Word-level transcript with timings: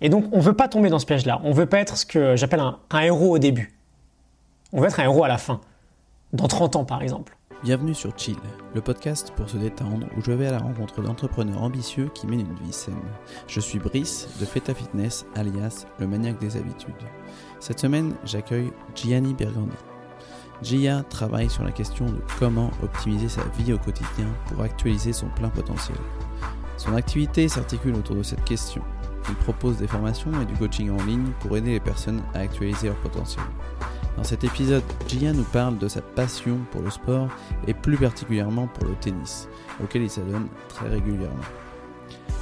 Et 0.00 0.08
donc, 0.08 0.24
on 0.32 0.38
ne 0.38 0.42
veut 0.42 0.54
pas 0.54 0.68
tomber 0.68 0.88
dans 0.88 0.98
ce 0.98 1.06
piège-là. 1.06 1.40
On 1.44 1.50
ne 1.50 1.54
veut 1.54 1.66
pas 1.66 1.78
être 1.78 1.96
ce 1.96 2.06
que 2.06 2.36
j'appelle 2.36 2.60
un, 2.60 3.00
héros 3.00 3.34
au 3.34 3.38
début. 3.38 3.74
On 4.72 4.80
veut 4.80 4.86
être 4.86 5.00
un 5.00 5.04
héros 5.04 5.24
à 5.24 5.28
la 5.28 5.38
fin. 5.38 5.60
Dans 6.32 6.48
30 6.48 6.76
ans, 6.76 6.84
par 6.84 7.02
exemple. 7.02 7.36
Bienvenue 7.62 7.94
sur 7.94 8.16
Chill, 8.16 8.38
le 8.74 8.80
podcast 8.80 9.34
pour 9.36 9.50
se 9.50 9.58
détendre 9.58 10.06
où 10.16 10.22
je 10.22 10.32
vais 10.32 10.46
à 10.46 10.52
la 10.52 10.58
rencontre 10.60 11.02
d'entrepreneurs 11.02 11.62
ambitieux 11.62 12.08
qui 12.14 12.26
mènent 12.26 12.40
une 12.40 12.66
vie 12.66 12.72
saine. 12.72 12.94
Je 13.46 13.60
suis 13.60 13.78
Brice 13.78 14.28
de 14.40 14.46
Feta 14.46 14.72
Fitness, 14.72 15.26
alias 15.34 15.84
le 15.98 16.06
maniaque 16.06 16.38
des 16.38 16.56
habitudes. 16.56 16.94
Cette 17.58 17.80
semaine, 17.80 18.14
j'accueille 18.24 18.72
Gianni 18.94 19.34
Bergandi. 19.34 19.76
Gia 20.62 21.02
travaille 21.02 21.50
sur 21.50 21.62
la 21.62 21.72
question 21.72 22.06
de 22.06 22.22
comment 22.38 22.70
optimiser 22.82 23.28
sa 23.28 23.42
vie 23.58 23.74
au 23.74 23.78
quotidien 23.78 24.28
pour 24.46 24.62
actualiser 24.62 25.12
son 25.12 25.28
plein 25.28 25.50
potentiel. 25.50 25.98
Son 26.78 26.94
activité 26.94 27.46
s'articule 27.48 27.94
autour 27.94 28.16
de 28.16 28.22
cette 28.22 28.44
question. 28.44 28.82
Il 29.28 29.34
propose 29.36 29.76
des 29.76 29.86
formations 29.86 30.32
et 30.40 30.44
du 30.44 30.54
coaching 30.54 30.90
en 30.90 31.04
ligne 31.04 31.30
pour 31.40 31.56
aider 31.56 31.72
les 31.72 31.80
personnes 31.80 32.22
à 32.34 32.40
actualiser 32.40 32.88
leur 32.88 32.96
potentiel. 32.96 33.44
Dans 34.16 34.24
cet 34.24 34.44
épisode, 34.44 34.82
Gia 35.08 35.32
nous 35.32 35.44
parle 35.44 35.78
de 35.78 35.88
sa 35.88 36.02
passion 36.02 36.58
pour 36.72 36.82
le 36.82 36.90
sport 36.90 37.28
et 37.66 37.74
plus 37.74 37.96
particulièrement 37.96 38.66
pour 38.66 38.84
le 38.84 38.94
tennis, 38.94 39.48
auquel 39.82 40.02
il 40.02 40.10
s'adonne 40.10 40.48
très 40.68 40.88
régulièrement. 40.88 41.36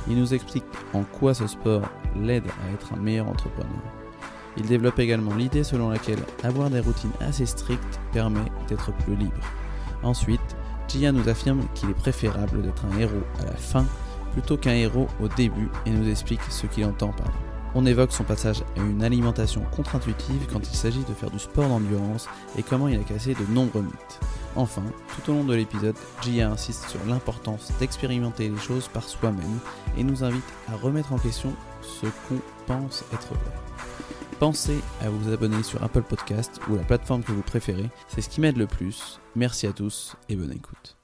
Il 0.08 0.18
nous 0.18 0.32
explique 0.32 0.64
en 0.94 1.02
quoi 1.02 1.34
ce 1.34 1.46
sport 1.46 1.82
l'aide 2.16 2.46
à 2.64 2.72
être 2.72 2.94
un 2.94 3.00
meilleur 3.00 3.28
entrepreneur. 3.28 3.82
Il 4.56 4.66
développe 4.66 4.98
également 4.98 5.34
l'idée 5.34 5.62
selon 5.62 5.90
laquelle 5.90 6.18
avoir 6.42 6.70
des 6.70 6.80
routines 6.80 7.12
assez 7.20 7.46
strictes 7.46 8.00
permet 8.12 8.50
d'être 8.66 8.92
plus 9.04 9.14
libre. 9.14 9.40
Ensuite, 10.02 10.56
Gia 10.88 11.12
nous 11.12 11.28
affirme 11.28 11.60
qu'il 11.74 11.90
est 11.90 11.94
préférable 11.94 12.62
d'être 12.62 12.84
un 12.86 12.98
héros 12.98 13.22
à 13.40 13.44
la 13.44 13.56
fin 13.56 13.84
plutôt 14.38 14.56
qu'un 14.56 14.74
héros 14.74 15.08
au 15.20 15.26
début 15.26 15.68
et 15.84 15.90
nous 15.90 16.08
explique 16.08 16.40
ce 16.48 16.68
qu'il 16.68 16.84
entend 16.84 17.08
par 17.08 17.26
là. 17.26 17.34
On 17.74 17.84
évoque 17.84 18.12
son 18.12 18.22
passage 18.22 18.62
à 18.76 18.80
une 18.80 19.02
alimentation 19.02 19.62
contre-intuitive 19.72 20.46
quand 20.52 20.60
il 20.60 20.76
s'agit 20.76 21.02
de 21.02 21.12
faire 21.12 21.32
du 21.32 21.40
sport 21.40 21.68
d'endurance 21.68 22.28
et 22.56 22.62
comment 22.62 22.86
il 22.86 23.00
a 23.00 23.02
cassé 23.02 23.34
de 23.34 23.52
nombreux 23.52 23.82
mythes. 23.82 24.20
Enfin, 24.54 24.84
tout 25.14 25.32
au 25.32 25.34
long 25.34 25.44
de 25.44 25.56
l'épisode, 25.56 25.96
Gia 26.22 26.50
insiste 26.50 26.88
sur 26.88 27.04
l'importance 27.08 27.72
d'expérimenter 27.80 28.48
les 28.48 28.58
choses 28.58 28.86
par 28.86 29.02
soi-même 29.02 29.58
et 29.96 30.04
nous 30.04 30.22
invite 30.22 30.54
à 30.68 30.76
remettre 30.76 31.12
en 31.12 31.18
question 31.18 31.52
ce 31.82 32.06
qu'on 32.28 32.40
pense 32.68 33.04
être 33.12 33.34
vrai. 33.34 33.52
Pensez 34.38 34.78
à 35.00 35.10
vous 35.10 35.32
abonner 35.32 35.64
sur 35.64 35.82
Apple 35.82 36.02
Podcast 36.02 36.60
ou 36.70 36.76
la 36.76 36.84
plateforme 36.84 37.24
que 37.24 37.32
vous 37.32 37.42
préférez, 37.42 37.90
c'est 38.06 38.20
ce 38.20 38.28
qui 38.28 38.40
m'aide 38.40 38.56
le 38.56 38.68
plus. 38.68 39.18
Merci 39.34 39.66
à 39.66 39.72
tous 39.72 40.14
et 40.28 40.36
bonne 40.36 40.52
écoute. 40.52 40.97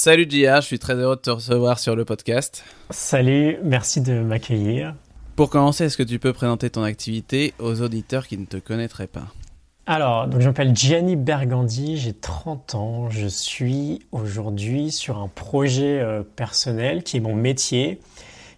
Salut 0.00 0.28
Gia, 0.30 0.60
je 0.60 0.66
suis 0.66 0.78
très 0.78 0.94
heureux 0.94 1.16
de 1.16 1.20
te 1.22 1.30
recevoir 1.30 1.80
sur 1.80 1.96
le 1.96 2.04
podcast. 2.04 2.62
Salut, 2.90 3.58
merci 3.64 4.00
de 4.00 4.20
m'accueillir. 4.20 4.94
Pour 5.34 5.50
commencer, 5.50 5.86
est-ce 5.86 5.96
que 5.96 6.04
tu 6.04 6.20
peux 6.20 6.32
présenter 6.32 6.70
ton 6.70 6.84
activité 6.84 7.52
aux 7.58 7.82
auditeurs 7.82 8.28
qui 8.28 8.38
ne 8.38 8.44
te 8.44 8.58
connaîtraient 8.58 9.08
pas? 9.08 9.26
Alors, 9.86 10.28
donc 10.28 10.40
je 10.40 10.46
m'appelle 10.46 10.72
Gianni 10.76 11.16
Bergandi, 11.16 11.96
j'ai 11.96 12.12
30 12.12 12.76
ans, 12.76 13.10
je 13.10 13.26
suis 13.26 14.06
aujourd'hui 14.12 14.92
sur 14.92 15.18
un 15.18 15.26
projet 15.26 15.98
euh, 15.98 16.22
personnel 16.22 17.02
qui 17.02 17.16
est 17.16 17.20
mon 17.20 17.34
métier, 17.34 17.98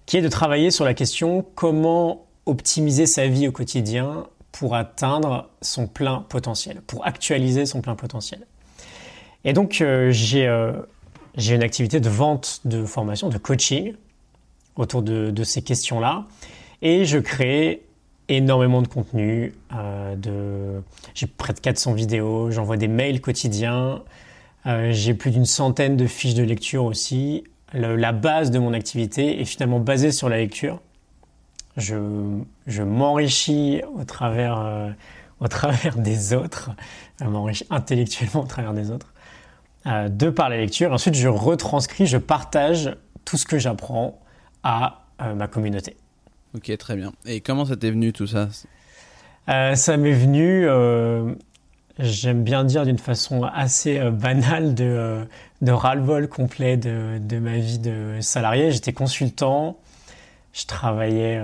qui 0.05 0.19
est 0.19 0.23
de 0.23 0.29
travailler 0.29 0.71
sur 0.71 0.85
la 0.85 0.93
question 0.93 1.43
comment 1.55 2.27
optimiser 2.45 3.07
sa 3.07 3.29
vie 3.29 3.49
au 3.49 3.53
quotidien 3.53 4.27
pour 4.53 4.75
atteindre 4.75 5.49
son 5.63 5.87
plein 5.87 6.21
potentiel, 6.29 6.83
pour 6.83 7.07
actualiser 7.07 7.65
son 7.65 7.81
plein 7.81 7.95
potentiel. 7.95 8.47
Et 9.45 9.55
donc 9.55 9.81
euh, 9.81 10.11
j'ai 10.11 10.47
euh, 10.47 10.73
j'ai 11.37 11.55
une 11.55 11.63
activité 11.63 12.01
de 12.01 12.09
vente 12.09 12.61
de 12.65 12.85
formation, 12.85 13.29
de 13.29 13.39
coaching 13.39 13.95
autour 14.77 15.03
de, 15.03 15.45
ces 15.45 15.63
questions-là. 15.63 16.27
Et 16.83 17.05
je 17.05 17.19
crée 17.19 17.83
énormément 18.29 18.83
de 18.83 18.89
contenu. 18.89 19.53
Euh. 19.75 20.81
J'ai 21.15 21.27
près 21.27 21.53
de 21.53 21.61
400 21.61 21.93
vidéos, 21.93 22.51
j'envoie 22.51 22.77
des 22.77 22.89
mails 22.89 23.21
quotidiens. 23.21 24.03
Euh, 24.67 24.93
j'ai 24.93 25.15
plus 25.15 25.31
d'une 25.31 25.47
centaine 25.47 25.97
de 25.97 26.07
fiches 26.07 26.35
de 26.35 26.43
lecture 26.43 26.85
aussi. 26.85 27.45
La 27.73 28.13
base 28.13 28.51
de 28.51 28.59
mon 28.59 28.73
activité 28.73 29.41
est 29.41 29.45
finalement 29.45 29.81
basée 29.81 30.13
sur 30.13 30.29
la 30.29 30.39
lecture. 30.39 30.81
Je, 31.77 32.83
m'enrichis 32.83 33.83
au 33.95 34.05
euh, 34.23 34.91
au 35.41 35.49
travers 35.49 35.97
des 35.97 36.35
autres, 36.35 36.71
je 37.21 37.27
m'enrichis 37.27 37.67
intellectuellement 37.71 38.43
au 38.43 38.47
travers 38.47 38.75
des 38.75 38.91
autres, 38.91 39.13
euh, 39.87 40.11
de 40.11 40.29
par 40.29 40.51
la 40.51 40.59
lecture. 40.59 40.93
Ensuite, 40.93 41.15
je 41.15 41.27
retranscris, 41.27 42.07
je 42.07 42.19
partage 42.19 42.95
tout 43.25 43.39
ce 43.39 43.47
que 43.47 43.59
j'apprends 43.59 44.21
à 44.63 45.05
euh, 45.23 45.35
ma 45.35 45.47
communauté. 45.47 45.97
Ok, 46.55 46.77
très 46.77 46.97
bien. 46.97 47.13
Et 47.25 47.41
comment 47.41 47.65
ça 47.65 47.77
t'est 47.77 47.91
venu 47.91 48.13
tout 48.13 48.27
ça? 48.27 48.49
Euh, 49.49 49.75
ça 49.75 49.97
m'est 49.97 50.13
venu, 50.13 50.67
j'aime 51.99 52.45
bien 52.45 52.65
dire 52.65 52.85
d'une 52.85 52.99
façon 52.99 53.43
assez 53.45 53.99
banale, 54.11 54.75
de, 54.75 55.27
de 55.63 55.73
ras-le-bol 55.73 56.29
complet 56.29 56.77
de, 56.77 57.19
de 57.19 57.39
ma 57.39 57.57
vie 57.57 57.79
de 57.79 58.19
salarié. 58.21 58.73
J'étais 58.73 58.93
consultant, 58.93 59.79
je 60.53 60.67
travaillais, 60.67 61.41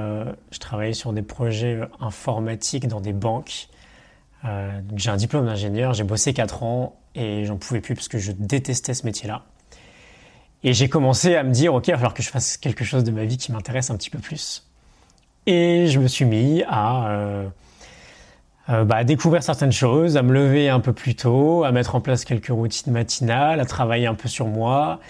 je 0.51 0.59
travaillais 0.59 0.93
sur 0.93 1.15
des 1.15 1.23
projets 1.23 1.81
informatiques 2.01 2.87
dans 2.87 3.01
des 3.01 3.15
banques. 3.15 3.69
J'ai 4.95 5.11
un 5.11 5.17
diplôme 5.17 5.47
d'ingénieur, 5.47 5.95
j'ai 5.95 6.05
bossé 6.05 6.35
4 6.35 6.63
ans 6.65 6.97
et 7.17 7.45
j'en 7.45 7.57
pouvais 7.57 7.81
plus 7.81 7.95
parce 7.97 8.07
que 8.09 8.19
je 8.19 8.31
détestais 8.31 8.95
ce 8.95 9.05
métier-là. 9.05 9.43
Et 10.63 10.73
j'ai 10.73 10.89
commencé 10.89 11.35
à 11.35 11.43
me 11.43 11.51
dire, 11.51 11.75
ok, 11.75 11.89
il 11.89 11.91
va 11.93 11.97
falloir 11.97 12.15
que 12.15 12.23
je 12.23 12.29
fasse 12.31 12.57
quelque 12.57 12.85
chose 12.85 13.03
de 13.05 13.11
ma 13.11 13.25
vie 13.25 13.37
qui 13.39 13.51
m'intéresse 13.53 13.91
un 13.91 13.97
petit 13.97 14.11
peu 14.11 14.19
plus. 14.19 14.65
Et 15.47 15.87
je 15.89 15.99
me 15.99 16.09
suis 16.09 16.25
mis 16.25 16.63
à, 16.69 17.09
euh, 17.09 17.47
euh, 18.71 18.85
bah, 18.85 18.97
à 18.97 19.05
découvrir 19.05 19.43
certaines 19.43 19.73
choses, 19.73 20.17
à 20.17 20.23
me 20.23 20.33
lever 20.33 20.69
un 20.69 20.81
peu 20.81 20.93
plus 20.93 21.15
tôt, 21.15 21.65
à 21.65 21.73
mettre 21.73 21.95
en 21.95 22.01
place 22.01 22.25
quelques 22.25 22.49
routines 22.49 22.93
matinales, 22.93 23.61
à 23.61 23.65
travailler 23.65 24.07
un 24.07 24.15
peu 24.15 24.29
sur 24.29 24.47
moi. 24.47 25.01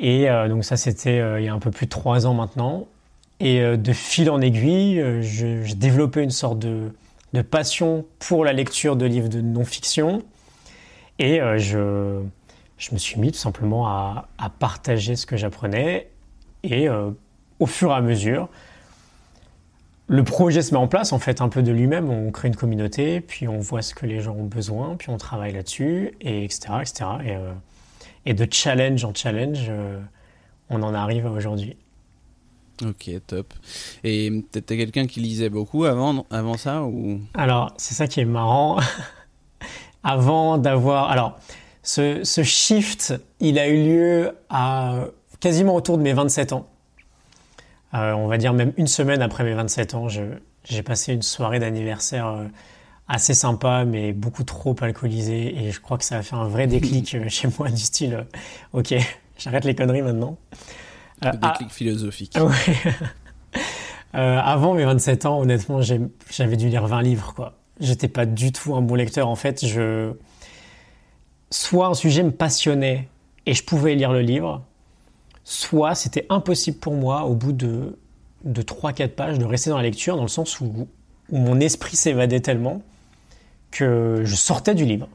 Et 0.00 0.28
euh, 0.28 0.48
donc 0.48 0.64
ça, 0.64 0.76
c'était 0.76 1.22
il 1.38 1.44
y 1.44 1.48
a 1.48 1.54
un 1.54 1.58
peu 1.60 1.70
plus 1.70 1.86
de 1.86 1.90
trois 1.90 2.26
ans 2.26 2.34
maintenant. 2.34 2.86
Et 3.40 3.60
de 3.76 3.92
fil 3.92 4.30
en 4.30 4.40
aiguille, 4.40 5.00
euh, 5.00 5.22
je- 5.22 5.62
j'ai 5.62 5.74
développé 5.76 6.22
une 6.22 6.30
sorte 6.30 6.58
de 6.58 7.42
passion 7.50 8.04
pour 8.18 8.44
la 8.44 8.52
lecture 8.52 8.96
de 8.96 9.06
livres 9.06 9.28
de 9.28 9.40
non-fiction. 9.40 10.24
Et 11.18 11.40
euh, 11.40 11.58
je, 11.58 12.22
je 12.76 12.92
me 12.92 12.98
suis 12.98 13.20
mis 13.20 13.32
tout 13.32 13.38
simplement 13.38 13.88
à, 13.88 14.28
à 14.38 14.50
partager 14.50 15.16
ce 15.16 15.26
que 15.26 15.36
j'apprenais. 15.36 16.10
Et 16.62 16.88
euh, 16.88 17.10
au 17.58 17.66
fur 17.66 17.90
et 17.90 17.94
à 17.94 18.00
mesure, 18.00 18.48
le 20.06 20.24
projet 20.24 20.62
se 20.62 20.72
met 20.72 20.80
en 20.80 20.88
place 20.88 21.12
en 21.12 21.18
fait 21.18 21.40
un 21.40 21.48
peu 21.48 21.62
de 21.62 21.72
lui-même. 21.72 22.08
On 22.08 22.30
crée 22.30 22.48
une 22.48 22.56
communauté, 22.56 23.20
puis 23.20 23.48
on 23.48 23.58
voit 23.58 23.82
ce 23.82 23.94
que 23.94 24.06
les 24.06 24.20
gens 24.20 24.34
ont 24.34 24.44
besoin, 24.46 24.96
puis 24.96 25.10
on 25.10 25.16
travaille 25.18 25.52
là-dessus, 25.52 26.14
et 26.20 26.44
etc. 26.44 26.74
etc. 26.80 27.10
Et, 27.24 27.36
euh, 27.36 27.52
et 28.26 28.34
de 28.34 28.46
challenge 28.50 29.04
en 29.04 29.14
challenge, 29.14 29.70
on 30.70 30.82
en 30.82 30.94
arrive 30.94 31.26
à 31.26 31.30
aujourd'hui. 31.30 31.76
Ok, 32.84 33.10
top. 33.26 33.54
Et 34.04 34.44
t'étais 34.52 34.76
quelqu'un 34.76 35.06
qui 35.06 35.20
lisait 35.20 35.48
beaucoup 35.48 35.84
avant, 35.84 36.26
avant 36.30 36.56
ça 36.56 36.84
ou? 36.84 37.20
Alors, 37.34 37.74
c'est 37.76 37.94
ça 37.94 38.06
qui 38.06 38.20
est 38.20 38.24
marrant. 38.24 38.78
Avant 40.04 40.58
d'avoir. 40.58 41.10
Alors, 41.10 41.38
ce, 41.82 42.24
ce 42.24 42.42
shift, 42.42 43.14
il 43.40 43.58
a 43.58 43.68
eu 43.68 43.84
lieu 43.84 44.32
à 44.48 45.04
quasiment 45.40 45.74
autour 45.74 45.98
de 45.98 46.02
mes 46.02 46.12
27 46.12 46.52
ans. 46.52 46.68
Euh, 47.94 48.12
on 48.12 48.26
va 48.26 48.36
dire 48.36 48.52
même 48.52 48.72
une 48.76 48.86
semaine 48.86 49.22
après 49.22 49.44
mes 49.44 49.54
27 49.54 49.94
ans, 49.94 50.08
j'ai 50.08 50.82
passé 50.82 51.14
une 51.14 51.22
soirée 51.22 51.58
d'anniversaire 51.58 52.26
euh, 52.26 52.44
assez 53.08 53.34
sympa, 53.34 53.84
mais 53.84 54.12
beaucoup 54.12 54.44
trop 54.44 54.76
alcoolisée. 54.80 55.64
Et 55.64 55.72
je 55.72 55.80
crois 55.80 55.98
que 55.98 56.04
ça 56.04 56.18
a 56.18 56.22
fait 56.22 56.36
un 56.36 56.46
vrai 56.46 56.66
déclic 56.66 57.14
euh, 57.14 57.28
chez 57.28 57.48
moi, 57.58 57.70
du 57.70 57.78
style 57.78 58.14
euh, 58.14 58.22
Ok, 58.72 58.94
j'arrête 59.38 59.64
les 59.64 59.74
conneries 59.74 60.02
maintenant. 60.02 60.36
Euh, 61.24 61.30
le 61.32 61.38
ah, 61.42 61.52
déclic 61.52 61.72
philosophique 61.72 62.36
Ouais. 62.40 62.92
Euh, 64.14 64.38
avant 64.38 64.72
mes 64.72 64.84
27 64.84 65.26
ans, 65.26 65.40
honnêtement, 65.40 65.80
j'avais 65.82 66.56
dû 66.56 66.68
lire 66.68 66.86
20 66.86 67.02
livres, 67.02 67.34
quoi. 67.34 67.58
J'étais 67.80 68.08
pas 68.08 68.26
du 68.26 68.52
tout 68.52 68.74
un 68.74 68.82
bon 68.82 68.94
lecteur. 68.94 69.28
En 69.28 69.36
fait, 69.36 69.64
je... 69.66 70.12
soit 71.50 71.86
un 71.86 71.94
sujet 71.94 72.22
me 72.22 72.30
passionnait 72.30 73.08
et 73.46 73.54
je 73.54 73.62
pouvais 73.64 73.94
lire 73.94 74.12
le 74.12 74.20
livre, 74.20 74.62
soit 75.44 75.94
c'était 75.94 76.26
impossible 76.28 76.78
pour 76.78 76.94
moi, 76.94 77.24
au 77.24 77.34
bout 77.34 77.52
de, 77.52 77.98
de 78.44 78.62
3-4 78.62 79.08
pages, 79.08 79.38
de 79.38 79.44
rester 79.44 79.70
dans 79.70 79.76
la 79.76 79.84
lecture, 79.84 80.16
dans 80.16 80.22
le 80.22 80.28
sens 80.28 80.60
où, 80.60 80.88
où 81.30 81.38
mon 81.38 81.60
esprit 81.60 81.96
s'évadait 81.96 82.40
tellement 82.40 82.82
que 83.70 84.22
je 84.24 84.34
sortais 84.34 84.74
du 84.74 84.84
livre. 84.84 85.08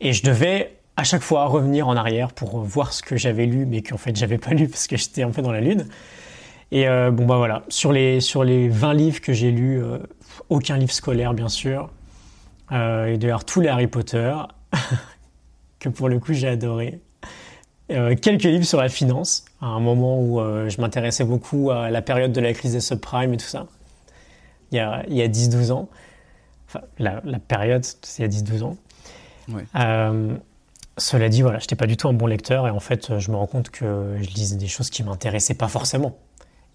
Et 0.00 0.12
je 0.12 0.22
devais 0.22 0.76
à 0.96 1.04
chaque 1.04 1.22
fois 1.22 1.46
revenir 1.46 1.88
en 1.88 1.96
arrière 1.96 2.32
pour 2.32 2.60
voir 2.60 2.92
ce 2.92 3.02
que 3.02 3.16
j'avais 3.16 3.46
lu, 3.46 3.66
mais 3.66 3.82
qu'en 3.82 3.96
fait 3.96 4.14
j'avais 4.16 4.38
pas 4.38 4.50
lu 4.50 4.68
parce 4.68 4.86
que 4.86 4.96
j'étais 4.96 5.22
un 5.22 5.30
peu 5.30 5.42
dans 5.42 5.52
la 5.52 5.60
lune. 5.60 5.86
Et 6.72 6.88
euh, 6.88 7.10
bon 7.10 7.26
bah 7.26 7.36
voilà, 7.36 7.64
sur 7.68 7.92
les, 7.92 8.20
sur 8.20 8.44
les 8.44 8.68
20 8.68 8.94
livres 8.94 9.20
que 9.20 9.32
j'ai 9.32 9.50
lus, 9.50 9.82
euh, 9.82 9.98
aucun 10.48 10.76
livre 10.76 10.92
scolaire 10.92 11.34
bien 11.34 11.48
sûr, 11.48 11.90
euh, 12.72 13.06
et 13.06 13.18
d'ailleurs 13.18 13.44
tous 13.44 13.60
les 13.60 13.68
Harry 13.68 13.86
Potter, 13.86 14.34
que 15.78 15.88
pour 15.88 16.08
le 16.08 16.18
coup 16.18 16.32
j'ai 16.32 16.48
adoré. 16.48 17.00
Euh, 17.90 18.14
quelques 18.14 18.44
livres 18.44 18.64
sur 18.64 18.80
la 18.80 18.88
finance, 18.88 19.44
à 19.60 19.66
un 19.66 19.80
moment 19.80 20.20
où 20.20 20.40
euh, 20.40 20.68
je 20.68 20.80
m'intéressais 20.80 21.24
beaucoup 21.24 21.72
à 21.72 21.90
la 21.90 22.02
période 22.02 22.32
de 22.32 22.40
la 22.40 22.52
crise 22.52 22.72
des 22.72 22.80
subprimes 22.80 23.34
et 23.34 23.36
tout 23.36 23.46
ça. 23.46 23.66
il 24.70 24.76
y 24.76 24.78
a, 24.78 25.04
il 25.08 25.14
y 25.14 25.22
a 25.22 25.28
10-12 25.28 25.72
ans. 25.72 25.88
Enfin, 26.68 26.82
la, 26.98 27.20
la 27.24 27.40
période, 27.40 27.84
c'est 27.84 28.22
il 28.22 28.32
y 28.32 28.36
a 28.36 28.42
10-12 28.42 28.62
ans. 28.62 28.76
Ouais. 29.48 29.64
Cela 30.98 31.30
dit, 31.30 31.40
voilà, 31.40 31.58
je 31.58 31.64
n'étais 31.64 31.76
pas 31.76 31.86
du 31.86 31.96
tout 31.96 32.08
un 32.08 32.12
bon 32.12 32.26
lecteur 32.26 32.66
et 32.66 32.70
en 32.70 32.78
fait, 32.78 33.18
je 33.18 33.30
me 33.30 33.36
rends 33.36 33.46
compte 33.46 33.70
que 33.70 34.16
je 34.20 34.28
lisais 34.30 34.56
des 34.56 34.68
choses 34.68 34.90
qui 34.90 35.02
m'intéressaient 35.02 35.54
pas 35.54 35.68
forcément. 35.68 36.18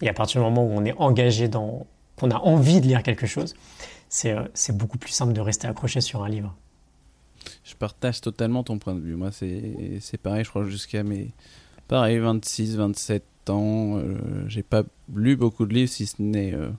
Et 0.02 0.10
à 0.10 0.14
partir 0.14 0.42
du 0.42 0.46
moment 0.46 0.64
où 0.64 0.72
on 0.74 0.84
est 0.84 0.96
engagé 0.98 1.48
dans, 1.48 1.86
qu'on 2.16 2.32
a 2.32 2.38
envie 2.38 2.82
de 2.82 2.88
lire 2.88 3.04
quelque 3.04 3.26
chose, 3.28 3.54
c'est 4.10 4.32
euh, 4.32 4.44
c'est 4.54 4.76
beaucoup 4.76 4.98
plus 4.98 5.12
simple 5.12 5.34
de 5.34 5.42
rester 5.42 5.68
accroché 5.68 6.02
sur 6.02 6.24
un 6.24 6.30
livre. 6.30 6.56
Je 7.64 7.76
partage 7.76 8.22
totalement 8.22 8.64
ton 8.64 8.80
point 8.80 8.96
de 8.96 9.00
vue. 9.00 9.16
Moi, 9.16 9.32
c'est 9.32 10.18
pareil, 10.22 10.44
je 10.44 10.50
crois, 10.50 10.66
jusqu'à 10.66 11.04
mes. 11.04 11.32
Pareil, 11.88 12.18
26, 12.18 12.78
27 12.78 13.24
ans. 13.50 13.98
euh, 13.98 14.18
j'ai 14.48 14.64
pas 14.64 14.84
lu 15.14 15.36
beaucoup 15.36 15.66
de 15.68 15.74
livres, 15.74 15.92
si 15.92 16.08
ce 16.08 16.16
n'est 16.20 16.54
euh, 16.54 16.70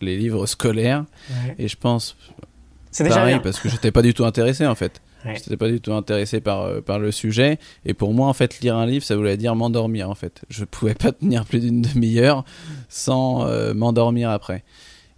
les 0.00 0.16
livres 0.16 0.46
scolaires. 0.46 1.04
Et 1.58 1.68
je 1.68 1.76
pense, 1.76 2.16
C'est 2.90 3.04
déjà 3.04 3.16
pareil, 3.16 3.34
bien. 3.34 3.42
parce 3.42 3.60
que 3.60 3.68
j'étais 3.68 3.92
pas 3.92 4.00
du 4.02 4.14
tout 4.14 4.24
intéressé, 4.24 4.66
en 4.66 4.74
fait. 4.74 5.02
Ouais. 5.26 5.34
J'étais 5.36 5.56
pas 5.56 5.68
du 5.68 5.80
tout 5.80 5.92
intéressé 5.92 6.40
par, 6.40 6.62
euh, 6.62 6.80
par 6.80 6.98
le 6.98 7.10
sujet. 7.12 7.58
Et 7.84 7.94
pour 7.94 8.12
moi, 8.14 8.28
en 8.28 8.32
fait, 8.32 8.60
lire 8.60 8.76
un 8.76 8.86
livre, 8.86 9.04
ça 9.04 9.16
voulait 9.16 9.36
dire 9.36 9.54
m'endormir, 9.56 10.08
en 10.10 10.14
fait. 10.14 10.42
Je 10.48 10.64
pouvais 10.64 10.94
pas 10.94 11.12
tenir 11.12 11.44
plus 11.44 11.60
d'une 11.60 11.82
demi-heure 11.82 12.44
sans 12.88 13.46
euh, 13.46 13.74
m'endormir 13.74 14.30
après. 14.30 14.64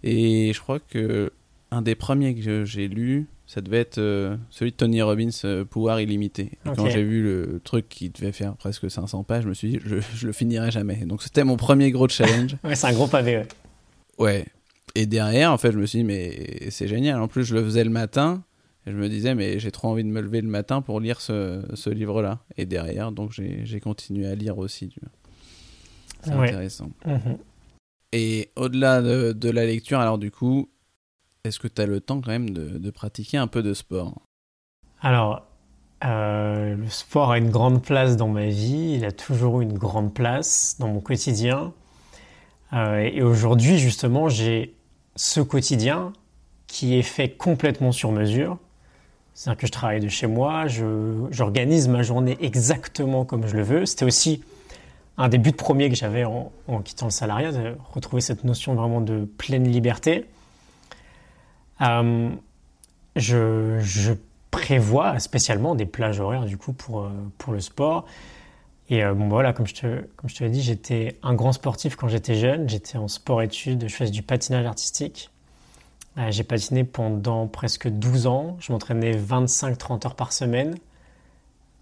Et 0.03 0.51
je 0.53 0.59
crois 0.61 0.79
que 0.79 1.31
un 1.71 1.81
des 1.81 1.95
premiers 1.95 2.33
que 2.35 2.65
j'ai 2.65 2.87
lu, 2.87 3.27
ça 3.45 3.61
devait 3.61 3.79
être 3.79 3.97
euh, 3.97 4.35
celui 4.49 4.71
de 4.71 4.75
Tony 4.77 5.01
Robbins, 5.01 5.29
euh, 5.45 5.65
Pouvoir 5.65 5.99
illimité. 6.01 6.51
Et 6.65 6.69
Quand 6.75 6.89
j'ai 6.89 7.03
vu 7.03 7.21
le 7.23 7.59
truc 7.63 7.87
qui 7.89 8.09
devait 8.09 8.31
faire 8.31 8.55
presque 8.55 8.89
500 8.89 9.23
pages, 9.23 9.43
je 9.43 9.49
me 9.49 9.53
suis 9.53 9.69
dit, 9.71 9.79
je, 9.85 9.95
je 10.15 10.27
le 10.27 10.33
finirai 10.33 10.71
jamais. 10.71 10.95
Donc 11.05 11.21
c'était 11.23 11.43
mon 11.43 11.57
premier 11.57 11.91
gros 11.91 12.07
challenge. 12.07 12.55
Ouais, 12.63 12.75
c'est 12.75 12.87
un 12.87 12.93
gros 12.93 13.07
pavé. 13.07 13.37
ouais. 13.37 13.47
Ouais. 14.17 14.45
Et 14.95 15.05
derrière, 15.05 15.51
en 15.53 15.57
fait, 15.57 15.71
je 15.71 15.77
me 15.77 15.85
suis 15.85 15.99
dit, 15.99 16.03
mais 16.05 16.69
c'est 16.71 16.87
génial. 16.87 17.21
En 17.21 17.27
plus, 17.27 17.43
je 17.43 17.53
le 17.55 17.63
faisais 17.63 17.83
le 17.83 17.89
matin. 17.91 18.43
Et 18.89 18.91
je 18.91 18.97
me 18.97 19.07
disais, 19.07 19.35
mais 19.35 19.59
j'ai 19.59 19.69
trop 19.69 19.87
envie 19.89 20.03
de 20.03 20.09
me 20.09 20.19
lever 20.19 20.41
le 20.41 20.47
matin 20.47 20.81
pour 20.81 20.99
lire 20.99 21.21
ce, 21.21 21.63
ce 21.75 21.91
livre-là. 21.91 22.39
Et 22.57 22.65
derrière, 22.65 23.11
donc, 23.11 23.31
j'ai 23.31 23.79
continué 23.79 24.25
à 24.25 24.33
lire 24.33 24.57
aussi. 24.57 24.89
C'est 26.23 26.33
Ouais. 26.33 26.47
intéressant. 26.47 26.89
Mhm. 27.05 27.37
Et 28.11 28.49
au-delà 28.55 29.03
de, 29.03 29.31
de 29.31 29.49
la 29.51 29.65
lecture, 29.67 29.99
alors 29.99 30.17
du 30.17 30.31
coup, 30.31 30.69
est-ce 31.43 31.59
que 31.59 31.67
tu 31.67 31.79
as 31.79 31.85
le 31.85 32.01
temps 32.01 32.19
quand 32.19 32.31
même 32.31 32.49
de, 32.49 32.79
de 32.79 32.89
pratiquer 32.89 33.37
un 33.37 33.45
peu 33.45 33.61
de 33.61 33.75
sport? 33.75 34.23
Alors, 35.01 35.45
euh, 36.03 36.75
le 36.75 36.89
sport 36.89 37.31
a 37.31 37.37
une 37.37 37.51
grande 37.51 37.83
place 37.83 38.17
dans 38.17 38.27
ma 38.27 38.47
vie. 38.47 38.95
Il 38.95 39.05
a 39.05 39.11
toujours 39.11 39.61
eu 39.61 39.63
une 39.65 39.77
grande 39.77 40.15
place 40.15 40.77
dans 40.79 40.87
mon 40.87 40.99
quotidien. 40.99 41.73
Euh, 42.73 42.97
et 42.97 43.21
aujourd'hui, 43.21 43.77
justement, 43.77 44.29
j'ai 44.29 44.73
ce 45.15 45.41
quotidien 45.41 46.11
qui 46.65 46.95
est 46.95 47.03
fait 47.03 47.29
complètement 47.29 47.91
sur 47.91 48.11
mesure. 48.11 48.57
C'est-à-dire 49.39 49.61
que 49.61 49.67
je 49.67 49.71
travaille 49.71 50.01
de 50.01 50.09
chez 50.09 50.27
moi, 50.27 50.65
j'organise 51.31 51.87
ma 51.87 52.03
journée 52.03 52.37
exactement 52.41 53.23
comme 53.23 53.47
je 53.47 53.55
le 53.55 53.63
veux. 53.63 53.85
C'était 53.85 54.03
aussi 54.03 54.43
un 55.17 55.29
des 55.29 55.37
buts 55.37 55.53
premiers 55.53 55.87
que 55.87 55.95
j'avais 55.95 56.25
en, 56.25 56.51
quittant 56.83 57.05
le 57.05 57.11
salariat, 57.11 57.53
de 57.53 57.77
retrouver 57.93 58.21
cette 58.21 58.43
notion 58.43 58.75
vraiment 58.75 58.99
de 58.99 59.23
pleine 59.37 59.63
liberté. 59.63 60.25
Euh, 61.79 62.29
je, 63.15 63.79
je 63.79 64.11
prévois 64.51 65.19
spécialement 65.19 65.73
des 65.73 65.85
plages 65.85 66.19
horaires 66.19 66.43
du 66.43 66.57
coup 66.57 66.73
pour, 66.73 67.03
euh, 67.03 67.09
pour 67.37 67.53
le 67.53 67.61
sport. 67.61 68.07
Et 68.89 69.05
euh, 69.05 69.13
bon 69.13 69.29
voilà, 69.29 69.53
comme 69.53 69.67
je 69.67 69.73
te, 69.73 70.01
comme 70.17 70.29
je 70.29 70.35
te 70.35 70.43
l'ai 70.43 70.49
dit, 70.49 70.61
j'étais 70.61 71.17
un 71.23 71.33
grand 71.33 71.53
sportif 71.53 71.95
quand 71.95 72.09
j'étais 72.09 72.35
jeune. 72.35 72.67
J'étais 72.67 72.97
en 72.97 73.07
sport-études, 73.07 73.87
je 73.87 73.95
faisais 73.95 74.11
du 74.11 74.21
patinage 74.21 74.65
artistique. 74.65 75.29
Euh, 76.17 76.31
J'ai 76.31 76.43
patiné 76.43 76.83
pendant 76.83 77.47
presque 77.47 77.87
12 77.87 78.27
ans. 78.27 78.57
Je 78.59 78.71
m'entraînais 78.71 79.15
25-30 79.15 80.05
heures 80.05 80.15
par 80.15 80.33
semaine. 80.33 80.75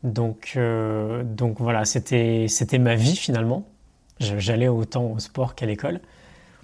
Donc, 0.04 0.54
euh, 0.56 1.24
donc 1.24 1.60
voilà, 1.60 1.86
c'était 1.86 2.48
ma 2.80 2.96
vie 2.96 3.16
finalement. 3.16 3.68
J'allais 4.20 4.68
autant 4.68 5.06
au 5.06 5.20
sport 5.20 5.56
qu'à 5.56 5.66
l'école. 5.66 6.00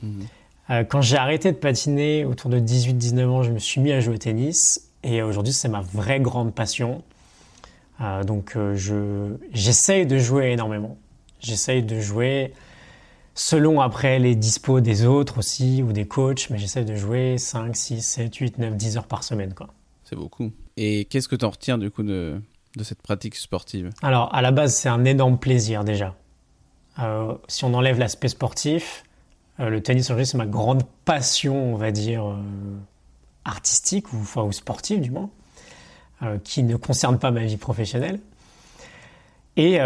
Mhm. 0.01 0.25
Euh, 0.69 0.83
quand 0.83 1.01
j'ai 1.01 1.17
arrêté 1.17 1.51
de 1.51 1.57
patiner 1.57 2.25
autour 2.25 2.49
de 2.49 2.59
18-19 2.59 3.27
ans, 3.27 3.43
je 3.43 3.51
me 3.51 3.59
suis 3.59 3.81
mis 3.81 3.91
à 3.91 3.99
jouer 3.99 4.15
au 4.15 4.17
tennis. 4.17 4.89
Et 5.03 5.21
aujourd'hui, 5.21 5.53
c'est 5.53 5.67
ma 5.67 5.81
vraie 5.81 6.19
grande 6.19 6.53
passion. 6.53 7.03
Euh, 8.01 8.23
donc, 8.23 8.53
je, 8.55 9.35
j'essaye 9.51 10.05
de 10.05 10.17
jouer 10.17 10.51
énormément. 10.51 10.97
J'essaye 11.39 11.83
de 11.83 11.99
jouer 11.99 12.53
selon 13.35 13.81
après 13.81 14.19
les 14.19 14.35
dispos 14.35 14.79
des 14.79 15.05
autres 15.05 15.39
aussi 15.39 15.81
ou 15.81 15.91
des 15.91 16.07
coachs, 16.07 16.49
mais 16.49 16.57
j'essaye 16.57 16.85
de 16.85 16.95
jouer 16.95 17.37
5, 17.37 17.75
6, 17.75 18.01
7, 18.01 18.35
8, 18.35 18.57
9, 18.59 18.75
10 18.75 18.97
heures 18.97 19.07
par 19.07 19.23
semaine. 19.23 19.53
Quoi. 19.53 19.67
C'est 20.03 20.15
beaucoup. 20.15 20.51
Et 20.77 21.05
qu'est-ce 21.05 21.27
que 21.27 21.35
tu 21.35 21.45
en 21.45 21.49
retires 21.49 21.77
du 21.77 21.89
coup 21.89 22.03
de, 22.03 22.39
de 22.75 22.83
cette 22.83 23.01
pratique 23.01 23.35
sportive? 23.35 23.89
Alors, 24.01 24.33
à 24.33 24.41
la 24.41 24.51
base, 24.51 24.75
c'est 24.75 24.89
un 24.89 25.05
énorme 25.05 25.37
plaisir 25.37 25.83
déjà. 25.83 26.15
Euh, 26.99 27.33
si 27.47 27.65
on 27.65 27.73
enlève 27.73 27.97
l'aspect 27.97 28.27
sportif, 28.27 29.03
euh, 29.59 29.69
le 29.69 29.81
tennis 29.81 30.05
aujourd'hui, 30.05 30.25
c'est 30.25 30.37
ma 30.37 30.45
grande 30.45 30.83
passion, 31.05 31.73
on 31.73 31.75
va 31.75 31.91
dire, 31.91 32.25
euh, 32.25 32.35
artistique 33.45 34.13
ou, 34.13 34.17
enfin, 34.17 34.43
ou 34.43 34.51
sportive 34.51 35.01
du 35.01 35.11
moins, 35.11 35.29
qui 36.45 36.63
ne 36.63 36.77
concerne 36.77 37.19
pas 37.19 37.31
ma 37.31 37.43
vie 37.43 37.57
professionnelle. 37.57 38.17
Et 39.57 39.77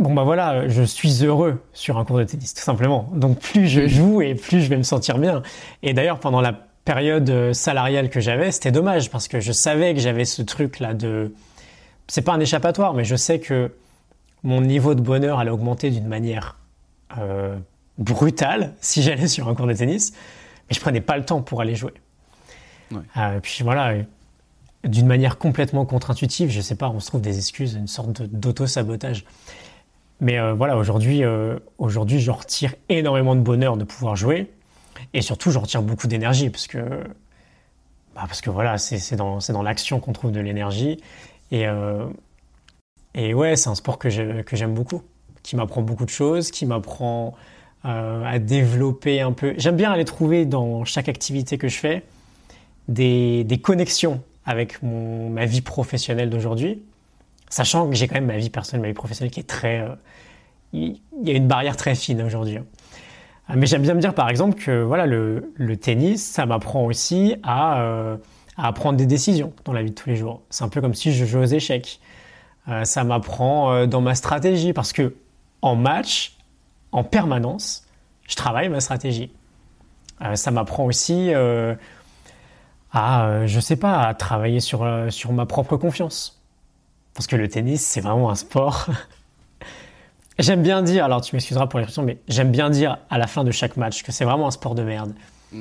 bon, 0.00 0.14
bah 0.14 0.24
voilà, 0.24 0.68
je 0.68 0.82
suis 0.82 1.24
heureux 1.24 1.62
sur 1.72 1.98
un 1.98 2.04
cours 2.04 2.18
de 2.18 2.24
tennis, 2.24 2.54
tout 2.54 2.62
simplement. 2.62 3.08
Donc, 3.14 3.38
plus 3.38 3.68
je 3.68 3.86
joue 3.86 4.22
et 4.22 4.34
plus 4.34 4.62
je 4.62 4.68
vais 4.68 4.76
me 4.76 4.82
sentir 4.82 5.18
bien. 5.18 5.42
Et 5.82 5.92
d'ailleurs, 5.92 6.18
pendant 6.18 6.40
la 6.40 6.52
période 6.84 7.28
euh, 7.30 7.52
salariale 7.52 8.10
que 8.10 8.20
j'avais, 8.20 8.50
c'était 8.50 8.72
dommage 8.72 9.10
parce 9.10 9.28
que 9.28 9.38
je 9.40 9.52
savais 9.52 9.94
que 9.94 10.00
j'avais 10.00 10.24
ce 10.24 10.42
truc-là 10.42 10.94
de 10.94 11.32
c'est 12.08 12.22
pas 12.22 12.32
un 12.32 12.40
échappatoire, 12.40 12.94
mais 12.94 13.04
je 13.04 13.14
sais 13.14 13.38
que 13.38 13.72
mon 14.42 14.60
niveau 14.60 14.94
de 14.94 15.00
bonheur 15.00 15.38
allait 15.38 15.50
augmenter 15.50 15.90
d'une 15.90 16.08
manière 16.08 16.56
euh, 17.18 17.56
brutale 17.98 18.74
si 18.80 19.02
j'allais 19.02 19.28
sur 19.28 19.48
un 19.48 19.54
cours 19.54 19.68
de 19.68 19.74
tennis, 19.74 20.12
mais 20.68 20.74
je 20.74 20.80
prenais 20.80 21.00
pas 21.00 21.16
le 21.16 21.24
temps 21.24 21.42
pour 21.42 21.60
aller 21.60 21.76
jouer. 21.76 21.92
Ouais. 22.90 23.02
Euh, 23.16 23.38
puis 23.40 23.62
voilà, 23.62 23.94
d'une 24.82 25.06
manière 25.06 25.38
complètement 25.38 25.84
contre-intuitive, 25.84 26.50
je 26.50 26.60
sais 26.60 26.74
pas, 26.74 26.88
on 26.88 26.98
se 26.98 27.06
trouve 27.06 27.20
des 27.20 27.38
excuses, 27.38 27.74
une 27.74 27.86
sorte 27.86 28.22
d'auto-sabotage. 28.22 29.24
Mais 30.20 30.38
euh, 30.38 30.52
voilà, 30.52 30.76
aujourd'hui, 30.76 31.24
euh, 31.24 31.58
aujourd'hui, 31.78 32.20
j'en 32.20 32.34
retire 32.34 32.74
énormément 32.88 33.34
de 33.34 33.40
bonheur 33.40 33.76
de 33.76 33.84
pouvoir 33.84 34.16
jouer, 34.16 34.50
et 35.14 35.22
surtout, 35.22 35.50
j'en 35.50 35.60
retire 35.60 35.82
beaucoup 35.82 36.06
d'énergie 36.06 36.50
parce 36.50 36.66
que, 36.66 36.78
bah, 38.14 38.22
parce 38.26 38.40
que 38.40 38.50
voilà, 38.50 38.76
c'est 38.78 39.16
dans, 39.16 39.38
dans 39.38 39.62
l'action 39.62 39.98
qu'on 40.00 40.12
trouve 40.12 40.32
de 40.32 40.40
l'énergie. 40.40 41.00
Et, 41.52 41.66
euh, 41.66 42.06
et 43.14 43.34
ouais, 43.34 43.56
c'est 43.56 43.70
un 43.70 43.74
sport 43.74 43.98
que 43.98 44.08
j'ai- 44.10 44.44
que 44.44 44.56
j'aime 44.56 44.74
beaucoup, 44.74 45.02
qui 45.42 45.56
m'apprend 45.56 45.82
beaucoup 45.82 46.04
de 46.04 46.10
choses, 46.10 46.50
qui 46.50 46.66
m'apprend 46.66 47.34
à 47.82 48.38
développer 48.38 49.22
un 49.22 49.32
peu. 49.32 49.54
J'aime 49.56 49.76
bien 49.76 49.90
aller 49.90 50.04
trouver 50.04 50.44
dans 50.44 50.84
chaque 50.84 51.08
activité 51.08 51.56
que 51.56 51.66
je 51.68 51.78
fais 51.78 52.02
des, 52.88 53.42
des 53.44 53.58
connexions 53.58 54.22
avec 54.44 54.82
mon, 54.82 55.30
ma 55.30 55.46
vie 55.46 55.62
professionnelle 55.62 56.28
d'aujourd'hui, 56.28 56.82
sachant 57.50 57.88
que 57.90 57.94
j'ai 57.94 58.08
quand 58.08 58.14
même 58.14 58.26
ma 58.26 58.38
vie 58.38 58.48
personnelle, 58.48 58.80
ma 58.80 58.88
vie 58.88 58.94
professionnelle 58.94 59.30
qui 59.30 59.40
est 59.40 59.48
très... 59.48 59.80
euh, 59.80 59.94
Il 60.72 60.98
y 61.22 61.30
a 61.30 61.34
une 61.34 61.48
barrière 61.48 61.76
très 61.76 61.94
fine 61.94 62.22
aujourd'hui. 62.22 62.56
hein. 62.56 62.64
Euh, 63.50 63.54
Mais 63.56 63.66
j'aime 63.66 63.82
bien 63.82 63.92
me 63.94 64.00
dire 64.00 64.14
par 64.14 64.30
exemple 64.30 64.54
que 64.58 64.80
voilà, 64.82 65.04
le, 65.06 65.76
tennis, 65.76 66.24
ça 66.24 66.46
m'apprend 66.46 66.84
aussi 66.86 67.36
à... 67.42 67.82
euh, 67.82 68.16
à 68.56 68.72
prendre 68.72 68.98
des 68.98 69.06
décisions 69.06 69.52
dans 69.64 69.72
la 69.72 69.82
vie 69.82 69.90
de 69.90 69.94
tous 69.94 70.08
les 70.08 70.16
jours. 70.16 70.42
C'est 70.50 70.64
un 70.64 70.68
peu 70.68 70.80
comme 70.80 70.94
si 70.94 71.12
je 71.12 71.24
jouais 71.24 71.42
aux 71.42 71.46
échecs. 71.46 72.00
Euh, 72.68 72.84
ça 72.84 73.04
m'apprend 73.04 73.86
dans 73.86 74.00
ma 74.02 74.14
stratégie 74.14 74.72
parce 74.74 74.92
que 74.92 75.14
en 75.62 75.76
match, 75.76 76.36
en 76.92 77.02
permanence, 77.02 77.86
je 78.28 78.36
travaille 78.36 78.68
ma 78.68 78.80
stratégie. 78.80 79.32
Ça 80.34 80.50
m'apprend 80.50 80.84
aussi 80.84 81.32
à, 82.92 83.46
je 83.46 83.60
sais 83.60 83.76
pas, 83.76 84.02
à 84.02 84.14
travailler 84.14 84.60
sur, 84.60 84.86
sur 85.08 85.32
ma 85.32 85.46
propre 85.46 85.76
confiance. 85.78 86.39
Parce 87.20 87.26
que 87.26 87.36
le 87.36 87.50
tennis, 87.50 87.82
c'est 87.82 88.00
vraiment 88.00 88.30
un 88.30 88.34
sport. 88.34 88.86
j'aime 90.38 90.62
bien 90.62 90.80
dire, 90.80 91.04
alors 91.04 91.20
tu 91.20 91.36
m'excuseras 91.36 91.66
pour 91.66 91.78
l'expression, 91.78 92.02
mais 92.02 92.16
j'aime 92.28 92.50
bien 92.50 92.70
dire 92.70 92.96
à 93.10 93.18
la 93.18 93.26
fin 93.26 93.44
de 93.44 93.50
chaque 93.50 93.76
match 93.76 94.02
que 94.02 94.10
c'est 94.10 94.24
vraiment 94.24 94.46
un 94.46 94.50
sport 94.50 94.74
de 94.74 94.82
merde. 94.82 95.12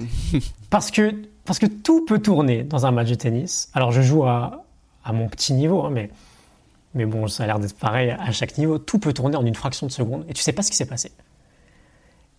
parce, 0.70 0.90
que, 0.90 1.14
parce 1.44 1.60
que 1.60 1.66
tout 1.66 2.06
peut 2.06 2.20
tourner 2.20 2.64
dans 2.64 2.86
un 2.86 2.92
match 2.92 3.10
de 3.10 3.16
tennis. 3.16 3.70
Alors 3.74 3.92
je 3.92 4.02
joue 4.02 4.24
à, 4.24 4.64
à 5.04 5.12
mon 5.12 5.28
petit 5.28 5.52
niveau, 5.52 5.84
hein, 5.84 5.90
mais, 5.92 6.12
mais 6.94 7.06
bon, 7.06 7.28
ça 7.28 7.44
a 7.44 7.48
l'air 7.48 7.60
d'être 7.60 7.78
pareil 7.78 8.12
à 8.12 8.32
chaque 8.32 8.58
niveau. 8.58 8.78
Tout 8.78 8.98
peut 8.98 9.12
tourner 9.12 9.36
en 9.36 9.46
une 9.46 9.54
fraction 9.54 9.86
de 9.86 9.92
seconde 9.92 10.24
et 10.30 10.34
tu 10.34 10.42
sais 10.42 10.54
pas 10.54 10.62
ce 10.62 10.72
qui 10.72 10.78
s'est 10.78 10.86
passé. 10.86 11.12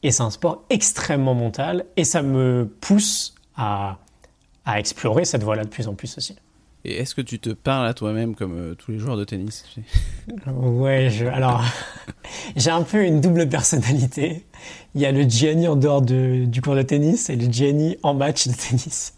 Et 0.03 0.13
c'est 0.13 0.23
un 0.23 0.31
sport 0.31 0.65
extrêmement 0.71 1.35
mental 1.35 1.85
et 1.99 2.05
ça 2.05 2.23
me 2.23 2.75
pousse 2.81 3.35
à, 3.55 3.99
à 4.65 4.81
explorer 4.81 5.27
cette 5.27 5.43
voie-là 5.43 5.65
de 5.65 5.69
plus 5.69 5.89
en 5.89 5.95
plus 5.95 6.17
aussi. 6.17 6.37
Et 6.85 6.97
est-ce 6.97 7.15
que 7.15 7.21
tu 7.21 7.39
te 7.39 7.51
parles 7.51 7.87
à 7.87 7.95
toi-même 7.95 8.35
comme 8.35 8.57
euh, 8.57 8.75
tous 8.75 8.91
les 8.91 8.99
joueurs 8.99 9.17
de 9.17 9.25
tennis 9.25 9.65
Ouais, 10.47 11.11
je, 11.11 11.27
alors 11.27 11.63
j'ai 12.57 12.71
un 12.71 12.83
peu 12.83 13.05
une 13.05 13.21
double 13.21 13.49
personnalité. 13.49 14.47
Il 14.95 15.01
y 15.01 15.07
a 15.07 15.13
le 15.13 15.23
Gianni 15.23 15.69
en 15.69 15.77
dehors 15.77 16.01
de, 16.01 16.45
du 16.47 16.63
cours 16.63 16.75
de 16.75 16.83
tennis 16.83 17.29
et 17.29 17.37
le 17.37 17.53
Gianni 17.53 17.99
en 18.03 18.15
match 18.15 18.49
de 18.49 18.55
tennis. 18.55 19.15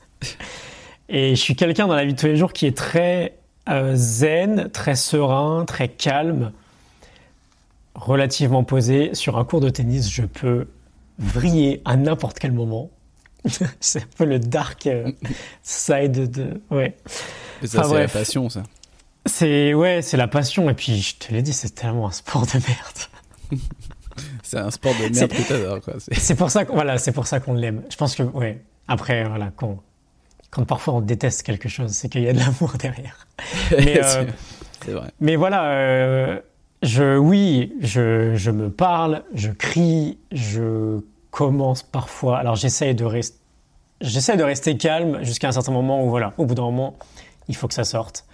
Et 1.08 1.36
je 1.36 1.40
suis 1.40 1.54
quelqu'un 1.54 1.86
dans 1.86 1.94
la 1.94 2.04
vie 2.04 2.14
de 2.14 2.18
tous 2.18 2.26
les 2.26 2.36
jours 2.36 2.52
qui 2.52 2.66
est 2.66 2.76
très 2.76 3.36
euh, 3.68 3.92
zen, 3.94 4.68
très 4.70 4.96
serein, 4.96 5.64
très 5.64 5.88
calme, 5.88 6.52
relativement 7.94 8.64
posé. 8.64 9.14
Sur 9.14 9.38
un 9.38 9.44
cours 9.44 9.60
de 9.60 9.68
tennis, 9.68 10.10
je 10.10 10.22
peux 10.22 10.66
vriller 11.18 11.80
à 11.84 11.96
n'importe 11.96 12.38
quel 12.38 12.52
moment. 12.52 12.90
c'est 13.80 14.02
un 14.02 14.06
peu 14.16 14.24
le 14.24 14.38
dark 14.38 14.86
euh, 14.86 15.12
side 15.62 16.30
de. 16.30 16.60
Ouais. 16.70 16.96
Ça, 17.66 17.84
c'est 17.84 17.98
la 17.98 18.08
passion, 18.08 18.48
ça. 18.48 18.62
C'est 19.26 19.74
ouais, 19.74 20.02
c'est 20.02 20.16
la 20.16 20.28
passion. 20.28 20.68
Et 20.70 20.74
puis, 20.74 21.00
je 21.00 21.16
te 21.16 21.32
l'ai 21.32 21.42
dit, 21.42 21.52
c'est 21.52 21.74
tellement 21.74 22.08
un 22.08 22.12
sport 22.12 22.46
de 22.46 22.54
merde. 22.54 23.60
c'est 24.42 24.58
un 24.58 24.70
sport 24.70 24.94
de 24.94 25.14
merde 25.14 25.32
que 25.32 25.48
t'adores, 25.48 25.80
quoi. 25.80 25.94
C'est 25.98 26.34
pour 26.34 26.50
ça, 26.50 26.64
voilà, 26.64 26.98
c'est 26.98 27.12
pour 27.12 27.26
ça 27.26 27.40
qu'on 27.40 27.54
l'aime. 27.54 27.82
Je 27.90 27.96
pense 27.96 28.14
que, 28.14 28.22
ouais. 28.22 28.62
Après, 28.88 29.24
voilà, 29.24 29.50
quand, 29.56 29.78
quand 30.50 30.64
parfois 30.64 30.94
on 30.94 31.00
déteste 31.00 31.44
quelque 31.44 31.68
chose, 31.68 31.92
c'est 31.92 32.08
qu'il 32.08 32.22
y 32.22 32.28
a 32.28 32.32
de 32.32 32.38
l'amour 32.38 32.74
derrière. 32.78 33.26
Mais, 33.70 34.02
euh, 34.02 34.24
vrai. 34.88 35.10
Mais 35.20 35.36
voilà, 35.36 35.72
euh, 35.72 36.40
je, 36.82 37.16
oui, 37.16 37.72
je, 37.80 38.34
je 38.34 38.50
me 38.50 38.70
parle, 38.70 39.22
je 39.34 39.50
crie, 39.50 40.18
je 40.32 41.00
commence 41.30 41.82
parfois. 41.82 42.38
Alors 42.38 42.56
j'essaye 42.56 42.94
de 42.94 43.04
rester, 43.04 43.38
j'essaie 44.00 44.36
de 44.36 44.42
rester 44.42 44.76
calme 44.76 45.22
jusqu'à 45.22 45.48
un 45.48 45.52
certain 45.52 45.72
moment 45.72 46.04
où 46.04 46.10
voilà, 46.10 46.34
au 46.38 46.44
bout 46.44 46.54
d'un 46.54 46.62
moment, 46.62 46.96
il 47.48 47.56
faut 47.56 47.68
que 47.68 47.74
ça 47.74 47.84
sorte. 47.84 48.26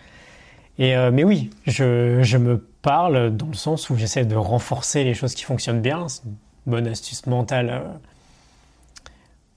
Et 0.78 0.96
euh, 0.96 1.10
mais 1.10 1.24
oui, 1.24 1.50
je, 1.66 2.22
je, 2.22 2.38
me 2.38 2.58
parle 2.58 3.36
dans 3.36 3.48
le 3.48 3.54
sens 3.54 3.90
où 3.90 3.96
j'essaie 3.96 4.24
de 4.24 4.36
renforcer 4.36 5.02
les 5.02 5.14
choses 5.14 5.34
qui 5.34 5.42
fonctionnent 5.42 5.82
bien. 5.82 6.08
C'est 6.08 6.22
une 6.24 6.36
bonne 6.66 6.86
astuce 6.86 7.26
mentale 7.26 7.70
euh, 7.70 7.82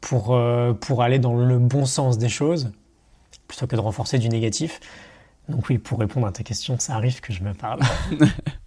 pour, 0.01 0.35
euh, 0.35 0.73
pour 0.73 1.03
aller 1.03 1.19
dans 1.19 1.35
le 1.35 1.59
bon 1.59 1.85
sens 1.85 2.17
des 2.17 2.29
choses, 2.29 2.71
plutôt 3.47 3.67
que 3.67 3.75
de 3.75 3.81
renforcer 3.81 4.17
du 4.17 4.29
négatif. 4.29 4.79
Donc 5.47 5.69
oui, 5.69 5.77
pour 5.77 5.99
répondre 5.99 6.25
à 6.25 6.31
ta 6.31 6.43
question, 6.43 6.79
ça 6.79 6.95
arrive 6.95 7.21
que 7.21 7.33
je 7.33 7.43
me 7.43 7.53
parle. 7.53 7.81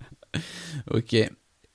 ok. 0.91 1.17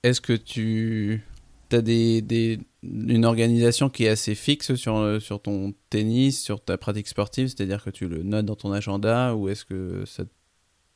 Est-ce 0.03 0.21
que 0.21 0.33
tu 0.33 1.25
as 1.73 1.81
des, 1.81 2.21
des, 2.21 2.59
une 2.83 3.25
organisation 3.25 3.89
qui 3.89 4.05
est 4.05 4.09
assez 4.09 4.35
fixe 4.35 4.75
sur, 4.75 4.97
euh, 4.97 5.19
sur 5.19 5.41
ton 5.41 5.73
tennis, 5.89 6.41
sur 6.41 6.63
ta 6.63 6.77
pratique 6.77 7.07
sportive, 7.07 7.47
c'est-à-dire 7.47 7.83
que 7.83 7.89
tu 7.89 8.07
le 8.07 8.23
notes 8.23 8.45
dans 8.45 8.55
ton 8.55 8.71
agenda, 8.71 9.35
ou 9.35 9.49
est-ce 9.49 9.65
que 9.65 10.03
ça, 10.05 10.23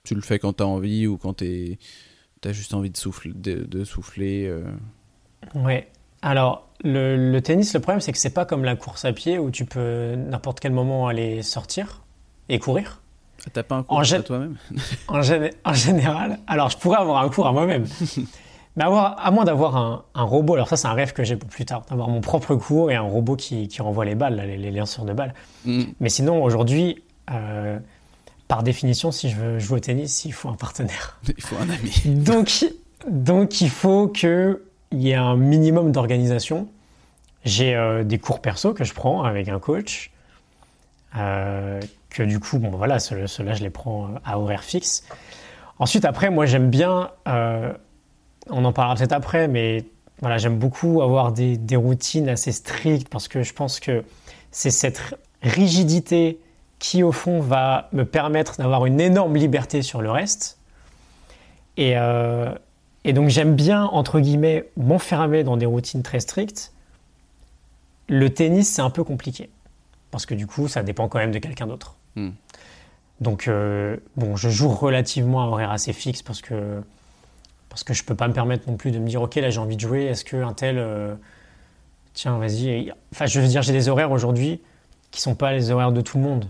tu 0.03 0.15
le 0.15 0.21
fais 0.21 0.39
quand 0.39 0.53
tu 0.53 0.63
as 0.63 0.67
envie 0.67 1.07
ou 1.07 1.17
quand 1.17 1.35
tu 1.35 1.77
as 2.43 2.53
juste 2.53 2.73
envie 2.73 2.89
de 2.89 2.97
souffler, 2.97 3.33
de, 3.33 3.83
souffler 3.83 4.47
euh? 4.47 4.63
Ouais. 5.55 5.89
Alors, 6.21 6.69
le, 6.83 7.31
le, 7.31 7.41
tennis, 7.41 7.73
le 7.73 7.81
problème, 7.81 7.99
c'est 7.99 8.13
que 8.13 8.17
c'est 8.17 8.33
pas 8.33 8.45
comme 8.45 8.63
la 8.63 8.77
course 8.77 9.03
à 9.03 9.11
pied 9.11 9.37
où 9.37 9.51
tu 9.51 9.65
peux 9.65 10.15
n'importe 10.15 10.61
quel 10.61 10.71
moment 10.71 11.07
aller 11.07 11.41
sortir 11.41 12.03
et 12.47 12.59
courir. 12.59 13.01
T'as 13.51 13.63
pas 13.63 13.75
un 13.75 13.83
cours 13.83 13.99
à 13.99 14.05
toi-même? 14.21 14.57
en, 15.09 15.19
en, 15.19 15.73
général, 15.73 16.39
alors 16.47 16.69
je 16.69 16.77
pourrais 16.77 16.99
avoir 16.99 17.23
un 17.23 17.29
cours 17.29 17.47
à 17.47 17.51
moi-même. 17.51 17.85
Mais 18.75 18.83
avoir, 18.83 19.23
à 19.23 19.29
moins 19.29 19.45
d'avoir 19.45 19.77
un, 19.77 20.03
un, 20.15 20.23
robot, 20.23 20.55
alors 20.55 20.67
ça 20.67 20.77
c'est 20.77 20.87
un 20.87 20.93
rêve 20.93 21.13
que 21.13 21.23
j'ai 21.23 21.35
pour 21.35 21.49
plus 21.49 21.65
tard, 21.65 21.83
d'avoir 21.89 22.09
mon 22.09 22.21
propre 22.21 22.55
cours 22.55 22.89
et 22.89 22.95
un 22.95 23.01
robot 23.01 23.35
qui, 23.35 23.67
qui 23.67 23.81
renvoie 23.81 24.03
les 24.03 24.15
balles, 24.15 24.35
les, 24.35 24.57
les, 24.57 24.71
lanceurs 24.71 25.05
de 25.05 25.13
balles. 25.13 25.33
Mm. 25.65 25.83
Mais 25.99 26.09
sinon, 26.09 26.43
aujourd'hui, 26.43 27.03
euh, 27.31 27.77
par 28.47 28.63
définition, 28.63 29.11
si 29.11 29.29
je 29.29 29.35
veux 29.35 29.59
jouer 29.59 29.77
au 29.77 29.79
tennis, 29.79 30.25
il 30.25 30.33
faut 30.33 30.49
un 30.49 30.55
partenaire. 30.55 31.19
Il 31.37 31.43
faut 31.43 31.55
un 31.57 31.69
ami. 31.69 31.91
donc, 32.05 32.65
donc 33.07 33.61
il 33.61 33.69
faut 33.69 34.07
qu'il 34.07 34.59
y 34.91 35.11
ait 35.11 35.15
un 35.15 35.35
minimum 35.35 35.91
d'organisation. 35.91 36.67
J'ai 37.45 37.75
euh, 37.75 38.03
des 38.03 38.17
cours 38.17 38.41
perso 38.41 38.73
que 38.73 38.83
je 38.83 38.93
prends 38.93 39.23
avec 39.23 39.49
un 39.49 39.59
coach, 39.59 40.11
euh, 41.17 41.79
que 42.09 42.23
du 42.23 42.39
coup, 42.39 42.57
bon 42.57 42.71
voilà, 42.71 42.99
ceux-là 42.99 43.53
je 43.53 43.63
les 43.63 43.69
prends 43.69 44.09
à 44.25 44.39
horaire 44.39 44.63
fixe. 44.63 45.03
Ensuite, 45.77 46.05
après, 46.05 46.29
moi 46.29 46.45
j'aime 46.45 46.69
bien 46.69 47.11
on 48.49 48.65
en 48.65 48.73
parlera 48.73 48.95
peut-être 48.95 49.13
après, 49.13 49.47
mais 49.47 49.85
voilà, 50.21 50.37
j'aime 50.37 50.57
beaucoup 50.57 51.01
avoir 51.01 51.31
des, 51.31 51.75
routines 51.75 52.29
assez 52.29 52.51
strictes 52.51 53.09
parce 53.09 53.27
que 53.27 53.43
je 53.43 53.53
pense 53.53 53.79
que 53.79 54.03
c'est 54.51 54.71
cette 54.71 55.01
rigidité 55.41 56.39
qui, 56.79 57.03
au 57.03 57.11
fond, 57.11 57.39
va 57.39 57.89
me 57.91 58.05
permettre 58.05 58.57
d'avoir 58.57 58.85
une 58.85 58.99
énorme 58.99 59.35
liberté 59.35 59.81
sur 59.81 60.01
le 60.01 60.11
reste. 60.11 60.57
Et, 61.77 61.93
euh, 61.97 62.53
donc, 63.05 63.29
j'aime 63.29 63.55
bien, 63.55 63.85
entre 63.85 64.19
guillemets, 64.19 64.69
m'enfermer 64.77 65.43
dans 65.43 65.57
des 65.57 65.65
routines 65.65 66.03
très 66.03 66.19
strictes. 66.19 66.71
Le 68.07 68.29
tennis, 68.29 68.69
c'est 68.69 68.81
un 68.81 68.89
peu 68.89 69.03
compliqué 69.03 69.49
parce 70.11 70.25
que 70.25 70.35
du 70.35 70.45
coup, 70.45 70.67
ça 70.67 70.83
dépend 70.83 71.07
quand 71.07 71.17
même 71.17 71.31
de 71.31 71.39
quelqu'un 71.39 71.65
d'autre. 71.65 71.95
Hmm. 72.15 72.29
Donc, 73.19 73.47
euh, 73.47 73.97
bon, 74.15 74.35
je 74.35 74.49
joue 74.49 74.69
relativement 74.69 75.43
à 75.43 75.47
horaire 75.47 75.71
assez 75.71 75.91
fixe 75.91 76.21
parce 76.21 76.41
que 76.41 76.83
parce 77.73 77.83
que 77.83 77.95
je 77.95 78.03
peux 78.03 78.13
pas 78.13 78.27
me 78.27 78.33
permettre 78.33 78.69
non 78.69 78.77
plus 78.77 78.91
de 78.91 78.99
me 78.99 79.07
dire, 79.07 79.19
ok, 79.23 79.33
là 79.33 79.49
j'ai 79.49 79.57
envie 79.57 79.77
de 79.77 79.81
jouer, 79.81 80.03
est-ce 80.03 80.23
qu'un 80.23 80.53
tel. 80.53 80.77
Euh, 80.77 81.15
tiens, 82.13 82.37
vas-y. 82.37 82.93
Enfin, 83.11 83.25
je 83.25 83.39
veux 83.39 83.47
dire, 83.47 83.63
j'ai 83.63 83.73
des 83.73 83.89
horaires 83.89 84.11
aujourd'hui 84.11 84.61
qui 85.09 85.21
sont 85.21 85.33
pas 85.33 85.51
les 85.51 85.71
horaires 85.71 85.91
de 85.91 86.01
tout 86.01 86.19
le 86.19 86.23
monde. 86.23 86.45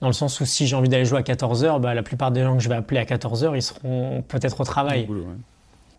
Dans 0.00 0.06
le 0.06 0.14
sens 0.14 0.40
où 0.40 0.46
si 0.46 0.66
j'ai 0.66 0.76
envie 0.76 0.88
d'aller 0.88 1.04
jouer 1.04 1.18
à 1.18 1.22
14h, 1.22 1.78
bah, 1.78 1.92
la 1.92 2.02
plupart 2.02 2.30
des 2.30 2.42
gens 2.42 2.56
que 2.56 2.62
je 2.62 2.70
vais 2.70 2.74
appeler 2.74 2.98
à 2.98 3.04
14h, 3.04 3.54
ils 3.54 3.60
seront 3.60 4.22
peut-être 4.26 4.58
au 4.62 4.64
travail. 4.64 5.06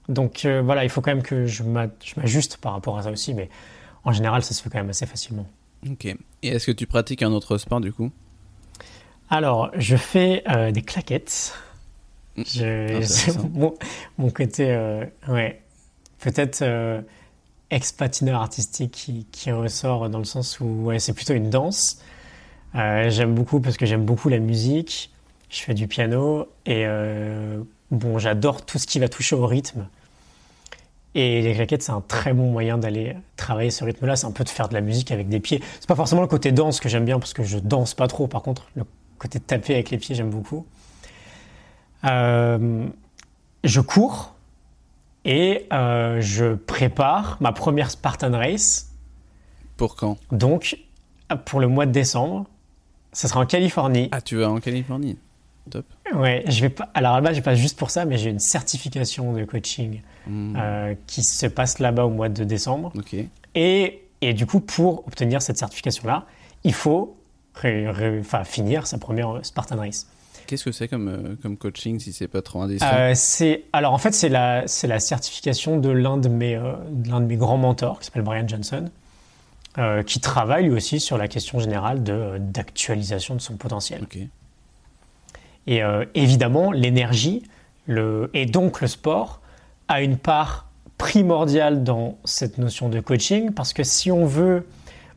Donc 0.09 0.43
euh, 0.45 0.63
voilà, 0.63 0.85
il 0.85 0.89
faut 0.89 1.01
quand 1.01 1.11
même 1.11 1.21
que 1.21 1.45
je 1.45 1.61
m'ajuste 1.61 2.57
par 2.57 2.73
rapport 2.73 2.97
à 2.97 3.03
ça 3.03 3.11
aussi, 3.11 3.35
mais 3.35 3.47
en 4.05 4.11
général, 4.11 4.41
ça 4.41 4.55
se 4.55 4.63
fait 4.63 4.71
quand 4.71 4.79
même 4.79 4.89
assez 4.89 5.05
facilement. 5.05 5.45
Ok. 5.87 6.05
Et 6.05 6.17
est-ce 6.47 6.65
que 6.65 6.71
tu 6.71 6.87
pratiques 6.87 7.21
un 7.21 7.31
autre 7.31 7.59
sport 7.59 7.79
du 7.79 7.93
coup? 7.93 8.09
Alors, 9.29 9.69
je 9.75 9.95
fais 9.95 10.41
euh, 10.49 10.71
des 10.71 10.81
claquettes. 10.81 11.53
Je, 12.45 13.31
mon, 13.53 13.73
mon, 14.17 14.29
côté, 14.29 14.67
euh, 14.69 15.05
ouais, 15.27 15.61
peut-être 16.19 16.61
euh, 16.61 17.01
ex-patineur 17.69 18.41
artistique 18.41 18.91
qui, 18.91 19.25
qui, 19.31 19.51
ressort 19.51 20.09
dans 20.09 20.19
le 20.19 20.25
sens 20.25 20.59
où 20.59 20.65
ouais, 20.85 20.99
c'est 20.99 21.13
plutôt 21.13 21.33
une 21.33 21.49
danse. 21.49 22.01
Euh, 22.75 23.09
j'aime 23.09 23.33
beaucoup 23.33 23.59
parce 23.59 23.77
que 23.77 23.85
j'aime 23.85 24.05
beaucoup 24.05 24.29
la 24.29 24.39
musique. 24.39 25.11
Je 25.49 25.59
fais 25.59 25.73
du 25.73 25.87
piano 25.87 26.47
et 26.65 26.85
bon, 27.91 28.19
j'adore 28.19 28.65
tout 28.65 28.79
ce 28.79 28.87
qui 28.87 28.99
va 28.99 29.09
toucher 29.09 29.35
au 29.35 29.45
rythme. 29.45 29.85
Et 31.13 31.41
les 31.41 31.53
claquettes, 31.53 31.83
c'est 31.83 31.91
un 31.91 32.03
très 32.07 32.31
bon 32.31 32.49
moyen 32.51 32.77
d'aller 32.77 33.17
travailler 33.35 33.69
ce 33.69 33.83
rythme-là. 33.83 34.15
C'est 34.15 34.27
un 34.27 34.31
peu 34.31 34.45
de 34.45 34.49
faire 34.49 34.69
de 34.69 34.73
la 34.73 34.81
musique 34.81 35.11
avec 35.11 35.27
des 35.27 35.41
pieds. 35.41 35.61
C'est 35.79 35.87
pas 35.87 35.95
forcément 35.95 36.21
le 36.21 36.27
côté 36.27 36.53
danse 36.53 36.79
que 36.79 36.87
j'aime 36.87 37.03
bien 37.03 37.19
parce 37.19 37.33
que 37.33 37.43
je 37.43 37.57
danse 37.57 37.93
pas 37.93 38.07
trop. 38.07 38.27
Par 38.27 38.41
contre, 38.41 38.69
le 38.75 38.85
côté 39.17 39.39
de 39.39 39.43
taper 39.43 39.73
avec 39.73 39.89
les 39.89 39.97
pieds, 39.97 40.15
j'aime 40.15 40.29
beaucoup. 40.29 40.65
Euh, 42.05 42.87
je 43.63 43.81
cours 43.81 44.33
et 45.25 45.67
euh, 45.71 46.19
je 46.21 46.55
prépare 46.55 47.37
ma 47.39 47.51
première 47.51 47.91
Spartan 47.91 48.31
Race. 48.31 48.91
Pour 49.77 49.95
quand? 49.95 50.17
Donc, 50.31 50.77
pour 51.45 51.59
le 51.59 51.67
mois 51.67 51.85
de 51.85 51.91
décembre. 51.91 52.45
Ça 53.13 53.27
sera 53.27 53.41
en 53.41 53.45
Californie. 53.45 54.07
Ah, 54.11 54.21
tu 54.21 54.37
vas 54.37 54.49
en 54.49 54.59
Californie 54.59 55.17
Top. 55.69 55.85
Ouais, 56.15 56.43
je 56.47 56.61
vais 56.61 56.69
pas. 56.69 56.89
Alors 56.93 57.13
là-bas, 57.15 57.33
j'ai 57.33 57.41
pas 57.41 57.55
juste 57.55 57.77
pour 57.77 57.91
ça, 57.91 58.05
mais 58.05 58.17
j'ai 58.17 58.29
une 58.29 58.39
certification 58.39 59.33
de 59.33 59.43
coaching 59.43 60.01
hmm. 60.27 60.55
euh, 60.57 60.95
qui 61.07 61.23
se 61.23 61.45
passe 61.45 61.79
là-bas 61.79 62.05
au 62.05 62.09
mois 62.09 62.29
de 62.29 62.43
décembre. 62.43 62.91
Ok. 62.97 63.15
Et, 63.53 64.03
et 64.21 64.33
du 64.33 64.45
coup, 64.45 64.59
pour 64.59 65.05
obtenir 65.07 65.41
cette 65.41 65.57
certification-là, 65.57 66.25
il 66.63 66.73
faut 66.73 67.15
finir 68.45 68.87
sa 68.87 68.97
première 68.97 69.39
Spartan 69.43 69.77
Race. 69.77 70.07
Qu'est-ce 70.51 70.65
que 70.65 70.73
c'est 70.73 70.89
comme, 70.89 71.07
euh, 71.07 71.35
comme 71.41 71.55
coaching 71.55 71.97
si 72.01 72.11
c'est 72.11 72.27
pas 72.27 72.41
trop 72.41 72.61
indiscret? 72.61 73.11
Euh, 73.11 73.13
c'est 73.15 73.63
Alors 73.71 73.93
en 73.93 73.97
fait, 73.97 74.11
c'est 74.11 74.27
la, 74.27 74.65
la 74.83 74.99
certification 74.99 75.79
de 75.79 75.87
l'un 75.87 76.17
de, 76.17 76.27
mes, 76.27 76.55
euh, 76.55 76.73
l'un 77.05 77.21
de 77.21 77.25
mes 77.25 77.37
grands 77.37 77.55
mentors 77.55 77.99
qui 77.99 78.07
s'appelle 78.07 78.23
Brian 78.23 78.45
Johnson, 78.45 78.89
qui 80.05 80.19
travaille 80.19 80.65
lui 80.65 80.73
aussi 80.73 80.99
sur 80.99 81.17
la 81.17 81.29
question 81.29 81.59
générale 81.59 82.03
de, 82.03 82.37
d'actualisation 82.37 83.33
de 83.33 83.39
son 83.39 83.55
potentiel. 83.55 84.05
Et 85.67 85.79
évidemment, 86.15 86.73
l'énergie 86.73 87.43
le, 87.87 88.29
et 88.33 88.45
donc 88.45 88.81
le 88.81 88.87
sport 88.87 89.39
a 89.87 90.01
une 90.01 90.17
part 90.17 90.67
primordiale 90.97 91.85
dans 91.85 92.17
cette 92.25 92.57
notion 92.57 92.89
de 92.89 92.99
coaching 92.99 93.51
parce 93.51 93.71
que 93.71 93.85
si 93.85 94.11
on 94.11 94.25
veut 94.25 94.67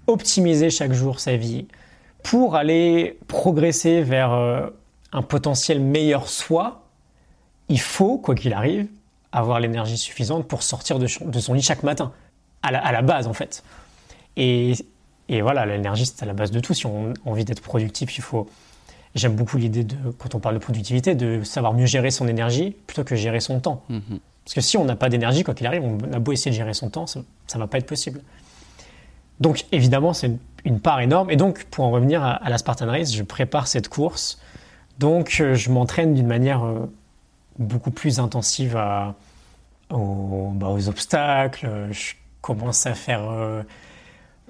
optimiser 0.07 0.71
chaque 0.71 0.93
jour 0.93 1.19
sa 1.19 1.37
vie 1.37 1.67
pour 2.23 2.55
aller 2.55 3.19
progresser 3.27 4.01
vers 4.03 4.71
un 5.15 5.23
potentiel 5.23 5.81
meilleur 5.81 6.29
soi, 6.29 6.83
il 7.69 7.81
faut, 7.81 8.19
quoi 8.19 8.35
qu'il 8.35 8.53
arrive, 8.53 8.89
avoir 9.33 9.61
l'énergie 9.61 9.97
suffisante 9.97 10.47
pour 10.47 10.63
sortir 10.63 10.99
de, 10.99 11.07
son 11.07 11.55
lit 11.55 11.63
chaque 11.63 11.83
matin, 11.83 12.13
à 12.63 12.71
la, 12.71 13.03
base 13.03 13.27
en 13.27 13.33
fait. 13.33 13.63
Et, 14.37 14.75
voilà, 15.29 15.65
l'énergie 15.65 16.05
c'est 16.05 16.23
à 16.23 16.27
la 16.27 16.35
base 16.35 16.51
de 16.51 16.61
tout. 16.61 16.75
Si 16.75 16.85
on 16.87 17.13
a 17.13 17.15
envie 17.25 17.45
d'être 17.45 17.63
productif, 17.63 18.19
il 18.19 18.23
faut 18.23 18.49
j'aime 19.15 19.37
beaucoup 19.37 19.57
l'idée 19.57 19.85
de, 19.85 19.95
quand 20.19 20.35
on 20.35 20.41
parle 20.41 20.57
de 20.57 20.61
productivité, 20.61 21.15
de 21.15 21.45
savoir 21.45 21.73
mieux 21.73 21.87
gérer 21.87 22.11
son 22.11 22.27
énergie 22.27 22.77
plutôt 22.89 23.05
que 23.05 23.15
gérer 23.15 23.39
son 23.39 23.61
temps. 23.61 23.85
Mhm. 23.89 24.19
Parce 24.45 24.55
que 24.55 24.61
si 24.61 24.77
on 24.77 24.85
n'a 24.85 24.97
pas 24.97 25.09
d'énergie, 25.09 25.45
quoi 25.45 25.55
qu'il 25.55 25.69
arrive, 25.69 25.85
on 25.85 26.13
a 26.13 26.19
beau 26.19 26.33
essayer 26.33 26.51
de 26.51 26.57
gérer 26.57 26.75
son 26.75 26.91
temps, 26.91 27.07
ça 27.07 27.21
ne 27.55 27.59
va 27.59 27.69
pas 27.69 27.79
être 27.79 27.87
possible. 27.87 28.21
Donc 29.39 29.67
évidemment, 29.71 30.13
c'est 30.13 30.27
une, 30.27 30.39
une 30.65 30.81
part 30.81 31.01
énorme. 31.01 31.31
Et 31.31 31.37
donc, 31.37 31.65
pour 31.65 31.85
en 31.85 31.93
revenir 31.93 32.25
à, 32.25 32.33
à 32.33 32.51
la 32.51 32.59
Spartan 32.59 32.87
Race, 32.87 33.15
je 33.15 33.23
prépare 33.23 33.69
cette 33.69 33.89
course. 33.89 34.41
Donc, 34.99 35.39
euh, 35.41 35.55
je 35.55 35.71
m'entraîne 35.71 36.15
d'une 36.15 36.27
manière 36.27 36.65
euh, 36.65 36.91
beaucoup 37.59 37.91
plus 37.91 38.21
intensive 38.21 38.75
bah, 38.75 39.15
aux 39.91 40.89
obstacles. 40.89 41.89
Je 41.91 42.15
commence 42.41 42.87
à 42.87 42.95
faire 42.95 43.29
euh, 43.31 43.63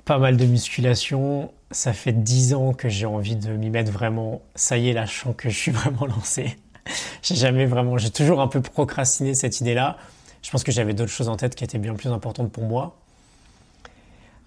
pas 0.05 0.19
mal 0.19 0.37
de 0.37 0.45
musculation. 0.45 1.53
Ça 1.71 1.93
fait 1.93 2.13
10 2.13 2.55
ans 2.55 2.73
que 2.73 2.89
j'ai 2.89 3.07
envie 3.07 3.37
de 3.37 3.53
m'y 3.53 3.71
mettre 3.71 3.93
vraiment. 3.93 4.43
Ça 4.55 4.77
y 4.77 4.89
est, 4.89 4.93
là, 4.93 5.07
je 5.07 5.13
sens 5.13 5.35
que 5.37 5.49
je 5.49 5.57
suis 5.57 5.71
vraiment 5.73 6.07
lancé. 6.07 6.57
j'ai 7.23 7.37
jamais 7.37 7.67
vraiment, 7.67 7.97
j'ai 7.97 8.11
toujours 8.11 8.41
un 8.41 8.49
peu 8.49 8.61
procrastiné 8.61 9.35
cette 9.35 9.61
idée-là. 9.61 9.97
Je 10.43 10.51
pense 10.51 10.63
que 10.63 10.73
j'avais 10.73 10.93
d'autres 10.93 11.13
choses 11.13 11.29
en 11.29 11.37
tête 11.37 11.55
qui 11.55 11.65
étaient 11.65 11.79
bien 11.79 11.95
plus 11.95 12.11
importantes 12.11 12.53
pour 12.53 12.65
moi. 12.65 12.97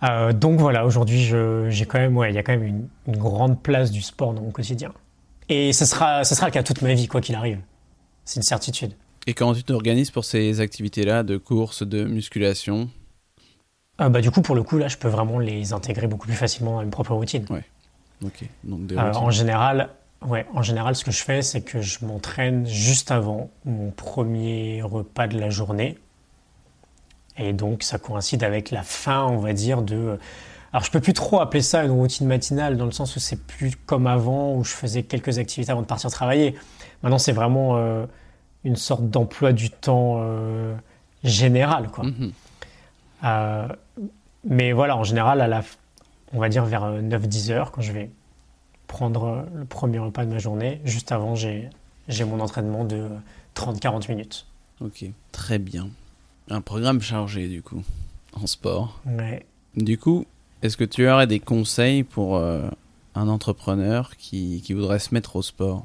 Euh, 0.04 0.32
donc 0.32 0.60
voilà, 0.60 0.86
aujourd'hui, 0.86 1.34
j'ai 1.70 1.86
quand 1.86 1.98
même, 1.98 2.16
ouais, 2.18 2.32
il 2.32 2.36
y 2.36 2.38
a 2.38 2.44
quand 2.44 2.56
même 2.56 2.88
une 3.08 3.18
grande 3.18 3.64
place 3.64 3.90
du 3.90 4.02
sport 4.02 4.34
dans 4.34 4.42
mon 4.42 4.52
quotidien. 4.52 4.92
Et 5.50 5.72
ce 5.74 5.86
sera, 5.86 6.24
ce 6.24 6.36
sera 6.36 6.48
le 6.48 6.52
cas 6.52 6.64
toute 6.64 6.82
ma 6.82 6.94
vie, 6.94 7.08
quoi 7.08 7.22
qu'il 7.22 7.36
arrive. 7.36 7.60
C'est 8.26 8.38
une 8.38 8.44
certitude. 8.44 8.94
Et 9.28 9.34
comment 9.34 9.54
tu 9.54 9.64
t'organises 9.64 10.12
pour 10.12 10.26
ces 10.26 10.60
activités-là 10.60 11.24
de 11.24 11.38
course, 11.38 11.84
de 11.84 12.04
musculation? 12.06 12.90
Euh, 14.02 14.10
bah, 14.10 14.22
du 14.22 14.32
coup, 14.32 14.42
pour 14.42 14.56
le 14.56 14.64
coup, 14.64 14.78
là, 14.78 14.88
je 14.88 14.98
peux 14.98 15.08
vraiment 15.08 15.40
les 15.40 15.74
intégrer 15.74 16.08
beaucoup 16.08 16.28
plus 16.28 16.36
facilement 16.36 16.76
dans 16.76 16.82
une 16.82 16.90
propre 16.92 17.14
routine. 17.14 17.46
Ok, 18.24 18.44
donc 18.64 18.86
des 18.88 18.96
Euh, 18.98 19.04
routines. 19.08 19.24
en 19.24 19.32
général, 19.32 19.90
ouais, 20.26 20.46
en 20.54 20.62
général, 20.64 20.96
ce 20.96 21.04
que 21.04 21.12
je 21.12 21.24
fais, 21.24 21.42
c'est 21.42 21.62
que 21.62 21.82
je 21.82 22.04
m'entraîne 22.06 22.66
juste 22.68 23.12
avant 23.12 23.50
mon 23.66 23.92
premier 23.92 24.82
repas 24.82 25.28
de 25.28 25.40
la 25.40 25.50
journée. 25.50 25.98
Et 27.38 27.54
donc, 27.54 27.84
ça 27.84 28.00
coïncide 28.00 28.44
avec 28.44 28.72
la 28.72 28.84
fin, 28.84 29.24
on 29.26 29.38
va 29.38 29.54
dire, 29.54 29.82
de. 29.82 30.18
Alors, 30.78 30.86
je 30.86 30.92
peux 30.92 31.02
plus 31.02 31.14
trop 31.14 31.42
appeler 31.42 31.64
ça 31.64 31.84
une 31.84 31.90
routine 31.90 32.28
matinale, 32.28 32.78
dans 32.78 32.86
le 32.86 32.92
sens 32.92 33.16
où 33.16 33.20
c'est 33.20 33.42
plus 33.48 33.72
comme 33.88 34.06
avant, 34.06 34.54
où 34.54 34.64
je 34.64 34.74
faisais 34.74 35.02
quelques 35.02 35.40
activités 35.40 35.72
avant 35.72 35.82
de 35.82 35.88
partir 35.88 36.12
travailler. 36.12 36.54
Maintenant, 37.02 37.18
c'est 37.18 37.32
vraiment 37.32 37.78
euh, 37.78 38.06
une 38.64 38.76
sorte 38.76 39.10
d'emploi 39.10 39.54
du 39.54 39.72
temps 39.72 40.20
euh, 40.20 40.76
général, 41.24 41.88
quoi. 41.88 42.04
Mhm. 42.04 42.32
Euh, 43.24 43.68
mais 44.44 44.72
voilà, 44.72 44.96
en 44.96 45.04
général, 45.04 45.42
à 45.42 45.48
la, 45.48 45.64
on 46.32 46.40
va 46.40 46.48
dire 46.48 46.64
vers 46.66 47.02
9-10 47.02 47.50
heures, 47.50 47.72
quand 47.72 47.82
je 47.82 47.92
vais 47.92 48.12
prendre 48.86 49.48
le 49.56 49.66
premier 49.66 49.98
repas 49.98 50.26
de 50.26 50.32
ma 50.32 50.38
journée, 50.38 50.80
juste 50.84 51.12
avant, 51.12 51.34
j'ai, 51.34 51.72
j'ai 52.08 52.24
mon 52.24 52.40
entraînement 52.40 52.86
de 52.86 53.10
30-40 53.56 54.12
minutes. 54.12 54.46
Ok, 54.80 55.06
très 55.32 55.58
bien. 55.58 55.90
Un 56.52 56.62
programme 56.62 57.02
chargé 57.02 57.48
du 57.48 57.64
coup, 57.64 57.82
en 58.34 58.46
sport. 58.46 59.02
Ouais. 59.08 59.44
Du 59.76 59.98
coup, 59.98 60.28
est-ce 60.62 60.78
que 60.78 60.84
tu 60.84 61.08
aurais 61.10 61.28
des 61.28 61.40
conseils 61.40 62.04
pour 62.04 62.38
euh, 62.38 62.68
un 63.16 63.28
entrepreneur 63.28 64.16
qui, 64.18 64.62
qui 64.66 64.74
voudrait 64.74 65.00
se 65.00 65.14
mettre 65.14 65.36
au 65.36 65.42
sport? 65.42 65.84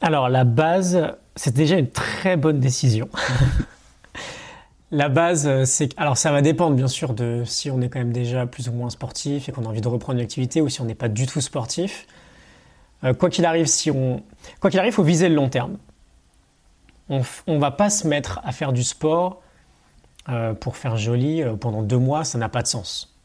Alors, 0.00 0.28
la 0.28 0.44
base, 0.44 1.16
c'est 1.36 1.54
déjà 1.54 1.78
une 1.78 1.90
très 1.90 2.36
bonne 2.36 2.60
décision. 2.60 3.08
la 4.90 5.08
base, 5.08 5.46
euh, 5.46 5.64
c'est. 5.64 5.98
Alors, 5.98 6.16
ça 6.16 6.32
va 6.32 6.42
dépendre, 6.42 6.76
bien 6.76 6.88
sûr, 6.88 7.14
de 7.14 7.42
si 7.44 7.70
on 7.70 7.80
est 7.80 7.88
quand 7.88 7.98
même 7.98 8.12
déjà 8.12 8.46
plus 8.46 8.68
ou 8.68 8.72
moins 8.72 8.90
sportif 8.90 9.48
et 9.48 9.52
qu'on 9.52 9.64
a 9.64 9.68
envie 9.68 9.80
de 9.80 9.88
reprendre 9.88 10.18
une 10.18 10.24
activité 10.24 10.60
ou 10.60 10.68
si 10.68 10.80
on 10.80 10.84
n'est 10.84 10.94
pas 10.94 11.08
du 11.08 11.26
tout 11.26 11.40
sportif. 11.40 12.06
Euh, 13.04 13.14
quoi 13.14 13.30
qu'il 13.30 13.44
arrive, 13.46 13.66
si 13.66 13.90
on. 13.90 14.22
Quoi 14.60 14.70
qu'il 14.70 14.78
arrive, 14.78 14.92
il 14.92 14.94
faut 14.96 15.02
viser 15.02 15.28
le 15.28 15.34
long 15.34 15.48
terme. 15.48 15.76
On 17.08 17.22
ne 17.46 17.58
va 17.58 17.70
pas 17.70 17.88
se 17.88 18.08
mettre 18.08 18.40
à 18.42 18.50
faire 18.50 18.72
du 18.72 18.82
sport 18.82 19.40
euh, 20.28 20.54
pour 20.54 20.76
faire 20.76 20.96
joli 20.96 21.40
pendant 21.60 21.82
deux 21.82 21.98
mois, 21.98 22.24
ça 22.24 22.36
n'a 22.36 22.48
pas 22.48 22.62
de 22.62 22.66
sens. 22.66 23.15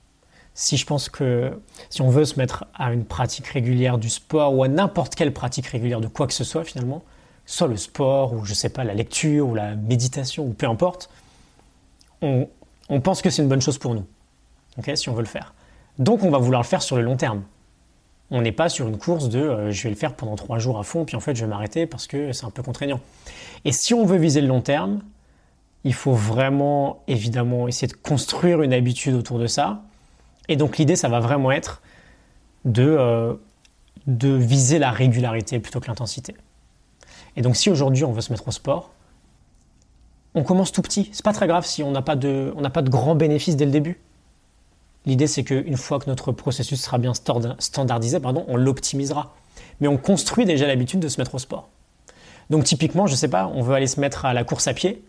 Si 0.62 0.78
je 0.78 0.86
pense 0.86 1.10
que 1.10 1.60
si 1.90 2.04
on 2.04 2.12
veut 2.12 2.24
se 2.24 2.38
mettre 2.38 2.66
à 2.76 2.94
une 2.94 3.04
pratique 3.04 3.48
régulière 3.48 3.98
du 3.98 4.12
sport 4.12 4.56
ou 4.56 4.64
à 4.64 4.68
n'importe 4.68 5.16
quelle 5.16 5.34
pratique 5.34 5.66
régulière 5.66 6.02
de 6.02 6.08
quoi 6.08 6.28
que 6.28 6.34
ce 6.34 6.44
soit 6.44 6.64
finalement, 6.64 7.02
soit 7.48 7.68
le 7.68 7.78
sport 7.78 8.34
ou 8.34 8.46
je 8.46 8.54
sais 8.54 8.70
pas 8.70 8.84
la 8.84 8.94
lecture 8.94 9.48
ou 9.48 9.56
la 9.56 9.76
méditation 9.76 10.46
ou 10.46 10.54
peu 10.54 10.68
importe, 10.68 11.10
on, 12.22 12.48
pense 13.04 13.24
que 13.24 13.32
c'est 13.32 13.42
une 13.42 13.48
bonne 13.48 13.64
chose 13.64 13.80
pour 13.80 13.96
nous. 13.96 14.06
si 14.94 15.10
on 15.10 15.14
veut 15.14 15.24
le 15.24 15.28
faire. 15.28 15.56
Donc 15.98 16.22
on 16.22 16.30
va 16.30 16.38
vouloir 16.38 16.62
le 16.62 16.68
faire 16.68 16.84
sur 16.84 16.96
le 16.96 17.02
long 17.02 17.18
terme. 17.18 17.42
On 18.30 18.44
n'est 18.44 18.52
pas 18.52 18.70
sur 18.70 18.88
une 18.88 19.00
course 19.00 19.30
de 19.30 19.40
euh, 19.40 19.72
je 19.72 19.82
vais 19.82 19.90
le 19.90 19.96
faire 19.96 20.14
pendant 20.14 20.36
trois 20.36 20.60
jours 20.60 20.78
à 20.78 20.84
fond 20.84 21.06
puis 21.06 21.16
en 21.16 21.22
fait 21.22 21.36
je 21.36 21.44
vais 21.44 21.50
m'arrêter 21.50 21.88
parce 21.88 22.06
que 22.06 22.34
c'est 22.34 22.46
un 22.46 22.52
peu 22.52 22.62
contraignant. 22.62 23.00
Et 23.66 23.72
si 23.72 23.96
on 23.96 24.06
veut 24.06 24.18
viser 24.18 24.42
le 24.42 24.48
long 24.48 24.62
terme, 24.62 25.02
il 25.86 25.96
faut 25.96 26.14
vraiment 26.14 27.02
évidemment 27.08 27.68
essayer 27.68 27.88
de 27.88 27.98
construire 27.98 28.62
une 28.62 28.74
habitude 28.74 29.16
autour 29.16 29.40
de 29.40 29.48
ça. 29.48 29.82
Et 30.48 30.56
donc 30.56 30.78
l'idée, 30.78 30.96
ça 30.96 31.10
va 31.10 31.20
vraiment 31.20 31.52
être 31.52 31.82
de, 32.66 32.84
euh, 32.84 33.34
de 34.08 34.30
viser 34.30 34.80
la 34.80 34.92
régularité 34.92 35.60
plutôt 35.60 35.80
que 35.80 35.88
l'intensité. 35.88 36.36
Et 37.36 37.42
donc 37.42 37.56
si 37.56 37.70
aujourd'hui 37.70 38.04
on 38.04 38.12
veut 38.12 38.22
se 38.22 38.32
mettre 38.32 38.48
au 38.48 38.52
sport, 38.52 38.92
on 40.34 40.44
commence 40.44 40.72
tout 40.72 40.82
petit. 40.82 41.10
C'est 41.12 41.26
pas 41.26 41.34
très 41.34 41.48
grave 41.48 41.66
si 41.66 41.84
on 41.84 41.92
n'a 41.92 42.02
pas 42.02 42.16
de, 42.16 42.54
on 42.56 42.62
n'a 42.62 42.70
pas 42.70 42.82
de 42.82 42.90
grands 42.90 43.16
bénéfices 43.16 43.56
dès 43.56 43.66
le 43.66 43.72
début. 43.72 44.00
L'idée, 45.06 45.28
c'est 45.28 45.44
qu'une 45.44 45.78
fois 45.78 46.00
que 46.00 46.08
notre 46.08 46.32
processus 46.32 46.80
sera 46.80 47.00
bien 47.00 47.14
standardisé, 47.14 48.20
pardon, 48.20 48.46
on 48.48 48.56
l'optimisera. 48.56 49.34
Mais 49.80 49.88
on 49.88 49.98
construit 49.98 50.46
déjà 50.46 50.68
l'habitude 50.68 51.00
de 51.00 51.08
se 51.08 51.20
mettre 51.20 51.34
au 51.36 51.40
sport. 51.40 51.70
Donc 52.50 52.66
typiquement, 52.66 53.08
je 53.08 53.16
sais 53.16 53.28
pas, 53.28 53.48
on 53.48 53.62
veut 53.62 53.74
aller 53.74 53.88
se 53.88 54.00
mettre 54.00 54.26
à 54.26 54.34
la 54.34 54.44
course 54.44 54.68
à 54.68 54.74
pied. 54.74 55.04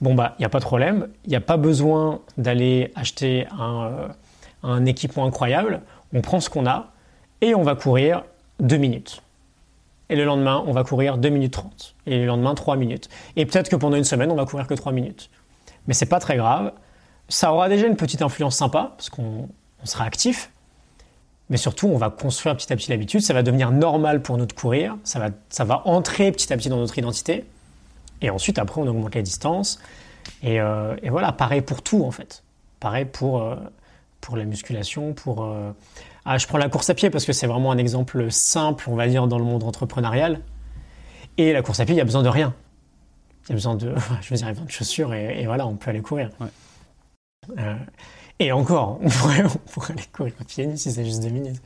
Bon 0.00 0.14
bah, 0.14 0.34
il 0.38 0.42
n'y 0.42 0.46
a 0.46 0.48
pas 0.48 0.60
de 0.60 0.64
problème. 0.64 1.08
Il 1.24 1.30
n'y 1.30 1.36
a 1.36 1.40
pas 1.40 1.56
besoin 1.56 2.20
d'aller 2.38 2.92
acheter 2.94 3.46
un, 3.58 3.86
euh, 3.86 4.08
un 4.64 4.86
équipement 4.86 5.26
incroyable. 5.26 5.82
On 6.12 6.20
prend 6.20 6.40
ce 6.40 6.50
qu'on 6.50 6.66
a 6.66 6.92
et 7.40 7.54
on 7.54 7.62
va 7.62 7.74
courir 7.74 8.24
2 8.60 8.76
minutes. 8.76 9.22
Et 10.10 10.16
le 10.16 10.24
lendemain, 10.24 10.62
on 10.66 10.72
va 10.72 10.84
courir 10.84 11.18
2 11.18 11.28
minutes 11.28 11.52
30. 11.52 11.94
Et 12.06 12.18
le 12.18 12.26
lendemain, 12.26 12.54
3 12.54 12.76
minutes. 12.76 13.08
Et 13.36 13.46
peut-être 13.46 13.68
que 13.68 13.76
pendant 13.76 13.96
une 13.96 14.04
semaine, 14.04 14.30
on 14.30 14.36
va 14.36 14.44
courir 14.44 14.66
que 14.66 14.74
3 14.74 14.92
minutes. 14.92 15.30
Mais 15.86 15.94
c'est 15.94 16.06
pas 16.06 16.20
très 16.20 16.36
grave. 16.36 16.72
Ça 17.28 17.52
aura 17.52 17.68
déjà 17.68 17.86
une 17.86 17.96
petite 17.96 18.22
influence 18.22 18.56
sympa, 18.56 18.92
parce 18.96 19.08
qu'on 19.08 19.48
on 19.82 19.86
sera 19.86 20.04
actif. 20.04 20.50
Mais 21.50 21.56
surtout, 21.56 21.88
on 21.88 21.96
va 21.96 22.10
construire 22.10 22.56
petit 22.56 22.72
à 22.72 22.76
petit 22.76 22.90
l'habitude. 22.90 23.20
Ça 23.20 23.34
va 23.34 23.42
devenir 23.42 23.70
normal 23.70 24.22
pour 24.22 24.36
nous 24.36 24.46
de 24.46 24.52
courir. 24.52 24.96
Ça 25.04 25.18
va, 25.64 25.82
entrer 25.86 26.32
petit 26.32 26.52
à 26.52 26.56
petit 26.56 26.68
dans 26.68 26.78
notre 26.78 26.98
identité. 26.98 27.44
Et 28.20 28.30
ensuite, 28.30 28.58
après, 28.58 28.80
on 28.80 28.86
augmente 28.86 29.14
les 29.14 29.22
distances. 29.22 29.78
Et, 30.42 30.60
euh, 30.60 30.96
et 31.02 31.10
voilà, 31.10 31.32
pareil 31.32 31.60
pour 31.60 31.82
tout, 31.82 32.02
en 32.04 32.10
fait. 32.10 32.42
Pareil 32.80 33.04
pour, 33.04 33.42
euh, 33.42 33.56
pour 34.24 34.36
la 34.36 34.44
musculation, 34.44 35.12
pour... 35.12 35.44
euh, 35.44 35.70
Ah, 36.24 36.38
je 36.38 36.46
prends 36.46 36.56
la 36.58 36.70
course 36.70 36.88
à 36.88 36.94
pied 36.94 37.10
parce 37.10 37.26
que 37.26 37.32
c'est 37.34 37.46
vraiment 37.46 37.70
un 37.70 37.78
exemple 37.78 38.26
simple, 38.30 38.86
on 38.88 38.96
va 38.96 39.06
dire, 39.06 39.26
dans 39.28 39.38
le 39.38 39.44
monde 39.44 39.62
entrepreneurial. 39.64 40.40
Et 41.36 41.52
la 41.52 41.60
course 41.62 41.80
à 41.80 41.84
pied, 41.84 41.94
il 41.94 41.98
y 41.98 42.00
a 42.00 42.04
besoin 42.04 42.22
de 42.22 42.28
rien. 42.30 42.54
Il 43.44 43.50
y 43.50 43.52
a 43.52 43.56
besoin 43.56 43.74
de, 43.74 43.94
je 44.22 44.30
veux 44.30 44.36
dire, 44.36 44.48
il 44.50 44.56
y 44.56 44.60
a 44.60 44.64
de 44.64 44.70
chaussures 44.70 45.12
et, 45.12 45.42
et 45.42 45.46
voilà, 45.46 45.66
on 45.66 45.76
peut 45.76 45.90
aller 45.90 46.00
courir. 46.00 46.30
Ouais. 46.40 46.46
Euh, 47.58 47.74
et 48.38 48.50
encore, 48.52 48.98
on 49.02 49.08
pourrait, 49.10 49.44
on 49.44 49.70
pourrait 49.70 49.92
aller 49.92 50.08
courir 50.12 50.32
pied 50.48 50.66
nu 50.66 50.76
si 50.78 50.90
c'est 50.90 51.04
juste 51.04 51.22
deux 51.22 51.28
minutes. 51.28 51.60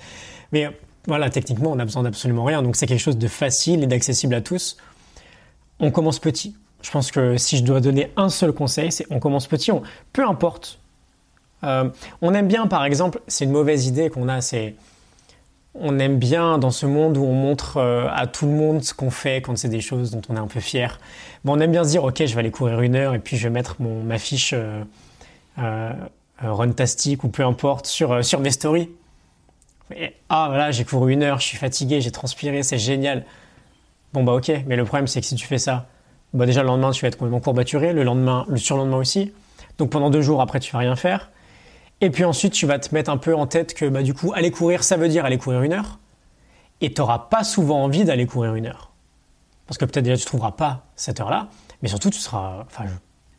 Mais 0.52 0.66
euh, 0.66 0.70
voilà, 1.06 1.30
techniquement, 1.30 1.70
on 1.70 1.76
n'a 1.76 1.84
besoin 1.84 2.02
d'absolument 2.02 2.44
rien. 2.44 2.62
Donc 2.62 2.74
c'est 2.74 2.86
quelque 2.88 2.98
chose 3.00 3.18
de 3.18 3.28
facile 3.28 3.84
et 3.84 3.86
d'accessible 3.86 4.34
à 4.34 4.40
tous. 4.40 4.76
On 5.78 5.92
commence 5.92 6.18
petit. 6.18 6.56
Je 6.82 6.90
pense 6.90 7.10
que 7.12 7.36
si 7.36 7.56
je 7.56 7.62
dois 7.64 7.80
donner 7.80 8.10
un 8.16 8.28
seul 8.28 8.52
conseil, 8.52 8.90
c'est 8.90 9.06
on 9.10 9.20
commence 9.20 9.46
petit. 9.46 9.70
On, 9.70 9.82
peu 10.12 10.26
importe. 10.26 10.80
Euh, 11.64 11.88
on 12.22 12.34
aime 12.34 12.48
bien, 12.48 12.66
par 12.66 12.84
exemple, 12.84 13.20
c'est 13.26 13.44
une 13.44 13.50
mauvaise 13.50 13.86
idée 13.86 14.10
qu'on 14.10 14.28
a, 14.28 14.40
c'est 14.40 14.74
on 15.80 15.98
aime 15.98 16.18
bien 16.18 16.58
dans 16.58 16.70
ce 16.70 16.86
monde 16.86 17.16
où 17.16 17.24
on 17.24 17.34
montre 17.34 17.76
euh, 17.76 18.08
à 18.12 18.26
tout 18.26 18.46
le 18.46 18.52
monde 18.52 18.82
ce 18.82 18.94
qu'on 18.94 19.10
fait 19.10 19.42
quand 19.42 19.56
c'est 19.56 19.68
des 19.68 19.80
choses 19.80 20.10
dont 20.10 20.22
on 20.28 20.36
est 20.36 20.40
un 20.40 20.46
peu 20.46 20.60
fier. 20.60 20.98
Bon, 21.44 21.56
on 21.56 21.60
aime 21.60 21.70
bien 21.70 21.84
se 21.84 21.90
dire, 21.90 22.04
ok, 22.04 22.24
je 22.24 22.34
vais 22.34 22.40
aller 22.40 22.50
courir 22.50 22.80
une 22.80 22.96
heure 22.96 23.14
et 23.14 23.18
puis 23.18 23.36
je 23.36 23.44
vais 23.44 23.52
mettre 23.52 23.76
mon, 23.78 24.02
ma 24.02 24.18
fiche 24.18 24.54
euh, 24.54 24.82
euh, 25.58 25.92
Runtastic 26.40 27.24
ou 27.24 27.28
peu 27.28 27.44
importe 27.44 27.86
sur, 27.86 28.24
sur 28.24 28.40
mes 28.40 28.50
stories. 28.50 28.90
Et, 29.94 30.14
ah 30.28 30.46
voilà, 30.48 30.70
j'ai 30.70 30.84
couru 30.84 31.12
une 31.12 31.22
heure, 31.22 31.40
je 31.40 31.46
suis 31.46 31.56
fatigué, 31.56 32.00
j'ai 32.00 32.10
transpiré, 32.10 32.62
c'est 32.62 32.78
génial. 32.78 33.24
Bon 34.12 34.24
bah 34.24 34.32
ok, 34.32 34.50
mais 34.66 34.76
le 34.76 34.84
problème 34.84 35.06
c'est 35.06 35.20
que 35.20 35.26
si 35.26 35.34
tu 35.34 35.46
fais 35.46 35.58
ça, 35.58 35.86
bah 36.34 36.46
déjà 36.46 36.62
le 36.62 36.68
lendemain 36.68 36.90
tu 36.90 37.02
vas 37.02 37.08
être 37.08 37.16
complètement 37.16 37.40
courbaturé, 37.40 37.92
le 37.92 38.04
lendemain, 38.04 38.44
le 38.48 38.56
surlendemain 38.56 38.96
aussi. 38.96 39.32
Donc 39.78 39.90
pendant 39.90 40.10
deux 40.10 40.22
jours 40.22 40.40
après 40.40 40.60
tu 40.60 40.72
vas 40.72 40.78
rien 40.78 40.96
faire. 40.96 41.30
Et 42.00 42.10
puis 42.10 42.24
ensuite 42.24 42.52
tu 42.52 42.66
vas 42.66 42.78
te 42.78 42.94
mettre 42.94 43.10
un 43.10 43.16
peu 43.16 43.34
en 43.34 43.46
tête 43.46 43.74
que 43.74 43.86
bah 43.86 44.02
du 44.02 44.14
coup 44.14 44.32
aller 44.34 44.50
courir 44.50 44.84
ça 44.84 44.96
veut 44.96 45.08
dire 45.08 45.24
aller 45.24 45.38
courir 45.38 45.62
une 45.62 45.72
heure. 45.72 45.98
Et 46.80 46.92
tu 46.92 47.00
n'auras 47.00 47.18
pas 47.30 47.42
souvent 47.42 47.82
envie 47.82 48.04
d'aller 48.04 48.26
courir 48.26 48.54
une 48.54 48.66
heure. 48.66 48.92
Parce 49.66 49.78
que 49.78 49.84
peut-être 49.84 50.04
déjà 50.04 50.16
tu 50.16 50.24
trouveras 50.24 50.52
pas 50.52 50.86
cette 50.96 51.20
heure-là, 51.20 51.48
mais 51.82 51.88
surtout 51.88 52.10
tu 52.10 52.20
seras, 52.20 52.64
enfin 52.66 52.84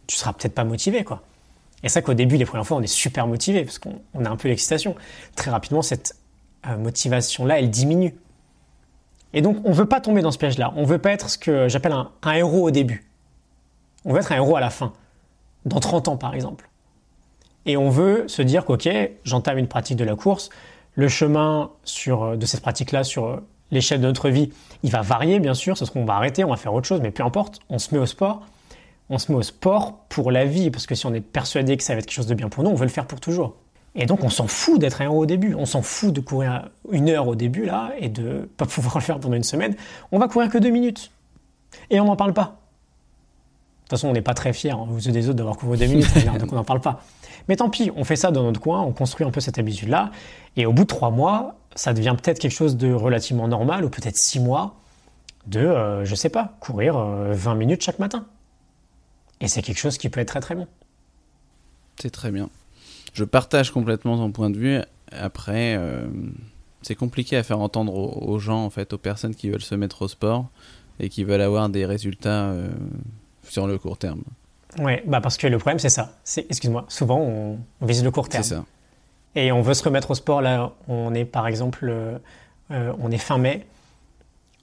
tu 0.08 0.16
seras 0.16 0.34
peut-être 0.34 0.54
pas 0.54 0.66
motivé 0.66 1.04
quoi. 1.04 1.22
Et 1.84 1.90
ça 1.90 2.02
qu'au 2.02 2.14
début 2.14 2.36
les 2.38 2.46
premières 2.46 2.68
fois 2.68 2.78
on 2.78 2.82
est 2.82 2.88
super 2.88 3.28
motivé 3.28 3.64
parce 3.64 3.80
qu'on 3.80 4.02
on 4.14 4.26
a 4.26 4.30
un 4.30 4.36
peu 4.36 4.50
l'excitation. 4.50 4.96
Très 5.36 5.52
rapidement 5.52 5.82
cette 5.82 6.16
euh, 6.68 6.78
motivation-là 6.78 7.60
elle 7.60 7.70
diminue 7.70 8.14
Et 9.34 9.42
donc, 9.42 9.58
on 9.64 9.72
veut 9.72 9.86
pas 9.86 10.02
tomber 10.02 10.22
dans 10.22 10.32
ce 10.32 10.38
piège-là. 10.38 10.74
On 10.76 10.84
veut 10.84 10.98
pas 10.98 11.12
être 11.12 11.30
ce 11.30 11.38
que 11.38 11.70
j'appelle 11.70 11.94
un, 11.94 12.12
un 12.24 12.34
héros 12.34 12.68
au 12.68 12.72
début. 12.72 13.10
On 14.04 14.14
veut 14.14 14.20
être 14.20 14.34
un 14.34 14.36
héros 14.36 14.58
à 14.58 14.60
la 14.60 14.70
fin. 14.70 14.92
Dans 15.66 15.80
30 15.80 16.10
ans, 16.10 16.18
par 16.18 16.36
exemple. 16.36 16.69
Et 17.70 17.78
on 17.78 17.92
veut 17.92 18.28
se 18.28 18.42
dire 18.42 18.66
qu'ok, 18.66 18.90
j'entame 19.24 19.60
une 19.60 19.68
pratique 19.68 19.96
de 19.96 20.04
la 20.04 20.16
course. 20.16 20.50
Le 20.96 21.08
chemin 21.08 21.70
sur, 21.84 22.36
de 22.36 22.46
cette 22.48 22.62
pratique-là 22.62 23.04
sur 23.04 23.44
l'échelle 23.70 24.02
de 24.02 24.08
notre 24.08 24.30
vie, 24.30 24.50
il 24.82 24.90
va 24.90 25.04
varier, 25.04 25.40
bien 25.40 25.54
sûr. 25.54 25.78
Ce 25.78 25.86
qu'on 25.86 26.04
va 26.04 26.16
arrêter, 26.16 26.44
on 26.44 26.50
va 26.50 26.56
faire 26.56 26.74
autre 26.74 26.88
chose, 26.88 27.00
mais 27.00 27.12
peu 27.12 27.22
importe. 27.22 27.60
On 27.70 27.78
se 27.78 27.94
met 27.94 28.02
au 28.02 28.08
sport. 28.08 28.42
On 29.12 29.20
se 29.20 29.32
met 29.32 29.38
au 29.38 29.44
sport 29.44 30.00
pour 30.10 30.32
la 30.32 30.46
vie, 30.46 30.72
parce 30.72 30.88
que 30.88 30.96
si 30.96 31.06
on 31.06 31.14
est 31.14 31.22
persuadé 31.22 31.78
que 31.78 31.84
ça 31.84 31.94
va 31.94 32.00
être 32.00 32.08
quelque 32.08 32.16
chose 32.16 32.26
de 32.26 32.34
bien 32.34 32.50
pour 32.50 32.64
nous, 32.64 32.72
on 32.72 32.76
veut 32.76 32.88
le 32.88 32.92
faire 32.92 33.06
pour 33.06 33.20
toujours. 33.20 33.56
Et 33.94 34.08
donc, 34.08 34.24
on 34.24 34.32
s'en 34.32 34.48
fout 34.48 34.80
d'être 34.80 35.02
un 35.02 35.04
héros 35.04 35.20
au 35.20 35.26
début. 35.28 35.54
On 35.54 35.68
s'en 35.68 35.84
fout 35.84 36.12
de 36.12 36.22
courir 36.22 36.72
une 36.92 37.08
heure 37.08 37.28
au 37.28 37.36
début, 37.36 37.66
là, 37.66 37.92
et 38.00 38.10
de 38.10 38.50
pas 38.58 38.66
pouvoir 38.66 38.96
le 38.98 39.04
faire 39.04 39.20
pendant 39.20 39.36
une 39.38 39.44
semaine. 39.44 39.76
On 40.12 40.18
va 40.18 40.28
courir 40.28 40.50
que 40.50 40.58
deux 40.58 40.72
minutes. 40.72 41.12
Et 41.92 42.00
on 42.00 42.06
n'en 42.06 42.16
parle 42.16 42.34
pas. 42.34 42.59
De 43.90 43.96
toute 43.96 44.02
façon, 44.02 44.10
on 44.10 44.14
n'est 44.14 44.22
pas 44.22 44.36
très 44.36 44.54
fiers, 44.54 44.70
hein, 44.70 44.88
aux 44.88 45.00
des 45.00 45.30
autres, 45.30 45.38
d'avoir 45.38 45.58
couru 45.58 45.76
deux 45.76 45.88
minutes, 45.88 46.14
donc 46.40 46.54
on 46.54 46.56
n'en 46.56 46.64
parle 46.64 46.80
pas. 46.80 47.02
Mais 47.48 47.56
tant 47.56 47.72
pis, 47.72 47.90
on 47.96 48.04
fait 48.04 48.16
ça 48.16 48.30
dans 48.30 48.44
notre 48.44 48.62
coin, 48.62 48.82
on 48.84 48.92
construit 48.92 49.26
un 49.26 49.32
peu 49.32 49.40
cette 49.40 49.58
habitude-là, 49.58 50.12
et 50.58 50.68
au 50.68 50.74
bout 50.74 50.84
de 50.84 50.90
trois 50.90 51.10
mois, 51.10 51.56
ça 51.74 51.92
devient 51.94 52.16
peut-être 52.22 52.38
quelque 52.38 52.54
chose 52.54 52.78
de 52.78 52.94
relativement 52.94 53.48
normal, 53.48 53.84
ou 53.84 53.90
peut-être 53.90 54.16
six 54.16 54.40
mois, 54.40 54.76
de, 55.48 55.62
euh, 55.62 56.06
je 56.06 56.14
sais 56.14 56.30
pas, 56.30 56.56
courir 56.60 57.00
20 57.00 57.00
euh, 57.00 57.56
minutes 57.56 57.82
chaque 57.82 57.98
matin. 57.98 58.28
Et 59.42 59.48
c'est 59.48 59.64
quelque 59.64 59.80
chose 59.80 59.98
qui 59.98 60.08
peut 60.10 60.20
être 60.20 60.28
très 60.28 60.40
très 60.40 60.54
bon. 60.54 60.68
C'est 62.00 62.12
très 62.12 62.30
bien. 62.30 62.52
Je 63.14 63.24
partage 63.24 63.72
complètement 63.72 64.18
ton 64.18 64.32
point 64.32 64.52
de 64.52 64.58
vue. 64.60 64.82
Après, 65.12 65.76
euh, 65.76 66.06
c'est 66.84 66.94
compliqué 66.94 67.38
à 67.38 67.42
faire 67.42 67.60
entendre 67.60 67.96
aux, 67.96 68.38
gens, 68.38 68.64
en 68.64 68.70
fait, 68.70 68.94
aux 68.94 69.00
personnes 69.00 69.34
qui 69.34 69.50
veulent 69.50 69.64
se 69.64 69.74
mettre 69.74 70.04
au 70.04 70.08
sport 70.08 70.46
et 71.00 71.10
qui 71.10 71.24
veulent 71.24 71.42
avoir 71.42 71.70
des 71.70 71.88
résultats 71.88 72.54
sur 73.50 73.68
le 73.68 73.78
court 73.78 73.98
terme. 73.98 74.22
Ouais, 74.78 75.04
bah 75.08 75.20
parce 75.20 75.38
que 75.38 75.48
le 75.48 75.58
problème 75.58 75.80
c'est 75.80 75.90
ça. 75.90 76.14
C'est, 76.24 76.46
excuse-moi, 76.50 76.86
souvent 76.88 77.20
on, 77.20 77.60
vise 77.86 78.04
le 78.04 78.12
court 78.12 78.30
terme. 78.30 78.44
C'est 78.44 78.56
ça. 78.56 78.66
Et 79.36 79.52
on 79.52 79.62
veut 79.62 79.74
se 79.74 79.84
remettre 79.84 80.12
au 80.12 80.16
sport 80.16 80.42
là. 80.42 80.74
On 80.88 81.14
est 81.14 81.26
par 81.26 81.48
exemple, 81.48 81.88
euh, 81.90 82.18
euh, 82.72 82.94
on 83.00 83.12
est 83.12 83.18
fin 83.18 83.38
mai. 83.38 83.66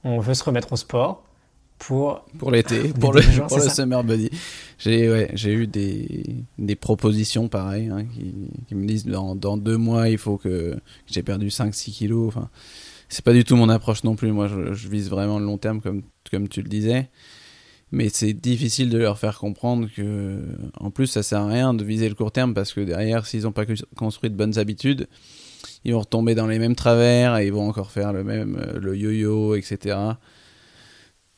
On 0.05 0.21
veut 0.21 0.35
se 0.35 0.45
remettre 0.45 0.73
au 0.73 0.77
sport 0.77 1.25
pour 1.79 2.25
pour 2.39 2.51
l'été, 2.53 2.93
pour 3.01 3.13
le, 3.13 3.47
pour 3.49 3.59
le 3.59 3.69
summer 3.69 4.05
body. 4.05 4.31
J'ai 4.79 5.11
ouais, 5.11 5.31
j'ai 5.35 5.53
eu 5.53 5.67
des, 5.67 6.37
des 6.59 6.77
propositions 6.77 7.49
pareilles 7.49 7.89
hein, 7.89 8.05
qui, 8.05 8.35
qui, 8.69 8.75
me 8.75 8.87
disent 8.87 9.07
dans, 9.07 9.35
dans 9.35 9.57
deux 9.57 9.77
mois 9.77 10.09
il 10.09 10.19
faut 10.19 10.37
que, 10.37 10.75
que 10.75 10.81
j'ai 11.07 11.23
perdu 11.23 11.49
5-6 11.49 11.91
kilos. 11.93 12.29
Enfin, 12.29 12.49
c'est 13.09 13.25
pas 13.25 13.33
du 13.33 13.45
tout 13.45 13.57
mon 13.57 13.69
approche 13.69 14.05
non 14.05 14.15
plus. 14.15 14.31
Moi, 14.31 14.49
je, 14.49 14.73
je, 14.73 14.89
vise 14.89 15.11
vraiment 15.11 15.39
le 15.39 15.45
long 15.45 15.59
terme 15.59 15.81
comme 15.81 16.03
comme 16.31 16.49
tu 16.49 16.63
le 16.63 16.69
disais 16.69 17.09
mais 17.97 18.11
c'est 18.11 18.35
difficile 18.35 18.91
de 18.91 18.99
leur 18.99 19.19
faire 19.19 19.39
comprendre 19.39 19.89
que 19.97 20.39
en 20.79 20.91
plus 20.91 21.07
ça 21.07 21.23
sert 21.23 21.41
à 21.41 21.49
rien 21.49 21.73
de 21.73 21.83
viser 21.83 22.11
le 22.11 22.15
court 22.15 22.31
terme 22.31 22.53
parce 22.53 22.75
que 22.75 22.83
derrière 22.83 23.27
s'ils 23.27 23.45
n'ont 23.45 23.53
pas 23.53 23.65
construit 23.97 24.29
de 24.29 24.37
bonnes 24.37 24.59
habitudes 24.59 25.09
ils 25.85 25.95
vont 25.95 26.01
retomber 26.01 26.35
dans 26.35 26.47
les 26.47 26.59
mêmes 26.59 26.75
travers 26.75 27.39
et 27.39 27.47
ils 27.47 27.53
vont 27.55 27.67
encore 27.67 27.91
faire 27.91 28.13
le 28.13 28.23
même 28.23 28.59
euh, 28.61 28.79
le 28.79 28.95
yo-yo 28.95 29.55
etc 29.55 29.97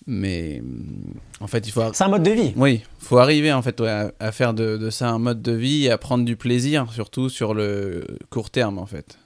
mais 0.09 0.61
en 1.39 1.47
fait 1.47 1.65
il 1.69 1.71
faut 1.71 1.83
c'est 1.93 2.03
un 2.03 2.09
mode 2.09 2.25
de 2.25 2.33
vie. 2.33 2.53
Oui 2.57 2.83
faut 2.99 3.19
arriver 3.19 3.53
en 3.53 3.63
fait 3.63 3.81
à, 3.81 4.33
faire 4.33 4.53
de, 4.53 4.77
de, 4.77 4.91
ça 4.91 5.11
un 5.11 5.21
mode 5.21 5.41
de 5.41 5.53
vie 5.53 5.85
et 5.85 5.91
à 5.93 5.99
prendre 5.99 6.25
du 6.25 6.35
plaisir 6.35 6.93
surtout 6.93 7.29
sur 7.29 7.55
le 7.55 8.05
court 8.31 8.51
terme 8.51 8.79
en 8.79 8.87
fait 8.87 9.17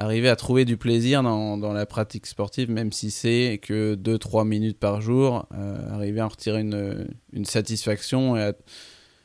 arriver 0.00 0.30
à 0.30 0.36
trouver 0.36 0.64
du 0.64 0.78
plaisir 0.78 1.22
dans, 1.22 1.58
dans 1.58 1.74
la 1.74 1.84
pratique 1.84 2.26
sportive, 2.26 2.70
même 2.70 2.90
si 2.90 3.10
c'est 3.10 3.60
que 3.62 3.94
2-3 3.94 4.48
minutes 4.48 4.78
par 4.78 5.02
jour, 5.02 5.46
euh, 5.54 5.92
arriver 5.92 6.20
à 6.20 6.24
en 6.24 6.28
retirer 6.28 6.62
une, 6.62 7.06
une 7.34 7.44
satisfaction 7.44 8.36
et 8.36 8.52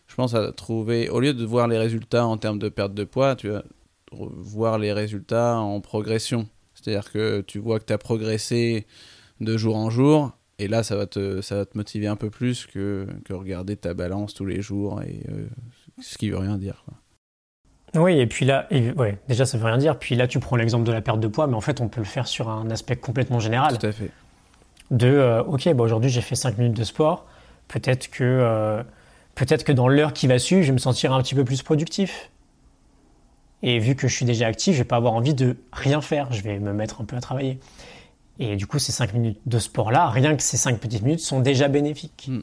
je 0.07 0.15
pense 0.15 0.35
à 0.35 0.51
trouver, 0.51 1.09
au 1.09 1.21
lieu 1.21 1.33
de 1.33 1.45
voir 1.45 1.69
les 1.69 1.77
résultats 1.77 2.25
en 2.25 2.37
termes 2.37 2.59
de 2.59 2.69
perte 2.69 2.93
de 2.93 3.05
poids, 3.05 3.35
tu 3.37 3.49
vas 3.49 3.63
voir 4.11 4.77
les 4.77 4.91
résultats 4.91 5.57
en 5.57 5.79
progression. 5.79 6.47
C'est-à-dire 6.73 7.11
que 7.11 7.41
tu 7.41 7.57
vois 7.57 7.79
que 7.79 7.85
tu 7.85 7.93
as 7.93 7.97
progressé 7.97 8.85
de 9.39 9.57
jour 9.57 9.77
en 9.77 9.89
jour, 9.89 10.31
et 10.59 10.67
là, 10.67 10.83
ça 10.83 10.97
va 10.97 11.07
te, 11.07 11.41
ça 11.41 11.55
va 11.55 11.65
te 11.65 11.77
motiver 11.77 12.07
un 12.07 12.15
peu 12.17 12.29
plus 12.29 12.65
que, 12.65 13.07
que 13.23 13.33
regarder 13.33 13.77
ta 13.77 13.93
balance 13.93 14.33
tous 14.33 14.45
les 14.45 14.61
jours, 14.61 15.01
et 15.01 15.23
euh, 15.29 15.47
ce 16.01 16.17
qui 16.17 16.29
veut 16.29 16.37
rien 16.37 16.57
dire. 16.57 16.85
Oui, 17.95 18.19
et 18.19 18.27
puis 18.27 18.45
là, 18.45 18.67
ouais, 18.71 19.17
déjà 19.27 19.45
ça 19.45 19.57
veut 19.57 19.65
rien 19.65 19.77
dire. 19.77 19.97
Puis 19.97 20.15
là, 20.15 20.27
tu 20.27 20.39
prends 20.39 20.55
l'exemple 20.55 20.83
de 20.85 20.91
la 20.91 21.01
perte 21.01 21.19
de 21.19 21.27
poids, 21.27 21.47
mais 21.47 21.55
en 21.55 21.61
fait, 21.61 21.81
on 21.81 21.87
peut 21.87 22.01
le 22.01 22.05
faire 22.05 22.27
sur 22.27 22.49
un 22.49 22.69
aspect 22.69 22.95
complètement 22.95 23.39
général. 23.39 23.77
Tout 23.77 23.87
à 23.87 23.91
fait. 23.91 24.11
De, 24.91 25.07
euh, 25.07 25.43
ok, 25.43 25.73
bah 25.73 25.83
aujourd'hui 25.83 26.11
j'ai 26.11 26.21
fait 26.21 26.35
5 26.35 26.57
minutes 26.57 26.77
de 26.77 26.83
sport. 26.83 27.25
Peut-être 27.67 28.09
que, 28.09 28.23
euh, 28.23 28.83
peut-être 29.33 29.63
que 29.63 29.71
dans 29.71 29.87
l'heure 29.87 30.13
qui 30.13 30.27
va 30.27 30.37
suivre, 30.37 30.61
je 30.61 30.67
vais 30.67 30.73
me 30.73 30.77
sentir 30.77 31.11
un 31.13 31.21
petit 31.21 31.33
peu 31.33 31.43
plus 31.43 31.63
productif. 31.63 32.29
Et 33.63 33.79
vu 33.79 33.95
que 33.95 34.07
je 34.07 34.15
suis 34.15 34.25
déjà 34.25 34.45
actif, 34.45 34.73
je 34.73 34.79
vais 34.79 34.87
pas 34.87 34.97
avoir 34.97 35.13
envie 35.13 35.33
de 35.33 35.57
rien 35.71 36.01
faire. 36.01 36.31
Je 36.31 36.41
vais 36.43 36.59
me 36.59 36.71
mettre 36.71 37.01
un 37.01 37.05
peu 37.05 37.15
à 37.15 37.19
travailler. 37.19 37.59
Et 38.37 38.57
du 38.57 38.67
coup, 38.67 38.77
ces 38.77 38.91
5 38.91 39.13
minutes 39.13 39.39
de 39.45 39.57
sport-là, 39.57 40.09
rien 40.09 40.35
que 40.35 40.43
ces 40.43 40.57
5 40.57 40.79
petites 40.79 41.01
minutes 41.01 41.21
sont 41.21 41.39
déjà 41.39 41.67
bénéfiques. 41.67 42.27
Hmm. 42.27 42.41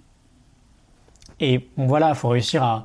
Et 1.38 1.68
voilà, 1.76 2.08
il 2.08 2.14
faut 2.14 2.28
réussir 2.28 2.62
à, 2.64 2.84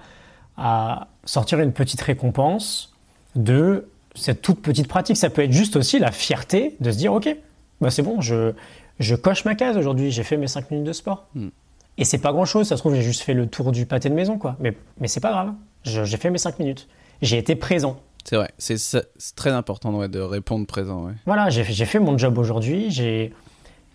à 0.57 1.07
sortir 1.27 1.59
une 1.59 1.73
petite 1.73 2.01
récompense 2.01 2.93
de 3.35 3.87
cette 4.15 4.41
toute 4.41 4.61
petite 4.61 4.87
pratique. 4.87 5.17
Ça 5.17 5.29
peut 5.29 5.43
être 5.43 5.51
juste 5.51 5.75
aussi 5.75 5.99
la 5.99 6.11
fierté 6.11 6.75
de 6.79 6.89
se 6.89 6.97
dire, 6.97 7.13
OK, 7.13 7.29
bah 7.81 7.91
c'est 7.91 8.01
bon, 8.01 8.21
je, 8.21 8.53
je 8.99 9.15
coche 9.15 9.45
ma 9.45 9.53
case 9.53 9.77
aujourd'hui, 9.77 10.09
j'ai 10.11 10.23
fait 10.23 10.37
mes 10.37 10.47
5 10.47 10.71
minutes 10.71 10.87
de 10.87 10.93
sport. 10.93 11.27
Hmm. 11.35 11.49
Et 11.99 12.05
c'est 12.05 12.17
pas 12.19 12.31
grand 12.31 12.45
chose, 12.45 12.67
ça 12.67 12.77
se 12.77 12.81
trouve, 12.81 12.95
j'ai 12.95 13.01
juste 13.01 13.21
fait 13.21 13.33
le 13.33 13.47
tour 13.47 13.71
du 13.71 13.85
pâté 13.85 14.09
de 14.09 14.13
maison, 14.13 14.37
quoi. 14.37 14.55
Mais, 14.59 14.75
mais 14.99 15.07
c'est 15.07 15.19
pas 15.19 15.31
grave, 15.31 15.53
j'ai 15.83 16.17
fait 16.17 16.29
mes 16.29 16.37
5 16.37 16.59
minutes. 16.59 16.87
J'ai 17.21 17.37
été 17.37 17.55
présent. 17.55 17.99
C'est 18.23 18.35
vrai, 18.35 18.51
c'est 18.57 18.77
très 19.35 19.51
important 19.51 20.07
de 20.07 20.19
répondre 20.19 20.65
présent. 20.67 21.09
Voilà, 21.25 21.49
j'ai 21.49 21.63
fait 21.63 21.99
mon 21.99 22.17
job 22.17 22.37
aujourd'hui, 22.37 22.91
j'ai 22.91 23.33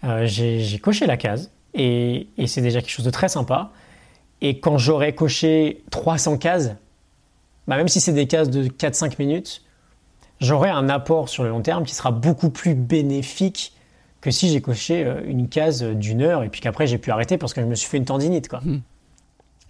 euh, 0.04 0.26
j'ai 0.26 0.78
coché 0.78 1.06
la 1.06 1.16
case, 1.16 1.52
et, 1.74 2.28
et 2.36 2.46
c'est 2.46 2.60
déjà 2.60 2.80
quelque 2.80 2.90
chose 2.90 3.04
de 3.04 3.10
très 3.10 3.28
sympa. 3.28 3.70
Et 4.40 4.58
quand 4.58 4.78
j'aurai 4.78 5.14
coché 5.14 5.84
300 5.90 6.38
cases, 6.38 6.72
bah 7.66 7.76
même 7.76 7.88
si 7.88 8.00
c'est 8.00 8.12
des 8.12 8.26
cases 8.26 8.50
de 8.50 8.64
4-5 8.64 9.14
minutes, 9.18 9.62
j'aurai 10.40 10.70
un 10.70 10.88
apport 10.88 11.28
sur 11.28 11.44
le 11.44 11.50
long 11.50 11.62
terme 11.62 11.84
qui 11.84 11.94
sera 11.94 12.10
beaucoup 12.10 12.50
plus 12.50 12.74
bénéfique 12.74 13.74
que 14.20 14.30
si 14.30 14.50
j'ai 14.50 14.60
coché 14.60 15.04
euh, 15.04 15.20
une 15.24 15.48
case 15.48 15.82
d'une 15.82 16.22
heure 16.22 16.42
et 16.42 16.48
puis 16.48 16.60
qu'après 16.60 16.86
j'ai 16.86 16.98
pu 16.98 17.10
arrêter 17.10 17.38
parce 17.38 17.54
que 17.54 17.60
je 17.60 17.66
me 17.66 17.74
suis 17.74 17.88
fait 17.88 17.96
une 17.96 18.04
tendinite. 18.04 18.48
Quoi. 18.48 18.60
Hmm. 18.60 18.80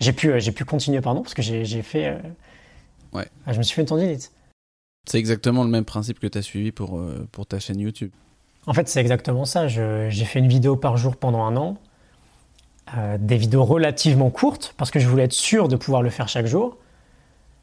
J'ai, 0.00 0.12
pu, 0.12 0.30
euh, 0.30 0.40
j'ai 0.40 0.52
pu 0.52 0.64
continuer, 0.64 1.00
pardon, 1.00 1.22
parce 1.22 1.34
que 1.34 1.42
j'ai, 1.42 1.82
fait. 1.82 2.08
Euh, 2.08 2.18
ouais. 3.12 3.26
Je 3.46 3.58
me 3.58 3.62
suis 3.62 3.74
fait 3.74 3.82
une 3.82 3.88
tendinite. 3.88 4.32
C'est 5.08 5.18
exactement 5.18 5.64
le 5.64 5.70
même 5.70 5.84
principe 5.84 6.20
que 6.20 6.26
tu 6.26 6.38
as 6.38 6.42
suivi 6.42 6.70
pour, 6.70 7.00
pour 7.32 7.46
ta 7.46 7.58
chaîne 7.58 7.80
YouTube. 7.80 8.12
En 8.66 8.72
fait, 8.72 8.88
c'est 8.88 9.00
exactement 9.00 9.44
ça. 9.44 9.66
j'ai 9.66 10.24
fait 10.24 10.38
une 10.38 10.46
vidéo 10.46 10.76
par 10.76 10.96
jour 10.96 11.16
pendant 11.16 11.42
un 11.42 11.56
an. 11.56 11.76
Euh, 12.96 13.16
des 13.18 13.36
vidéos 13.38 13.64
relativement 13.64 14.28
courtes 14.28 14.74
parce 14.76 14.90
que 14.90 14.98
je 14.98 15.08
voulais 15.08 15.22
être 15.22 15.32
sûr 15.32 15.68
de 15.68 15.76
pouvoir 15.76 16.02
le 16.02 16.10
faire 16.10 16.28
chaque 16.28 16.46
jour. 16.46 16.76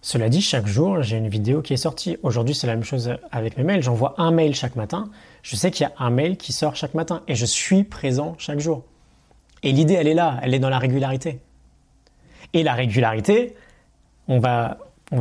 Cela 0.02 0.30
dit, 0.30 0.42
chaque 0.42 0.66
jour, 0.66 1.02
j'ai 1.02 1.18
une 1.18 1.28
vidéo 1.28 1.62
qui 1.62 1.74
est 1.74 1.78
sortie. 1.78 2.18
Aujourd'hui, 2.24 2.56
c'est 2.56 2.68
la 2.68 2.76
même 2.76 2.86
chose 2.86 3.18
avec 3.32 3.58
mes 3.58 3.64
mails. 3.64 3.84
J'envoie 3.84 4.16
un 4.18 4.32
mail 4.32 4.56
chaque 4.56 4.76
matin. 4.78 5.10
Je 5.44 5.56
sais 5.56 5.72
qu'il 5.72 5.86
y 5.86 5.90
a 5.90 5.94
un 6.04 6.10
mail 6.10 6.38
qui 6.38 6.54
sort 6.54 6.76
chaque 6.76 6.94
matin 6.94 7.22
et 7.28 7.36
je 7.36 7.46
suis 7.46 7.84
présent 7.84 8.36
chaque 8.38 8.60
jour. 8.60 8.84
Et 9.62 9.74
l'idée, 9.74 9.96
elle 9.96 10.08
est 10.08 10.14
là, 10.14 10.40
elle 10.42 10.54
est 10.54 10.60
dans 10.60 10.70
la 10.70 10.80
régularité. 10.80 11.40
Et 12.54 12.64
la 12.64 12.74
régularité, 12.74 13.56
on 14.30 14.40
va, 14.40 14.78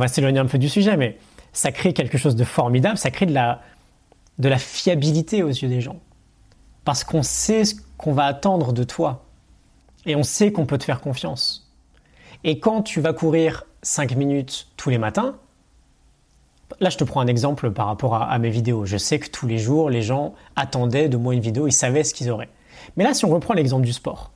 s'éloigner 0.07 0.39
un 0.39 0.45
peu 0.45 0.57
du 0.57 0.69
sujet, 0.69 0.95
mais 0.95 1.17
ça 1.51 1.73
crée 1.73 1.93
quelque 1.93 2.17
chose 2.17 2.37
de 2.37 2.45
formidable, 2.45 2.97
ça 2.97 3.11
crée 3.11 3.25
de 3.25 3.33
la 3.33 4.57
fiabilité 4.57 5.43
aux 5.43 5.49
yeux 5.49 5.67
des 5.67 5.81
gens. 5.81 5.99
Parce 6.85 7.03
qu'on 7.03 7.21
sait 7.21 7.65
ce 7.65 7.75
qu'on 7.97 8.13
va 8.13 8.25
attendre 8.25 8.71
de 8.71 8.83
toi 8.83 9.25
et 10.05 10.15
on 10.15 10.23
sait 10.23 10.53
qu'on 10.53 10.65
peut 10.65 10.77
te 10.77 10.85
faire 10.85 11.01
confiance. 11.01 11.69
Et 12.45 12.59
quand 12.59 12.81
tu 12.81 13.01
vas 13.01 13.11
courir 13.11 13.65
5 13.81 14.15
minutes 14.15 14.67
tous 14.77 14.89
les 14.89 14.97
matins, 14.97 15.35
là 16.79 16.89
je 16.89 16.97
te 16.97 17.03
prends 17.03 17.21
un 17.21 17.27
exemple 17.27 17.71
par 17.71 17.87
rapport 17.87 18.15
à, 18.15 18.37
mes 18.39 18.49
vidéos. 18.49 18.85
Je 18.85 18.97
sais 18.97 19.19
que 19.19 19.29
tous 19.29 19.47
les 19.47 19.57
jours, 19.57 19.89
les 19.89 20.01
gens 20.01 20.33
attendaient 20.55 21.09
de 21.09 21.17
moi 21.17 21.33
une 21.33 21.41
vidéo, 21.41 21.67
ils 21.67 21.73
savaient 21.73 22.03
ce 22.03 22.13
qu'ils 22.13 22.29
auraient. 22.29 22.49
Mais 22.97 23.03
là, 23.03 23.13
si 23.13 23.25
on 23.25 23.29
reprend 23.29 23.53
l'exemple 23.53 23.85
du 23.85 23.93
sport, 23.93 24.31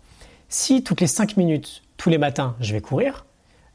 si 0.50 0.84
toutes 0.84 1.02
les 1.02 1.08
5 1.08 1.38
minutes, 1.38 1.84
tous 1.98 2.10
les 2.10 2.18
matins, 2.18 2.56
je 2.60 2.74
vais 2.74 2.82
courir, 2.82 3.26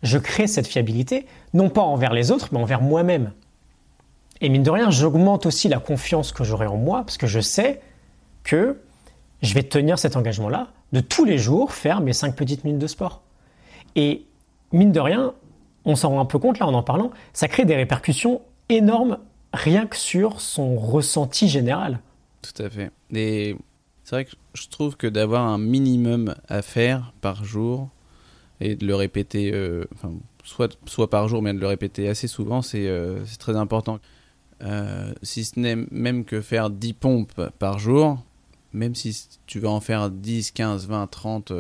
je 0.03 0.19
crée 0.19 0.47
cette 0.47 0.67
fiabilité, 0.67 1.27
non 1.55 1.71
pas 1.71 1.83
envers 1.83 2.13
les 2.13 2.31
autres, 2.31 2.49
mais 2.53 2.59
envers 2.59 2.81
moi-même. 2.81 3.33
Et 4.41 4.49
mine 4.49 4.63
de 4.63 4.71
rien, 4.71 4.91
j'augmente 4.91 5.47
aussi 5.47 5.69
la 5.69 5.81
confiance 5.81 6.33
que 6.33 6.45
j'aurai 6.45 6.67
en 6.67 6.77
moi, 6.77 7.03
parce 7.03 7.19
que 7.19 7.27
je 7.27 7.41
sais 7.41 7.81
que 8.45 8.81
je 9.43 9.55
vais 9.55 9.63
tenir 9.63 9.99
cet 9.99 10.17
engagement-là 10.17 10.69
de 10.93 11.01
tous 11.01 11.25
les 11.25 11.39
jours 11.39 11.73
faire 11.73 12.01
mes 12.01 12.13
5 12.13 12.35
petites 12.35 12.65
minutes 12.65 12.81
de 12.81 12.87
sport. 12.87 13.23
Et 13.97 14.27
mine 14.73 14.93
de 14.93 15.01
rien, 15.01 15.35
on 15.89 15.97
s'en 15.97 16.11
rend 16.11 16.21
un 16.21 16.25
peu 16.25 16.39
compte 16.39 16.59
là 16.59 16.67
en 16.67 16.75
en 16.75 16.83
parlant, 16.83 17.11
ça 17.33 17.49
crée 17.49 17.65
des 17.65 17.75
répercussions 17.75 18.43
énormes 18.69 19.19
rien 19.53 19.87
que 19.87 19.97
sur 19.97 20.41
son 20.41 20.77
ressenti 20.77 21.49
général. 21.49 22.01
Tout 22.43 22.63
à 22.63 22.69
fait. 22.69 22.91
Et 23.15 23.57
C'est 24.05 24.17
vrai 24.17 24.25
que 24.25 24.33
je 24.55 24.69
trouve 24.69 24.97
que 24.97 25.07
d'avoir 25.07 25.47
un 25.47 25.59
minimum 25.59 26.35
à 26.49 26.63
faire 26.63 27.13
par 27.21 27.45
jour 27.45 27.89
et 28.61 28.75
de 28.75 28.87
le 28.87 28.95
répéter, 28.95 29.53
euh, 29.53 29.85
soit, 30.45 30.77
soit 30.87 31.11
par 31.11 31.29
jour, 31.29 31.43
mais 31.43 31.55
de 31.55 31.59
le 31.59 31.67
répéter 31.67 32.09
assez 32.09 32.29
souvent, 32.29 32.63
c'est 32.63 32.87
euh, 32.87 33.21
très 33.39 33.57
important. 33.57 33.99
Euh, 34.63 35.13
si 35.23 35.45
ce 35.45 35.59
n'est 35.59 35.77
même 35.77 36.25
que 36.25 36.41
faire 36.41 36.71
10 36.71 36.93
pompes 36.95 37.49
par 37.59 37.79
jour, 37.79 38.19
même 38.73 38.95
si 38.95 39.29
tu 39.47 39.61
vas 39.61 39.71
en 39.71 39.81
faire 39.81 40.11
10, 40.11 40.51
15, 40.53 40.89
20, 40.89 41.07
30 41.07 41.53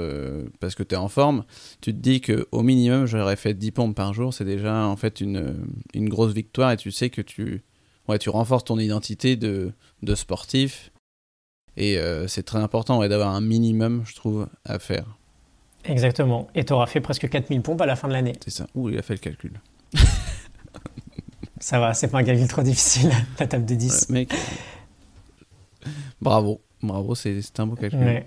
parce 0.60 0.74
que 0.74 0.82
tu 0.82 0.94
es 0.94 0.98
en 0.98 1.08
forme, 1.08 1.44
tu 1.80 1.92
te 1.92 1.98
dis 1.98 2.20
qu'au 2.20 2.62
minimum, 2.62 3.06
j'aurais 3.06 3.36
fait 3.36 3.54
10 3.54 3.70
pompes 3.72 3.96
par 3.96 4.12
jour, 4.12 4.34
c'est 4.34 4.44
déjà 4.44 4.86
en 4.86 4.96
fait 4.96 5.20
une, 5.20 5.56
une, 5.94 6.08
grosse 6.08 6.32
victoire 6.32 6.72
et 6.72 6.76
tu 6.76 6.90
sais 6.90 7.10
que 7.10 7.22
tu, 7.22 7.62
ouais, 8.08 8.18
tu 8.18 8.30
renforces 8.30 8.64
ton 8.64 8.78
identité 8.78 9.36
de, 9.36 9.72
de 10.02 10.14
sportif. 10.14 10.92
Et 11.76 11.96
euh, 11.96 12.26
c'est 12.26 12.42
très 12.42 12.58
important 12.58 12.98
ouais, 12.98 13.08
d'avoir 13.08 13.34
un 13.34 13.40
minimum, 13.40 14.02
je 14.04 14.16
trouve, 14.16 14.48
à 14.64 14.78
faire. 14.78 15.06
Exactement. 15.84 16.48
Et 16.54 16.64
tu 16.64 16.72
auras 16.72 16.86
fait 16.86 17.00
presque 17.00 17.28
4000 17.28 17.62
pompes 17.62 17.80
à 17.80 17.86
la 17.86 17.94
fin 17.94 18.08
de 18.08 18.12
l'année. 18.12 18.32
C'est 18.44 18.50
ça. 18.50 18.66
Ouh, 18.74 18.90
il 18.90 18.98
a 18.98 19.02
fait 19.02 19.14
le 19.14 19.20
calcul. 19.20 19.60
ça 21.60 21.78
va, 21.78 21.94
c'est 21.94 22.08
pas 22.08 22.18
un 22.18 22.24
calcul 22.24 22.48
trop 22.48 22.62
difficile, 22.62 23.10
la 23.38 23.46
table 23.46 23.64
de 23.64 23.74
10. 23.74 24.10
mec, 24.10 24.34
bravo. 26.20 26.60
Bravo, 26.82 27.14
c'est 27.14 27.40
un 27.58 27.66
beau 27.66 27.76
calcul. 27.76 28.24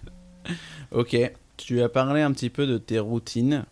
ok, 0.92 1.16
tu 1.56 1.82
as 1.82 1.88
parlé 1.88 2.20
un 2.20 2.32
petit 2.32 2.50
peu 2.50 2.66
de 2.66 2.78
tes 2.78 2.98
routines. 2.98 3.64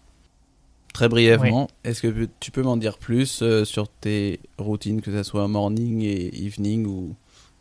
Très 0.94 1.08
brièvement, 1.08 1.68
est-ce 1.84 2.02
que 2.02 2.28
tu 2.38 2.50
peux 2.50 2.62
m'en 2.62 2.76
dire 2.76 2.98
plus 2.98 3.40
euh, 3.42 3.64
sur 3.64 3.88
tes 3.88 4.40
routines, 4.58 5.00
que 5.00 5.10
ce 5.10 5.22
soit 5.22 5.48
morning 5.48 6.02
et 6.02 6.44
evening 6.44 6.84
ou, 6.86 7.14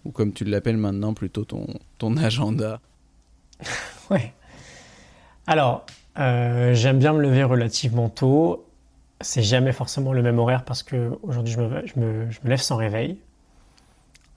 ou 0.03 0.11
comme 0.11 0.33
tu 0.33 0.43
l'appelles 0.43 0.75
maintenant, 0.75 1.13
plutôt 1.13 1.45
ton, 1.45 1.67
ton 1.97 2.17
agenda? 2.17 2.79
Ouais. 4.09 4.33
Alors, 5.47 5.85
euh, 6.19 6.73
j'aime 6.73 6.99
bien 6.99 7.13
me 7.13 7.21
lever 7.21 7.43
relativement 7.43 8.09
tôt. 8.09 8.65
C'est 9.21 9.43
jamais 9.43 9.71
forcément 9.71 10.13
le 10.13 10.21
même 10.21 10.39
horaire 10.39 10.65
parce 10.65 10.83
que 10.83 11.11
aujourd'hui 11.23 11.53
je 11.53 11.61
me, 11.61 11.87
je, 11.87 11.99
me, 11.99 12.31
je 12.31 12.39
me, 12.43 12.49
lève 12.49 12.59
sans 12.59 12.75
réveil. 12.75 13.17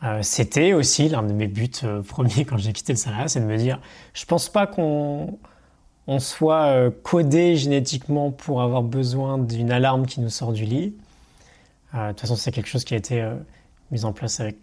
Euh, 0.04 0.20
C'était 0.22 0.72
aussi 0.72 1.08
l'un 1.08 1.22
de 1.22 1.32
mes 1.32 1.48
buts 1.48 1.70
premiers 2.08 2.44
quand 2.44 2.58
j'ai 2.58 2.72
quitté 2.72 2.92
le 2.92 2.98
salariat, 2.98 3.28
c'est 3.28 3.40
de 3.40 3.46
me 3.46 3.56
dire, 3.56 3.80
je 4.12 4.24
pense 4.24 4.48
pas 4.48 4.66
qu'on 4.66 5.38
on 6.06 6.18
soit 6.18 6.66
euh, 6.66 6.90
codé 7.02 7.56
génétiquement 7.56 8.30
pour 8.30 8.62
avoir 8.62 8.82
besoin 8.82 9.38
d'une 9.38 9.70
alarme 9.70 10.06
qui 10.06 10.20
nous 10.20 10.28
sort 10.28 10.52
du 10.52 10.64
lit. 10.64 10.94
Euh, 11.94 12.08
de 12.08 12.12
toute 12.12 12.20
façon, 12.20 12.36
c'est 12.36 12.52
quelque 12.52 12.68
chose 12.68 12.84
qui 12.84 12.94
a 12.94 12.96
été 12.96 13.22
euh, 13.22 13.34
mis 13.90 14.04
en 14.04 14.12
place 14.12 14.40
avec 14.40 14.56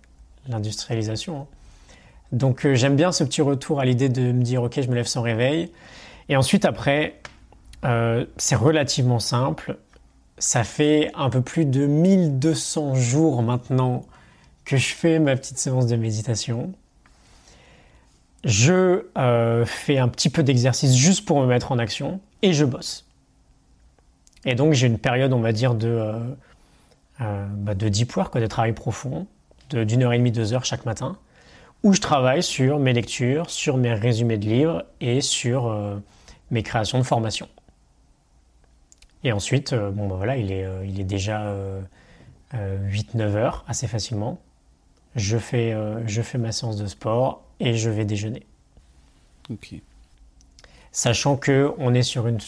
l'industrialisation. 0.47 1.41
Hein. 1.41 1.47
Donc 2.31 2.65
j'aime 2.73 2.95
bien 2.95 3.11
ce 3.11 3.23
petit 3.23 3.41
retour 3.41 3.79
à 3.79 3.85
l'idée 3.85 4.07
de 4.07 4.31
me 4.31 4.41
dire, 4.43 4.63
ok, 4.63 4.79
je 4.81 4.87
me 4.87 4.95
lève 4.95 5.07
sans 5.07 5.21
réveil. 5.21 5.69
Et 6.29 6.37
ensuite, 6.37 6.63
après, 6.63 7.19
c'est 8.37 8.55
relativement 8.55 9.19
simple. 9.19 9.77
Ça 10.37 10.63
fait 10.63 11.11
un 11.13 11.29
peu 11.29 11.41
plus 11.41 11.65
de 11.65 11.85
1200 11.85 12.95
jours 12.95 13.43
maintenant 13.43 14.05
que 14.65 14.77
je 14.77 14.93
fais 14.93 15.19
ma 15.19 15.35
petite 15.35 15.57
séance 15.57 15.87
de 15.87 15.95
méditation 15.95 16.73
je 18.43 19.05
euh, 19.17 19.65
fais 19.65 19.97
un 19.97 20.07
petit 20.07 20.29
peu 20.29 20.43
d'exercice 20.43 20.95
juste 20.95 21.25
pour 21.25 21.41
me 21.41 21.45
mettre 21.45 21.71
en 21.71 21.79
action 21.79 22.19
et 22.41 22.53
je 22.53 22.65
bosse. 22.65 23.05
Et 24.45 24.55
donc 24.55 24.73
j'ai 24.73 24.87
une 24.87 24.97
période, 24.97 25.33
on 25.33 25.39
va 25.39 25.51
dire, 25.51 25.75
de, 25.75 25.87
euh, 25.87 26.19
euh, 27.21 27.45
bah 27.49 27.75
de 27.75 27.87
deep 27.87 28.15
work, 28.15 28.37
de 28.37 28.47
travail 28.47 28.73
profond, 28.73 29.27
d'une 29.69 30.03
heure 30.03 30.13
et 30.13 30.17
demie, 30.17 30.31
deux 30.31 30.53
heures 30.53 30.65
chaque 30.65 30.85
matin, 30.85 31.17
où 31.83 31.93
je 31.93 32.01
travaille 32.01 32.41
sur 32.41 32.79
mes 32.79 32.93
lectures, 32.93 33.49
sur 33.49 33.77
mes 33.77 33.93
résumés 33.93 34.37
de 34.37 34.45
livres 34.45 34.85
et 34.99 35.21
sur 35.21 35.73
mes 36.49 36.63
créations 36.63 36.97
de 36.97 37.03
formation. 37.03 37.47
Et 39.23 39.31
ensuite, 39.31 39.73
bon 39.73 40.07
bah 40.07 40.15
voilà, 40.17 40.37
il 40.37 40.51
est, 40.51 40.67
il 40.85 40.99
est 40.99 41.05
déjà 41.05 41.55
8-9 42.53 43.21
heures 43.35 43.63
assez 43.67 43.87
facilement. 43.87 44.41
Je 45.15 45.37
fais, 45.37 45.75
je 46.07 46.21
fais 46.21 46.37
ma 46.37 46.51
séance 46.51 46.77
de 46.77 46.87
sport 46.87 47.43
et 47.59 47.75
je 47.75 47.89
vais 47.89 48.05
déjeuner. 48.05 48.43
Ok. 49.49 49.75
Sachant 50.91 51.35
que 51.37 51.73
on 51.77 51.93
est 51.93 52.03
sur 52.03 52.27
une 52.27 52.39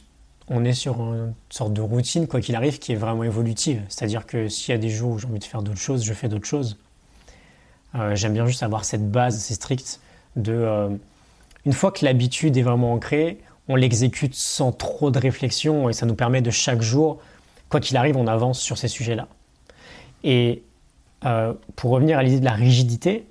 on 0.49 0.65
est 0.65 0.73
sur 0.73 0.99
une 0.99 1.33
sorte 1.49 1.73
de 1.73 1.81
routine, 1.81 2.27
quoi 2.27 2.41
qu'il 2.41 2.55
arrive, 2.55 2.79
qui 2.79 2.91
est 2.91 2.95
vraiment 2.95 3.23
évolutive. 3.23 3.81
C'est-à-dire 3.87 4.25
que 4.25 4.49
s'il 4.49 4.71
y 4.73 4.75
a 4.75 4.77
des 4.77 4.89
jours 4.89 5.11
où 5.11 5.19
j'ai 5.19 5.27
envie 5.27 5.39
de 5.39 5.43
faire 5.43 5.61
d'autres 5.61 5.79
choses, 5.79 6.03
je 6.03 6.13
fais 6.13 6.27
d'autres 6.27 6.45
choses. 6.45 6.77
Euh, 7.95 8.15
j'aime 8.15 8.33
bien 8.33 8.45
juste 8.45 8.63
avoir 8.63 8.85
cette 8.85 9.09
base 9.09 9.35
assez 9.35 9.53
stricte 9.53 9.99
de. 10.35 10.53
Euh, 10.53 10.89
une 11.65 11.73
fois 11.73 11.91
que 11.91 12.03
l'habitude 12.03 12.57
est 12.57 12.61
vraiment 12.61 12.93
ancrée, 12.93 13.39
on 13.69 13.75
l'exécute 13.75 14.35
sans 14.35 14.73
trop 14.73 15.11
de 15.11 15.19
réflexion 15.19 15.89
et 15.89 15.93
ça 15.93 16.05
nous 16.05 16.15
permet 16.15 16.41
de 16.41 16.51
chaque 16.51 16.81
jour, 16.81 17.19
quoi 17.69 17.79
qu'il 17.79 17.95
arrive, 17.95 18.17
on 18.17 18.27
avance 18.27 18.59
sur 18.59 18.77
ces 18.77 18.89
sujets-là. 18.89 19.27
Et 20.25 20.61
euh, 21.25 21.53
pour 21.75 21.91
revenir 21.91 22.17
à 22.17 22.23
l'idée 22.23 22.39
de 22.39 22.45
la 22.45 22.53
rigidité, 22.53 23.27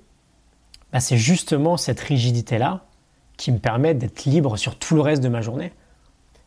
bah, 0.91 0.99
c'est 0.99 1.17
justement 1.17 1.77
cette 1.77 1.99
rigidité-là 1.99 2.85
qui 3.37 3.51
me 3.51 3.59
permet 3.59 3.93
d'être 3.93 4.25
libre 4.25 4.57
sur 4.57 4.77
tout 4.77 4.95
le 4.95 5.01
reste 5.01 5.23
de 5.23 5.29
ma 5.29 5.41
journée. 5.41 5.73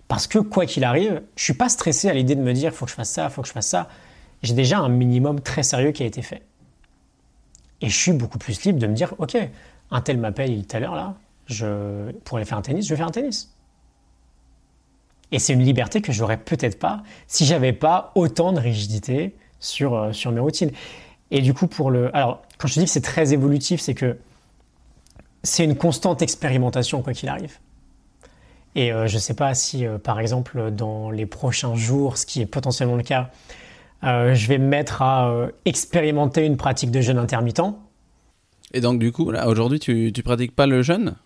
Parce 0.09 0.26
que 0.26 0.38
quoi 0.38 0.66
qu'il 0.66 0.85
arrive, 0.85 1.22
je 1.35 1.42
suis 1.42 1.54
pas 1.54 1.68
stressé 1.68 2.09
à 2.09 2.14
l'idée 2.14 2.37
de 2.37 2.42
me 2.42 2.52
dire 2.52 2.72
faut 2.72 2.85
que 2.85 2.90
je 2.90 2.96
fasse 2.96 3.11
ça, 3.11 3.28
faut 3.28 3.42
que 3.42 3.48
je 3.48 3.52
fasse 3.52 3.66
ça. 3.66 3.88
J'ai 4.42 4.54
déjà 4.54 4.78
un 4.78 4.88
minimum 4.88 5.40
très 5.40 5.62
sérieux 5.62 5.90
qui 5.90 6.02
a 6.02 6.06
été 6.06 6.22
fait. 6.22 6.42
Et 7.80 7.88
je 7.88 7.96
suis 7.96 8.12
beaucoup 8.12 8.38
plus 8.38 8.62
libre 8.64 8.78
de 8.78 8.87
me 8.87 8.94
dire 8.94 9.14
ok, 9.18 9.37
un 9.90 10.00
tel 10.00 10.18
m'appelle 10.18 10.64
tout 10.64 10.76
à 10.76 10.80
l'heure 10.80 10.94
là, 10.94 11.16
pour 12.24 12.37
aller 12.37 12.46
faire 12.46 12.59
un 12.59 12.62
tennis, 12.62 12.87
je 12.87 12.90
vais 12.90 12.96
faire 12.96 13.09
un 13.09 13.12
tennis. 13.12 13.52
Et 15.32 15.38
c'est 15.38 15.52
une 15.52 15.64
liberté 15.64 16.00
que 16.00 16.12
j'aurais 16.12 16.37
peut-être 16.37 16.78
pas 16.78 17.02
si 17.26 17.44
j'avais 17.44 17.72
pas 17.72 18.12
autant 18.14 18.52
de 18.52 18.61
rigidité 18.61 19.35
sur, 19.59 19.94
euh, 19.94 20.12
sur 20.12 20.30
mes 20.30 20.40
routines. 20.40 20.70
Et 21.30 21.40
du 21.40 21.54
coup, 21.54 21.66
pour 21.66 21.90
le. 21.90 22.14
Alors, 22.16 22.42
quand 22.58 22.68
je 22.68 22.74
dis 22.74 22.84
que 22.84 22.90
c'est 22.90 23.00
très 23.00 23.32
évolutif, 23.32 23.80
c'est 23.80 23.94
que 23.94 24.16
c'est 25.42 25.64
une 25.64 25.76
constante 25.76 26.22
expérimentation, 26.22 27.02
quoi 27.02 27.12
qu'il 27.12 27.28
arrive. 27.28 27.58
Et 28.74 28.92
euh, 28.92 29.06
je 29.06 29.14
ne 29.14 29.20
sais 29.20 29.34
pas 29.34 29.54
si, 29.54 29.86
euh, 29.86 29.96
par 29.96 30.20
exemple, 30.20 30.70
dans 30.70 31.10
les 31.10 31.24
prochains 31.24 31.74
jours, 31.74 32.18
ce 32.18 32.26
qui 32.26 32.42
est 32.42 32.46
potentiellement 32.46 32.96
le 32.96 33.02
cas, 33.02 33.30
euh, 34.04 34.34
je 34.34 34.46
vais 34.48 34.58
me 34.58 34.66
mettre 34.66 35.00
à 35.00 35.48
expérimenter 35.64 36.44
une 36.44 36.58
pratique 36.58 36.90
de 36.90 37.00
jeûne 37.00 37.18
intermittent. 37.18 37.62
Et 38.74 38.80
donc, 38.80 38.98
du 38.98 39.12
coup, 39.12 39.30
là, 39.30 39.48
aujourd'hui, 39.48 39.80
tu 39.80 40.12
ne 40.14 40.22
pratiques 40.22 40.54
pas 40.54 40.66
le 40.66 40.82
jeûne? 40.82 41.16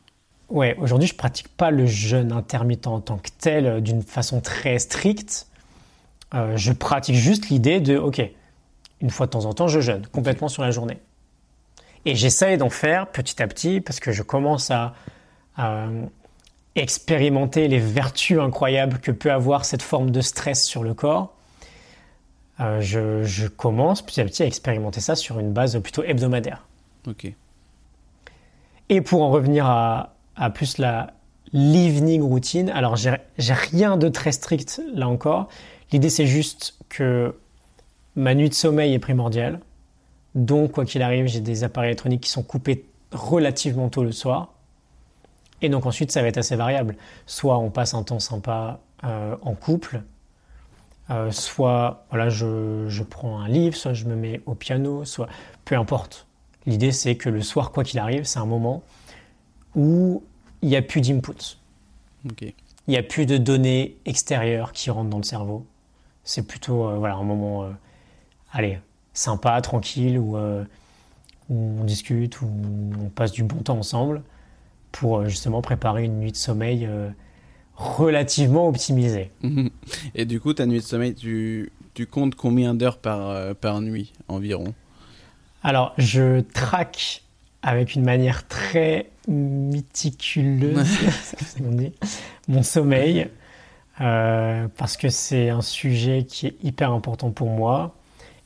Ouais, 0.48 0.76
aujourd'hui, 0.80 1.08
je 1.08 1.14
ne 1.14 1.18
pratique 1.18 1.48
pas 1.48 1.70
le 1.70 1.86
jeûne 1.86 2.32
intermittent 2.32 2.86
en 2.86 3.00
tant 3.00 3.18
que 3.18 3.30
tel 3.38 3.82
d'une 3.82 4.02
façon 4.02 4.40
très 4.40 4.78
stricte. 4.78 5.48
je 6.32 6.72
pratique 6.72 7.16
juste 7.16 7.48
l'idée 7.48 7.80
de, 7.80 7.96
OK, 7.96 8.20
une 9.00 9.10
fois 9.10 9.26
de 9.26 9.30
temps 9.30 9.46
en 9.46 9.52
temps, 9.52 9.68
je 9.68 9.80
jeûne 9.80 10.06
complètement 10.06 10.48
sur 10.48 10.62
la 10.62 10.70
journée. 10.70 10.98
Et 12.04 12.14
j'essaye 12.14 12.56
d'en 12.56 12.70
faire 12.70 13.06
petit 13.08 13.42
à 13.42 13.46
petit 13.46 13.80
parce 13.80 14.00
que 14.00 14.12
je 14.12 14.22
commence 14.22 14.70
à, 14.70 14.94
expérimenter 16.76 17.68
les 17.68 17.80
vertus 17.80 18.38
incroyables 18.38 19.00
que 19.00 19.10
peut 19.10 19.32
avoir 19.32 19.66
cette 19.66 19.82
forme 19.82 20.10
de 20.10 20.22
stress 20.22 20.64
sur 20.64 20.82
le 20.82 20.94
corps. 20.94 21.34
Euh, 22.60 22.80
je, 22.80 23.46
commence 23.48 24.00
petit 24.00 24.22
à 24.22 24.24
petit 24.24 24.42
à 24.42 24.46
expérimenter 24.46 25.00
ça 25.00 25.16
sur 25.16 25.38
une 25.38 25.52
base 25.52 25.78
plutôt 25.80 26.02
hebdomadaire. 26.02 26.66
Ok. 27.06 27.30
Et 28.88 29.00
pour 29.02 29.22
en 29.22 29.30
revenir 29.30 29.66
à, 29.66 30.14
à 30.36 30.48
plus 30.48 30.78
la 30.78 31.12
l'evening 31.52 32.22
routine, 32.22 32.70
alors 32.70 32.96
j'ai 32.96 33.18
rien 33.38 33.96
de 33.96 34.08
très 34.08 34.32
strict 34.32 34.80
là 34.94 35.08
encore. 35.08 35.48
L'idée 35.92 36.08
c'est 36.08 36.26
juste 36.26 36.76
que 36.88 37.34
ma 38.16 38.34
nuit 38.34 38.48
de 38.48 38.54
sommeil 38.54 38.94
est 38.94 38.98
primordiale. 38.98 39.60
Donc, 40.34 40.72
quoi 40.72 40.84
qu'il 40.84 41.02
arrive, 41.02 41.26
j'ai 41.26 41.40
des 41.40 41.64
appareils 41.64 41.90
électroniques 41.90 42.22
qui 42.22 42.30
sont 42.30 42.42
coupés 42.42 42.84
relativement 43.12 43.88
tôt 43.88 44.04
le 44.04 44.12
soir. 44.12 44.52
Et 45.62 45.68
donc 45.68 45.86
ensuite, 45.86 46.10
ça 46.12 46.22
va 46.22 46.28
être 46.28 46.38
assez 46.38 46.56
variable. 46.56 46.96
Soit 47.26 47.58
on 47.58 47.70
passe 47.70 47.94
un 47.94 48.02
temps 48.02 48.18
sympa 48.20 48.80
euh, 49.04 49.36
en 49.42 49.54
couple, 49.54 50.02
euh, 51.10 51.30
soit 51.30 52.06
voilà, 52.10 52.28
je, 52.30 52.86
je, 52.88 53.02
prends 53.02 53.40
un 53.40 53.48
livre, 53.48 53.76
soit 53.76 53.92
je 53.92 54.06
me 54.06 54.14
mets 54.14 54.40
au 54.46 54.54
piano, 54.54 55.04
soit 55.04 55.28
peu 55.64 55.76
importe. 55.76 56.26
L'idée, 56.66 56.92
c'est 56.92 57.16
que 57.16 57.28
le 57.28 57.42
soir, 57.42 57.72
quoi 57.72 57.84
qu'il 57.84 57.98
arrive, 57.98 58.24
c'est 58.24 58.38
un 58.38 58.46
moment 58.46 58.82
où 59.74 60.22
il 60.62 60.68
n'y 60.68 60.76
a 60.76 60.82
plus 60.82 61.00
d'input. 61.00 61.58
Il 62.40 62.52
n'y 62.88 62.96
a 62.96 63.02
plus 63.02 63.26
de 63.26 63.38
données 63.38 63.96
extérieures 64.04 64.72
qui 64.72 64.90
rentrent 64.90 65.10
dans 65.10 65.18
le 65.18 65.24
cerveau. 65.24 65.66
C'est 66.24 66.46
plutôt 66.46 66.86
euh, 66.86 66.96
voilà, 66.96 67.16
un 67.16 67.24
moment, 67.24 67.70
allez, 68.52 68.78
sympa, 69.12 69.60
tranquille, 69.60 70.18
euh, 70.18 70.64
où, 71.48 71.76
on 71.80 71.84
discute, 71.84 72.40
où 72.42 72.50
on 73.00 73.08
passe 73.08 73.32
du 73.32 73.42
bon 73.42 73.58
temps 73.62 73.78
ensemble 73.78 74.22
pour 74.92 75.18
euh, 75.18 75.28
justement 75.28 75.62
préparer 75.62 76.04
une 76.04 76.18
nuit 76.18 76.32
de 76.32 76.36
sommeil 76.36 76.86
euh, 76.86 77.08
relativement 77.76 78.68
optimisée. 78.68 79.30
Et 80.14 80.24
du 80.24 80.40
coup, 80.40 80.52
ta 80.52 80.66
nuit 80.66 80.78
de 80.78 80.84
sommeil, 80.84 81.14
tu, 81.14 81.72
tu 81.94 82.06
comptes 82.06 82.34
combien 82.34 82.74
d'heures 82.74 82.98
par, 82.98 83.54
par 83.56 83.80
nuit 83.80 84.12
environ? 84.28 84.74
Alors, 85.62 85.94
je 85.98 86.40
traque 86.40 87.22
avec 87.62 87.94
une 87.94 88.04
manière 88.04 88.48
très 88.48 89.10
méticuleuse, 89.28 90.88
mon, 92.48 92.62
sommeil, 92.62 93.28
parce 93.98 94.96
que 94.96 95.10
c'est 95.10 95.50
un 95.50 95.60
sujet 95.60 96.24
qui 96.24 96.46
est 96.46 96.56
hyper 96.62 96.92
important 96.92 97.30
pour 97.30 97.50
moi, 97.50 97.94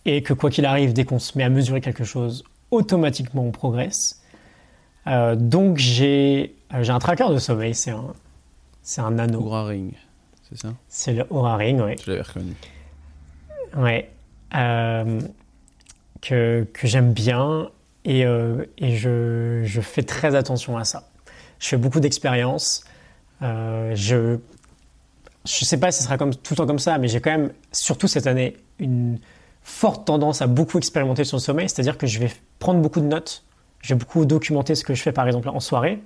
et 0.04 0.22
que 0.22 0.32
quoi 0.32 0.50
qu'il 0.50 0.66
arrive, 0.66 0.92
dès 0.92 1.04
qu'on 1.04 1.18
se 1.18 1.36
met 1.36 1.44
à 1.44 1.48
mesurer 1.48 1.80
quelque 1.80 2.04
chose, 2.04 2.44
automatiquement 2.70 3.42
on 3.42 3.50
progresse. 3.50 4.22
Euh, 5.06 5.36
donc 5.36 5.78
j'ai 5.78 6.54
j'ai 6.80 6.90
un 6.90 6.98
tracker 6.98 7.28
de 7.30 7.38
sommeil, 7.38 7.74
c'est 7.74 7.90
un, 7.90 8.12
c'est 8.82 9.00
un 9.00 9.18
anneau. 9.18 9.40
Aura 9.40 9.64
Ring, 9.66 9.92
c'est 10.48 10.58
ça? 10.58 10.74
C'est 10.88 11.12
le 11.12 11.26
Aura 11.30 11.56
Ring, 11.56 11.80
oui. 11.80 11.96
Je 12.04 12.10
l'avais 12.10 12.22
reconnu. 12.22 12.54
Ouais. 13.76 14.10
Euh, 14.54 15.20
que, 16.20 16.66
que 16.72 16.86
j'aime 16.86 17.12
bien 17.12 17.70
et, 18.04 18.24
euh, 18.24 18.64
et 18.78 18.96
je, 18.96 19.62
je, 19.64 19.80
fais 19.80 20.02
très 20.02 20.34
attention 20.34 20.76
à 20.76 20.84
ça. 20.84 21.08
Je 21.58 21.68
fais 21.68 21.76
beaucoup 21.76 22.00
d'expériences. 22.00 22.84
Euh, 23.42 23.92
je 23.94 24.38
je 25.44 25.64
sais 25.66 25.78
pas 25.78 25.92
si 25.92 25.98
ce 25.98 26.04
sera 26.04 26.16
comme, 26.16 26.34
tout 26.34 26.54
le 26.54 26.56
temps 26.56 26.66
comme 26.66 26.78
ça, 26.78 26.96
mais 26.96 27.08
j'ai 27.08 27.20
quand 27.20 27.30
même, 27.30 27.52
surtout 27.70 28.08
cette 28.08 28.26
année, 28.26 28.56
une 28.78 29.18
forte 29.64 30.06
tendance 30.06 30.42
à 30.42 30.46
beaucoup 30.46 30.78
expérimenter 30.78 31.24
sur 31.24 31.38
le 31.38 31.42
sommeil. 31.42 31.68
C'est-à-dire 31.68 31.98
que 31.98 32.06
je 32.06 32.20
vais 32.20 32.30
prendre 32.60 32.80
beaucoup 32.80 33.00
de 33.00 33.06
notes. 33.06 33.42
Je 33.80 33.94
vais 33.94 33.98
beaucoup 33.98 34.24
documenter 34.24 34.74
ce 34.74 34.84
que 34.84 34.94
je 34.94 35.02
fais, 35.02 35.12
par 35.12 35.26
exemple, 35.26 35.48
en 35.48 35.60
soirée 35.60 36.00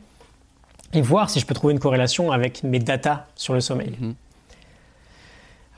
et 0.95 1.03
voir 1.03 1.29
si 1.29 1.39
je 1.39 1.47
peux 1.47 1.55
trouver 1.55 1.75
une 1.75 1.81
corrélation 1.81 2.33
avec 2.33 2.63
mes 2.63 2.79
datas 2.79 3.27
sur 3.35 3.53
le 3.53 3.61
sommeil. 3.61 3.95
Mhm. 4.01 4.15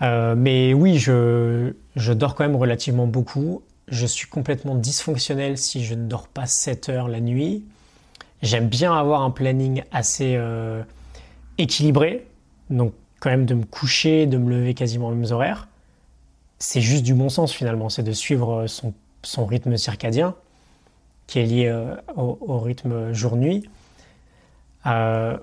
Euh, 0.03 0.35
mais 0.37 0.73
oui, 0.73 0.99
je, 0.99 1.75
je 1.97 2.13
dors 2.13 2.35
quand 2.35 2.45
même 2.45 2.57
relativement 2.57 3.07
beaucoup. 3.07 3.63
Je 3.89 4.07
suis 4.07 4.29
complètement 4.29 4.75
dysfonctionnel 4.75 5.59
si 5.59 5.85
je 5.85 5.95
ne 5.95 6.07
dors 6.07 6.29
pas 6.29 6.47
7 6.47 6.89
heures 6.89 7.09
la 7.09 7.21
nuit. 7.21 7.65
J'aime 8.41 8.69
bien 8.69 8.97
avoir 8.97 9.23
un 9.23 9.31
planning 9.31 9.83
assez 9.93 10.37
euh, 10.37 10.83
équilibré, 11.59 12.27
donc 12.71 12.95
quand 13.19 13.29
même 13.29 13.45
de 13.45 13.55
me 13.55 13.65
coucher, 13.65 14.25
de 14.27 14.39
me 14.39 14.51
lever 14.51 14.73
quasiment 14.73 15.09
aux 15.09 15.15
mêmes 15.15 15.31
horaires. 15.31 15.69
C'est 16.61 16.83
juste 16.83 17.03
du 17.03 17.15
bon 17.15 17.31
sens 17.31 17.53
finalement, 17.53 17.89
c'est 17.89 18.03
de 18.03 18.13
suivre 18.13 18.67
son, 18.67 18.93
son, 19.23 19.47
rythme 19.47 19.77
circadien 19.77 20.35
qui 21.27 21.39
est 21.39 21.47
lié 21.47 21.67
euh, 21.69 21.97
au, 22.17 22.59
rythme 22.59 23.13
jour-nuit. 23.13 23.69
Euh, 24.87 25.39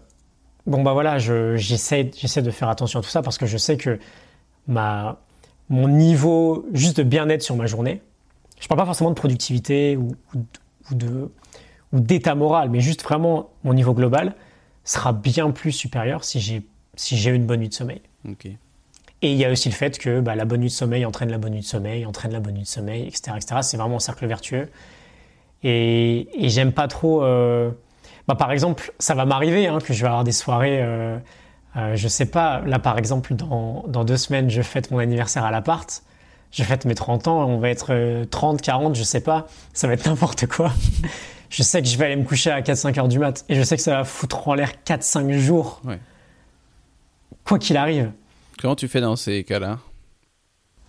bon 0.67 0.84
bah 0.84 0.93
voilà, 0.93 1.17
j'essaie 1.17 2.03
de 2.03 2.51
faire 2.51 2.69
attention 2.69 2.99
à 2.99 3.03
tout 3.03 3.10
ça 3.10 3.23
parce 3.23 3.39
que 3.39 3.47
je 3.47 3.58
sais 3.58 3.77
que 3.77 3.99
ma, 4.67 5.17
mon 5.69 5.88
niveau 5.88 6.67
juste 6.73 6.97
de 6.97 7.03
bien-être 7.03 7.41
sur 7.41 7.56
ma 7.56 7.65
journée, 7.65 8.01
je 8.60 8.67
parle 8.67 8.80
pas 8.80 8.86
forcément 8.86 9.10
de 9.10 9.15
productivité 9.15 9.97
ou, 9.97 10.15
ou 10.91 11.99
d'état 11.99 12.36
moral, 12.36 12.69
mais 12.69 12.80
juste 12.80 13.01
vraiment 13.01 13.49
mon 13.63 13.73
niveau 13.73 13.93
global 13.93 14.36
sera 14.84 15.13
bien 15.13 15.49
plus 15.51 15.71
supérieur 15.71 16.23
si 16.23 16.39
j'ai 16.39 16.65
si 16.95 17.23
une 17.27 17.45
bonne 17.45 17.60
nuit 17.60 17.69
de 17.69 17.73
sommeil. 17.73 18.01
Et 19.21 19.32
il 19.32 19.38
y 19.38 19.45
a 19.45 19.51
aussi 19.51 19.69
le 19.69 19.73
fait 19.73 19.97
que 19.97 20.19
bah, 20.19 20.36
la 20.36 20.45
bonne 20.45 20.62
nuit 20.62 20.67
de 20.67 20.73
sommeil 20.73 21.06
entraîne 21.06 21.32
la 21.32 21.38
bonne 21.38 21.53
nuit 21.53 21.62
de 21.62 21.65
sommeil, 21.65 22.06
entraîne 22.06 22.32
la 22.32 22.39
bonne 22.39 22.53
nuit 22.53 22.63
de 22.63 22.67
sommeil, 22.67 23.08
etc. 23.08 23.32
etc. 23.36 23.56
C'est 23.62 23.77
vraiment 23.77 23.95
un 23.95 23.99
cercle 23.99 24.27
vertueux. 24.27 24.69
Et, 25.63 26.27
et 26.45 26.49
j'aime 26.49 26.71
pas 26.71 26.88
trop. 26.88 27.23
Euh... 27.23 27.71
Bah, 28.27 28.36
par 28.36 28.51
exemple, 28.51 28.93
ça 28.99 29.15
va 29.15 29.25
m'arriver 29.25 29.67
hein, 29.67 29.80
que 29.80 29.93
je 29.93 30.01
vais 30.01 30.08
avoir 30.08 30.23
des 30.23 30.32
soirées. 30.32 30.82
Euh, 30.82 31.17
euh, 31.77 31.95
je 31.95 32.08
sais 32.08 32.25
pas, 32.25 32.62
là 32.65 32.80
par 32.80 32.97
exemple, 32.97 33.34
dans, 33.36 33.84
dans, 33.88 34.03
deux 34.03 34.17
semaines, 34.17 34.49
je 34.49 34.62
fête 34.62 34.91
mon 34.91 34.99
anniversaire 34.99 35.45
à 35.45 35.51
l'appart. 35.51 36.03
Je 36.51 36.63
fête 36.63 36.86
mes 36.86 36.95
30 36.95 37.27
ans, 37.27 37.45
on 37.45 37.60
va 37.60 37.69
être 37.69 38.25
30, 38.30 38.62
40, 38.62 38.95
je 38.95 39.03
sais 39.03 39.21
pas. 39.21 39.47
Ça 39.73 39.88
va 39.88 39.93
être 39.93 40.06
n'importe 40.06 40.47
quoi. 40.47 40.71
je 41.49 41.63
sais 41.63 41.82
que 41.82 41.88
je 41.88 41.97
vais 41.97 42.06
aller 42.06 42.15
me 42.15 42.23
coucher 42.23 42.51
à 42.51 42.62
4-5 42.62 42.99
heures 42.99 43.08
du 43.08 43.19
mat. 43.19 43.45
Et 43.49 43.56
je 43.56 43.63
sais 43.63 43.75
que 43.75 43.84
ça 43.84 43.97
va 43.97 44.03
foutre 44.03 44.47
en 44.47 44.53
l'air 44.53 44.71
4-5 44.86 45.38
jours. 45.38 45.82
Ouais. 45.86 45.99
Quoi 47.43 47.60
qu'il 47.60 47.77
arrive. 47.77 48.12
Comment 48.60 48.76
tu 48.76 48.88
fais 48.88 49.02
dans 49.02 49.15
ces 49.15 49.43
cas-là 49.43 49.80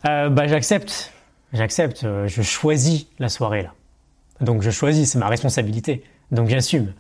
euh, 0.07 0.29
bah, 0.29 0.47
J'accepte. 0.47 1.13
J'accepte. 1.53 2.07
Je 2.27 2.43
choisis 2.43 3.07
la 3.19 3.29
soirée 3.29 3.63
là. 3.63 3.75
Donc 4.41 4.63
je 4.63 4.71
choisis, 4.71 5.13
c'est 5.13 5.19
ma 5.19 5.29
responsabilité. 5.29 6.03
Donc 6.31 6.49
j'assume. 6.49 6.93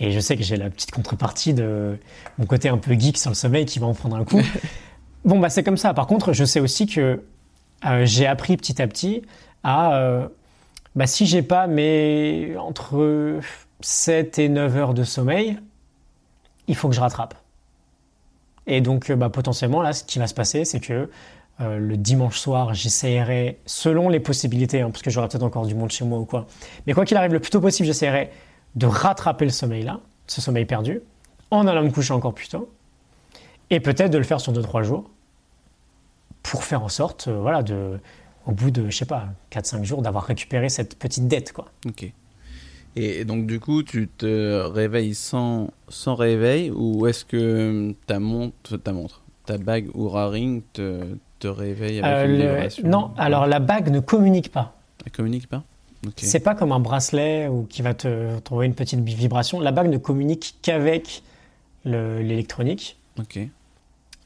Et 0.00 0.10
je 0.10 0.20
sais 0.20 0.36
que 0.36 0.42
j'ai 0.42 0.56
la 0.56 0.70
petite 0.70 0.90
contrepartie 0.90 1.54
de 1.54 1.96
mon 2.38 2.46
côté 2.46 2.68
un 2.68 2.78
peu 2.78 2.94
geek 2.94 3.16
sur 3.16 3.30
le 3.30 3.34
sommeil 3.34 3.64
qui 3.64 3.78
va 3.78 3.86
en 3.86 3.94
prendre 3.94 4.16
un 4.16 4.24
coup. 4.24 4.42
bon, 5.24 5.38
bah 5.38 5.50
c'est 5.50 5.62
comme 5.62 5.76
ça. 5.76 5.94
Par 5.94 6.06
contre, 6.06 6.32
je 6.32 6.44
sais 6.44 6.60
aussi 6.60 6.86
que 6.86 7.22
euh, 7.84 8.04
j'ai 8.04 8.26
appris 8.26 8.56
petit 8.56 8.80
à 8.82 8.86
petit 8.86 9.22
à. 9.62 9.96
Euh, 9.96 10.28
bah, 10.96 11.06
si 11.06 11.26
j'ai 11.26 11.42
pas 11.42 11.66
mes 11.66 12.56
entre 12.56 13.40
7 13.80 14.38
et 14.38 14.48
9 14.48 14.76
heures 14.76 14.94
de 14.94 15.04
sommeil, 15.04 15.58
il 16.68 16.76
faut 16.76 16.88
que 16.88 16.94
je 16.94 17.00
rattrape. 17.00 17.34
Et 18.66 18.80
donc, 18.80 19.12
bah, 19.12 19.28
potentiellement, 19.28 19.82
là, 19.82 19.92
ce 19.92 20.04
qui 20.04 20.18
va 20.18 20.26
se 20.26 20.34
passer, 20.34 20.64
c'est 20.64 20.80
que 20.80 21.08
euh, 21.60 21.78
le 21.78 21.96
dimanche 21.96 22.38
soir, 22.38 22.74
j'essaierai, 22.74 23.60
selon 23.64 24.08
les 24.08 24.18
possibilités, 24.18 24.80
hein, 24.80 24.90
parce 24.90 25.02
que 25.02 25.10
j'aurai 25.10 25.28
peut-être 25.28 25.44
encore 25.44 25.66
du 25.66 25.74
monde 25.74 25.90
chez 25.90 26.04
moi 26.04 26.18
ou 26.18 26.24
quoi, 26.24 26.46
mais 26.86 26.94
quoi 26.94 27.04
qu'il 27.04 27.16
arrive, 27.16 27.32
le 27.32 27.38
plus 27.38 27.50
tôt 27.50 27.60
possible, 27.60 27.86
j'essaierai 27.86 28.30
de 28.74 28.86
rattraper 28.86 29.44
le 29.44 29.52
sommeil 29.52 29.84
là, 29.84 30.00
ce 30.26 30.40
sommeil 30.40 30.64
perdu, 30.64 31.00
en 31.52 31.68
allant 31.68 31.84
me 31.84 31.90
coucher 31.90 32.12
encore 32.12 32.34
plus 32.34 32.48
tôt, 32.48 32.72
et 33.70 33.78
peut-être 33.78 34.10
de 34.10 34.18
le 34.18 34.24
faire 34.24 34.40
sur 34.40 34.52
2-3 34.52 34.82
jours, 34.82 35.10
pour 36.42 36.64
faire 36.64 36.82
en 36.82 36.88
sorte, 36.88 37.28
euh, 37.28 37.38
voilà, 37.38 37.62
de, 37.62 38.00
au 38.46 38.52
bout 38.52 38.72
de, 38.72 38.90
je 38.90 38.96
sais 38.96 39.04
pas, 39.04 39.28
4-5 39.52 39.84
jours, 39.84 40.02
d'avoir 40.02 40.24
récupéré 40.24 40.68
cette 40.68 40.98
petite 40.98 41.28
dette, 41.28 41.52
quoi. 41.52 41.66
Ok. 41.86 42.12
Et 42.96 43.24
donc, 43.24 43.46
du 43.46 43.58
coup, 43.58 43.82
tu 43.82 44.08
te 44.08 44.62
réveilles 44.62 45.14
sans, 45.14 45.70
sans 45.88 46.14
réveil, 46.14 46.70
ou 46.70 47.06
est-ce 47.06 47.24
que 47.24 47.92
ta 48.06 48.20
montre, 48.20 48.76
ta 48.76 48.92
montre, 48.92 49.22
ta 49.46 49.58
bague 49.58 49.88
ou 49.94 50.08
Ring 50.08 50.62
te, 50.72 51.16
te 51.40 51.48
réveille 51.48 52.00
avec 52.00 52.28
euh, 52.28 52.32
une 52.32 52.40
vibration 52.40 52.88
Non, 52.88 53.10
alors 53.16 53.46
la 53.46 53.58
bague 53.58 53.90
ne 53.90 54.00
communique 54.00 54.52
pas. 54.52 54.76
Elle 55.04 55.12
communique 55.12 55.48
pas? 55.48 55.64
Okay. 56.06 56.26
C'est 56.26 56.40
pas 56.40 56.54
comme 56.54 56.72
un 56.72 56.80
bracelet 56.80 57.48
ou 57.48 57.64
qui 57.64 57.82
va 57.82 57.94
te 57.94 58.38
t'envoyer 58.40 58.68
une 58.68 58.74
petite 58.74 59.00
vibration. 59.00 59.60
La 59.60 59.72
bague 59.72 59.88
ne 59.88 59.98
communique 59.98 60.56
qu'avec 60.62 61.22
l'électronique. 61.84 62.98
Ok. 63.18 63.40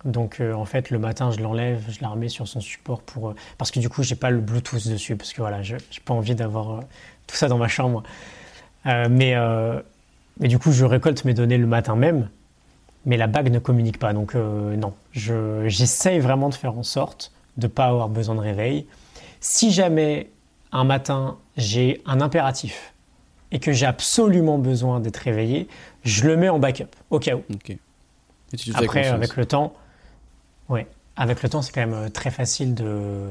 Donc 0.04 0.40
euh, 0.40 0.52
en 0.52 0.64
fait 0.64 0.90
le 0.90 0.98
matin 0.98 1.32
je 1.32 1.40
l'enlève, 1.40 1.84
je 1.88 2.00
la 2.00 2.08
remets 2.08 2.28
sur 2.28 2.46
son 2.46 2.60
support 2.60 3.02
pour 3.02 3.30
euh, 3.30 3.34
parce 3.58 3.72
que 3.72 3.80
du 3.80 3.88
coup 3.88 4.04
j'ai 4.04 4.14
pas 4.14 4.30
le 4.30 4.40
Bluetooth 4.40 4.86
dessus 4.86 5.16
parce 5.16 5.32
que 5.32 5.40
voilà 5.40 5.62
j'ai 5.62 5.76
pas 6.04 6.14
envie 6.14 6.36
d'avoir 6.36 6.70
euh, 6.70 6.80
tout 7.26 7.34
ça 7.34 7.48
dans 7.48 7.58
ma 7.58 7.68
chambre. 7.68 8.04
Mais 9.10 9.34
mais 10.40 10.48
du 10.48 10.58
coup 10.58 10.72
je 10.72 10.84
récolte 10.84 11.24
mes 11.24 11.34
données 11.34 11.58
le 11.58 11.66
matin 11.66 11.96
même 11.96 12.28
mais 13.08 13.16
la 13.16 13.26
bague 13.26 13.50
ne 13.50 13.58
communique 13.58 13.98
pas. 13.98 14.12
Donc 14.12 14.34
euh, 14.34 14.76
non, 14.76 14.94
j'essaye 15.12 16.20
vraiment 16.20 16.50
de 16.50 16.54
faire 16.54 16.76
en 16.76 16.82
sorte 16.82 17.32
de 17.56 17.66
ne 17.66 17.72
pas 17.72 17.86
avoir 17.86 18.08
besoin 18.08 18.34
de 18.34 18.40
réveil. 18.40 18.86
Si 19.40 19.72
jamais 19.72 20.30
un 20.72 20.84
matin 20.84 21.38
j'ai 21.56 22.02
un 22.06 22.20
impératif 22.20 22.92
et 23.50 23.58
que 23.60 23.72
j'ai 23.72 23.86
absolument 23.86 24.58
besoin 24.58 25.00
d'être 25.00 25.16
réveillé, 25.16 25.68
je 26.04 26.26
le 26.26 26.36
mets 26.36 26.50
en 26.50 26.58
backup 26.58 26.94
au 27.10 27.18
cas 27.18 27.36
où. 27.36 27.42
Okay. 27.54 27.78
Après, 28.74 29.08
avec 29.08 29.36
le 29.36 29.46
temps, 29.46 29.74
ouais, 30.68 30.86
avec 31.16 31.42
le 31.42 31.48
temps, 31.48 31.62
c'est 31.62 31.72
quand 31.72 31.86
même 31.86 32.10
très 32.10 32.30
facile 32.30 32.74
de, 32.74 33.30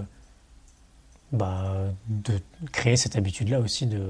bah, 1.31 1.73
de 2.07 2.33
créer 2.71 2.97
cette 2.97 3.15
habitude-là 3.15 3.59
aussi 3.59 3.85
de 3.85 4.01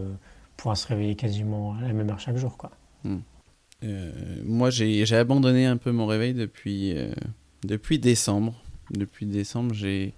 pouvoir 0.57 0.75
se 0.75 0.87
réveiller 0.87 1.15
quasiment 1.15 1.75
à 1.75 1.81
la 1.81 1.93
même 1.93 2.09
heure 2.09 2.19
chaque 2.19 2.37
jour, 2.37 2.57
quoi. 2.57 2.71
Hmm. 3.03 3.19
Euh, 3.83 4.11
moi, 4.43 4.69
j'ai 4.69 5.05
abandonné 5.15 5.65
un 5.65 5.77
peu 5.77 5.91
mon 5.91 6.07
réveil 6.07 6.33
depuis, 6.33 6.97
euh, 6.97 7.11
depuis 7.63 7.99
décembre. 7.99 8.55
Depuis 8.91 9.25
décembre, 9.25 9.73
j'ai. 9.73 10.13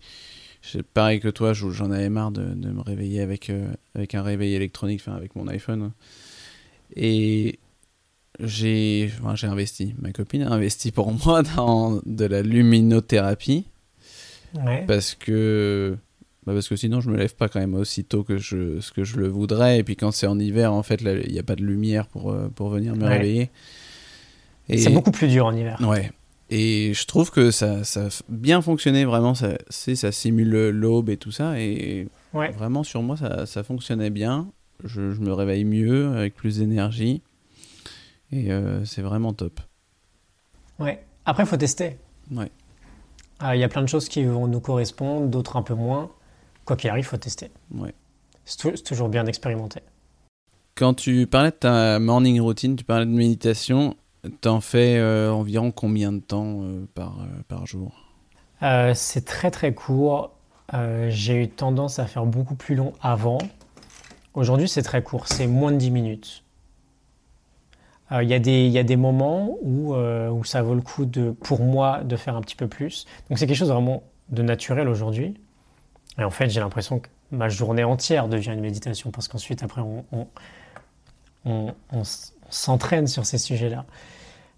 Pareil 0.93 1.19
que 1.19 1.29
toi, 1.29 1.53
j'en 1.53 1.91
avais 1.91 2.09
marre 2.09 2.31
de, 2.31 2.43
de, 2.43 2.69
me 2.69 2.81
réveiller 2.81 3.21
avec, 3.21 3.49
euh, 3.49 3.71
avec 3.95 4.13
un 4.13 4.21
réveil 4.21 4.53
électronique, 4.55 5.01
enfin 5.01 5.15
avec 5.15 5.35
mon 5.35 5.47
iPhone. 5.47 5.91
Et 6.95 7.59
j'ai 8.39 9.11
enfin, 9.23 9.47
investi, 9.47 9.95
ma 9.99 10.11
copine 10.11 10.43
a 10.43 10.51
investi 10.51 10.91
pour 10.91 11.11
moi 11.25 11.43
dans 11.43 12.01
de 12.05 12.25
la 12.25 12.41
luminothérapie. 12.41 13.65
Ouais. 14.53 14.83
Parce 14.87 15.15
que 15.15 15.97
bah 16.49 16.55
parce 16.55 16.67
que 16.67 16.75
sinon 16.75 16.99
je 16.99 17.09
me 17.09 17.17
lève 17.17 17.35
pas 17.35 17.47
quand 17.47 17.59
même 17.59 17.75
aussi 17.75 18.03
tôt 18.03 18.23
que 18.23 18.37
je 18.37 18.79
ce 18.79 18.91
que 18.91 19.03
je 19.03 19.17
le 19.17 19.27
voudrais. 19.27 19.79
Et 19.79 19.83
puis 19.83 19.95
quand 19.95 20.11
c'est 20.11 20.27
en 20.27 20.39
hiver 20.39 20.73
en 20.73 20.83
fait 20.83 21.01
il 21.01 21.31
n'y 21.31 21.39
a 21.39 21.43
pas 21.43 21.55
de 21.55 21.63
lumière 21.63 22.07
pour 22.07 22.35
pour 22.55 22.69
venir 22.69 22.95
me 22.95 23.03
ouais. 23.03 23.09
réveiller. 23.09 23.49
C'est 24.69 24.91
beaucoup 24.91 25.11
plus 25.11 25.27
dur 25.27 25.45
en 25.45 25.55
hiver. 25.55 25.79
Ouais. 25.81 26.11
Et 26.51 26.93
je 26.93 27.05
trouve 27.05 27.29
que 27.29 27.51
ça, 27.51 27.83
ça 27.83 28.07
a 28.07 28.09
bien 28.27 28.61
fonctionné 28.61 29.05
vraiment 29.05 29.35
ça 29.35 29.57
ça 29.69 30.11
simule 30.11 30.69
l'aube 30.69 31.09
et 31.09 31.17
tout 31.17 31.31
ça. 31.31 31.59
Et 31.59 32.07
ouais. 32.33 32.51
vraiment 32.51 32.83
sur 32.83 33.03
moi 33.03 33.17
ça, 33.17 33.45
ça 33.45 33.63
fonctionnait 33.63 34.09
bien. 34.09 34.49
Je, 34.83 35.11
je, 35.11 35.19
me 35.19 35.33
réveille 35.33 35.65
mieux 35.65 36.15
avec 36.15 36.35
plus 36.35 36.57
d'énergie. 36.57 37.21
Et 38.31 38.51
euh, 38.51 38.85
c'est 38.85 39.01
vraiment 39.01 39.33
top. 39.33 39.59
Ouais. 40.79 41.03
Après 41.25 41.45
faut 41.45 41.57
tester. 41.57 41.97
Ouais. 42.31 42.49
Il 43.41 43.47
euh, 43.47 43.55
y 43.55 43.63
a 43.63 43.69
plein 43.69 43.81
de 43.81 43.87
choses 43.87 44.09
qui 44.09 44.23
vont 44.23 44.47
nous 44.47 44.59
correspondre 44.59 45.27
d'autres 45.27 45.57
un 45.57 45.63
peu 45.63 45.73
moins 45.73 46.11
quoi 46.69 46.75
qu'il 46.75 46.89
arrive, 46.91 47.03
il 47.03 47.07
faut 47.07 47.17
tester. 47.17 47.49
Ouais. 47.73 47.95
C'est 48.45 48.83
toujours 48.83 49.09
bien 49.09 49.23
d'expérimenter. 49.23 49.81
Quand 50.75 50.93
tu 50.93 51.25
parlais 51.25 51.49
de 51.49 51.55
ta 51.55 51.97
morning 51.97 52.39
routine, 52.39 52.75
tu 52.75 52.83
parlais 52.83 53.07
de 53.07 53.11
méditation, 53.11 53.95
t'en 54.41 54.61
fais 54.61 54.97
euh, 54.97 55.31
environ 55.31 55.71
combien 55.71 56.11
de 56.11 56.19
temps 56.19 56.61
euh, 56.61 56.85
par, 56.93 57.21
euh, 57.21 57.41
par 57.47 57.65
jour? 57.65 57.91
C'est 58.93 59.25
très 59.25 59.49
très 59.49 59.73
court. 59.73 60.35
J'ai 61.07 61.43
eu 61.43 61.49
tendance 61.49 61.97
à 61.97 62.05
faire 62.05 62.25
beaucoup 62.25 62.55
plus 62.55 62.75
long 62.75 62.93
avant. 63.01 63.39
Aujourd'hui, 64.35 64.67
c'est 64.67 64.83
très 64.83 65.01
court, 65.01 65.27
c'est 65.27 65.47
moins 65.47 65.71
de 65.71 65.77
10 65.77 65.89
minutes. 65.89 66.43
Il 68.11 68.23
y, 68.23 68.69
y, 68.69 68.77
a 68.77 68.83
des 68.83 68.95
moments 68.95 69.57
où, 69.61 69.95
où 69.95 70.43
ça 70.43 70.61
vaut 70.61 70.75
le 70.75 70.81
coup 70.81 71.05
de, 71.05 71.31
pour 71.31 71.61
moi 71.61 72.03
de 72.03 72.15
faire 72.15 72.35
un 72.35 72.41
petit 72.41 72.55
peu 72.55 72.67
plus. 72.67 73.05
Donc 73.29 73.39
c'est 73.39 73.47
quelque 73.47 73.57
chose 73.57 73.71
vraiment 73.71 74.03
de 74.29 74.43
naturel 74.43 74.87
aujourd'hui. 74.87 75.35
Et 76.19 76.23
en 76.23 76.29
fait, 76.29 76.49
j'ai 76.49 76.59
l'impression 76.59 76.99
que 76.99 77.07
ma 77.31 77.49
journée 77.49 77.83
entière 77.83 78.27
devient 78.27 78.51
une 78.51 78.59
méditation 78.59 79.11
parce 79.11 79.27
qu'ensuite, 79.27 79.63
après, 79.63 79.81
on, 81.45 81.73
s'entraîne 82.49 83.07
sur 83.07 83.25
ces 83.25 83.37
sujets-là. 83.37 83.85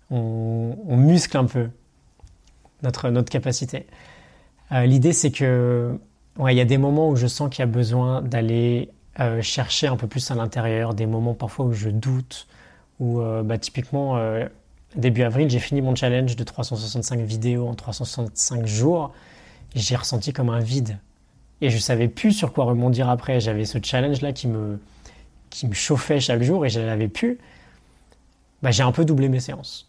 On, 0.10 0.98
muscle 0.98 1.38
un 1.38 1.46
peu 1.46 1.70
notre, 2.84 3.10
notre 3.10 3.30
capacité. 3.30 3.86
Euh, 4.72 4.86
l'idée, 4.86 5.14
c'est 5.14 5.32
que 5.32 5.98
il 6.40 6.56
y 6.56 6.62
a 6.62 6.66
des 6.66 6.78
moments 6.78 7.10
où 7.10 7.16
je 7.18 7.28
sens 7.28 7.50
qu'il 7.50 7.60
y 7.60 7.64
a 7.64 7.68
besoin 7.68 8.22
d'aller 8.22 8.90
euh, 9.20 9.42
chercher 9.42 9.88
un 9.88 9.98
peu 9.98 10.08
plus 10.08 10.32
à 10.32 10.36
l'intérieur, 10.36 10.94
des 10.94 11.06
moments 11.06 11.34
parfois 11.34 11.66
où 11.66 11.74
je 11.74 11.90
doute, 11.90 12.48
où 13.00 13.20
euh, 13.20 13.44
bah, 13.44 13.58
typiquement, 13.58 14.18
début 14.96 15.24
avril, 15.24 15.50
j'ai 15.50 15.60
fini 15.60 15.82
mon 15.82 15.94
challenge 15.94 16.36
de 16.36 16.44
365 16.44 17.20
vidéos 17.20 17.68
en 17.68 17.76
365 17.76 18.66
jours. 18.66 19.14
J'ai 19.76 19.96
ressenti 19.96 20.34
comme 20.34 20.50
un 20.50 20.60
vide. 20.60 20.98
Et 21.62 21.70
je 21.70 21.78
savais 21.78 22.08
plus 22.08 22.32
sur 22.32 22.54
quoi 22.54 22.66
rebondir 22.66 23.10
après. 23.10 23.40
J'avais 23.40 23.66
ce 23.66 23.78
challenge-là 23.82 24.34
qui 24.34 24.48
me, 24.48 24.80
qui 25.52 25.68
me 25.68 25.74
chauffait 25.74 26.20
chaque 26.20 26.42
jour 26.42 26.66
et 26.66 26.70
je 26.70 26.80
l'avais 26.80 27.08
plus, 27.08 27.38
bah, 28.64 28.72
j'ai 28.72 28.84
un 28.84 28.92
peu 28.92 29.06
doublé 29.06 29.30
mes 29.30 29.40
séances. 29.40 29.88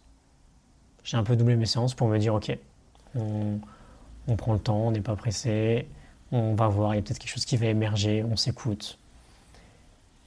J'ai 1.05 1.16
un 1.16 1.25
peu 1.25 1.37
doublé 1.37 1.57
mes 1.57 1.66
séances 1.66 1.95
pour 1.95 2.09
me 2.09 2.18
dire, 2.18 2.35
ok, 2.35 2.57
on, 3.14 3.61
prend 4.37 4.53
le 4.53 4.59
temps, 4.59 4.87
on 4.87 4.91
n'est 4.91 5.01
pas 5.01 5.16
pressé, 5.16 5.87
on 6.31 6.55
va 6.55 6.68
voir, 6.68 6.95
il 6.95 6.99
y 6.99 7.01
a 7.01 7.03
peut-être 7.03 7.18
quelque 7.18 7.33
chose 7.33 7.45
qui 7.45 7.57
va 7.57 7.66
émerger, 7.66 8.25
on 8.25 8.37
s'écoute. 8.37 8.99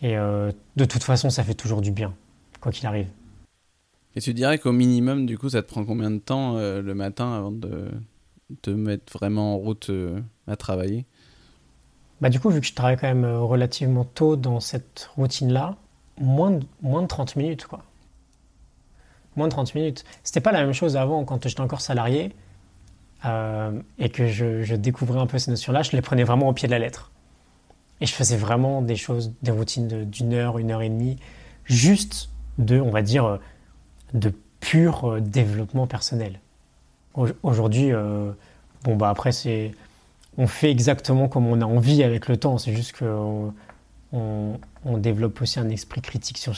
Et 0.01 0.17
euh, 0.17 0.51
de 0.75 0.85
toute 0.85 1.03
façon, 1.03 1.29
ça 1.29 1.43
fait 1.43 1.53
toujours 1.53 1.81
du 1.81 1.91
bien, 1.91 2.13
quoi 2.59 2.71
qu'il 2.71 2.85
arrive. 2.87 3.07
Et 4.15 4.21
tu 4.21 4.33
dirais 4.33 4.59
qu'au 4.59 4.71
minimum, 4.71 5.25
du 5.25 5.37
coup, 5.37 5.49
ça 5.49 5.61
te 5.61 5.67
prend 5.67 5.85
combien 5.85 6.11
de 6.11 6.19
temps 6.19 6.57
euh, 6.57 6.81
le 6.81 6.93
matin 6.93 7.33
avant 7.33 7.51
de 7.51 7.89
te 8.61 8.69
mettre 8.69 9.11
vraiment 9.13 9.55
en 9.55 9.57
route 9.57 9.89
euh, 9.89 10.21
à 10.47 10.55
travailler? 10.55 11.05
Bah, 12.21 12.29
du 12.29 12.39
coup, 12.39 12.49
vu 12.49 12.61
que 12.61 12.67
je 12.67 12.73
travaille 12.73 12.97
quand 12.97 13.07
même 13.07 13.25
euh, 13.25 13.41
relativement 13.41 14.05
tôt 14.05 14.35
dans 14.35 14.59
cette 14.59 15.09
routine-là, 15.17 15.75
moins 16.19 16.51
de, 16.51 16.65
moins 16.81 17.01
de 17.01 17.07
30 17.07 17.35
minutes, 17.35 17.65
quoi. 17.65 17.83
Moins 19.35 19.47
de 19.47 19.51
30 19.51 19.75
minutes. 19.75 20.05
C'était 20.23 20.39
pas 20.39 20.53
la 20.53 20.63
même 20.63 20.73
chose 20.73 20.95
avant, 20.95 21.25
quand 21.25 21.45
j'étais 21.45 21.61
encore 21.61 21.81
salarié 21.81 22.33
euh, 23.25 23.77
et 23.99 24.09
que 24.09 24.27
je, 24.27 24.75
découvrais 24.75 25.19
un 25.19 25.27
peu 25.27 25.39
ces 25.39 25.51
notions-là, 25.51 25.81
je 25.81 25.91
les 25.91 26.01
prenais 26.01 26.23
vraiment 26.23 26.47
au 26.47 26.53
pied 26.53 26.69
de 26.69 26.71
la 26.71 26.79
lettre. 26.79 27.11
Et 27.99 28.05
je 28.05 28.13
faisais 28.13 28.37
vraiment 28.37 28.81
des 28.81 28.95
choses, 28.95 29.33
des 29.41 29.51
routines 29.51 30.05
d'une 30.05 30.33
heure, 30.33 30.57
une 30.57 30.71
heure 30.71 30.81
et 30.81 30.89
demie, 30.89 31.17
juste 31.65 32.29
de, 32.59 32.79
on 32.79 32.91
va 32.91 33.01
dire, 33.01 33.25
euh, 33.25 33.37
de 34.13 34.33
pur 34.61 35.21
développement 35.21 35.85
personnel. 35.85 36.39
Aujourd'hui, 37.43 37.91
bon, 38.83 38.95
bah 38.97 39.09
après, 39.09 39.31
c'est 39.31 39.71
on 40.37 40.47
fait 40.47 40.71
exactement 40.71 41.27
comme 41.27 41.47
on 41.47 41.61
a 41.61 41.65
envie 41.65 42.03
avec 42.03 42.27
le 42.27 42.37
temps. 42.37 42.57
C'est 42.57 42.73
juste 42.73 42.97
qu'on 42.97 43.53
on, 44.11 44.97
développe 44.97 45.41
aussi 45.41 45.59
un 45.59 45.69
esprit 45.69 46.01
critique 46.01 46.37
sur, 46.37 46.53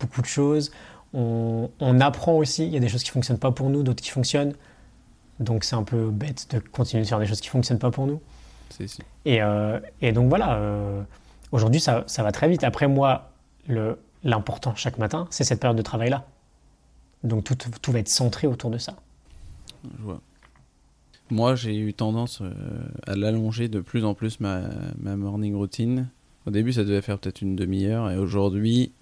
beaucoup 0.00 0.22
de 0.22 0.26
choses. 0.26 0.70
On, 1.14 1.68
apprend 2.00 2.34
aussi. 2.34 2.66
Il 2.66 2.72
y 2.72 2.76
a 2.76 2.80
des 2.80 2.88
choses 2.88 3.02
qui 3.02 3.10
ne 3.10 3.14
fonctionnent 3.14 3.38
pas 3.38 3.50
pour 3.50 3.70
nous, 3.70 3.82
d'autres 3.82 4.02
qui 4.02 4.10
fonctionnent. 4.10 4.54
Donc 5.40 5.64
c'est 5.64 5.76
un 5.76 5.84
peu 5.84 6.10
bête 6.10 6.48
de 6.50 6.58
continuer 6.58 7.04
de 7.04 7.08
faire 7.08 7.20
des 7.20 7.26
choses 7.26 7.40
qui 7.40 7.48
ne 7.48 7.52
fonctionnent 7.52 7.78
pas 7.78 7.90
pour 7.90 8.06
nous. 8.06 8.20
Et, 9.24 9.42
euh, 9.42 9.80
et, 10.02 10.12
donc 10.12 10.28
voilà, 10.28 10.56
euh, 10.56 11.02
aujourd'hui 11.52 11.80
ça, 11.80 12.04
ça, 12.06 12.22
va 12.22 12.32
très 12.32 12.48
vite. 12.48 12.64
Après 12.64 12.86
moi, 12.86 13.30
l'important 14.24 14.74
chaque 14.74 14.98
matin, 14.98 15.26
c'est 15.30 15.44
cette 15.44 15.60
période 15.60 15.76
de 15.76 15.82
travail-là. 15.82 16.26
Donc 17.24 17.44
tout, 17.44 17.56
tout 17.56 17.92
va 17.92 18.00
être 18.00 18.08
centré 18.08 18.46
autour 18.46 18.70
de 18.70 18.78
ça. 18.78 18.94
Je 19.84 20.02
vois. 20.02 20.20
Moi, 21.30 21.54
j'ai 21.54 21.76
eu 21.76 21.92
tendance 21.92 22.40
euh, 22.42 22.52
à 23.06 23.16
l'allonger 23.16 23.68
de 23.68 23.80
plus 23.80 24.04
en 24.04 24.14
plus 24.14 24.40
ma, 24.40 24.62
ma, 24.98 25.16
morning 25.16 25.54
routine. 25.54 26.08
Au 26.46 26.50
début, 26.50 26.72
ça 26.72 26.84
devait 26.84 27.02
faire 27.02 27.18
peut-être 27.18 27.42
une 27.42 27.56
demi-heure, 27.56 28.10
et 28.10 28.16
aujourd'hui, 28.16 28.92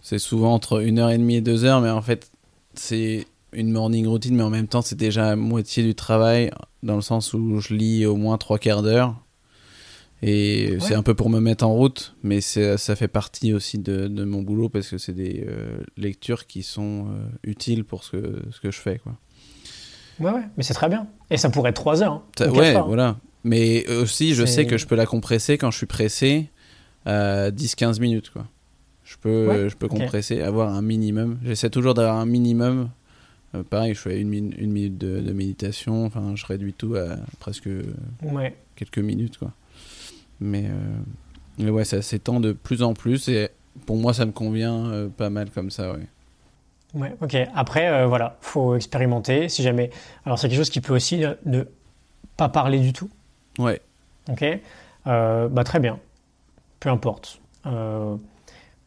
c'est 0.00 0.18
souvent 0.18 0.54
entre 0.54 0.82
une 0.82 0.98
heure 0.98 1.10
et 1.10 1.18
demie 1.18 1.36
et 1.36 1.40
deux 1.40 1.64
heures, 1.64 1.80
mais 1.80 1.90
en 1.90 2.00
fait, 2.00 2.30
c'est 2.74 3.26
une 3.52 3.70
morning 3.70 4.06
routine, 4.06 4.36
mais 4.36 4.42
en 4.42 4.50
même 4.50 4.68
temps, 4.68 4.82
c'est 4.82 4.96
déjà 4.96 5.36
moitié 5.36 5.82
du 5.82 5.94
travail, 5.94 6.50
dans 6.82 6.96
le 6.96 7.02
sens 7.02 7.34
où 7.34 7.60
je 7.60 7.74
lis 7.74 8.06
au 8.06 8.16
moins 8.16 8.38
trois 8.38 8.58
quarts 8.58 8.82
d'heure. 8.82 9.16
Et 10.22 10.76
c'est 10.80 10.94
un 10.94 11.02
peu 11.02 11.14
pour 11.14 11.30
me 11.30 11.40
mettre 11.40 11.64
en 11.64 11.74
route, 11.74 12.14
mais 12.22 12.42
ça 12.42 12.76
fait 12.94 13.08
partie 13.08 13.54
aussi 13.54 13.78
de, 13.78 14.06
de, 14.06 14.24
mon 14.24 14.42
boulot 14.42 14.68
parce 14.68 14.88
que 14.88 14.98
c'est 14.98 15.14
des 15.14 15.46
euh, 15.48 15.78
lectures 15.96 16.46
qui 16.46 16.62
sont 16.62 17.06
euh, 17.08 17.26
utiles 17.42 17.84
pour 17.84 18.04
ce 18.04 18.10
que, 18.12 18.42
ce 18.50 18.60
que 18.60 18.70
je 18.70 18.78
fais. 18.78 18.98
Quoi. 18.98 19.16
Ouais, 20.20 20.30
ouais, 20.30 20.42
mais 20.56 20.62
c'est 20.62 20.74
très 20.74 20.88
bien. 20.88 21.06
Et 21.30 21.36
ça 21.36 21.50
pourrait 21.50 21.70
être 21.70 21.76
3 21.76 22.02
heures. 22.02 22.22
Hein, 22.40 22.50
ouais, 22.50 22.74
voilà. 22.74 23.16
Mais 23.42 23.88
aussi, 23.88 24.34
je 24.34 24.44
sais 24.44 24.66
que 24.66 24.76
je 24.76 24.86
peux 24.86 24.96
la 24.96 25.06
compresser 25.06 25.56
quand 25.56 25.70
je 25.70 25.78
suis 25.78 25.86
pressé 25.86 26.50
à 27.06 27.50
10-15 27.50 28.00
minutes. 28.00 28.30
Quoi. 28.30 28.46
Je 29.04 29.16
peux, 29.16 29.68
je 29.68 29.76
peux 29.76 29.88
compresser, 29.88 30.42
avoir 30.42 30.72
un 30.72 30.82
minimum. 30.82 31.38
J'essaie 31.44 31.70
toujours 31.70 31.94
d'avoir 31.94 32.16
un 32.16 32.26
minimum. 32.26 32.90
Euh, 33.54 33.62
pareil, 33.62 33.94
je 33.94 34.00
fais 34.00 34.20
une, 34.20 34.32
une 34.32 34.70
minute 34.70 34.98
de, 34.98 35.32
méditation. 35.32 36.04
Enfin, 36.04 36.34
je 36.36 36.46
réduis 36.46 36.74
tout 36.74 36.94
à 36.94 37.16
presque 37.40 37.68
quelques 38.76 38.98
minutes. 38.98 39.38
Quoi. 39.38 39.52
Mais, 40.40 40.68
euh, 41.58 41.70
ouais, 41.70 41.84
ça 41.84 42.02
s'étend 42.02 42.40
de 42.40 42.52
plus 42.52 42.82
en 42.82 42.94
plus. 42.94 43.28
Et 43.28 43.48
pour 43.86 43.96
moi, 43.96 44.14
ça 44.14 44.26
me 44.26 44.32
convient 44.32 44.86
euh, 44.86 45.08
pas 45.08 45.30
mal 45.30 45.50
comme 45.50 45.70
ça. 45.70 45.92
Ouais. 45.92 46.06
Ouais, 46.94 47.14
ok. 47.20 47.36
Après, 47.54 47.88
euh, 47.88 48.06
voilà, 48.06 48.36
faut 48.40 48.74
expérimenter. 48.74 49.48
Si 49.48 49.62
jamais, 49.62 49.90
alors 50.24 50.38
c'est 50.38 50.48
quelque 50.48 50.58
chose 50.58 50.70
qui 50.70 50.80
peut 50.80 50.94
aussi 50.94 51.22
ne 51.44 51.64
pas 52.36 52.48
parler 52.48 52.78
du 52.78 52.92
tout. 52.92 53.10
Ouais. 53.58 53.80
Ok. 54.28 54.44
Euh, 55.06 55.48
bah 55.48 55.64
très 55.64 55.80
bien. 55.80 55.98
Peu 56.80 56.88
importe. 56.88 57.40
Euh, 57.66 58.16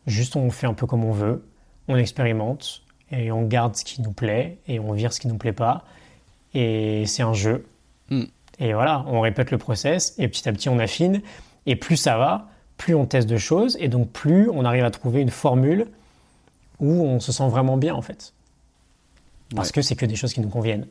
juste, 0.05 0.35
on 0.35 0.49
fait 0.49 0.67
un 0.67 0.73
peu 0.73 0.85
comme 0.85 1.03
on 1.03 1.11
veut. 1.11 1.45
On 1.87 1.97
expérimente 1.97 2.83
et 3.11 3.31
on 3.31 3.43
garde 3.43 3.75
ce 3.75 3.83
qui 3.83 4.01
nous 4.01 4.11
plaît 4.11 4.57
et 4.67 4.79
on 4.79 4.93
vire 4.93 5.13
ce 5.13 5.19
qui 5.19 5.27
nous 5.27 5.37
plaît 5.37 5.53
pas. 5.53 5.83
Et 6.53 7.05
c'est 7.05 7.23
un 7.23 7.33
jeu. 7.33 7.65
Hmm. 8.09 8.23
Et 8.59 8.73
voilà, 8.73 9.03
on 9.07 9.21
répète 9.21 9.51
le 9.51 9.57
process 9.57 10.13
et 10.17 10.27
petit 10.27 10.47
à 10.47 10.53
petit 10.53 10.69
on 10.69 10.79
affine. 10.79 11.21
Et 11.65 11.75
plus 11.75 11.97
ça 11.97 12.17
va, 12.17 12.47
plus 12.77 12.95
on 12.95 13.05
teste 13.05 13.29
de 13.29 13.37
choses 13.37 13.77
et 13.79 13.87
donc 13.87 14.09
plus 14.11 14.49
on 14.49 14.65
arrive 14.65 14.83
à 14.83 14.91
trouver 14.91 15.21
une 15.21 15.29
formule 15.29 15.87
où 16.79 17.03
on 17.03 17.19
se 17.19 17.31
sent 17.31 17.47
vraiment 17.49 17.77
bien 17.77 17.95
en 17.95 18.01
fait. 18.01 18.33
Parce 19.55 19.71
que 19.71 19.81
c'est 19.81 19.95
que 19.95 20.05
des 20.05 20.15
choses 20.15 20.33
qui 20.33 20.41
nous 20.41 20.49
conviennent. 20.49 20.87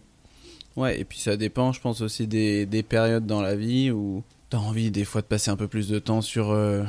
Ouais, 0.76 0.98
et 0.98 1.04
puis 1.04 1.18
ça 1.18 1.36
dépend, 1.36 1.72
je 1.72 1.80
pense 1.80 2.00
aussi 2.00 2.26
des, 2.26 2.64
des 2.64 2.82
périodes 2.82 3.26
dans 3.26 3.42
la 3.42 3.56
vie 3.56 3.90
où 3.90 4.22
tu 4.50 4.56
as 4.56 4.60
envie 4.60 4.90
des 4.90 5.04
fois 5.04 5.20
de 5.20 5.26
passer 5.26 5.50
un 5.50 5.56
peu 5.56 5.68
plus 5.68 5.88
de 5.88 5.98
temps 5.98 6.22
sur, 6.22 6.50
euh, 6.50 6.82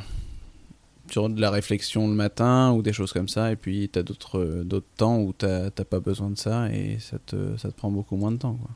sur 1.10 1.30
de 1.30 1.42
la 1.42 1.50
réflexion 1.50 2.08
le 2.08 2.14
matin 2.14 2.72
ou 2.72 2.82
des 2.82 2.94
choses 2.94 3.12
comme 3.12 3.28
ça, 3.28 3.52
et 3.52 3.56
puis 3.56 3.90
tu 3.92 4.00
as 4.00 4.04
d'autres 4.04 4.64
temps 4.98 5.20
où 5.20 5.34
tu 5.38 5.46
n'as 5.46 5.70
pas 5.70 6.00
besoin 6.00 6.30
de 6.30 6.38
ça 6.38 6.70
et 6.70 6.98
ça 7.00 7.18
te, 7.26 7.58
ça 7.58 7.70
te 7.70 7.76
prend 7.76 7.92
beaucoup 7.92 8.16
moins 8.16 8.32
de 8.32 8.38
temps. 8.38 8.54
Quoi. 8.54 8.72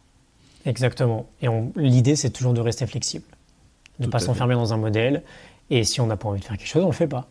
Exactement. 0.65 1.28
Et 1.41 1.47
l'idée, 1.78 2.18
c'est 2.18 2.32
toujours 2.32 2.53
de 2.53 2.61
rester 2.61 2.86
flexible, 2.86 3.26
de 3.99 4.07
ne 4.07 4.11
pas 4.11 4.20
s'enfermer 4.20 4.55
dans 4.55 4.74
un 4.74 4.78
modèle, 4.78 5.24
et 5.70 5.86
si 5.86 6.01
on 6.01 6.07
n'a 6.07 6.18
pas 6.18 6.28
envie 6.28 6.41
de 6.41 6.45
faire 6.45 6.57
quelque 6.57 6.68
chose, 6.68 6.84
on 6.84 6.88
le 6.88 6.93
fait 6.93 7.07
pas. 7.07 7.28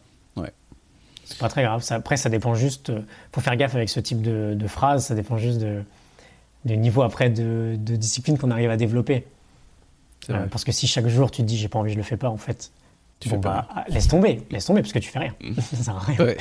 C'est 1.27 1.39
pas 1.39 1.49
très 1.49 1.65
grave. 1.65 1.85
après, 1.91 2.17
ça 2.17 2.31
dépend 2.31 2.55
juste. 2.55 2.91
Euh, 2.91 3.01
faut 3.33 3.41
faire 3.41 3.57
gaffe 3.57 3.75
avec 3.75 3.89
ce 3.89 3.99
type 3.99 4.23
de, 4.23 4.55
de 4.55 4.67
phrase. 4.69 5.07
Ça 5.07 5.17
dépend 5.17 5.37
juste 5.37 5.59
de, 5.59 5.83
du 6.65 6.77
niveau 6.77 7.03
après 7.03 7.31
de, 7.31 7.75
discipline 7.77 8.39
qu'on 8.39 8.53
arrive 8.53 8.71
à 8.71 8.77
développer. 8.77 9.27
Euh, 10.31 10.47
parce 10.47 10.65
que 10.65 10.71
si 10.71 10.87
chaque 10.87 11.09
jour 11.09 11.31
tu 11.31 11.43
te 11.43 11.47
dis 11.47 11.57
j'ai 11.57 11.69
pas 11.69 11.81
envie, 11.81 11.93
je 11.93 11.97
le 11.97 12.05
fais 12.05 12.17
pas, 12.17 12.29
en 12.29 12.37
fait. 12.37 12.71
Tu 13.19 13.29
fais 13.29 13.39
pas. 13.39 13.67
Bah, 13.75 13.85
laisse 13.89 14.07
tomber, 14.07 14.43
laisse 14.51 14.67
tomber 14.67 14.83
parce 14.83 14.93
que 14.93 15.01
tu 15.01 15.11
fais 15.11 15.19
rien. 15.19 15.35
ça 15.61 15.77
sert 15.77 15.97
à 15.97 15.99
rien. 15.99 16.17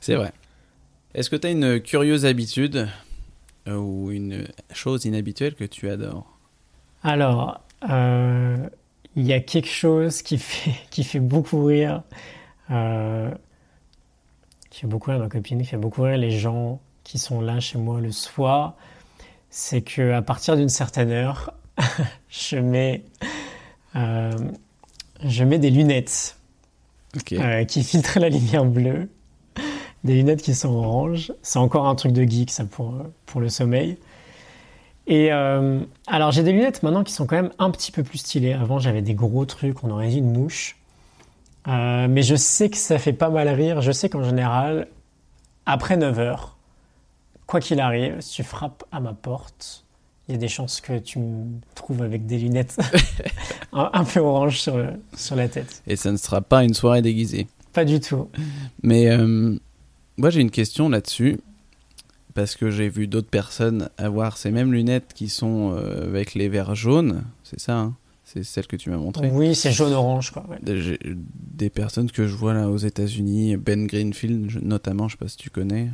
C'est 0.00 0.14
vrai. 0.14 0.32
Est-ce 1.14 1.28
que 1.28 1.36
tu 1.36 1.48
as 1.48 1.50
une 1.50 1.80
curieuse 1.80 2.26
habitude 2.26 2.88
euh, 3.66 3.74
ou 3.74 4.12
une 4.12 4.46
chose 4.72 5.04
inhabituelle 5.04 5.56
que 5.56 5.64
tu 5.64 5.90
adores? 5.90 6.38
Alors, 7.02 7.60
il 7.82 9.26
y 9.26 9.32
a 9.32 9.40
quelque 9.40 9.68
chose 9.68 10.22
qui 10.22 10.38
fait, 10.38 10.74
qui 10.90 11.02
fait 11.02 11.20
beaucoup 11.20 11.64
rire 11.64 12.02
qui 14.74 14.80
fait 14.80 14.86
beaucoup 14.88 15.12
rire 15.12 15.20
ma 15.20 15.28
copine, 15.28 15.60
qui 15.62 15.68
fait 15.68 15.76
beaucoup 15.76 16.02
rire 16.02 16.18
les 16.18 16.32
gens 16.32 16.80
qui 17.04 17.18
sont 17.20 17.40
là 17.40 17.60
chez 17.60 17.78
moi 17.78 18.00
le 18.00 18.10
soir, 18.10 18.74
c'est 19.48 19.82
que 19.82 20.10
à 20.10 20.20
partir 20.20 20.56
d'une 20.56 20.68
certaine 20.68 21.12
heure, 21.12 21.54
je 22.28 22.56
mets, 22.56 23.04
euh, 23.94 24.32
je 25.22 25.44
mets 25.44 25.60
des 25.60 25.70
lunettes. 25.70 26.36
euh, 27.38 27.64
qui 27.64 27.84
filtrent 27.84 28.18
la 28.18 28.28
lumière 28.28 28.64
bleue, 28.64 29.08
des 30.02 30.14
lunettes 30.14 30.42
qui 30.42 30.56
sont 30.56 30.74
oranges. 30.74 31.32
C'est 31.42 31.60
encore 31.60 31.86
un 31.86 31.94
truc 31.94 32.10
de 32.10 32.24
geek, 32.24 32.50
ça, 32.50 32.64
pour, 32.64 32.94
pour 33.26 33.40
le 33.40 33.48
sommeil. 33.48 33.96
Et 35.06 35.32
euh, 35.32 35.84
alors, 36.08 36.32
j'ai 36.32 36.42
des 36.42 36.50
lunettes 36.50 36.82
maintenant 36.82 37.04
qui 37.04 37.12
sont 37.12 37.26
quand 37.26 37.36
même 37.36 37.52
un 37.60 37.70
petit 37.70 37.92
peu 37.92 38.02
plus 38.02 38.18
stylées. 38.18 38.54
Avant, 38.54 38.80
j'avais 38.80 39.02
des 39.02 39.14
gros 39.14 39.44
trucs, 39.44 39.84
on 39.84 39.90
aurait 39.90 40.08
dit 40.08 40.18
une 40.18 40.32
mouche. 40.32 40.76
Euh, 41.66 42.06
mais 42.08 42.22
je 42.22 42.34
sais 42.34 42.68
que 42.68 42.76
ça 42.76 42.98
fait 42.98 43.12
pas 43.12 43.30
mal 43.30 43.48
rire. 43.48 43.80
Je 43.80 43.92
sais 43.92 44.08
qu'en 44.08 44.22
général, 44.22 44.88
après 45.66 45.96
9 45.96 46.18
heures, 46.18 46.56
quoi 47.46 47.60
qu'il 47.60 47.80
arrive, 47.80 48.20
si 48.20 48.34
tu 48.34 48.42
frappes 48.42 48.84
à 48.92 49.00
ma 49.00 49.12
porte, 49.12 49.84
il 50.28 50.32
y 50.32 50.34
a 50.34 50.38
des 50.38 50.48
chances 50.48 50.80
que 50.80 50.98
tu 50.98 51.18
me 51.18 51.44
trouves 51.74 52.02
avec 52.02 52.26
des 52.26 52.38
lunettes 52.38 52.78
un, 53.72 54.04
peu 54.04 54.20
orange 54.20 54.60
sur, 54.60 54.82
sur 55.16 55.36
la 55.36 55.48
tête. 55.48 55.82
Et 55.86 55.96
ça 55.96 56.12
ne 56.12 56.16
sera 56.16 56.40
pas 56.40 56.64
une 56.64 56.74
soirée 56.74 57.02
déguisée. 57.02 57.46
Pas 57.72 57.84
du 57.84 58.00
tout. 58.00 58.28
Mais 58.82 59.10
euh, 59.10 59.58
moi 60.16 60.30
j'ai 60.30 60.40
une 60.40 60.50
question 60.50 60.88
là-dessus. 60.88 61.40
Parce 62.34 62.56
que 62.56 62.68
j'ai 62.68 62.88
vu 62.88 63.06
d'autres 63.06 63.28
personnes 63.28 63.90
avoir 63.96 64.36
ces 64.36 64.50
mêmes 64.50 64.72
lunettes 64.72 65.12
qui 65.14 65.28
sont 65.28 65.72
euh, 65.76 66.08
avec 66.08 66.34
les 66.34 66.48
verres 66.48 66.74
jaunes. 66.74 67.22
C'est 67.44 67.60
ça, 67.60 67.76
hein? 67.76 67.94
C'est 68.34 68.44
celle 68.44 68.66
que 68.66 68.76
tu 68.76 68.90
m'as 68.90 68.96
montrée. 68.96 69.30
Oui, 69.32 69.54
c'est 69.54 69.70
jaune-orange. 69.70 70.32
quoi. 70.32 70.44
Des, 70.60 71.70
personnes 71.70 72.10
que 72.10 72.26
je 72.26 72.34
vois 72.34 72.52
là 72.52 72.68
aux 72.68 72.76
États-Unis, 72.76 73.56
Ben 73.56 73.86
Greenfield 73.86 74.62
notamment, 74.62 75.06
je 75.08 75.12
sais 75.12 75.18
pas 75.18 75.28
si 75.28 75.36
tu 75.36 75.50
connais, 75.50 75.90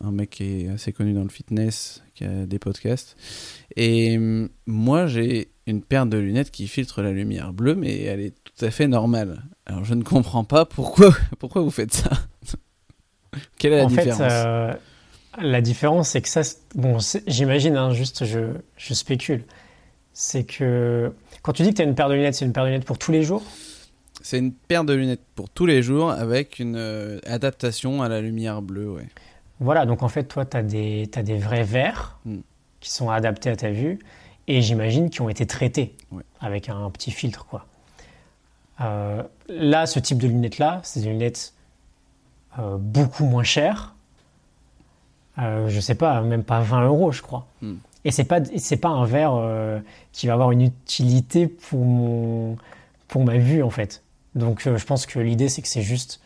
un, 0.00 0.10
mec 0.10 0.30
qui 0.30 0.62
est 0.64 0.68
assez 0.68 0.92
connu 0.92 1.12
dans 1.12 1.22
le 1.22 1.28
fitness, 1.28 2.02
qui 2.14 2.24
a 2.24 2.46
des 2.46 2.58
podcasts. 2.58 3.16
Et 3.76 4.16
hum, 4.18 4.48
moi, 4.66 5.06
j'ai 5.06 5.52
une 5.66 5.82
paire 5.82 6.06
de 6.06 6.16
lunettes 6.16 6.50
qui 6.50 6.66
filtre 6.66 7.02
la 7.02 7.12
lumière 7.12 7.52
bleue, 7.52 7.76
mais 7.76 8.02
elle 8.02 8.20
est 8.20 8.34
tout 8.42 8.64
à 8.64 8.70
fait 8.70 8.88
normale. 8.88 9.44
Alors 9.66 9.84
je 9.84 9.94
ne 9.94 10.02
comprends 10.02 10.44
pas 10.44 10.64
pourquoi, 10.64 11.14
pourquoi 11.38 11.62
vous 11.62 11.70
faites 11.70 11.94
ça. 11.94 12.10
Quelle 13.58 13.74
est 13.74 13.78
la 13.78 13.86
différence? 13.86 14.20
euh, 14.20 14.72
La 15.40 15.60
différence, 15.60 16.10
c'est 16.10 16.22
que 16.22 16.28
ça, 16.28 16.42
bon, 16.74 16.98
j'imagine, 17.26 17.76
hein, 17.76 17.92
juste 17.92 18.24
je, 18.24 18.54
je 18.76 18.94
spécule, 18.94 19.44
c'est 20.12 20.44
que 20.44 21.12
quand 21.48 21.54
tu 21.54 21.62
dis 21.62 21.70
que 21.70 21.76
tu 21.76 21.80
as 21.80 21.86
une 21.86 21.94
paire 21.94 22.10
de 22.10 22.14
lunettes, 22.14 22.34
c'est 22.34 22.44
une 22.44 22.52
paire 22.52 22.64
de 22.64 22.68
lunettes 22.68 22.84
pour 22.84 22.98
tous 22.98 23.10
les 23.10 23.22
jours? 23.22 23.42
C'est 24.20 24.36
une 24.38 24.52
paire 24.52 24.84
de 24.84 24.92
lunettes 24.92 25.24
pour 25.34 25.48
tous 25.48 25.64
les 25.64 25.82
jours 25.82 26.10
avec 26.10 26.58
une 26.58 26.76
euh, 26.76 27.20
adaptation 27.26 28.02
à 28.02 28.08
la 28.10 28.20
lumière 28.20 28.60
bleue, 28.60 28.90
ouais. 28.90 29.08
Voilà, 29.58 29.86
donc 29.86 30.02
en 30.02 30.08
fait, 30.08 30.24
toi, 30.24 30.44
tu 30.44 30.58
as 30.58 30.62
des, 30.62 31.10
as 31.14 31.22
des 31.22 31.38
vrais 31.38 31.62
verres 31.62 32.18
hmm. 32.26 32.40
qui 32.80 32.90
sont 32.90 33.08
adaptés 33.08 33.48
à 33.48 33.56
ta 33.56 33.70
vue 33.70 33.98
et 34.46 34.60
j'imagine 34.60 35.08
qui 35.08 35.22
ont 35.22 35.30
été 35.30 35.46
traités 35.46 35.96
avec 36.42 36.68
un, 36.68 36.90
petit 36.90 37.12
filtre, 37.12 37.46
quoi. 37.46 37.64
Euh, 38.82 39.22
là, 39.48 39.86
ce 39.86 40.00
type 40.00 40.18
de 40.18 40.28
lunettes-là, 40.28 40.82
c'est 40.84 41.00
des 41.00 41.08
lunettes 41.08 41.54
euh, 42.58 42.76
beaucoup 42.78 43.24
moins 43.24 43.42
chères. 43.42 43.94
je 45.38 45.80
sais 45.80 45.94
pas, 45.94 46.20
même 46.20 46.44
pas 46.44 46.60
20 46.60 46.84
euros, 46.88 47.10
je 47.10 47.22
crois. 47.22 47.46
Hmm. 47.62 47.76
Et 48.08 48.10
c'est 48.10 48.24
pas 48.24 48.40
c'est 48.56 48.78
pas 48.78 48.88
un 48.88 49.04
verre 49.04 49.34
euh, 49.34 49.80
qui 50.12 50.28
va 50.28 50.32
avoir 50.32 50.50
une 50.50 50.62
utilité 50.62 51.46
pour 51.46 51.84
mon 51.84 52.56
pour 53.06 53.22
ma 53.22 53.36
vue 53.36 53.62
en 53.62 53.68
fait. 53.68 54.02
Donc 54.34 54.66
euh, 54.66 54.78
je 54.78 54.86
pense 54.86 55.04
que 55.04 55.18
l'idée 55.18 55.50
c'est 55.50 55.60
que 55.60 55.68
c'est 55.68 55.82
juste 55.82 56.22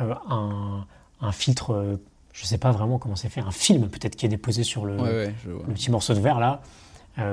euh, 0.00 0.12
un, 0.28 0.84
un, 1.20 1.30
filtre, 1.30 2.00
je 2.32 2.44
sais 2.44 2.58
pas 2.58 2.72
vraiment 2.72 2.98
comment 2.98 3.14
c'est 3.14 3.28
fait, 3.28 3.42
un 3.42 3.52
film 3.52 3.88
peut-être 3.90 4.16
qui 4.16 4.26
est 4.26 4.28
déposé 4.28 4.64
sur 4.64 4.86
le, 4.86 4.96
le 4.96 5.72
petit 5.72 5.92
morceau 5.92 6.14
de 6.14 6.18
verre 6.18 6.40
là. 6.40 6.62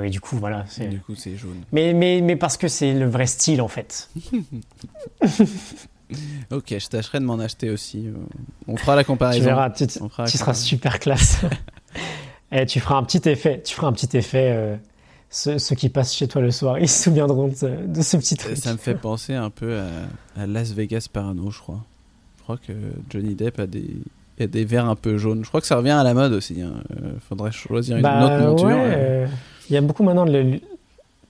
et 0.03 0.11
du 0.11 0.21
coup 0.21 0.37
voilà. 0.37 0.65
Du 0.77 0.99
coup 0.99 1.15
c'est 1.15 1.35
jaune. 1.35 1.63
Mais, 1.71 1.93
mais 1.93 2.21
mais 2.21 2.35
parce 2.35 2.57
que 2.57 2.67
c'est 2.67 2.93
le 2.93 3.09
vrai 3.09 3.25
style 3.25 3.63
en 3.63 3.67
fait. 3.67 4.11
ok, 6.51 6.67
je 6.77 6.87
tâcherai 6.87 7.19
de 7.19 7.25
m'en 7.25 7.39
acheter 7.39 7.71
aussi. 7.71 8.09
On 8.67 8.77
fera 8.77 8.95
la 8.95 9.03
comparaison. 9.03 9.39
Tu 9.39 9.43
verras, 9.43 9.71
tu, 9.71 9.87
tu 9.87 10.37
seras 10.37 10.53
super 10.53 10.99
classe. 10.99 11.39
Et 12.51 12.61
eh, 12.61 12.65
tu 12.65 12.79
feras 12.79 12.95
un 12.95 13.03
petit 13.03 13.27
effet. 13.29 13.61
Tu 13.63 13.73
feras 13.73 13.87
un 13.87 13.93
petit 13.93 14.15
effet. 14.17 14.51
Euh, 14.53 14.75
ceux, 15.31 15.75
qui 15.75 15.87
passent 15.89 16.13
chez 16.13 16.27
toi 16.27 16.41
le 16.41 16.51
soir, 16.51 16.77
ils 16.77 16.89
se 16.89 17.03
souviendront 17.03 17.47
de, 17.47 18.01
ce 18.01 18.17
petit 18.17 18.35
truc. 18.35 18.57
Ça 18.57 18.73
me 18.73 18.77
fait 18.77 18.95
penser 18.95 19.33
un 19.33 19.49
peu 19.49 19.79
à, 20.35 20.45
Las 20.45 20.73
Vegas 20.73 21.07
Parano, 21.11 21.49
je 21.51 21.59
crois. 21.59 21.79
Je 22.37 22.43
crois 22.43 22.57
que 22.57 22.73
Johnny 23.09 23.33
Depp 23.33 23.59
a 23.59 23.67
des, 23.67 23.95
a 24.41 24.47
des 24.47 24.65
verres 24.65 24.89
un 24.89 24.95
peu 24.95 25.17
jaunes. 25.17 25.43
Je 25.43 25.47
crois 25.47 25.61
que 25.61 25.67
ça 25.67 25.77
revient 25.77 25.91
à 25.91 26.03
la 26.03 26.13
mode 26.13 26.33
aussi. 26.33 26.55
Il 26.57 26.63
hein. 26.63 26.73
euh, 27.01 27.13
faudrait 27.29 27.53
choisir 27.53 27.95
une 27.95 28.03
bah, 28.03 28.25
autre 28.25 28.45
monture. 28.45 28.67
Euh. 28.71 29.25
Il 29.69 29.73
y 29.73 29.77
a 29.77 29.81
beaucoup 29.81 30.03
maintenant 30.03 30.25
de 30.25 30.59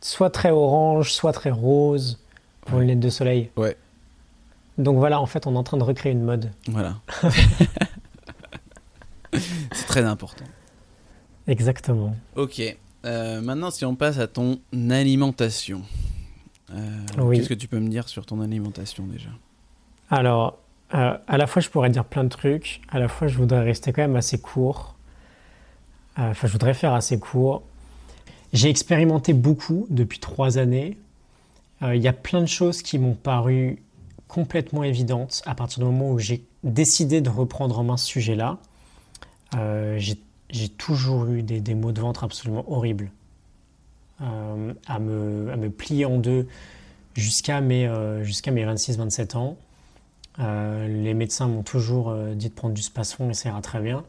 soit 0.01 0.31
très 0.31 0.49
orange, 0.49 1.13
soit 1.13 1.33
très 1.33 1.51
rose 1.51 2.17
pour 2.61 2.79
les 2.79 2.87
lunettes 2.87 3.01
de 3.01 3.09
soleil. 3.09 3.51
Ouais. 3.55 3.77
Donc 4.79 4.97
voilà, 4.97 5.21
en 5.21 5.27
fait, 5.27 5.45
on 5.45 5.53
est 5.53 5.57
en 5.57 5.63
train 5.63 5.77
de 5.77 5.83
recréer 5.83 6.11
une 6.11 6.23
mode. 6.23 6.49
Voilà. 6.67 6.95
C'est 9.71 9.85
très 9.87 10.03
important. 10.03 10.45
Exactement. 11.51 12.15
Ok. 12.37 12.61
Euh, 13.03 13.41
maintenant, 13.41 13.71
si 13.71 13.83
on 13.83 13.93
passe 13.95 14.19
à 14.19 14.27
ton 14.27 14.61
alimentation. 14.89 15.81
Euh, 16.73 17.33
qu'est-ce 17.33 17.49
que 17.49 17.53
tu 17.53 17.67
peux 17.67 17.79
me 17.79 17.89
dire 17.89 18.07
sur 18.07 18.25
ton 18.25 18.39
alimentation 18.39 19.05
déjà? 19.05 19.29
Alors, 20.09 20.57
euh, 20.93 21.17
à 21.27 21.37
la 21.37 21.47
fois, 21.47 21.61
je 21.61 21.67
pourrais 21.67 21.89
dire 21.89 22.05
plein 22.05 22.23
de 22.23 22.29
trucs. 22.29 22.79
À 22.89 22.99
la 22.99 23.09
fois, 23.09 23.27
je 23.27 23.37
voudrais 23.37 23.63
rester 23.63 23.91
quand 23.91 24.01
même 24.01 24.15
assez 24.15 24.39
court. 24.39 24.95
Enfin, 26.15 26.47
je 26.47 26.53
voudrais 26.53 26.73
faire 26.73 26.93
assez 26.93 27.19
court. 27.19 27.63
J'ai 28.53 28.69
expérimenté 28.69 29.33
beaucoup 29.33 29.87
depuis 29.89 30.19
trois 30.19 30.57
années. 30.57 30.97
Il 31.81 32.01
y 32.01 32.07
a 32.07 32.13
plein 32.13 32.41
de 32.41 32.47
choses 32.47 32.81
qui 32.81 32.97
m'ont 32.97 33.15
paru 33.15 33.81
complètement 34.29 34.83
évidentes 34.83 35.41
à 35.45 35.55
partir 35.55 35.79
du 35.79 35.85
moment 35.85 36.11
où 36.11 36.19
j'ai 36.19 36.45
décidé 36.63 37.19
de 37.19 37.29
reprendre 37.29 37.77
en 37.79 37.83
main 37.83 37.97
ce 37.97 38.05
sujet-là. 38.05 38.57
j'ai 39.97 40.17
j'ai 40.51 40.69
toujours 40.69 41.25
eu 41.27 41.43
des, 41.43 41.61
des, 41.61 41.75
maux 41.75 41.91
de 41.91 42.01
ventre 42.01 42.23
absolument 42.23 42.69
horribles. 42.71 43.11
Euh, 44.21 44.73
à, 44.85 44.99
me, 44.99 45.49
à, 45.51 45.57
me, 45.57 45.71
plier 45.71 46.05
en 46.05 46.17
deux 46.17 46.47
jusqu'à 47.15 47.59
mes, 47.59 47.87
euh, 47.87 48.23
jusqu'à 48.23 48.51
mes 48.51 48.63
26-27 48.63 49.35
ans. 49.35 49.57
Euh, 50.37 50.87
les 50.87 51.15
médecins 51.15 51.47
m'ont 51.47 51.63
toujours 51.63 52.15
dit 52.35 52.49
de 52.49 52.53
prendre 52.53 52.75
du 52.75 52.83
spasfon 52.83 53.29
et 53.31 53.33
ça 53.33 53.49
ira 53.49 53.61
très 53.61 53.79
bien. 53.79 54.03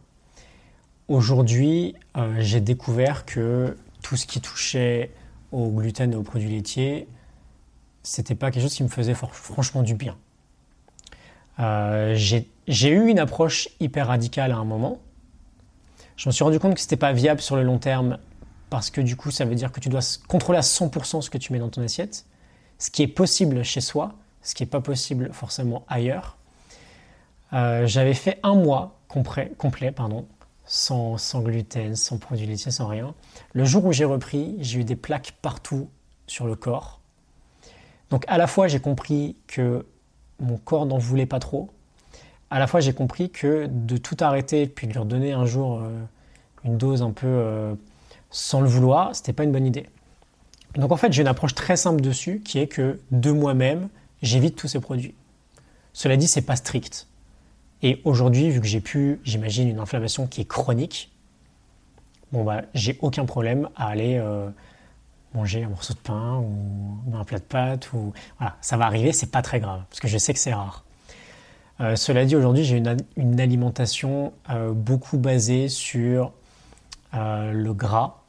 Aujourd'hui, 1.09 1.95
j'ai 2.39 2.61
découvert 2.61 3.25
que 3.25 3.77
tout 4.03 4.17
ce 4.17 4.27
qui 4.27 4.41
touchait 4.41 5.11
au 5.51 5.69
gluten 5.69 6.13
et 6.13 6.17
aux 6.17 6.23
produits 6.23 6.51
laitiers, 6.51 7.09
c'était 8.03 8.35
pas 8.35 8.51
quelque 8.51 8.63
chose 8.63 8.75
qui 8.75 8.83
me 8.83 8.89
faisait 8.89 9.15
franchement 9.15 9.83
du 9.83 9.95
bien. 9.95 10.17
j'ai 11.59 12.89
eu 12.89 13.09
une 13.09 13.19
approche 13.19 13.69
hyper 13.81 14.07
radicale 14.09 14.53
à 14.53 14.57
un 14.57 14.65
moment, 14.65 15.01
je 16.17 16.29
me 16.29 16.33
suis 16.33 16.45
rendu 16.45 16.59
compte 16.59 16.75
que 16.75 16.81
ce 16.81 16.87
n'était 16.87 16.97
pas 16.97 17.13
viable 17.13 17.41
sur 17.41 17.57
le 17.57 17.63
long 17.63 17.79
terme 17.79 18.19
parce 18.71 18.91
que 18.91 19.01
du 19.01 19.17
coup, 19.17 19.31
ça 19.31 19.45
veut 19.45 19.55
dire 19.55 19.71
que 19.71 19.81
tu 19.81 19.89
dois 19.89 20.01
contrôler 20.29 20.59
à 20.59 20.63
100% 20.63 21.21
ce 21.21 21.31
que 21.31 21.39
tu 21.39 21.53
mets 21.53 21.59
dans 21.59 21.69
ton 21.69 21.83
assiette, 21.83 22.25
ce 22.79 22.91
qui 22.91 23.03
est 23.03 23.09
possible 23.09 23.63
chez 23.65 23.81
soi, 23.81 24.15
ce 24.41 24.55
qui 24.55 24.63
n'est 24.63 24.69
pas 24.69 24.81
possible 24.81 25.31
forcément 25.33 25.85
ailleurs. 25.89 26.39
Euh, 27.53 27.87
j'avais 27.87 28.15
fait 28.15 28.41
un 28.43 28.55
mois 28.55 28.99
complet, 29.09 29.93
pardon, 29.95 30.27
sans, 30.65 31.19
gluten, 31.43 31.97
sans 31.97 32.17
produits 32.17 32.47
laitiers, 32.47 32.71
sans 32.71 32.87
rien. 32.87 33.15
Le 33.53 33.65
jour 33.65 33.85
où 33.85 33.93
j'ai 33.93 34.07
repris, 34.07 34.57
j'ai 34.61 34.81
eu 34.81 34.85
des 34.85 34.97
plaques 34.97 35.35
partout 35.43 35.91
sur 36.27 36.47
le 36.47 36.57
corps. 36.57 37.01
Donc 38.09 38.25
à 38.29 38.39
la 38.39 38.47
fois, 38.47 38.69
j'ai 38.69 38.81
compris 38.81 39.37
que 39.47 39.85
mon 40.41 40.57
corps 40.57 40.87
n'en 40.87 40.99
voulait 40.99 41.27
pas 41.27 41.41
trop, 41.41 41.71
à 42.53 42.59
la 42.59 42.67
fois 42.67 42.81
j'ai 42.81 42.93
compris 42.93 43.31
que 43.31 43.67
de 43.67 43.97
tout 43.97 44.17
arrêter 44.21 44.67
puis 44.67 44.87
de 44.87 44.93
leur 44.93 45.07
donner 45.07 45.33
un 45.33 45.47
jour 45.47 45.81
euh, 45.81 46.05
une 46.65 46.77
dose 46.77 47.03
un 47.03 47.11
peu 47.11 47.27
euh, 47.27 47.75
sans 48.31 48.61
le 48.61 48.69
vouloir, 48.69 49.17
c'était 49.17 49.33
pas 49.33 49.45
une 49.45 49.53
bonne 49.53 49.67
idée. 49.67 49.89
Donc 50.75 50.93
en 50.93 50.99
fait 50.99 51.13
j'ai 51.13 51.23
une 51.23 51.29
approche 51.29 51.55
très 51.55 51.77
simple 51.77 52.03
dessus 52.03 52.43
qui 52.45 52.59
est 52.59 52.67
que 52.67 53.01
de 53.11 53.31
moi-même 53.31 53.89
j'évite 54.21 54.55
tous 54.55 54.69
ces 54.69 54.81
produits. 54.81 55.15
Cela 55.95 56.19
dit 56.19 56.29
c'est 56.29 56.43
pas 56.43 56.57
strict. 56.57 57.09
Et 57.81 58.03
aujourd'hui 58.05 58.51
vu 58.51 58.61
que 58.61 58.67
j'ai 58.67 58.83
pu, 58.83 59.19
j'imagine 59.25 59.69
une 59.69 59.79
inflammation 59.79 60.27
qui 60.27 60.43
est 60.43 60.45
chronique, 60.45 61.11
bon 62.33 62.45
bah 62.45 62.63
j'ai 62.75 62.99
aucun 63.01 63.25
problème 63.25 63.71
à 63.77 63.87
aller 63.87 64.19
euh, 64.19 64.51
manger 65.35 65.65
un 65.65 65.71
morceau 65.71 65.95
de 65.95 66.01
pain 66.01 66.37
ou 66.37 67.17
un 67.17 67.25
plat 67.25 67.39
de 67.39 67.45
pâtes 67.45 67.95
ou 67.95 68.13
voilà 68.39 68.57
ça 68.61 68.77
va 68.77 68.85
arriver 68.85 69.13
c'est 69.13 69.31
pas 69.31 69.41
très 69.41 69.59
grave 69.59 69.85
parce 69.89 70.01
que 70.01 70.09
je 70.09 70.19
sais 70.19 70.35
que 70.35 70.39
c'est 70.39 70.53
rare. 70.53 70.85
Euh, 71.83 71.97
cela 71.97 72.25
dit, 72.25 72.37
aujourd'hui, 72.37 72.65
j'ai 72.65 72.77
une, 73.17 73.41
alimentation 73.41 74.33
euh, 74.51 74.73
beaucoup 74.73 75.19
basée 75.19 75.69
sur 75.69 76.33
euh, 77.15 77.53
le 77.53 77.75
gras, 77.75 78.23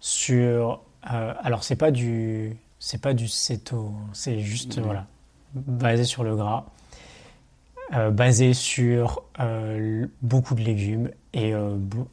sur 0.00 0.82
alors 1.02 1.64
c'est 1.64 1.76
pas 1.76 1.90
du 1.90 2.56
c'est 2.78 3.00
pas 3.00 3.12
du 3.12 3.26
céto, 3.26 3.92
c'est 4.12 4.38
juste 4.38 4.78
voilà 4.78 5.06
basé 5.54 6.04
sur 6.04 6.22
le 6.24 6.36
gras, 6.36 6.66
basé 8.12 8.54
sur 8.54 9.22
beaucoup 10.22 10.54
de 10.54 10.62
légumes 10.62 11.10
et, 11.32 11.52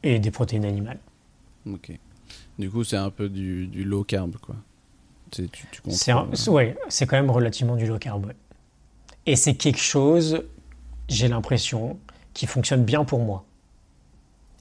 et 0.02 0.18
des 0.18 0.30
protéines 0.30 0.64
animales. 0.64 0.98
Ok. 1.66 1.92
Du 2.58 2.70
coup, 2.70 2.84
c'est 2.84 2.96
un 2.96 3.10
peu 3.10 3.28
du, 3.28 3.66
low 3.84 4.04
carb, 4.04 4.36
quoi. 4.36 4.56
C'est 5.30 6.12
ouais, 6.48 6.76
c'est 6.88 7.06
quand 7.06 7.16
même 7.16 7.30
relativement 7.30 7.76
du 7.76 7.86
low 7.86 7.98
carb. 7.98 8.32
Et 9.26 9.36
c'est 9.36 9.54
quelque 9.54 9.80
chose, 9.80 10.44
j'ai 11.08 11.28
l'impression, 11.28 11.98
qui 12.34 12.46
fonctionne 12.46 12.84
bien 12.84 13.04
pour 13.04 13.20
moi. 13.20 13.44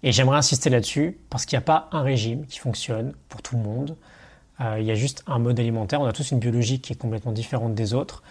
Et 0.03 0.11
j'aimerais 0.11 0.37
insister 0.37 0.69
là-dessus 0.69 1.17
parce 1.29 1.45
qu'il 1.45 1.57
n'y 1.57 1.63
a 1.63 1.65
pas 1.65 1.89
un 1.91 2.01
régime 2.01 2.45
qui 2.45 2.59
fonctionne 2.59 3.13
pour 3.27 3.41
tout 3.41 3.57
le 3.57 3.63
monde. 3.63 3.97
Euh, 4.61 4.77
il 4.79 4.85
y 4.85 4.91
a 4.91 4.95
juste 4.95 5.23
un 5.27 5.39
mode 5.39 5.59
alimentaire. 5.59 6.01
On 6.01 6.05
a 6.05 6.13
tous 6.13 6.31
une 6.31 6.39
biologie 6.39 6.79
qui 6.79 6.93
est 6.93 6.95
complètement 6.95 7.31
différente 7.31 7.75
des 7.75 7.93
autres. 7.93 8.23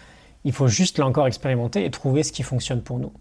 Il 0.43 0.53
faut 0.53 0.67
juste 0.67 0.97
là 0.97 1.05
encore 1.05 1.27
expérimenter 1.27 1.85
et 1.85 1.91
trouver 1.91 2.23
ce 2.23 2.31
qui 2.31 2.43
fonctionne 2.43 2.81
pour 2.81 2.99
nous. 2.99 3.11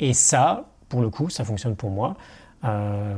Et 0.00 0.14
ça, 0.14 0.70
pour 0.88 1.00
le 1.00 1.10
coup, 1.10 1.28
ça 1.28 1.44
fonctionne 1.44 1.76
pour 1.76 1.90
moi. 1.90 2.16
Euh, 2.64 3.16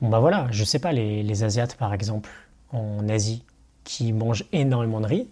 bon 0.00 0.08
bah 0.08 0.20
voilà, 0.20 0.48
je 0.50 0.64
sais 0.64 0.78
pas, 0.78 0.92
les 0.92 1.44
Asiates 1.44 1.76
par 1.76 1.94
exemple, 1.94 2.30
en 2.72 3.08
Asie, 3.08 3.44
qui 3.84 4.12
mangent 4.12 4.44
énormément 4.52 5.00
de 5.00 5.06
riz, 5.06 5.28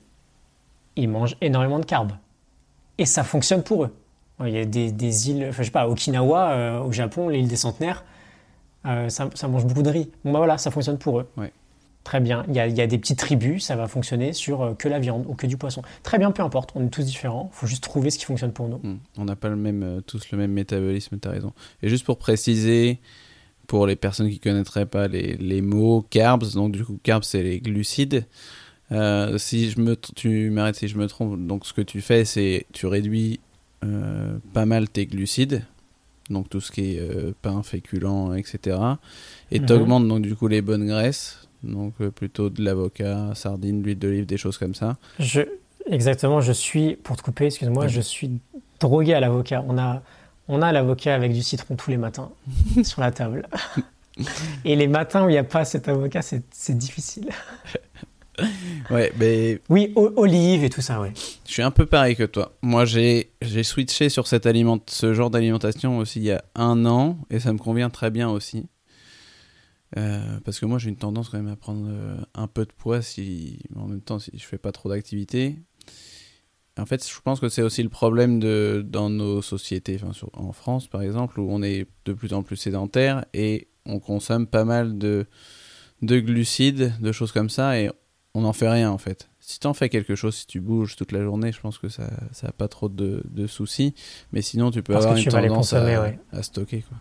ils 0.96 1.08
mangent 1.08 1.36
énormément 1.40 1.78
de 1.78 1.84
carbs. 1.84 2.12
Et 2.98 3.06
ça 3.06 3.24
fonctionne 3.24 3.62
pour 3.62 3.84
eux. 3.84 3.94
Il 4.46 4.52
y 4.52 4.58
a 4.58 4.64
des, 4.64 5.30
îles, 5.30 5.46
enfin, 5.50 5.62
je 5.62 5.66
sais 5.66 5.70
pas, 5.70 5.88
Okinawa, 5.88 6.50
euh, 6.52 6.80
au 6.80 6.92
Japon, 6.92 7.28
l'île 7.28 7.48
des 7.48 7.56
centenaires, 7.56 8.04
euh, 8.86 9.08
ça, 9.10 9.28
mange 9.48 9.66
beaucoup 9.66 9.82
de 9.82 9.90
riz. 9.90 10.10
Bon, 10.24 10.32
bah 10.32 10.38
voilà, 10.38 10.56
ça 10.56 10.70
fonctionne 10.70 10.98
pour 10.98 11.20
eux. 11.20 11.28
Très 12.04 12.20
bien. 12.20 12.44
Il 12.48 12.54
y, 12.54 12.60
a, 12.60 12.86
des 12.86 12.98
petites 12.98 13.18
tribus, 13.18 13.66
ça 13.66 13.76
va 13.76 13.86
fonctionner 13.86 14.32
sur 14.32 14.62
euh, 14.62 14.74
que 14.74 14.88
la 14.88 14.98
viande 14.98 15.26
ou 15.28 15.34
que 15.34 15.46
du 15.46 15.58
poisson. 15.58 15.82
Très 16.02 16.16
bien, 16.16 16.30
peu 16.30 16.42
importe, 16.42 16.70
on 16.74 16.86
est 16.86 16.88
tous 16.88 17.04
différents. 17.04 17.50
Il 17.52 17.56
faut 17.56 17.66
juste 17.66 17.82
trouver 17.82 18.08
ce 18.08 18.18
qui 18.18 18.24
fonctionne 18.24 18.52
pour 18.52 18.68
nous. 18.68 18.78
Hmm. 18.78 18.98
On 19.18 19.26
n'a 19.26 19.36
pas 19.36 19.50
le 19.50 19.56
même, 19.56 20.00
tous 20.06 20.30
le 20.30 20.38
même 20.38 20.52
métabolisme, 20.52 21.18
tu 21.20 21.28
as 21.28 21.30
raison. 21.30 21.52
Et 21.82 21.90
juste 21.90 22.06
pour 22.06 22.16
préciser, 22.16 23.00
pour 23.66 23.86
les 23.86 23.96
personnes 23.96 24.30
qui 24.30 24.36
ne 24.36 24.40
connaîtraient 24.42 24.86
pas 24.86 25.08
les, 25.08 25.36
les, 25.36 25.60
mots, 25.60 26.04
carbs, 26.08 26.54
donc 26.54 26.72
du 26.72 26.82
coup, 26.82 26.98
carbs, 27.02 27.22
c'est 27.22 27.42
les 27.42 27.60
glucides. 27.60 28.24
Si 28.90 29.70
je 29.70 29.80
me, 29.80 29.96
tu 29.96 30.50
m'arrêtes 30.50 30.76
si 30.76 30.88
je 30.88 30.98
me 30.98 31.06
trompe, 31.06 31.38
donc 31.46 31.66
ce 31.66 31.72
que 31.72 31.82
tu 31.82 32.00
fais, 32.00 32.24
c'est 32.24 32.66
tu 32.72 32.86
réduis 32.86 33.40
euh, 33.82 34.36
pas 34.52 34.66
mal 34.66 34.90
tes 34.90 35.06
glucides, 35.06 35.62
donc 36.28 36.50
tout 36.50 36.60
ce 36.60 36.70
qui 36.70 36.96
est 36.96 37.00
euh, 37.00 37.32
pain, 37.40 37.62
féculent, 37.62 38.36
etc. 38.36 38.76
Et 39.50 39.60
tu 39.60 39.72
augmentes 39.72 40.06
donc 40.06 40.20
du 40.20 40.36
coup 40.36 40.48
les 40.48 40.60
bonnes 40.60 40.86
graisses, 40.86 41.48
donc 41.62 41.94
euh, 42.00 42.10
plutôt 42.10 42.50
de 42.50 42.62
l'avocat, 42.62 43.30
sardines, 43.34 43.82
l'huile 43.82 43.98
d'olive, 43.98 44.26
des 44.26 44.36
choses 44.36 44.58
comme 44.58 44.74
ça. 44.74 44.98
Je, 45.18 45.40
exactement, 45.86 46.42
je 46.42 46.52
suis, 46.52 46.96
pour 46.96 47.16
te 47.16 47.22
couper, 47.22 47.46
excuse-moi, 47.46 47.86
je 47.88 48.02
suis 48.02 48.32
drogué 48.80 49.14
à 49.14 49.20
l'avocat. 49.20 49.64
On 49.66 49.78
a, 49.78 50.02
on 50.48 50.60
a 50.60 50.72
l'avocat 50.72 51.14
avec 51.14 51.32
du 51.32 51.42
citron 51.42 51.74
tous 51.76 51.90
les 51.90 51.96
matins 51.96 52.30
sur 52.82 53.00
la 53.00 53.12
table. 53.12 53.48
Et 54.66 54.76
les 54.76 54.88
matins 54.88 55.24
où 55.24 55.30
il 55.30 55.32
n'y 55.32 55.38
a 55.38 55.44
pas 55.44 55.64
cet 55.64 55.88
avocat, 55.88 56.20
c'est 56.22 56.76
difficile. 56.76 57.30
ouais, 58.90 59.12
mais... 59.18 59.60
Oui, 59.68 59.92
olive 59.94 60.64
et 60.64 60.70
tout 60.70 60.80
ça, 60.80 61.00
ouais. 61.00 61.12
Je 61.46 61.52
suis 61.52 61.62
un 61.62 61.70
peu 61.70 61.86
pareil 61.86 62.16
que 62.16 62.24
toi. 62.24 62.56
Moi, 62.62 62.84
j'ai 62.84 63.32
switché 63.62 64.08
sur 64.08 64.26
cette 64.26 64.46
aliment 64.46 64.78
ce 64.88 65.14
genre 65.14 65.30
d'alimentation 65.30 65.98
aussi 65.98 66.20
il 66.20 66.24
y 66.24 66.32
a 66.32 66.44
un 66.54 66.86
an, 66.86 67.18
et 67.30 67.40
ça 67.40 67.52
me 67.52 67.58
convient 67.58 67.90
très 67.90 68.10
bien 68.10 68.28
aussi. 68.28 68.66
Euh, 69.96 70.38
parce 70.44 70.60
que 70.60 70.66
moi, 70.66 70.78
j'ai 70.78 70.88
une 70.88 70.96
tendance 70.96 71.28
quand 71.28 71.38
même 71.38 71.52
à 71.52 71.56
prendre 71.56 71.86
euh, 71.88 72.16
un 72.34 72.46
peu 72.46 72.64
de 72.64 72.72
poids 72.72 73.02
si, 73.02 73.60
en 73.74 73.88
même 73.88 74.00
temps, 74.00 74.18
si 74.18 74.30
je 74.34 74.44
fais 74.44 74.58
pas 74.58 74.72
trop 74.72 74.88
d'activité. 74.88 75.56
En 76.78 76.86
fait, 76.86 77.06
je 77.06 77.20
pense 77.20 77.40
que 77.40 77.48
c'est 77.48 77.62
aussi 77.62 77.82
le 77.82 77.88
problème 77.88 78.38
de, 78.38 78.84
dans 78.86 79.10
nos 79.10 79.42
sociétés, 79.42 80.00
enfin, 80.02 80.12
en 80.32 80.52
France 80.52 80.86
par 80.86 81.02
exemple, 81.02 81.40
où 81.40 81.48
on 81.50 81.62
est 81.62 81.86
de 82.04 82.12
plus 82.12 82.32
en 82.32 82.42
plus 82.42 82.56
sédentaire 82.56 83.24
et 83.34 83.68
on 83.84 83.98
consomme 83.98 84.46
pas 84.46 84.64
mal 84.64 84.96
de, 84.96 85.26
de 86.02 86.20
glucides, 86.20 86.94
de 87.00 87.12
choses 87.12 87.32
comme 87.32 87.50
ça, 87.50 87.78
et 87.78 87.90
on 88.34 88.42
n'en 88.42 88.52
fait 88.52 88.68
rien 88.68 88.90
en 88.90 88.98
fait. 88.98 89.28
Si 89.40 89.58
tu 89.58 89.66
en 89.66 89.74
fais 89.74 89.88
quelque 89.88 90.14
chose, 90.14 90.36
si 90.36 90.46
tu 90.46 90.60
bouges 90.60 90.96
toute 90.96 91.12
la 91.12 91.22
journée, 91.22 91.50
je 91.50 91.60
pense 91.60 91.78
que 91.78 91.88
ça 91.88 92.08
n'a 92.42 92.52
pas 92.52 92.68
trop 92.68 92.88
de, 92.88 93.46
soucis. 93.46 93.94
Mais 94.32 94.42
sinon, 94.42 94.70
tu 94.70 94.82
peux 94.82 94.94
avoir 94.94 95.16
une 95.16 95.24
tendance 95.24 95.72
à, 95.72 96.42
stocker. 96.42 96.82
Quoi. 96.82 96.98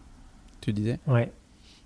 Tu 0.62 0.74
disais? 0.74 1.00
Ouais. 1.06 1.32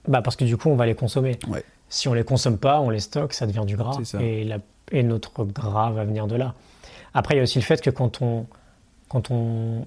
Bah 0.08 0.22
parce 0.22 0.36
que 0.36 0.46
du 0.46 0.58
coup, 0.58 0.70
on 0.70 0.76
va 0.76 0.86
les 0.86 0.96
consommer. 0.96 1.38
Ouais. 1.48 1.64
Si 1.90 2.08
on 2.08 2.14
les 2.14 2.24
consomme 2.24 2.58
pas, 2.58 2.80
on 2.80 2.90
les 2.90 3.00
stocke, 3.00 3.34
ça 3.34 3.46
devient 3.46 3.66
du 3.66 3.76
gras. 3.76 4.00
Et, 4.20 4.44
la, 4.44 4.60
et 4.92 5.04
notre 5.04 5.44
gras 5.44 5.92
va 5.92 6.06
venir 6.06 6.28
de 6.28 6.36
là. 6.36 6.54
Après, 7.14 7.36
il 7.36 7.38
y 7.38 7.40
a 7.40 7.44
aussi 7.44 7.60
le 7.60 7.64
fait 7.64 7.82
que 7.82 7.90
quand 7.90 8.22
on, 8.22 8.48
quand 9.10 9.32
on 9.32 9.86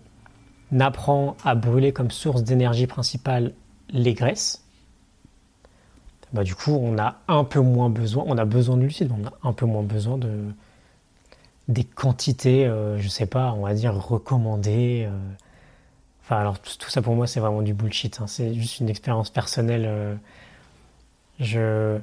apprend 0.78 1.36
à 1.44 1.54
brûler 1.54 1.92
comme 1.92 2.10
source 2.10 2.42
d'énergie 2.42 2.86
principale 2.86 3.52
les 3.90 4.14
graisses, 4.14 4.65
bah, 6.32 6.44
du 6.44 6.54
coup, 6.54 6.72
on 6.72 6.98
a 6.98 7.16
un 7.28 7.44
peu 7.44 7.60
moins 7.60 7.90
besoin, 7.90 8.24
on 8.26 8.38
a 8.38 8.44
besoin 8.44 8.76
de 8.76 8.82
lucide, 8.82 9.10
on 9.12 9.26
a 9.26 9.32
un 9.48 9.52
peu 9.52 9.66
moins 9.66 9.82
besoin 9.82 10.18
de 10.18 10.30
des 11.68 11.84
quantités, 11.84 12.66
euh, 12.66 12.98
je 12.98 13.08
sais 13.08 13.26
pas, 13.26 13.52
on 13.52 13.62
va 13.62 13.74
dire 13.74 13.94
recommandées. 13.94 15.06
Euh. 15.08 15.18
Enfin, 16.22 16.38
alors 16.38 16.58
tout, 16.60 16.90
ça 16.90 17.02
pour 17.02 17.14
moi, 17.14 17.26
c'est 17.26 17.40
vraiment 17.40 17.62
du 17.62 17.74
bullshit. 17.74 18.20
Hein. 18.20 18.26
C'est 18.26 18.54
juste 18.54 18.80
une 18.80 18.88
expérience 18.88 19.30
personnelle. 19.30 19.84
Euh. 19.86 20.14
Je, 21.40 21.98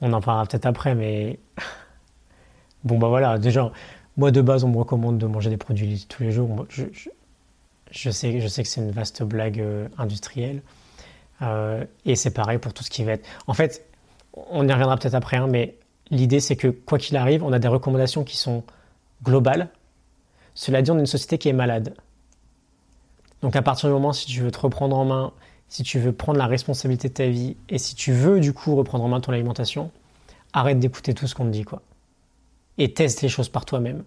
on 0.00 0.12
en 0.12 0.20
parlera 0.20 0.46
peut-être 0.46 0.66
après, 0.66 0.94
mais 0.94 1.38
bon 2.84 2.98
bah 2.98 3.08
voilà. 3.08 3.38
Déjà, 3.38 3.70
moi 4.16 4.30
de 4.30 4.40
base, 4.40 4.64
on 4.64 4.68
me 4.68 4.78
recommande 4.78 5.18
de 5.18 5.26
manger 5.26 5.50
des 5.50 5.56
produits 5.56 6.06
tous 6.08 6.22
les 6.22 6.32
jours. 6.32 6.66
Je, 6.70 6.84
je, 6.92 7.10
je 7.90 8.10
sais, 8.10 8.40
je 8.40 8.48
sais 8.48 8.62
que 8.62 8.68
c'est 8.68 8.80
une 8.80 8.90
vaste 8.90 9.22
blague 9.22 9.62
industrielle. 9.98 10.62
Euh, 11.44 11.84
et 12.04 12.16
c'est 12.16 12.32
pareil 12.32 12.58
pour 12.58 12.72
tout 12.72 12.84
ce 12.84 12.90
qui 12.90 13.04
va 13.04 13.12
être. 13.12 13.26
En 13.46 13.54
fait, 13.54 13.86
on 14.34 14.66
y 14.66 14.72
reviendra 14.72 14.96
peut-être 14.96 15.14
après, 15.14 15.36
hein, 15.36 15.46
mais 15.48 15.76
l'idée 16.10 16.40
c'est 16.40 16.56
que 16.56 16.68
quoi 16.68 16.98
qu'il 16.98 17.16
arrive, 17.16 17.42
on 17.42 17.52
a 17.52 17.58
des 17.58 17.68
recommandations 17.68 18.24
qui 18.24 18.36
sont 18.36 18.64
globales. 19.22 19.68
Cela 20.54 20.82
dit, 20.82 20.90
on 20.90 20.96
est 20.96 21.00
une 21.00 21.06
société 21.06 21.38
qui 21.38 21.48
est 21.48 21.54
malade. 21.54 21.94
Donc 23.42 23.56
à 23.56 23.62
partir 23.62 23.88
du 23.88 23.92
moment, 23.92 24.12
si 24.12 24.26
tu 24.26 24.40
veux 24.40 24.50
te 24.50 24.58
reprendre 24.58 24.96
en 24.96 25.04
main, 25.04 25.32
si 25.68 25.82
tu 25.82 25.98
veux 25.98 26.12
prendre 26.12 26.38
la 26.38 26.46
responsabilité 26.46 27.08
de 27.08 27.14
ta 27.14 27.26
vie, 27.26 27.56
et 27.68 27.78
si 27.78 27.94
tu 27.94 28.12
veux 28.12 28.40
du 28.40 28.52
coup 28.52 28.76
reprendre 28.76 29.04
en 29.04 29.08
main 29.08 29.20
ton 29.20 29.32
alimentation, 29.32 29.90
arrête 30.52 30.78
d'écouter 30.78 31.14
tout 31.14 31.26
ce 31.26 31.34
qu'on 31.34 31.44
te 31.46 31.50
dit, 31.50 31.64
quoi. 31.64 31.82
Et 32.78 32.92
teste 32.92 33.22
les 33.22 33.28
choses 33.28 33.48
par 33.48 33.64
toi-même. 33.64 34.04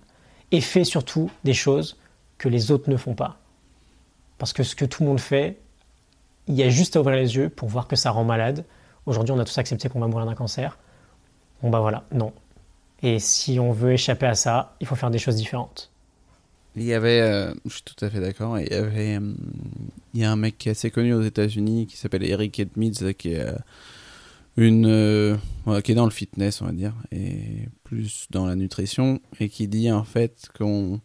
Et 0.52 0.62
fais 0.62 0.84
surtout 0.84 1.30
des 1.44 1.54
choses 1.54 1.98
que 2.38 2.48
les 2.48 2.72
autres 2.72 2.90
ne 2.90 2.98
font 2.98 3.16
pas. 3.16 3.38
Parce 4.38 4.54
que 4.54 4.64
ce 4.64 4.76
que 4.76 4.86
tout 4.86 5.04
le 5.04 5.10
monde 5.10 5.20
fait, 5.20 5.60
il 6.48 6.56
y 6.56 6.64
a 6.64 6.70
juste 6.70 6.96
à 6.96 7.02
ouvrir 7.02 7.18
les 7.18 7.36
yeux 7.36 7.50
pour 7.50 7.70
voir 7.70 7.88
que 7.88 7.96
ça 7.96 8.12
rend 8.12 8.24
malade. 8.24 8.66
Aujourd'hui, 9.06 9.34
on 9.34 9.40
a 9.40 9.46
tous 9.46 9.58
accepté 9.58 9.90
qu'on 9.90 10.00
va 10.00 10.08
mourir 10.08 10.26
d'un 10.26 10.36
cancer. 10.36 10.78
Bon 11.62 11.70
bah 11.70 11.80
voilà, 11.80 12.04
non. 12.12 12.34
Et 13.02 13.20
si 13.20 13.60
on 13.60 13.72
veut 13.72 13.94
échapper 13.94 14.26
à 14.26 14.36
ça, 14.36 14.76
il 14.80 14.88
faut 14.88 14.96
faire 14.96 15.12
des 15.12 15.20
choses 15.20 15.36
différentes. 15.36 15.92
Il 16.76 16.84
y 16.84 16.94
avait, 16.94 17.22
euh, 17.22 17.54
je 17.66 17.74
suis 17.74 17.84
tout 17.84 18.06
à 18.06 18.10
fait 18.10 18.20
d'accord, 18.20 18.60
il 18.60 18.68
y 18.68 18.74
avait, 18.74 19.18
euh, 19.18 19.34
il 20.14 20.22
y 20.22 20.24
a 20.24 20.32
un 20.32 20.36
mec 20.36 20.58
qui 20.60 20.70
est 20.70 20.72
assez 20.72 20.92
connu 20.92 21.14
aux 21.14 21.24
États-Unis 21.24 21.88
qui 21.88 21.98
s'appelle 21.98 22.24
Eric 22.24 22.60
Edmonds, 22.60 23.14
qui 23.18 23.34
est 23.34 23.40
euh, 23.40 23.56
une, 24.58 25.40
qui 25.84 25.92
est 25.92 25.96
dans 25.96 26.06
le 26.06 26.12
fitness, 26.12 26.62
on 26.62 26.66
va 26.66 26.72
dire, 26.74 26.94
et 27.12 27.68
plus 27.84 28.28
dans 28.30 28.46
la 28.46 28.56
nutrition, 28.56 29.20
et 29.40 29.50
qui 29.50 29.68
dit 29.68 29.92
en 29.92 30.04
fait 30.04 30.50
qu'on 30.56 31.02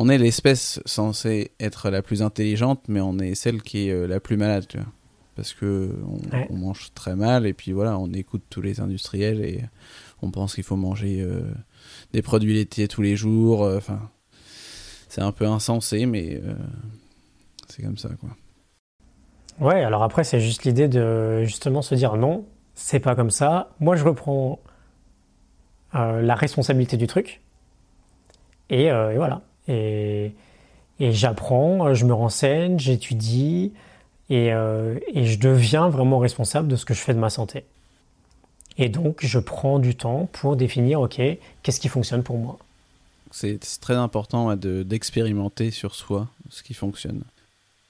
on 0.00 0.08
est 0.08 0.16
l'espèce 0.16 0.80
censée 0.86 1.50
être 1.58 1.90
la 1.90 2.02
plus 2.02 2.22
intelligente, 2.22 2.82
mais 2.86 3.00
on 3.00 3.18
est 3.18 3.34
celle 3.34 3.62
qui 3.62 3.88
est 3.88 3.92
euh, 3.92 4.06
la 4.06 4.20
plus 4.20 4.36
malade, 4.36 4.64
tu 4.68 4.78
vois. 4.78 4.86
Parce 5.34 5.54
que 5.54 5.92
on, 6.50 6.56
mange 6.56 6.90
très 6.94 7.16
mal 7.16 7.46
et 7.46 7.52
puis 7.52 7.72
voilà, 7.72 7.98
on 7.98 8.12
écoute 8.12 8.42
tous 8.48 8.60
les 8.60 8.80
industriels 8.80 9.40
et 9.40 9.64
on 10.22 10.30
pense 10.30 10.54
qu'il 10.54 10.64
faut 10.64 10.76
manger 10.76 11.20
euh, 11.20 11.42
des 12.12 12.22
produits 12.22 12.54
laitiers 12.54 12.86
tous 12.86 13.02
les 13.02 13.16
jours. 13.16 13.64
Euh, 13.64 13.78
enfin, 13.78 14.08
c'est 15.08 15.20
un 15.20 15.32
peu 15.32 15.46
insensé, 15.46 16.06
mais 16.06 16.40
c'est 17.68 17.82
comme 17.82 17.98
ça, 17.98 18.10
quoi. 18.20 18.30
Ouais, 19.60 19.82
alors 19.82 20.02
après, 20.04 20.22
c'est 20.22 20.40
juste 20.40 20.64
l'idée 20.64 20.86
de 20.86 21.42
justement 21.44 21.82
se 21.82 21.94
dire 21.96 22.16
non, 22.16 22.44
c'est 22.74 23.00
pas 23.00 23.16
comme 23.16 23.30
ça. 23.30 23.70
Moi, 23.80 23.96
je 23.96 24.04
reprends 24.04 24.60
la 25.92 26.34
responsabilité 26.34 26.96
du 26.96 27.06
truc. 27.08 27.40
et 28.70 28.90
voilà. 29.16 29.42
Et, 29.68 30.32
j'apprends, 30.98 31.94
je 31.94 32.04
me 32.04 32.12
renseigne, 32.12 32.78
j'étudie 32.78 33.72
euh, 34.30 34.98
et, 35.14 35.26
je 35.26 35.38
deviens 35.38 35.88
vraiment 35.88 36.18
responsable 36.18 36.68
de 36.68 36.76
ce 36.76 36.84
que 36.84 36.94
je 36.94 37.00
fais 37.00 37.14
de 37.14 37.18
ma 37.18 37.30
santé. 37.30 37.64
Et 38.76 38.88
donc, 38.88 39.24
je 39.24 39.38
prends 39.38 39.78
du 39.78 39.94
temps 39.94 40.28
pour 40.32 40.56
définir, 40.56 41.00
OK, 41.00 41.20
qu'est-ce 41.62 41.80
qui 41.80 41.88
fonctionne 41.88 42.22
pour 42.22 42.38
moi 42.38 42.58
C'est 43.30 43.58
très 43.80 43.94
important 43.94 44.54
d'expérimenter 44.56 45.70
sur 45.70 45.94
soi 45.94 46.28
ce 46.50 46.62
qui 46.62 46.74
fonctionne. 46.74 47.22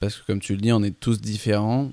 Parce 0.01 0.16
que 0.16 0.26
comme 0.26 0.41
tu 0.41 0.55
le 0.55 0.61
dis, 0.61 0.72
on 0.72 0.83
est 0.83 0.99
tous 0.99 1.20
différents 1.20 1.91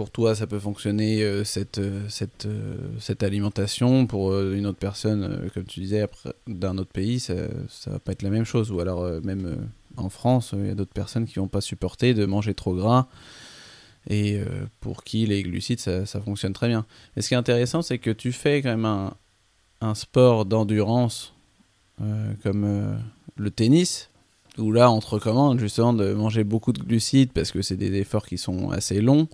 pour 0.00 0.10
toi, 0.10 0.34
ça 0.34 0.46
peut 0.46 0.58
fonctionner 0.58 1.22
euh, 1.22 1.44
cette, 1.44 1.76
euh, 1.76 2.08
cette, 2.08 2.46
euh, 2.46 2.74
cette 3.00 3.22
alimentation. 3.22 4.06
Pour 4.06 4.34
une 4.34 4.64
autre 4.64 4.78
personne, 4.78 5.50
comme 5.52 5.64
tu 5.64 5.80
disais, 5.80 6.06
d'un 6.46 6.78
autre 6.78 6.90
pays, 6.90 7.20
ça, 7.20 7.34
ça 7.68 7.90
va 7.90 7.98
pas 7.98 8.12
être 8.12 8.22
la 8.22 8.30
même 8.30 8.46
chose. 8.46 8.72
Ou 8.72 8.80
alors, 8.80 9.04
même 9.22 9.68
en 9.98 10.08
France, 10.08 10.54
il 10.56 10.68
y 10.68 10.70
a 10.70 10.74
d'autres 10.74 10.94
personnes 10.94 11.26
qui 11.26 11.34
vont 11.34 11.48
pas 11.48 11.60
supporter 11.60 12.14
de 12.14 12.24
manger 12.24 12.54
trop 12.54 12.74
gras. 12.74 13.08
Et 14.08 14.40
pour 14.80 15.04
qui 15.04 15.26
les 15.26 15.42
glucides, 15.42 15.80
ça, 15.80 16.06
ça, 16.06 16.18
fonctionne 16.22 16.54
très 16.54 16.68
bien. 16.68 16.86
Et 17.18 17.20
ce 17.20 17.28
qui 17.28 17.34
est 17.34 17.36
intéressant, 17.36 17.82
c'est 17.82 17.98
que 17.98 18.10
tu 18.10 18.32
fais 18.32 18.62
quand 18.62 18.70
même 18.70 18.86
un, 18.86 19.12
un 19.82 19.94
sport 19.94 20.46
d'endurance 20.46 21.34
comme 22.42 22.98
le 23.36 23.50
tennis. 23.50 24.08
où 24.56 24.72
là, 24.72 24.90
on 24.90 25.00
te 25.00 25.08
recommande 25.08 25.58
justement 25.60 25.92
de 25.92 26.14
manger 26.14 26.42
beaucoup 26.42 26.72
de 26.72 26.80
glucides 26.82 27.32
parce 27.32 27.52
que 27.52 27.60
c'est 27.60 27.76
des 27.76 27.92
efforts 27.98 28.26
qui 28.26 28.38
sont 28.38 28.70
assez 28.70 29.02
longs. 29.02 29.28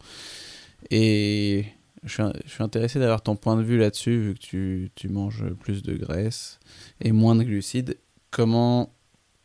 Et 0.90 1.66
je 2.04 2.22
suis, 2.46 2.62
intéressé 2.62 2.98
d'avoir 2.98 3.22
ton 3.22 3.36
point 3.36 3.56
de 3.56 3.62
vue 3.62 3.78
là-dessus, 3.78 4.18
vu 4.18 4.34
que 4.34 4.38
tu, 4.38 4.90
tu, 4.94 5.08
manges 5.08 5.44
plus 5.60 5.82
de 5.82 5.94
graisse 5.94 6.58
et 7.00 7.12
moins 7.12 7.34
de 7.34 7.42
glucides. 7.42 7.98
Comment 8.30 8.90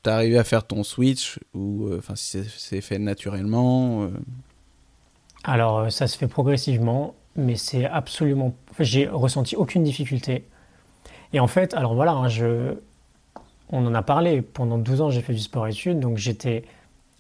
t'es 0.04 0.12
arrivé 0.12 0.38
à 0.38 0.44
faire 0.44 0.66
ton 0.66 0.84
switch 0.84 1.40
ou 1.54 1.88
euh, 1.88 2.00
enfin 2.00 2.16
si 2.16 2.44
c'est 2.44 2.82
fait 2.82 3.00
naturellement 3.00 4.04
euh? 4.04 4.10
Alors 5.44 5.80
euh, 5.80 5.90
ça 5.90 6.08
se 6.08 6.18
fait 6.18 6.28
progressivement, 6.28 7.16
mais 7.36 7.56
c'est 7.56 7.86
absolument. 7.86 8.54
J'ai 8.80 9.08
ressenti 9.08 9.56
aucune 9.56 9.84
difficulté. 9.84 10.46
Et 11.34 11.40
en 11.40 11.48
fait, 11.48 11.74
alors 11.74 11.96
voilà, 11.96 12.12
hein, 12.12 12.28
je... 12.28 12.76
on 13.70 13.86
en 13.86 13.96
a 13.96 14.02
parlé. 14.02 14.42
Pendant 14.42 14.78
12 14.78 15.02
ans, 15.02 15.10
j'ai 15.10 15.22
fait 15.22 15.34
du 15.34 15.40
sport-études, 15.40 16.00
donc 16.00 16.18
j'étais 16.18 16.64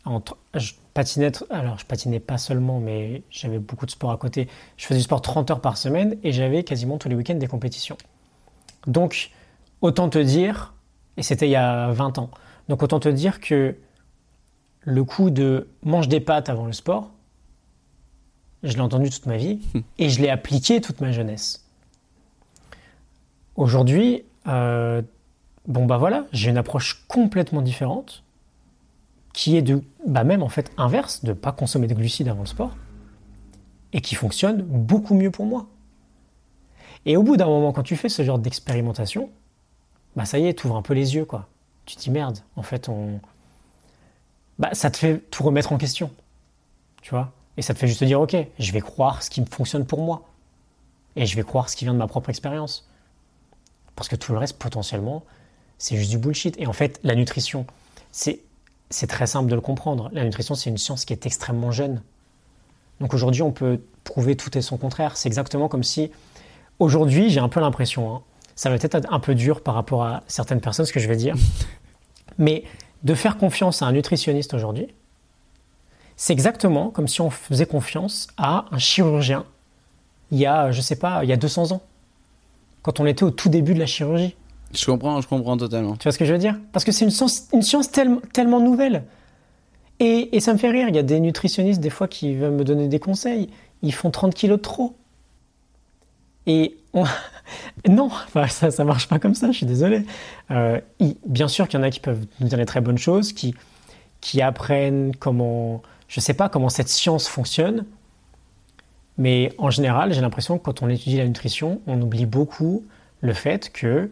entre. 0.05 0.37
Patinais, 0.93 1.31
alors 1.49 1.79
je 1.79 1.85
patinais 1.85 2.19
pas 2.19 2.37
seulement, 2.37 2.79
mais 2.79 3.23
j'avais 3.29 3.59
beaucoup 3.59 3.85
de 3.85 3.91
sport 3.91 4.11
à 4.11 4.17
côté. 4.17 4.47
Je 4.77 4.85
faisais 4.85 4.99
du 4.99 5.03
sport 5.03 5.21
30 5.21 5.51
heures 5.51 5.61
par 5.61 5.77
semaine 5.77 6.17
et 6.23 6.31
j'avais 6.31 6.63
quasiment 6.63 6.97
tous 6.97 7.09
les 7.09 7.15
week-ends 7.15 7.35
des 7.35 7.47
compétitions. 7.47 7.97
Donc, 8.87 9.31
autant 9.81 10.09
te 10.09 10.19
dire, 10.19 10.73
et 11.17 11.23
c'était 11.23 11.47
il 11.47 11.51
y 11.51 11.55
a 11.55 11.91
20 11.91 12.17
ans, 12.17 12.31
donc 12.69 12.83
autant 12.83 12.99
te 12.99 13.09
dire 13.09 13.39
que 13.39 13.75
le 14.81 15.03
coup 15.03 15.29
de 15.29 15.69
mange 15.83 16.07
des 16.07 16.19
pâtes 16.19 16.49
avant 16.49 16.65
le 16.65 16.73
sport, 16.73 17.11
je 18.63 18.73
l'ai 18.73 18.81
entendu 18.81 19.09
toute 19.09 19.25
ma 19.25 19.37
vie 19.37 19.59
et 19.97 20.09
je 20.09 20.21
l'ai 20.21 20.29
appliqué 20.29 20.81
toute 20.81 21.01
ma 21.01 21.11
jeunesse. 21.11 21.65
Aujourd'hui, 23.55 24.23
euh, 24.47 25.01
bon 25.67 25.85
bah 25.85 25.97
voilà, 25.97 26.25
j'ai 26.31 26.49
une 26.49 26.57
approche 26.57 27.05
complètement 27.07 27.61
différente 27.61 28.23
qui 29.33 29.57
est 29.57 29.61
de, 29.61 29.83
bah 30.07 30.23
même 30.23 30.43
en 30.43 30.49
fait 30.49 30.71
inverse, 30.77 31.23
de 31.23 31.29
ne 31.29 31.33
pas 31.33 31.51
consommer 31.51 31.87
de 31.87 31.93
glucides 31.93 32.27
avant 32.27 32.41
le 32.41 32.47
sport 32.47 32.75
et 33.93 34.01
qui 34.01 34.15
fonctionne 34.15 34.61
beaucoup 34.61 35.13
mieux 35.13 35.31
pour 35.31 35.45
moi. 35.45 35.67
Et 37.05 37.17
au 37.17 37.23
bout 37.23 37.37
d'un 37.37 37.47
moment, 37.47 37.71
quand 37.73 37.83
tu 37.83 37.95
fais 37.95 38.09
ce 38.09 38.23
genre 38.23 38.39
d'expérimentation, 38.39 39.29
bah 40.15 40.25
ça 40.25 40.39
y 40.39 40.47
est, 40.47 40.53
tu 40.53 40.67
ouvres 40.67 40.75
un 40.75 40.81
peu 40.81 40.93
les 40.93 41.15
yeux 41.15 41.25
quoi. 41.25 41.47
Tu 41.85 41.95
te 41.95 42.01
dis 42.01 42.09
merde, 42.09 42.39
en 42.55 42.63
fait 42.63 42.89
on, 42.89 43.19
bah 44.59 44.69
ça 44.73 44.91
te 44.91 44.97
fait 44.97 45.19
tout 45.31 45.43
remettre 45.43 45.71
en 45.73 45.77
question, 45.77 46.11
tu 47.01 47.11
vois? 47.11 47.31
Et 47.57 47.61
ça 47.61 47.73
te 47.73 47.79
fait 47.79 47.87
juste 47.87 48.03
dire, 48.03 48.21
ok, 48.21 48.35
je 48.59 48.71
vais 48.71 48.81
croire 48.81 49.23
ce 49.23 49.29
qui 49.29 49.43
fonctionne 49.45 49.85
pour 49.85 50.01
moi. 50.01 50.27
Et 51.15 51.25
je 51.25 51.35
vais 51.35 51.43
croire 51.43 51.69
ce 51.69 51.75
qui 51.75 51.85
vient 51.85 51.93
de 51.93 51.97
ma 51.99 52.07
propre 52.07 52.29
expérience. 52.29 52.87
Parce 53.95 54.07
que 54.07 54.15
tout 54.15 54.31
le 54.31 54.37
reste, 54.37 54.57
potentiellement, 54.57 55.23
c'est 55.77 55.97
juste 55.97 56.11
du 56.11 56.17
bullshit. 56.17 56.55
Et 56.59 56.67
en 56.67 56.73
fait, 56.73 56.99
la 57.03 57.15
nutrition, 57.15 57.65
c'est, 58.11 58.39
c'est 58.91 59.07
très 59.07 59.27
simple 59.27 59.49
de 59.49 59.55
le 59.55 59.61
comprendre. 59.61 60.09
La 60.13 60.23
nutrition, 60.23 60.55
c'est 60.55 60.69
une 60.69 60.77
science 60.77 61.05
qui 61.05 61.13
est 61.13 61.25
extrêmement 61.25 61.71
jeune. 61.71 62.01
Donc 62.99 63.13
aujourd'hui, 63.13 63.41
on 63.41 63.51
peut 63.51 63.81
prouver 64.03 64.35
tout 64.35 64.55
et 64.57 64.61
son 64.61 64.77
contraire. 64.77 65.17
C'est 65.17 65.27
exactement 65.27 65.67
comme 65.67 65.83
si, 65.83 66.11
aujourd'hui, 66.79 67.29
j'ai 67.29 67.39
un 67.39 67.49
peu 67.49 67.59
l'impression, 67.59 68.13
hein, 68.13 68.21
ça 68.55 68.69
va 68.69 68.77
peut-être 68.77 68.95
être 68.95 69.11
un 69.11 69.19
peu 69.19 69.33
dur 69.33 69.61
par 69.61 69.73
rapport 69.73 70.03
à 70.03 70.23
certaines 70.27 70.61
personnes, 70.61 70.85
ce 70.85 70.93
que 70.93 70.99
je 70.99 71.07
vais 71.07 71.15
dire, 71.15 71.35
mais 72.37 72.63
de 73.03 73.15
faire 73.15 73.37
confiance 73.37 73.81
à 73.81 73.87
un 73.87 73.91
nutritionniste 73.91 74.53
aujourd'hui, 74.53 74.87
c'est 76.15 76.33
exactement 76.33 76.91
comme 76.91 77.07
si 77.07 77.21
on 77.21 77.31
faisait 77.31 77.65
confiance 77.65 78.27
à 78.37 78.65
un 78.71 78.77
chirurgien 78.77 79.45
il 80.31 80.39
y 80.39 80.45
a, 80.45 80.71
je 80.71 80.81
sais 80.81 80.95
pas, 80.95 81.23
il 81.23 81.29
y 81.29 81.33
a 81.33 81.37
200 81.37 81.71
ans, 81.71 81.81
quand 82.81 82.99
on 82.99 83.05
était 83.05 83.23
au 83.23 83.31
tout 83.31 83.49
début 83.49 83.73
de 83.73 83.79
la 83.79 83.85
chirurgie. 83.85 84.35
Je 84.73 84.85
comprends, 84.85 85.21
je 85.21 85.27
comprends 85.27 85.57
totalement. 85.57 85.95
Tu 85.95 86.03
vois 86.03 86.11
ce 86.11 86.17
que 86.17 86.25
je 86.25 86.33
veux 86.33 86.39
dire? 86.39 86.57
Parce 86.71 86.85
que 86.85 86.91
c'est 86.91 87.05
une 87.05 87.11
science, 87.11 87.91
tellement 87.91 88.59
nouvelle. 88.59 89.03
Et, 89.99 90.39
ça 90.39 90.53
me 90.53 90.57
fait 90.57 90.69
rire, 90.69 90.87
il 90.89 90.95
y 90.95 90.99
a 90.99 91.03
des 91.03 91.19
nutritionnistes 91.19 91.79
des 91.79 91.89
fois 91.89 92.07
qui 92.07 92.33
veulent 92.35 92.53
me 92.53 92.63
donner 92.63 92.87
des 92.87 92.99
conseils. 92.99 93.49
Ils 93.83 93.93
font 93.93 94.09
30 94.09 94.33
kilos 94.33 94.57
de 94.57 94.61
trop. 94.61 94.95
Et 96.47 96.77
non, 97.87 98.09
ça 98.47 98.67
ne 98.67 98.83
marche 98.83 99.07
pas 99.07 99.19
comme 99.19 99.35
ça, 99.35 99.51
je 99.51 99.57
suis 99.57 99.65
désolé. 99.65 100.05
Euh, 100.49 100.79
bien 101.25 101.47
sûr 101.47 101.67
qu'il 101.67 101.79
y 101.79 101.83
en 101.83 101.85
a 101.85 101.91
qui 101.91 101.99
peuvent 101.99 102.25
nous 102.39 102.47
dire 102.47 102.57
des 102.57 102.65
très 102.65 102.81
bonnes 102.81 102.97
choses, 102.97 103.33
qui, 103.33 103.53
qui 104.21 104.41
apprennent 104.41 105.15
comment 105.15 105.81
je 106.11 106.19
ne 106.19 106.23
sais 106.23 106.33
pas 106.33 106.49
comment 106.49 106.67
cette 106.67 106.89
science 106.89 107.29
fonctionne, 107.29 107.85
mais 109.17 109.53
en 109.57 109.69
général, 109.69 110.11
j'ai 110.13 110.19
l'impression 110.19 110.57
que 110.57 110.63
quand 110.63 110.81
on 110.81 110.89
étudie 110.89 111.15
la 111.15 111.25
nutrition, 111.25 111.79
on 111.87 112.01
oublie 112.01 112.25
beaucoup 112.25 112.83
le 113.21 113.31
fait 113.31 113.71
que 113.71 114.11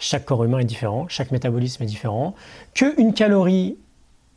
chaque 0.00 0.24
corps 0.24 0.42
humain 0.42 0.58
est 0.58 0.64
différent, 0.64 1.06
chaque 1.08 1.30
métabolisme 1.30 1.82
est 1.84 1.86
différent, 1.86 2.34
qu'une 2.74 3.14
calorie 3.14 3.76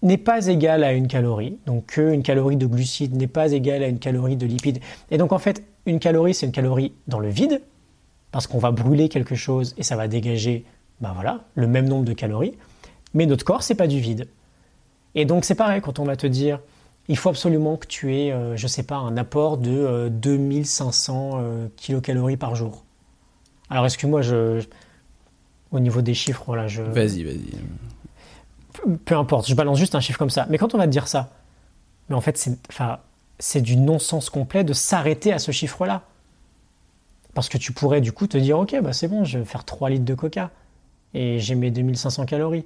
n'est 0.03 0.18
pas 0.18 0.47
égale 0.47 0.84
à 0.84 0.93
une 0.93 1.07
calorie, 1.07 1.57
donc 1.66 1.88
qu'une 1.88 2.22
calorie 2.22 2.57
de 2.57 2.68
glucides 2.68 3.16
n'est 3.16 3.28
pas 3.28 3.53
égale 3.53 3.82
à 3.82 3.88
une 3.88 3.99
calorie 3.99 4.36
de 4.36 4.45
lipides. 4.45 4.80
Et 5.09 5.18
donc 5.18 5.32
en 5.32 5.39
fait, 5.39 5.64
une 5.86 5.99
calorie, 5.99 6.34
c'est 6.34 6.45
une 6.45 6.51
calorie 6.51 6.93
dans 7.07 7.20
le 7.20 7.30
vide, 7.30 7.61
parce 8.32 8.45
qu'on 8.45 8.59
va 8.59 8.72
brûler 8.72 9.09
quelque 9.09 9.36
chose 9.36 9.74
et 9.78 9.84
ça 9.84 9.95
va 9.95 10.07
dégager 10.07 10.66
ben 11.01 11.14
voilà, 11.14 11.41
le 11.55 11.68
même 11.68 11.88
nombre 11.88 12.05
de 12.05 12.14
calories, 12.14 12.53
mais 13.14 13.26
notre 13.26 13.45
corps, 13.45 13.64
c'est 13.64 13.76
pas 13.76 13.88
du 13.88 13.99
vide. 13.99 14.28
Et 15.16 15.26
donc 15.26 15.45
c'est 15.45 15.55
pareil, 15.55 15.82
quand 15.82 15.99
on 15.99 16.03
va 16.03 16.16
te 16.16 16.28
dire 16.28 16.59
il 17.07 17.18
faut 17.18 17.30
absolument 17.30 17.76
que 17.76 17.88
tu 17.88 18.16
aies, 18.16 18.32
euh, 18.32 18.55
je 18.55 18.68
sais 18.68 18.84
pas, 18.84 18.95
un 18.95 19.18
apport 19.18 19.57
de 19.57 20.09
2500 20.09 21.32
euh, 21.34 21.41
euh, 21.41 21.68
kilocalories 21.76 22.38
par 22.38 22.55
jour. 22.55 22.84
Alors, 23.70 23.86
excuse-moi, 23.86 24.22
je, 24.22 24.64
au 25.74 25.80
niveau 25.80 26.01
des 26.01 26.13
chiffres, 26.13 26.43
voilà, 26.45 26.67
je. 26.67 26.82
Vas-y, 26.82 27.24
vas-y. 27.24 27.51
Peu 29.05 29.15
importe, 29.15 29.47
je 29.47 29.55
balance 29.55 29.78
juste 29.78 29.95
un 29.95 29.99
chiffre 29.99 30.19
comme 30.19 30.30
ça. 30.30 30.45
Mais 30.49 30.57
quand 30.57 30.74
on 30.74 30.78
va 30.78 30.86
te 30.86 30.91
dire 30.91 31.07
ça, 31.07 31.32
mais 32.09 32.15
en 32.15 32.21
fait, 32.21 32.38
c'est, 32.38 32.57
enfin, 32.69 32.99
du 33.55 33.76
non-sens 33.76 34.30
complet 34.30 34.63
de 34.63 34.74
s'arrêter 34.74 35.34
à 35.34 35.39
ce 35.39 35.51
chiffre-là. 35.51 36.03
Parce 37.34 37.49
que 37.49 37.57
tu 37.57 37.71
pourrais 37.71 38.01
du 38.01 38.11
coup 38.11 38.28
te 38.28 38.38
dire, 38.38 38.59
ok, 38.59 38.80
bah 38.82 38.93
c'est 38.93 39.07
bon, 39.07 39.24
je 39.24 39.39
vais 39.39 39.45
faire 39.45 39.65
3 39.65 39.89
litres 39.89 40.05
de 40.05 40.13
coca 40.13 40.51
et 41.15 41.39
j'ai 41.39 41.55
mes 41.55 41.71
2500 41.71 42.26
calories. 42.26 42.65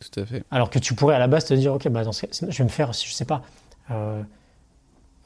Tout 0.00 0.20
à 0.20 0.26
fait. 0.26 0.44
Alors 0.50 0.70
que 0.70 0.80
tu 0.80 0.94
pourrais 0.94 1.14
à 1.14 1.18
la 1.20 1.28
base 1.28 1.44
te 1.44 1.54
dire, 1.54 1.72
ok, 1.74 1.88
bah, 1.88 2.02
dans 2.02 2.12
ce 2.12 2.26
je 2.32 2.58
vais 2.58 2.64
me 2.64 2.68
faire, 2.68 2.92
je 2.92 3.12
sais 3.12 3.24
pas, 3.24 3.42
euh, 3.90 4.22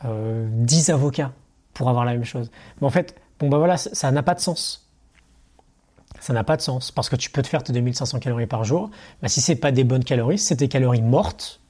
10 0.05 0.91
euh, 0.91 0.95
avocats 0.95 1.32
pour 1.72 1.89
avoir 1.89 2.05
la 2.05 2.12
même 2.12 2.24
chose. 2.24 2.51
Mais 2.80 2.87
en 2.87 2.91
fait, 2.91 3.18
bon 3.39 3.49
bah 3.49 3.57
voilà, 3.59 3.78
ça 3.78 4.11
n'a 4.11 4.22
pas 4.22 4.35
de 4.35 4.41
sens. 4.41 4.84
Ça 6.20 6.32
n'a 6.32 6.44
pas 6.44 6.56
de 6.56 6.62
sens 6.62 6.90
parce 6.90 7.08
que 7.08 7.16
tu 7.16 7.30
peux 7.30 7.42
te 7.42 7.48
faire 7.48 7.62
tes 7.62 7.72
2500 7.72 8.18
calories 8.18 8.46
par 8.46 8.64
jour. 8.64 8.90
Bah, 9.22 9.28
si 9.28 9.40
c'est 9.40 9.56
pas 9.56 9.72
des 9.72 9.84
bonnes 9.84 10.04
calories, 10.04 10.38
c'est 10.38 10.54
des 10.54 10.68
calories 10.68 11.02
mortes, 11.02 11.60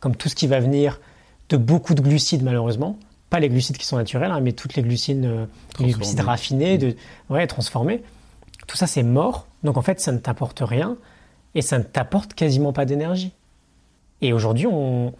comme 0.00 0.16
tout 0.16 0.28
ce 0.28 0.34
qui 0.34 0.46
va 0.46 0.60
venir 0.60 1.00
de 1.48 1.56
beaucoup 1.56 1.94
de 1.94 2.00
glucides 2.00 2.42
malheureusement. 2.42 2.98
Pas 3.30 3.40
les 3.40 3.48
glucides 3.48 3.76
qui 3.76 3.86
sont 3.86 3.96
naturels, 3.96 4.30
hein, 4.30 4.40
mais 4.40 4.52
toutes 4.52 4.74
les 4.74 4.82
glucides, 4.82 5.24
euh, 5.24 5.46
les 5.78 5.92
glucides 5.92 6.20
raffinés, 6.20 6.78
de, 6.78 6.96
ouais, 7.30 7.46
transformés. 7.46 8.02
Tout 8.66 8.76
ça 8.76 8.86
c'est 8.86 9.02
mort. 9.02 9.46
Donc 9.62 9.76
en 9.76 9.82
fait, 9.82 10.00
ça 10.00 10.12
ne 10.12 10.18
t'apporte 10.18 10.60
rien 10.64 10.96
et 11.54 11.62
ça 11.62 11.78
ne 11.78 11.82
t'apporte 11.82 12.34
quasiment 12.34 12.72
pas 12.72 12.84
d'énergie. 12.84 13.32
Et 14.20 14.32
aujourd'hui, 14.32 14.66
on... 14.66 15.12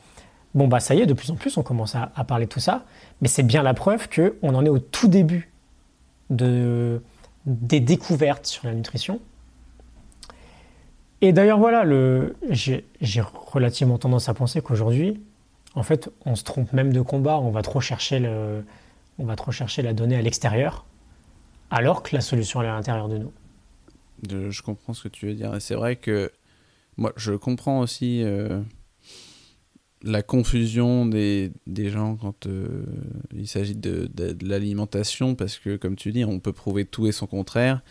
bon 0.55 0.69
bah 0.69 0.81
ça 0.81 0.95
y 0.95 1.01
est, 1.01 1.07
de 1.07 1.15
plus 1.15 1.31
en 1.31 1.37
plus, 1.37 1.57
on 1.57 1.63
commence 1.63 1.95
à, 1.95 2.07
parler 2.25 2.47
de 2.47 2.51
tout 2.51 2.61
ça, 2.61 2.85
mais 3.21 3.29
c'est 3.29 3.43
bien 3.43 3.63
la 3.63 3.75
preuve 3.75 4.09
que 4.09 4.37
on 4.43 4.55
en 4.55 4.65
est 4.65 4.71
au 4.71 4.79
tout 4.79 5.09
début 5.09 5.51
de... 6.31 7.03
des 7.47 7.81
découvertes 7.81 8.47
sur 8.47 8.67
la 8.67 8.75
nutrition. 8.75 9.21
Et 11.21 11.33
d'ailleurs, 11.33 11.59
voilà, 11.59 11.85
j'ai 12.51 12.85
relativement 13.21 13.99
tendance 13.99 14.29
à 14.29 14.35
penser 14.35 14.61
qu'aujourd'hui, 14.61 15.21
en 15.75 15.83
fait, 15.83 16.11
on 16.27 16.35
se 16.35 16.45
trompe 16.45 16.73
même 16.73 16.93
de 16.93 17.01
combat, 17.01 17.39
on 17.39 17.51
va 17.51 17.63
trop 17.63 17.81
chercher, 17.81 18.19
le... 18.19 18.65
on 19.19 19.25
va 19.25 19.37
trop 19.37 19.53
chercher 19.53 19.83
la 19.83 19.93
donnée 19.93 20.17
à 20.17 20.23
l'extérieur, 20.23 20.85
alors 21.71 22.03
que 22.03 22.15
la 22.15 22.21
solution 22.21 22.61
est 22.63 22.67
à 22.67 22.73
l'intérieur 22.73 23.09
de 23.09 23.19
nous 23.19 23.33
je 24.29 24.63
comprends 24.63 24.95
ce 24.95 25.05
que 25.05 25.09
tu 25.09 25.27
veux 25.27 25.35
dire. 25.35 25.55
Et 25.55 25.61
c'est 25.61 25.75
vrai 25.75 25.97
que 25.97 26.31
moi, 26.97 27.13
je 27.17 27.33
comprends 27.33 27.81
aussi 27.81 28.23
euh, 28.23 28.61
la 30.05 30.23
confusion 30.23 31.07
des, 31.07 31.53
des 31.67 31.91
gens 31.91 32.17
quand 32.17 32.47
euh, 32.47 32.85
il 33.35 33.47
s'agit 33.47 33.77
de, 33.77 34.09
de, 34.13 34.37
l'alimentation, 34.47 35.35
parce 35.35 35.59
que, 35.59 35.77
comme 35.77 35.97
tu 35.97 36.13
dis, 36.13 36.25
on 36.25 36.41
peut 36.41 36.53
prouver 36.53 36.85
tout 36.85 37.07
et 37.07 37.13
son 37.13 37.27
contraire. 37.27 37.83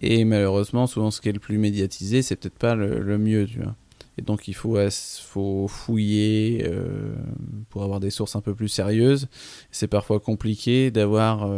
Et 0.00 0.24
malheureusement, 0.24 0.86
souvent, 0.86 1.10
ce 1.10 1.20
qui 1.20 1.28
est 1.28 1.32
le 1.32 1.40
plus 1.40 1.58
médiatisé, 1.58 2.22
c'est 2.22 2.36
peut-être 2.36 2.58
pas 2.58 2.74
le, 2.74 3.18
mieux, 3.18 3.46
tu 3.46 3.60
vois. 3.60 3.74
Et 4.16 4.22
donc, 4.22 4.48
il 4.48 4.54
faut, 4.54 4.76
faut 5.22 5.68
fouiller 5.68 6.64
euh, 6.66 7.14
pour 7.70 7.82
avoir 7.84 8.00
des 8.00 8.10
sources 8.10 8.34
un 8.36 8.40
peu 8.40 8.54
plus 8.54 8.68
sérieuses. 8.68 9.28
C'est 9.70 9.88
parfois 9.88 10.20
compliqué 10.20 10.90
d'avoir 10.90 11.48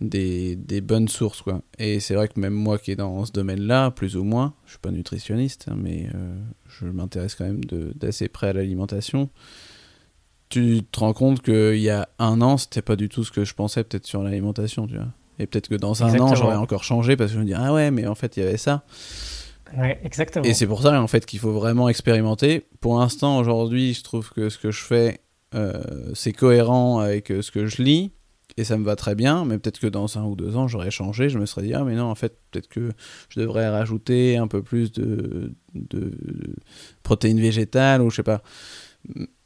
des, 0.00 0.56
des, 0.56 0.80
bonnes 0.80 1.08
sources 1.08 1.42
quoi. 1.42 1.62
Et 1.78 2.00
c'est 2.00 2.14
vrai 2.14 2.28
que 2.28 2.38
même 2.38 2.52
moi 2.52 2.78
qui 2.78 2.90
est 2.90 2.96
dans 2.96 3.24
ce 3.24 3.32
domaine-là, 3.32 3.90
plus 3.90 4.16
ou 4.16 4.24
moins, 4.24 4.54
je 4.66 4.72
suis 4.72 4.78
pas 4.78 4.90
nutritionniste, 4.90 5.66
hein, 5.70 5.76
mais 5.76 6.08
euh, 6.14 6.36
je 6.68 6.86
m'intéresse 6.86 7.34
quand 7.34 7.44
même 7.44 7.64
d'assez 7.64 8.28
près 8.28 8.48
à 8.48 8.52
l'alimentation. 8.52 9.30
Tu 10.48 10.82
te 10.92 11.00
rends 11.00 11.14
compte 11.14 11.42
qu'il 11.42 11.78
y 11.78 11.90
a 11.90 12.08
un 12.18 12.40
an, 12.40 12.56
c'était 12.56 12.82
pas 12.82 12.96
du 12.96 13.08
tout 13.08 13.24
ce 13.24 13.32
que 13.32 13.44
je 13.44 13.54
pensais 13.54 13.82
peut-être 13.82 14.06
sur 14.06 14.22
l'alimentation, 14.22 14.86
tu 14.86 14.94
vois. 14.94 15.08
Et 15.38 15.46
peut-être 15.46 15.68
que 15.68 15.74
dans 15.74 16.02
un 16.02 16.18
an, 16.18 16.34
j'aurais 16.34 16.56
encore 16.56 16.84
changé 16.84 17.16
parce 17.16 17.30
que 17.30 17.34
je 17.36 17.40
me 17.40 17.46
dis 17.46 17.54
ah 17.54 17.72
ouais, 17.72 17.90
mais 17.90 18.06
en 18.06 18.14
fait 18.14 18.36
il 18.36 18.44
y 18.44 18.46
avait 18.46 18.56
ça. 18.56 18.84
Ouais, 19.76 19.98
exactement. 20.04 20.44
Et 20.44 20.54
c'est 20.54 20.66
pour 20.66 20.82
ça 20.82 21.00
en 21.00 21.06
fait 21.08 21.26
qu'il 21.26 21.40
faut 21.40 21.52
vraiment 21.52 21.88
expérimenter. 21.88 22.66
Pour 22.80 22.98
l'instant, 22.98 23.38
aujourd'hui, 23.38 23.94
je 23.94 24.02
trouve 24.02 24.30
que 24.30 24.48
ce 24.48 24.58
que 24.58 24.70
je 24.70 24.82
fais, 24.82 25.20
euh, 25.54 25.82
c'est 26.14 26.32
cohérent 26.32 27.00
avec 27.00 27.30
euh, 27.30 27.42
ce 27.42 27.50
que 27.50 27.66
je 27.66 27.82
lis 27.82 28.12
et 28.56 28.64
ça 28.64 28.76
me 28.78 28.84
va 28.84 28.96
très 28.96 29.14
bien. 29.14 29.44
Mais 29.44 29.58
peut-être 29.58 29.78
que 29.78 29.86
dans 29.86 30.18
un 30.18 30.24
ou 30.24 30.34
deux 30.36 30.56
ans, 30.56 30.68
j'aurais 30.68 30.90
changé. 30.90 31.28
Je 31.28 31.38
me 31.38 31.46
serais 31.46 31.62
dit 31.62 31.74
ah 31.74 31.84
mais 31.84 31.94
non, 31.94 32.04
en 32.10 32.14
fait, 32.14 32.38
peut-être 32.50 32.68
que 32.68 32.90
je 33.28 33.40
devrais 33.40 33.68
rajouter 33.68 34.36
un 34.36 34.48
peu 34.48 34.62
plus 34.62 34.92
de, 34.92 35.52
de 35.74 36.12
protéines 37.02 37.40
végétales 37.40 38.02
ou 38.02 38.10
je 38.10 38.16
sais 38.16 38.22
pas. 38.22 38.42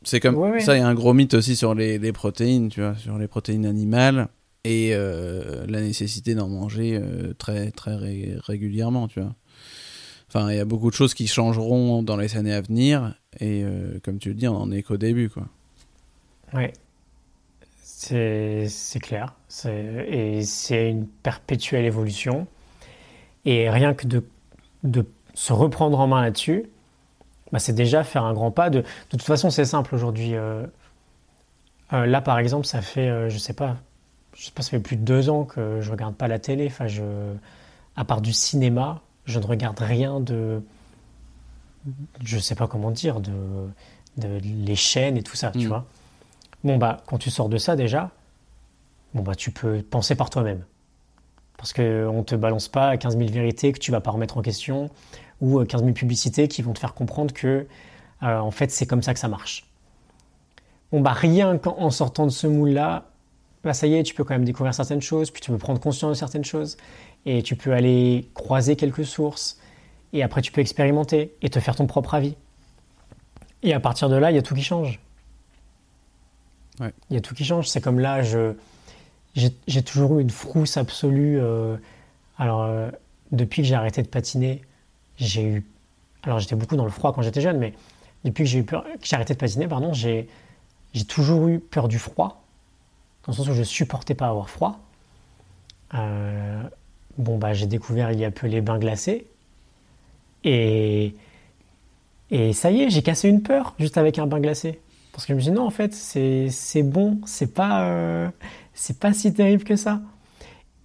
C'est 0.02 0.20
comme 0.20 0.36
Ouais, 0.36 0.50
ouais. 0.52 0.60
ça. 0.60 0.76
Il 0.76 0.80
y 0.80 0.82
a 0.82 0.88
un 0.88 0.94
gros 0.94 1.12
mythe 1.12 1.34
aussi 1.34 1.56
sur 1.56 1.74
les, 1.74 1.98
les 1.98 2.12
protéines, 2.12 2.68
tu 2.70 2.80
vois, 2.80 2.94
sur 2.96 3.18
les 3.18 3.28
protéines 3.28 3.66
animales 3.66 4.28
et 4.64 4.90
euh, 4.94 5.66
la 5.66 5.80
nécessité 5.82 6.34
d'en 6.34 6.48
manger 6.48 6.98
euh, 7.02 7.34
très 7.34 7.70
très 7.70 7.96
ré- 7.96 8.36
régulièrement, 8.38 9.08
tu 9.08 9.20
vois. 9.20 9.34
Enfin, 10.28 10.50
il 10.50 10.56
y 10.56 10.60
a 10.60 10.64
beaucoup 10.64 10.88
de 10.90 10.94
choses 10.94 11.12
qui 11.12 11.26
changeront 11.26 12.02
dans 12.02 12.16
les 12.16 12.36
années 12.36 12.54
à 12.54 12.60
venir 12.60 13.14
et 13.40 13.62
euh, 13.64 13.98
comme 14.04 14.18
tu 14.18 14.28
le 14.28 14.34
dis, 14.36 14.46
on 14.48 14.56
en 14.56 14.70
est 14.70 14.82
qu'au 14.82 14.96
début, 14.96 15.28
quoi. 15.28 15.48
Ouais. 16.54 16.72
C'est 18.02 19.00
clair. 19.00 19.34
C'est- 19.48 20.06
Et 20.08 20.42
c'est 20.42 20.88
une 20.90 21.06
perpétuelle 21.06 21.84
évolution. 21.84 22.46
Et 23.44 23.68
rien 23.68 23.92
que 23.94 24.06
de, 24.06 24.24
de 24.84 25.04
se 25.34 25.52
reprendre 25.52 26.00
en 26.00 26.06
main 26.06 26.22
là-dessus, 26.22 26.64
bah, 27.52 27.58
c'est 27.58 27.74
déjà 27.74 28.02
faire 28.04 28.24
un 28.24 28.32
grand 28.32 28.50
pas. 28.50 28.70
De, 28.70 28.80
de 28.80 28.84
toute 29.10 29.22
façon, 29.22 29.50
c'est 29.50 29.64
simple 29.66 29.94
aujourd'hui. 29.94 30.34
Euh, 30.34 30.64
euh, 31.92 32.06
là, 32.06 32.20
par 32.22 32.38
exemple, 32.38 32.66
ça 32.66 32.80
fait, 32.80 33.08
euh, 33.08 33.28
je 33.28 33.36
sais 33.38 33.52
pas, 33.52 33.76
je 34.34 34.44
sais 34.46 34.52
pas, 34.52 34.62
ça 34.62 34.70
fait 34.70 34.80
plus 34.80 34.96
de 34.96 35.02
deux 35.04 35.28
ans 35.28 35.44
que 35.44 35.80
je 35.82 35.90
regarde 35.90 36.14
pas 36.14 36.28
la 36.28 36.38
télé. 36.38 36.66
Enfin, 36.68 36.86
je, 36.86 37.02
à 37.96 38.04
part 38.06 38.22
du 38.22 38.32
cinéma, 38.32 39.00
je 39.26 39.38
ne 39.40 39.44
regarde 39.44 39.78
rien 39.78 40.20
de, 40.20 40.62
je 42.24 42.38
sais 42.38 42.54
pas 42.54 42.66
comment 42.66 42.90
dire, 42.92 43.20
de, 43.20 43.32
de 44.16 44.40
les 44.42 44.76
chaînes 44.76 45.16
et 45.18 45.22
tout 45.22 45.36
ça, 45.36 45.50
tu 45.50 45.66
Mm. 45.66 45.68
vois. 45.68 45.84
Bon, 46.64 46.76
bah, 46.76 46.98
quand 47.06 47.18
tu 47.18 47.30
sors 47.30 47.48
de 47.48 47.56
ça 47.56 47.76
déjà, 47.76 48.10
bon, 49.14 49.22
bah, 49.22 49.34
tu 49.34 49.50
peux 49.50 49.82
penser 49.82 50.14
par 50.14 50.30
toi-même. 50.30 50.64
Parce 51.56 51.72
qu'on 51.72 51.82
ne 52.18 52.22
te 52.22 52.34
balance 52.34 52.68
pas 52.68 52.96
15 52.96 53.18
000 53.18 53.30
vérités 53.30 53.72
que 53.72 53.78
tu 53.78 53.90
vas 53.90 54.00
pas 54.00 54.10
remettre 54.10 54.38
en 54.38 54.42
question 54.42 54.90
ou 55.40 55.60
euh, 55.60 55.64
15 55.64 55.82
000 55.82 55.92
publicités 55.92 56.48
qui 56.48 56.62
vont 56.62 56.72
te 56.72 56.78
faire 56.78 56.94
comprendre 56.94 57.32
que, 57.34 57.66
euh, 58.22 58.38
en 58.38 58.50
fait, 58.50 58.70
c'est 58.70 58.86
comme 58.86 59.02
ça 59.02 59.14
que 59.14 59.20
ça 59.20 59.28
marche. 59.28 59.66
Bon, 60.92 61.00
bah, 61.00 61.12
rien 61.12 61.58
qu'en 61.58 61.90
sortant 61.90 62.26
de 62.26 62.30
ce 62.30 62.46
moule-là, 62.46 63.04
bah, 63.62 63.74
ça 63.74 63.86
y 63.86 63.94
est, 63.94 64.02
tu 64.02 64.14
peux 64.14 64.24
quand 64.24 64.34
même 64.34 64.44
découvrir 64.44 64.74
certaines 64.74 65.02
choses, 65.02 65.30
puis 65.30 65.40
tu 65.40 65.50
peux 65.50 65.58
prendre 65.58 65.80
conscience 65.80 66.10
de 66.10 66.14
certaines 66.14 66.44
choses, 66.44 66.76
et 67.26 67.42
tu 67.42 67.56
peux 67.56 67.72
aller 67.72 68.28
croiser 68.34 68.76
quelques 68.76 69.04
sources, 69.04 69.58
et 70.12 70.22
après 70.22 70.42
tu 70.42 70.52
peux 70.52 70.60
expérimenter 70.60 71.34
et 71.42 71.50
te 71.50 71.60
faire 71.60 71.76
ton 71.76 71.86
propre 71.86 72.14
avis. 72.14 72.36
Et 73.62 73.74
à 73.74 73.80
partir 73.80 74.08
de 74.08 74.16
là, 74.16 74.30
il 74.30 74.34
y 74.34 74.38
a 74.38 74.42
tout 74.42 74.54
qui 74.54 74.62
change. 74.62 75.00
Il 76.80 77.14
y 77.14 77.16
a 77.16 77.20
tout 77.20 77.34
qui 77.34 77.44
change. 77.44 77.68
C'est 77.68 77.80
comme 77.80 77.98
là, 77.98 78.22
j'ai, 78.22 79.82
toujours 79.84 80.18
eu 80.18 80.22
une 80.22 80.30
frousse 80.30 80.76
absolue. 80.76 81.38
euh, 81.40 81.76
alors, 82.38 82.62
euh, 82.62 82.90
depuis 83.32 83.62
que 83.62 83.68
j'ai 83.68 83.74
arrêté 83.74 84.02
de 84.02 84.08
patiner, 84.08 84.62
j'ai 85.18 85.44
eu. 85.44 85.66
Alors, 86.22 86.38
j'étais 86.38 86.56
beaucoup 86.56 86.76
dans 86.76 86.84
le 86.84 86.90
froid 86.90 87.12
quand 87.12 87.22
j'étais 87.22 87.40
jeune, 87.40 87.58
mais 87.58 87.74
depuis 88.24 88.44
que 88.44 88.50
j'ai 88.50 88.64
arrêté 89.12 89.34
de 89.34 89.38
patiner, 89.38 89.68
pardon, 89.68 89.92
j'ai 89.92 90.26
toujours 91.08 91.48
eu 91.48 91.58
peur 91.58 91.88
du 91.88 91.98
froid, 91.98 92.42
dans 93.24 93.32
le 93.32 93.36
sens 93.36 93.48
où 93.48 93.54
je 93.54 93.62
supportais 93.62 94.14
pas 94.14 94.28
avoir 94.28 94.50
froid. 94.50 94.80
Euh, 95.94 96.62
bon, 97.18 97.38
bah, 97.38 97.54
j'ai 97.54 97.66
découvert 97.66 98.12
il 98.12 98.18
y 98.18 98.24
a 98.24 98.30
peu 98.30 98.46
les 98.46 98.60
bains 98.60 98.78
glacés. 98.78 99.26
Et, 100.44 101.14
et 102.30 102.52
ça 102.52 102.70
y 102.70 102.82
est, 102.82 102.90
j'ai 102.90 103.02
cassé 103.02 103.28
une 103.28 103.42
peur 103.42 103.74
juste 103.78 103.98
avec 103.98 104.18
un 104.18 104.26
bain 104.26 104.40
glacé. 104.40 104.80
Parce 105.12 105.26
que 105.26 105.32
je 105.32 105.34
me 105.34 105.40
suis 105.40 105.50
dit 105.50 105.56
non, 105.56 105.66
en 105.66 105.70
fait, 105.70 105.94
c'est 105.94 106.82
bon, 106.82 107.20
c'est 107.26 107.52
pas, 107.52 107.84
euh, 107.84 108.28
c'est 108.74 108.98
pas 108.98 109.12
si 109.12 109.32
terrible 109.32 109.64
que 109.64 109.76
ça. 109.76 110.00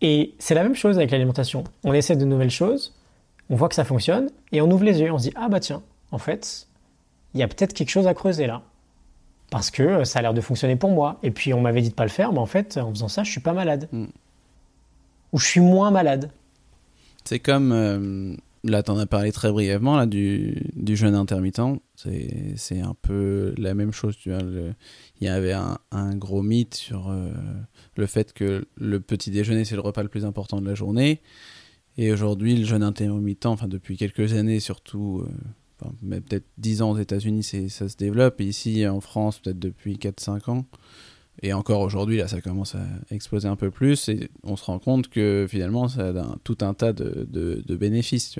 Et 0.01 0.35
c'est 0.39 0.55
la 0.55 0.63
même 0.63 0.75
chose 0.75 0.97
avec 0.97 1.11
l'alimentation. 1.11 1.63
On 1.83 1.93
essaie 1.93 2.15
de 2.15 2.25
nouvelles 2.25 2.51
choses, 2.51 2.93
on 3.49 3.55
voit 3.55 3.69
que 3.69 3.75
ça 3.75 3.85
fonctionne, 3.85 4.29
et 4.51 4.61
on 4.61 4.69
ouvre 4.69 4.83
les 4.83 4.99
yeux, 4.99 5.11
on 5.11 5.17
se 5.17 5.29
dit 5.29 5.33
ah 5.35 5.47
bah 5.49 5.59
tiens, 5.59 5.83
en 6.11 6.17
fait, 6.17 6.67
il 7.33 7.39
y 7.39 7.43
a 7.43 7.47
peut-être 7.47 7.73
quelque 7.73 7.89
chose 7.89 8.07
à 8.07 8.13
creuser 8.13 8.47
là. 8.47 8.61
Parce 9.51 9.71
que 9.71 9.83
euh, 9.83 10.05
ça 10.05 10.19
a 10.19 10.21
l'air 10.21 10.33
de 10.33 10.41
fonctionner 10.41 10.75
pour 10.75 10.91
moi. 10.91 11.19
Et 11.23 11.31
puis 11.31 11.53
on 11.53 11.61
m'avait 11.61 11.81
dit 11.81 11.89
de 11.89 11.93
pas 11.93 12.03
le 12.03 12.09
faire, 12.09 12.33
mais 12.33 12.39
en 12.39 12.45
fait, 12.45 12.77
en 12.77 12.89
faisant 12.89 13.07
ça, 13.07 13.23
je 13.23 13.31
suis 13.31 13.41
pas 13.41 13.53
malade. 13.53 13.87
Mm. 13.91 14.05
Ou 15.33 15.39
je 15.39 15.45
suis 15.45 15.59
moins 15.59 15.91
malade. 15.91 16.31
C'est 17.25 17.39
comme 17.39 17.71
euh, 17.71 18.35
là, 18.65 18.81
t'en 18.83 18.97
as 18.97 19.05
parlé 19.05 19.31
très 19.31 19.51
brièvement 19.51 19.95
là 19.95 20.05
du, 20.07 20.71
du 20.75 20.95
jeûne 20.95 21.15
intermittent. 21.15 21.61
C'est 21.95 22.81
un 22.81 22.95
peu 23.01 23.53
la 23.57 23.75
même 23.75 23.91
chose, 23.91 24.17
tu 24.17 24.31
vois. 24.31 24.41
Il 25.21 25.25
y 25.25 25.27
avait 25.27 25.53
un, 25.53 26.15
gros 26.15 26.41
mythe 26.41 26.73
sur 26.73 27.09
euh, 27.09 27.31
le 27.95 28.05
fait 28.05 28.33
que 28.33 28.65
le 28.75 28.99
petit 28.99 29.31
déjeuner 29.31 29.65
c'est 29.65 29.75
le 29.75 29.81
repas 29.81 30.03
le 30.03 30.09
plus 30.09 30.25
important 30.25 30.59
de 30.59 30.67
la 30.67 30.75
journée. 30.75 31.21
Et 31.97 32.11
aujourd'hui, 32.11 32.57
le 32.57 32.65
jeûne 32.65 32.83
intermittent, 32.83 33.45
enfin 33.45 33.67
depuis 33.67 33.95
quelques 33.95 34.33
années 34.33 34.59
surtout, 34.59 35.23
euh, 35.81 36.19
peut-être 36.21 36.45
10 36.57 36.81
ans 36.81 36.91
aux 36.91 36.97
États-Unis, 36.97 37.43
ça 37.43 37.87
se 37.87 37.95
développe. 37.95 38.41
Et 38.41 38.45
ici 38.45 38.85
en 38.87 38.99
France, 38.99 39.39
peut-être 39.39 39.59
depuis 39.59 39.95
4-5 39.97 40.49
ans. 40.49 40.65
Et 41.41 41.53
encore 41.53 41.81
aujourd'hui, 41.81 42.17
là, 42.17 42.27
ça 42.27 42.41
commence 42.41 42.75
à 42.75 42.85
exploser 43.11 43.47
un 43.47 43.55
peu 43.55 43.71
plus. 43.71 44.09
Et 44.09 44.29
on 44.43 44.55
se 44.55 44.65
rend 44.65 44.79
compte 44.79 45.09
que 45.09 45.45
finalement, 45.49 45.87
ça 45.87 46.09
a 46.09 46.35
tout 46.43 46.57
un 46.61 46.73
tas 46.73 46.93
de, 46.93 47.63
bénéfices. 47.69 48.39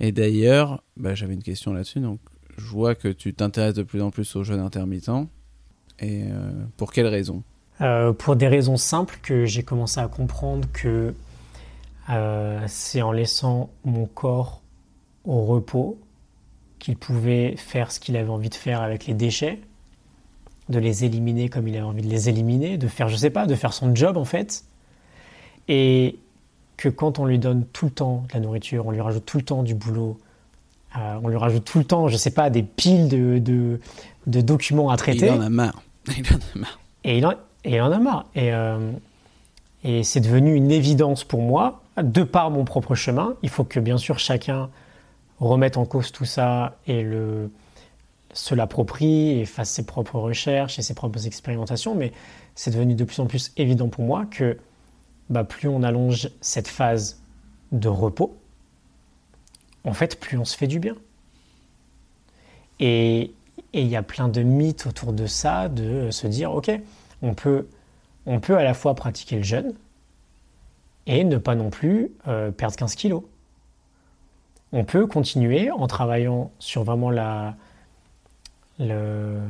Et 0.00 0.12
d'ailleurs, 0.12 0.82
bah, 0.96 1.14
j'avais 1.14 1.34
une 1.34 1.42
question 1.42 1.72
là-dessus. 1.72 2.00
Donc, 2.00 2.18
je 2.56 2.66
vois 2.66 2.94
que 2.94 3.08
tu 3.08 3.34
t'intéresses 3.34 3.74
de 3.74 3.82
plus 3.82 4.02
en 4.02 4.10
plus 4.10 4.34
au 4.36 4.42
jeûne 4.42 4.60
intermittent. 4.60 5.10
Et 6.00 6.24
euh, 6.24 6.50
pour 6.76 6.92
quelles 6.92 7.06
raisons? 7.06 7.42
Euh, 7.80 8.12
pour 8.12 8.36
des 8.36 8.48
raisons 8.48 8.76
simples 8.76 9.18
que 9.22 9.44
j'ai 9.44 9.62
commencé 9.62 10.00
à 10.00 10.08
comprendre 10.08 10.68
que 10.72 11.14
euh, 12.10 12.64
c'est 12.66 13.02
en 13.02 13.12
laissant 13.12 13.70
mon 13.84 14.06
corps 14.06 14.62
au 15.24 15.44
repos 15.44 15.98
qu'il 16.78 16.96
pouvait 16.96 17.54
faire 17.56 17.92
ce 17.92 18.00
qu'il 18.00 18.16
avait 18.16 18.28
envie 18.28 18.48
de 18.50 18.54
faire 18.54 18.82
avec 18.82 19.06
les 19.06 19.14
déchets, 19.14 19.60
de 20.68 20.78
les 20.78 21.04
éliminer 21.04 21.48
comme 21.48 21.68
il 21.68 21.76
avait 21.76 21.84
envie 21.84 22.02
de 22.02 22.08
les 22.08 22.28
éliminer, 22.28 22.76
de 22.78 22.88
faire, 22.88 23.08
je 23.08 23.16
sais 23.16 23.30
pas, 23.30 23.46
de 23.46 23.54
faire 23.54 23.72
son 23.72 23.94
job 23.94 24.16
en 24.16 24.24
fait. 24.24 24.64
Et 25.68 26.18
que 26.76 26.88
quand 26.88 27.18
on 27.18 27.26
lui 27.26 27.38
donne 27.38 27.64
tout 27.72 27.86
le 27.86 27.90
temps 27.90 28.24
de 28.28 28.34
la 28.34 28.40
nourriture, 28.40 28.86
on 28.86 28.90
lui 28.90 29.00
rajoute 29.00 29.24
tout 29.24 29.38
le 29.38 29.44
temps 29.44 29.62
du 29.62 29.74
boulot, 29.74 30.18
euh, 30.96 31.18
on 31.22 31.28
lui 31.28 31.36
rajoute 31.36 31.64
tout 31.64 31.78
le 31.78 31.84
temps, 31.84 32.08
je 32.08 32.16
sais 32.16 32.30
pas, 32.30 32.50
des 32.50 32.62
piles 32.62 33.08
de, 33.08 33.38
de, 33.38 33.80
de 34.26 34.40
documents 34.40 34.90
à 34.90 34.96
traiter. 34.96 35.26
Il 35.26 35.32
en 35.32 35.40
a 35.40 35.48
marre. 35.48 35.82
Il 36.08 36.26
en 36.32 36.36
a 36.36 36.58
marre. 36.58 36.78
Et 37.04 37.18
il 37.18 37.26
en, 37.26 37.32
et 37.64 37.74
il 37.74 37.80
en 37.80 37.90
a 37.90 37.98
marre. 37.98 38.26
Et, 38.34 38.52
euh, 38.52 38.92
et 39.84 40.04
c'est 40.04 40.20
devenu 40.20 40.54
une 40.54 40.70
évidence 40.70 41.24
pour 41.24 41.42
moi, 41.42 41.82
de 42.00 42.22
par 42.22 42.50
mon 42.50 42.64
propre 42.64 42.94
chemin. 42.94 43.34
Il 43.42 43.48
faut 43.48 43.64
que 43.64 43.80
bien 43.80 43.98
sûr 43.98 44.18
chacun 44.18 44.68
remette 45.40 45.76
en 45.76 45.84
cause 45.84 46.12
tout 46.12 46.24
ça 46.24 46.76
et 46.86 47.02
le, 47.02 47.50
se 48.32 48.54
l'approprie 48.54 49.30
et 49.30 49.44
fasse 49.44 49.70
ses 49.70 49.84
propres 49.84 50.18
recherches 50.18 50.78
et 50.78 50.82
ses 50.82 50.94
propres 50.94 51.26
expérimentations. 51.26 51.94
Mais 51.94 52.12
c'est 52.54 52.70
devenu 52.70 52.94
de 52.94 53.04
plus 53.04 53.20
en 53.20 53.26
plus 53.26 53.52
évident 53.56 53.88
pour 53.88 54.04
moi 54.04 54.26
que 54.26 54.58
bah, 55.30 55.44
plus 55.44 55.68
on 55.68 55.82
allonge 55.82 56.30
cette 56.40 56.68
phase 56.68 57.22
de 57.72 57.88
repos, 57.88 58.36
en 59.84 59.92
fait, 59.92 60.20
plus 60.20 60.38
on 60.38 60.44
se 60.44 60.56
fait 60.56 60.66
du 60.66 60.78
bien. 60.78 60.94
Et 62.80 63.32
il 63.72 63.86
y 63.86 63.96
a 63.96 64.02
plein 64.02 64.28
de 64.28 64.42
mythes 64.42 64.86
autour 64.86 65.12
de 65.12 65.26
ça, 65.26 65.68
de 65.68 66.10
se 66.10 66.26
dire, 66.26 66.52
ok, 66.52 66.70
on 67.22 67.34
peut, 67.34 67.66
on 68.26 68.40
peut 68.40 68.56
à 68.56 68.64
la 68.64 68.74
fois 68.74 68.94
pratiquer 68.94 69.36
le 69.36 69.42
jeûne 69.42 69.74
et 71.06 71.24
ne 71.24 71.38
pas 71.38 71.54
non 71.54 71.70
plus 71.70 72.12
euh, 72.28 72.50
perdre 72.50 72.76
15 72.76 72.94
kilos. 72.94 73.22
On 74.72 74.84
peut 74.84 75.06
continuer 75.06 75.70
en 75.70 75.86
travaillant 75.86 76.50
sur 76.58 76.84
vraiment 76.84 77.10
la, 77.10 77.56
le, 78.86 79.40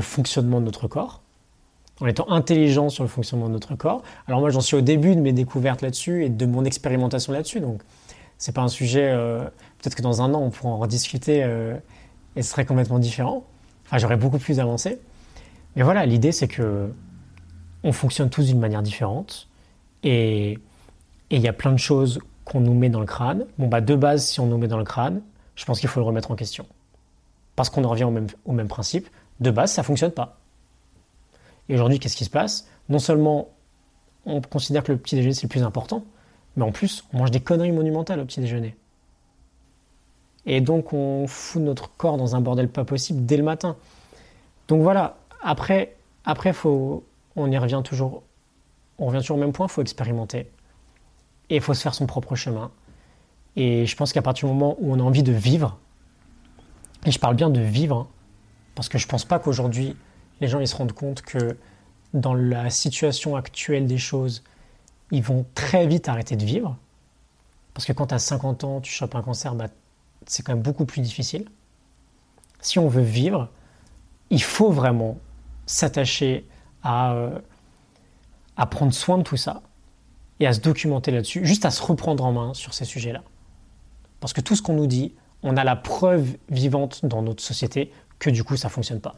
fonctionnement 0.00 0.60
de 0.60 0.66
notre 0.66 0.88
corps, 0.88 1.22
en 2.00 2.06
étant 2.06 2.30
intelligent 2.30 2.88
sur 2.88 3.04
le 3.04 3.08
fonctionnement 3.08 3.48
de 3.48 3.52
notre 3.52 3.74
corps. 3.74 4.02
Alors 4.26 4.40
moi, 4.40 4.50
j'en 4.50 4.60
suis 4.60 4.76
au 4.76 4.80
début 4.80 5.16
de 5.16 5.20
mes 5.20 5.32
découvertes 5.32 5.82
là-dessus 5.82 6.24
et 6.24 6.28
de 6.28 6.46
mon 6.46 6.64
expérimentation 6.64 7.32
là-dessus, 7.32 7.60
donc 7.60 7.82
c'est 8.38 8.54
pas 8.54 8.62
un 8.62 8.68
sujet. 8.68 9.10
euh, 9.12 9.44
Peut-être 9.78 9.94
que 9.94 10.02
dans 10.02 10.22
un 10.22 10.34
an, 10.34 10.40
on 10.40 10.50
pourra 10.50 10.70
en 10.70 10.78
rediscuter 10.78 11.42
euh, 11.44 11.76
et 12.36 12.42
ce 12.42 12.50
serait 12.50 12.64
complètement 12.64 12.98
différent. 12.98 13.44
Enfin, 13.86 13.98
j'aurais 13.98 14.16
beaucoup 14.16 14.38
plus 14.38 14.60
avancé. 14.60 14.98
Mais 15.76 15.82
voilà, 15.82 16.04
l'idée, 16.06 16.32
c'est 16.32 16.48
que 16.48 16.90
on 17.84 17.92
fonctionne 17.92 18.28
tous 18.28 18.46
d'une 18.46 18.58
manière 18.58 18.82
différente 18.82 19.48
et 20.02 20.58
et 21.30 21.36
il 21.36 21.42
y 21.42 21.48
a 21.48 21.52
plein 21.52 21.72
de 21.72 21.78
choses 21.78 22.20
qu'on 22.44 22.60
nous 22.60 22.74
met 22.74 22.88
dans 22.88 23.00
le 23.00 23.06
crâne. 23.06 23.46
Bon, 23.58 23.68
bah, 23.68 23.80
de 23.80 23.94
base, 23.94 24.26
si 24.26 24.40
on 24.40 24.46
nous 24.46 24.58
met 24.58 24.68
dans 24.68 24.78
le 24.78 24.84
crâne, 24.84 25.20
je 25.56 25.64
pense 25.64 25.80
qu'il 25.80 25.88
faut 25.88 26.00
le 26.00 26.06
remettre 26.06 26.30
en 26.30 26.36
question. 26.36 26.66
Parce 27.58 27.70
qu'on 27.70 27.82
en 27.82 27.88
revient 27.88 28.04
au 28.04 28.12
même, 28.12 28.28
au 28.44 28.52
même 28.52 28.68
principe. 28.68 29.08
De 29.40 29.50
base, 29.50 29.72
ça 29.72 29.82
fonctionne 29.82 30.12
pas. 30.12 30.38
Et 31.68 31.74
aujourd'hui, 31.74 31.98
qu'est-ce 31.98 32.14
qui 32.14 32.24
se 32.24 32.30
passe? 32.30 32.68
Non 32.88 33.00
seulement 33.00 33.48
on 34.26 34.40
considère 34.40 34.84
que 34.84 34.92
le 34.92 34.98
petit 34.98 35.16
déjeuner, 35.16 35.34
c'est 35.34 35.42
le 35.42 35.48
plus 35.48 35.64
important, 35.64 36.04
Mais 36.56 36.62
en 36.62 36.70
plus, 36.70 37.04
on 37.12 37.18
mange 37.18 37.32
des 37.32 37.40
conneries 37.40 37.72
monumentales 37.72 38.20
au 38.20 38.24
petit 38.24 38.38
déjeuner. 38.38 38.76
Et 40.46 40.60
donc, 40.60 40.92
on 40.92 41.26
fout 41.26 41.60
notre 41.60 41.90
corps 41.96 42.16
dans 42.16 42.36
un 42.36 42.40
bordel 42.40 42.68
pas 42.68 42.84
possible 42.84 43.26
dès 43.26 43.36
le 43.36 43.42
matin. 43.42 43.74
Donc 44.68 44.80
voilà, 44.82 45.16
après, 45.42 45.96
après 46.24 46.52
faut, 46.52 47.02
on 47.34 47.50
y 47.50 47.58
revient 47.58 47.82
toujours. 47.84 48.22
On 49.00 49.06
revient 49.06 49.18
toujours 49.18 49.36
au 49.36 49.40
même 49.40 49.52
point, 49.52 49.66
il 49.66 49.72
faut 49.72 49.82
expérimenter. 49.82 50.48
Et 51.50 51.56
il 51.56 51.60
faut 51.60 51.74
se 51.74 51.82
faire 51.82 51.94
son 51.94 52.06
propre 52.06 52.36
chemin. 52.36 52.70
Et 53.56 53.84
je 53.84 53.96
pense 53.96 54.12
qu'à 54.12 54.22
partir 54.22 54.46
du 54.46 54.54
moment 54.54 54.76
où 54.78 54.92
on 54.92 55.00
a 55.00 55.02
envie 55.02 55.24
de 55.24 55.32
vivre, 55.32 55.76
et 57.04 57.10
je 57.10 57.18
parle 57.18 57.36
bien 57.36 57.50
de 57.50 57.60
vivre, 57.60 57.96
hein, 57.96 58.08
parce 58.74 58.88
que 58.88 58.98
je 58.98 59.06
pense 59.06 59.24
pas 59.24 59.38
qu'aujourd'hui, 59.38 59.96
les 60.40 60.48
gens 60.48 60.60
ils 60.60 60.68
se 60.68 60.76
rendent 60.76 60.92
compte 60.92 61.22
que 61.22 61.56
dans 62.14 62.34
la 62.34 62.70
situation 62.70 63.36
actuelle 63.36 63.86
des 63.86 63.98
choses, 63.98 64.42
ils 65.10 65.22
vont 65.22 65.46
très 65.54 65.86
vite 65.86 66.08
arrêter 66.08 66.36
de 66.36 66.44
vivre. 66.44 66.76
Parce 67.74 67.86
que 67.86 67.92
quand 67.92 68.08
tu 68.08 68.14
as 68.14 68.18
50 68.18 68.64
ans, 68.64 68.80
tu 68.80 68.90
chopes 68.90 69.14
un 69.14 69.22
cancer, 69.22 69.54
bah, 69.54 69.68
c'est 70.26 70.42
quand 70.42 70.52
même 70.52 70.62
beaucoup 70.62 70.84
plus 70.84 71.00
difficile. 71.00 71.48
Si 72.60 72.78
on 72.78 72.88
veut 72.88 73.02
vivre, 73.02 73.48
il 74.30 74.42
faut 74.42 74.70
vraiment 74.70 75.18
s'attacher 75.66 76.46
à, 76.82 77.12
euh, 77.12 77.38
à 78.56 78.66
prendre 78.66 78.92
soin 78.92 79.18
de 79.18 79.22
tout 79.22 79.36
ça 79.36 79.62
et 80.40 80.46
à 80.46 80.52
se 80.52 80.60
documenter 80.60 81.10
là-dessus, 81.10 81.44
juste 81.46 81.64
à 81.64 81.70
se 81.70 81.82
reprendre 81.82 82.24
en 82.24 82.32
main 82.32 82.54
sur 82.54 82.74
ces 82.74 82.84
sujets-là. 82.84 83.22
Parce 84.20 84.32
que 84.32 84.40
tout 84.40 84.56
ce 84.56 84.62
qu'on 84.62 84.74
nous 84.74 84.86
dit, 84.86 85.14
on 85.42 85.56
a 85.56 85.64
la 85.64 85.76
preuve 85.76 86.36
vivante 86.50 87.04
dans 87.04 87.22
notre 87.22 87.42
société 87.42 87.92
que 88.18 88.30
du 88.30 88.44
coup 88.44 88.56
ça 88.56 88.68
fonctionne 88.68 89.00
pas. 89.00 89.16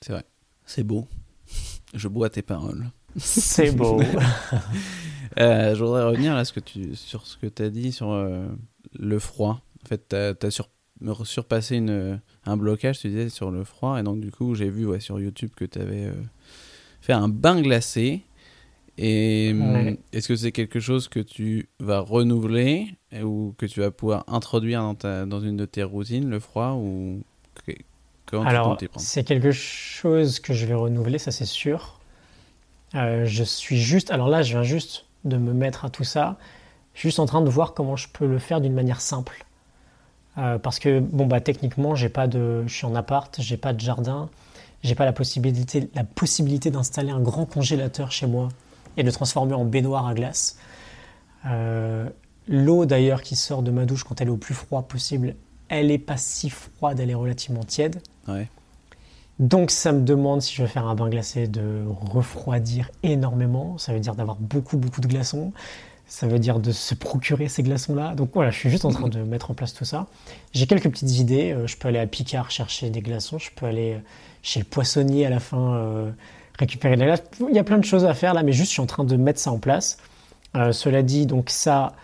C'est 0.00 0.12
vrai, 0.12 0.24
c'est 0.64 0.84
beau. 0.84 1.06
Je 1.94 2.08
bois 2.08 2.30
tes 2.30 2.42
paroles. 2.42 2.90
C'est 3.16 3.70
beau. 3.70 4.00
euh, 5.38 5.74
je 5.74 5.84
voudrais 5.84 6.04
revenir 6.04 6.34
là, 6.34 6.44
ce 6.44 6.52
que 6.52 6.60
tu, 6.60 6.96
sur 6.96 7.26
ce 7.26 7.36
que 7.36 7.46
tu 7.46 7.62
as 7.62 7.70
dit 7.70 7.92
sur 7.92 8.10
euh, 8.10 8.46
le 8.98 9.18
froid. 9.18 9.60
En 9.84 9.88
fait, 9.88 10.08
tu 10.08 10.16
as, 10.16 10.50
sur, 10.50 10.68
surpassé 11.24 11.76
une, 11.76 12.20
un 12.44 12.56
blocage, 12.56 12.98
tu 12.98 13.08
disais, 13.08 13.28
sur 13.28 13.50
le 13.50 13.64
froid. 13.64 13.98
Et 14.00 14.02
donc, 14.02 14.20
du 14.20 14.32
coup, 14.32 14.54
j'ai 14.54 14.68
vu 14.68 14.86
ouais, 14.86 15.00
sur 15.00 15.20
YouTube 15.20 15.50
que 15.54 15.64
tu 15.64 15.78
avais 15.78 16.06
euh, 16.06 16.22
fait 17.00 17.12
un 17.12 17.28
bain 17.28 17.60
glacé. 17.60 18.24
Et 18.96 19.54
est-ce 20.12 20.28
que 20.28 20.36
c'est 20.36 20.52
quelque 20.52 20.78
chose 20.78 21.08
que 21.08 21.18
tu 21.18 21.68
vas 21.80 21.98
renouveler 21.98 22.94
ou 23.22 23.54
que 23.58 23.66
tu 23.66 23.80
vas 23.80 23.90
pouvoir 23.90 24.24
introduire 24.28 24.80
dans, 24.80 24.94
ta, 24.94 25.26
dans 25.26 25.40
une 25.40 25.56
de 25.56 25.64
tes 25.64 25.82
routines, 25.82 26.28
le 26.28 26.40
froid 26.40 26.72
ou 26.72 27.22
comment 28.26 28.44
Alors, 28.44 28.78
c'est 28.96 29.24
quelque 29.24 29.52
chose 29.52 30.40
que 30.40 30.52
je 30.52 30.66
vais 30.66 30.74
renouveler, 30.74 31.18
ça 31.18 31.30
c'est 31.30 31.44
sûr. 31.44 31.98
Euh, 32.94 33.24
je 33.26 33.44
suis 33.44 33.78
juste, 33.78 34.10
alors 34.10 34.28
là, 34.28 34.42
je 34.42 34.52
viens 34.52 34.62
juste 34.62 35.06
de 35.24 35.36
me 35.36 35.52
mettre 35.52 35.84
à 35.84 35.90
tout 35.90 36.04
ça, 36.04 36.36
juste 36.94 37.18
en 37.18 37.26
train 37.26 37.42
de 37.42 37.50
voir 37.50 37.74
comment 37.74 37.96
je 37.96 38.08
peux 38.08 38.26
le 38.26 38.38
faire 38.38 38.60
d'une 38.60 38.74
manière 38.74 39.00
simple. 39.00 39.44
Euh, 40.36 40.58
parce 40.58 40.78
que 40.78 40.98
bon 40.98 41.26
bah 41.26 41.40
techniquement, 41.40 41.94
j'ai 41.94 42.08
pas 42.08 42.26
de, 42.26 42.64
je 42.66 42.74
suis 42.74 42.86
en 42.86 42.94
appart, 42.94 43.34
j'ai 43.40 43.56
pas 43.56 43.72
de 43.72 43.80
jardin, 43.80 44.28
j'ai 44.82 44.94
pas 44.94 45.04
la 45.04 45.12
possibilité, 45.12 45.88
la 45.94 46.04
possibilité 46.04 46.70
d'installer 46.70 47.10
un 47.10 47.20
grand 47.20 47.46
congélateur 47.46 48.10
chez 48.10 48.26
moi 48.26 48.48
et 48.96 49.02
de 49.02 49.06
le 49.06 49.12
transformer 49.12 49.54
en 49.54 49.64
baignoire 49.64 50.06
à 50.06 50.14
glace. 50.14 50.58
Euh, 51.46 52.08
l'eau 52.48 52.86
d'ailleurs 52.86 53.22
qui 53.22 53.36
sort 53.36 53.62
de 53.62 53.70
ma 53.70 53.86
douche 53.86 54.04
quand 54.04 54.20
elle 54.20 54.28
est 54.28 54.32
au 54.32 54.36
plus 54.36 54.54
froid 54.54 54.82
possible, 54.82 55.34
elle 55.68 55.90
est 55.90 55.98
pas 55.98 56.16
si 56.16 56.50
froide, 56.50 57.00
elle 57.00 57.10
est 57.10 57.14
relativement 57.14 57.64
tiède. 57.64 58.00
Ouais. 58.28 58.48
Donc 59.38 59.70
ça 59.70 59.92
me 59.92 60.02
demande 60.02 60.42
si 60.42 60.54
je 60.54 60.62
veux 60.62 60.68
faire 60.68 60.86
un 60.86 60.94
bain 60.94 61.08
glacé 61.08 61.48
de 61.48 61.82
refroidir 61.86 62.90
énormément. 63.02 63.78
Ça 63.78 63.92
veut 63.92 64.00
dire 64.00 64.14
d'avoir 64.14 64.36
beaucoup 64.36 64.76
beaucoup 64.76 65.00
de 65.00 65.08
glaçons. 65.08 65.52
Ça 66.06 66.26
veut 66.26 66.38
dire 66.38 66.60
de 66.60 66.70
se 66.70 66.94
procurer 66.94 67.48
ces 67.48 67.62
glaçons-là. 67.62 68.14
Donc 68.14 68.30
voilà, 68.34 68.50
je 68.50 68.58
suis 68.58 68.70
juste 68.70 68.84
en 68.84 68.90
train 68.90 69.08
de 69.08 69.20
mettre 69.20 69.50
en 69.50 69.54
place 69.54 69.72
tout 69.72 69.86
ça. 69.86 70.06
J'ai 70.52 70.66
quelques 70.66 70.90
petites 70.90 71.18
idées. 71.18 71.52
Euh, 71.52 71.66
je 71.66 71.76
peux 71.76 71.88
aller 71.88 71.98
à 71.98 72.06
Picard 72.06 72.50
chercher 72.50 72.90
des 72.90 73.00
glaçons. 73.00 73.38
Je 73.38 73.50
peux 73.50 73.66
aller 73.66 73.94
euh, 73.94 73.98
chez 74.42 74.60
le 74.60 74.66
poissonnier 74.66 75.24
à 75.24 75.30
la 75.30 75.40
fin 75.40 75.74
euh, 75.74 76.10
récupérer 76.58 76.96
des 76.96 77.06
glaces. 77.06 77.22
Il 77.48 77.56
y 77.56 77.58
a 77.58 77.64
plein 77.64 77.78
de 77.78 77.84
choses 77.84 78.04
à 78.04 78.12
faire 78.14 78.34
là, 78.34 78.42
mais 78.42 78.52
juste 78.52 78.68
je 78.68 78.74
suis 78.74 78.82
en 78.82 78.86
train 78.86 79.04
de 79.04 79.16
mettre 79.16 79.40
ça 79.40 79.50
en 79.50 79.58
place. 79.58 79.98
cela 80.72 81.02
dit, 81.02 81.26
donc 81.26 81.50
ça, 81.50 81.94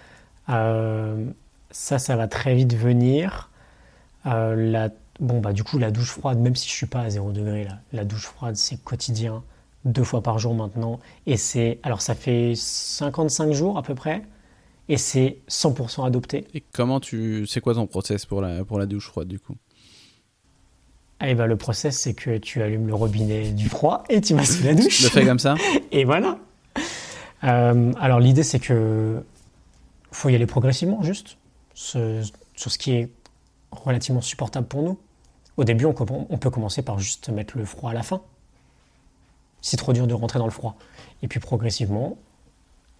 ça, 0.50 1.98
ça 1.98 2.16
va 2.16 2.28
très 2.28 2.54
vite 2.54 2.74
venir. 2.74 3.50
la 4.24 4.90
Bon, 5.20 5.40
bah, 5.40 5.52
du 5.52 5.62
coup, 5.62 5.78
la 5.78 5.90
douche 5.90 6.08
froide, 6.12 6.38
même 6.38 6.56
si 6.56 6.66
je 6.66 6.72
suis 6.72 6.86
pas 6.86 7.00
à 7.00 7.10
0 7.10 7.32
degré, 7.32 7.64
là, 7.64 7.78
la 7.92 8.04
douche 8.04 8.24
froide, 8.24 8.56
c'est 8.56 8.82
quotidien, 8.82 9.42
deux 9.84 10.02
fois 10.02 10.22
par 10.22 10.38
jour 10.38 10.54
maintenant. 10.54 10.98
Et 11.26 11.36
c'est, 11.36 11.78
alors, 11.82 12.00
ça 12.00 12.14
fait 12.14 12.54
55 12.56 13.52
jours 13.52 13.76
à 13.76 13.82
peu 13.82 13.94
près, 13.94 14.22
et 14.88 14.96
c'est 14.96 15.36
100% 15.50 16.06
adopté. 16.06 16.46
Et 16.54 16.62
comment 16.72 17.00
tu, 17.00 17.46
c'est 17.46 17.60
quoi 17.60 17.74
ton 17.74 17.86
process 17.86 18.24
pour 18.24 18.40
la, 18.40 18.64
pour 18.64 18.78
la 18.78 18.86
douche 18.86 19.08
froide, 19.08 19.28
du 19.28 19.38
coup? 19.38 19.56
Eh 21.22 21.34
ben, 21.34 21.44
le 21.44 21.56
process, 21.56 21.98
c'est 21.98 22.14
que 22.14 22.38
tu 22.38 22.62
allumes 22.62 22.86
le 22.86 22.94
robinet 22.94 23.50
du 23.50 23.68
froid 23.68 24.04
et 24.08 24.22
tu 24.22 24.34
vas 24.34 24.46
sous 24.46 24.64
la 24.64 24.72
douche. 24.72 25.00
Je 25.00 25.04
le 25.04 25.10
fais 25.10 25.26
comme 25.26 25.38
ça 25.38 25.54
Et 25.92 26.04
voilà. 26.04 26.38
Euh, 27.44 27.92
alors, 28.00 28.20
l'idée, 28.20 28.42
c'est 28.42 28.58
que 28.58 29.22
faut 30.12 30.28
y 30.28 30.34
aller 30.34 30.46
progressivement, 30.46 31.02
juste, 31.02 31.36
sur 31.74 32.72
ce 32.72 32.78
qui 32.78 32.92
est 32.92 33.10
relativement 33.70 34.20
supportable 34.20 34.66
pour 34.66 34.82
nous. 34.82 34.98
Au 35.56 35.64
début, 35.64 35.84
on, 35.84 35.92
peut 35.92 36.50
commencer 36.50 36.82
par 36.82 36.98
juste 36.98 37.28
mettre 37.28 37.58
le 37.58 37.64
froid 37.64 37.90
à 37.90 37.94
la 37.94 38.02
fin. 38.02 38.22
C'est 39.60 39.76
trop 39.76 39.92
dur 39.92 40.06
de 40.06 40.14
rentrer 40.14 40.38
dans 40.38 40.46
le 40.46 40.50
froid. 40.50 40.76
Et 41.22 41.28
puis 41.28 41.38
progressivement, 41.38 42.16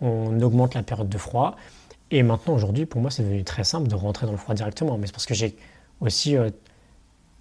on 0.01 0.39
augmente 0.43 0.75
la 0.75 0.83
période 0.83 1.09
de 1.09 1.19
froid. 1.19 1.57
Et 2.11 2.23
maintenant, 2.23 2.55
aujourd'hui, 2.55 2.87
pour 2.87 3.01
moi, 3.01 3.11
c'est 3.11 3.23
devenu 3.23 3.45
très 3.45 3.65
simple 3.65 3.89
de 3.89 3.95
rentrer 3.95 4.27
dans 4.27 4.33
le 4.33 4.39
froid 4.39 4.55
directement. 4.55 4.99
Mais 4.99 5.07
c'est 5.07 5.13
parce 5.13 5.27
que 5.27 5.35
j'ai 5.35 5.57
aussi. 6.01 6.37
Euh, 6.37 6.51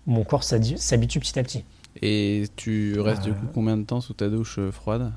mon 0.07 0.24
corps 0.24 0.43
s'habitue 0.43 1.20
petit 1.20 1.38
à 1.38 1.43
petit. 1.43 1.65
Et 2.01 2.45
tu 2.55 2.99
restes 2.99 3.24
du 3.24 3.34
coup 3.34 3.45
euh. 3.45 3.51
combien 3.53 3.78
de 3.78 3.84
temps 3.84 4.01
sous 4.01 4.13
ta 4.13 4.30
douche 4.30 4.57
euh, 4.57 4.72
froide? 4.72 5.11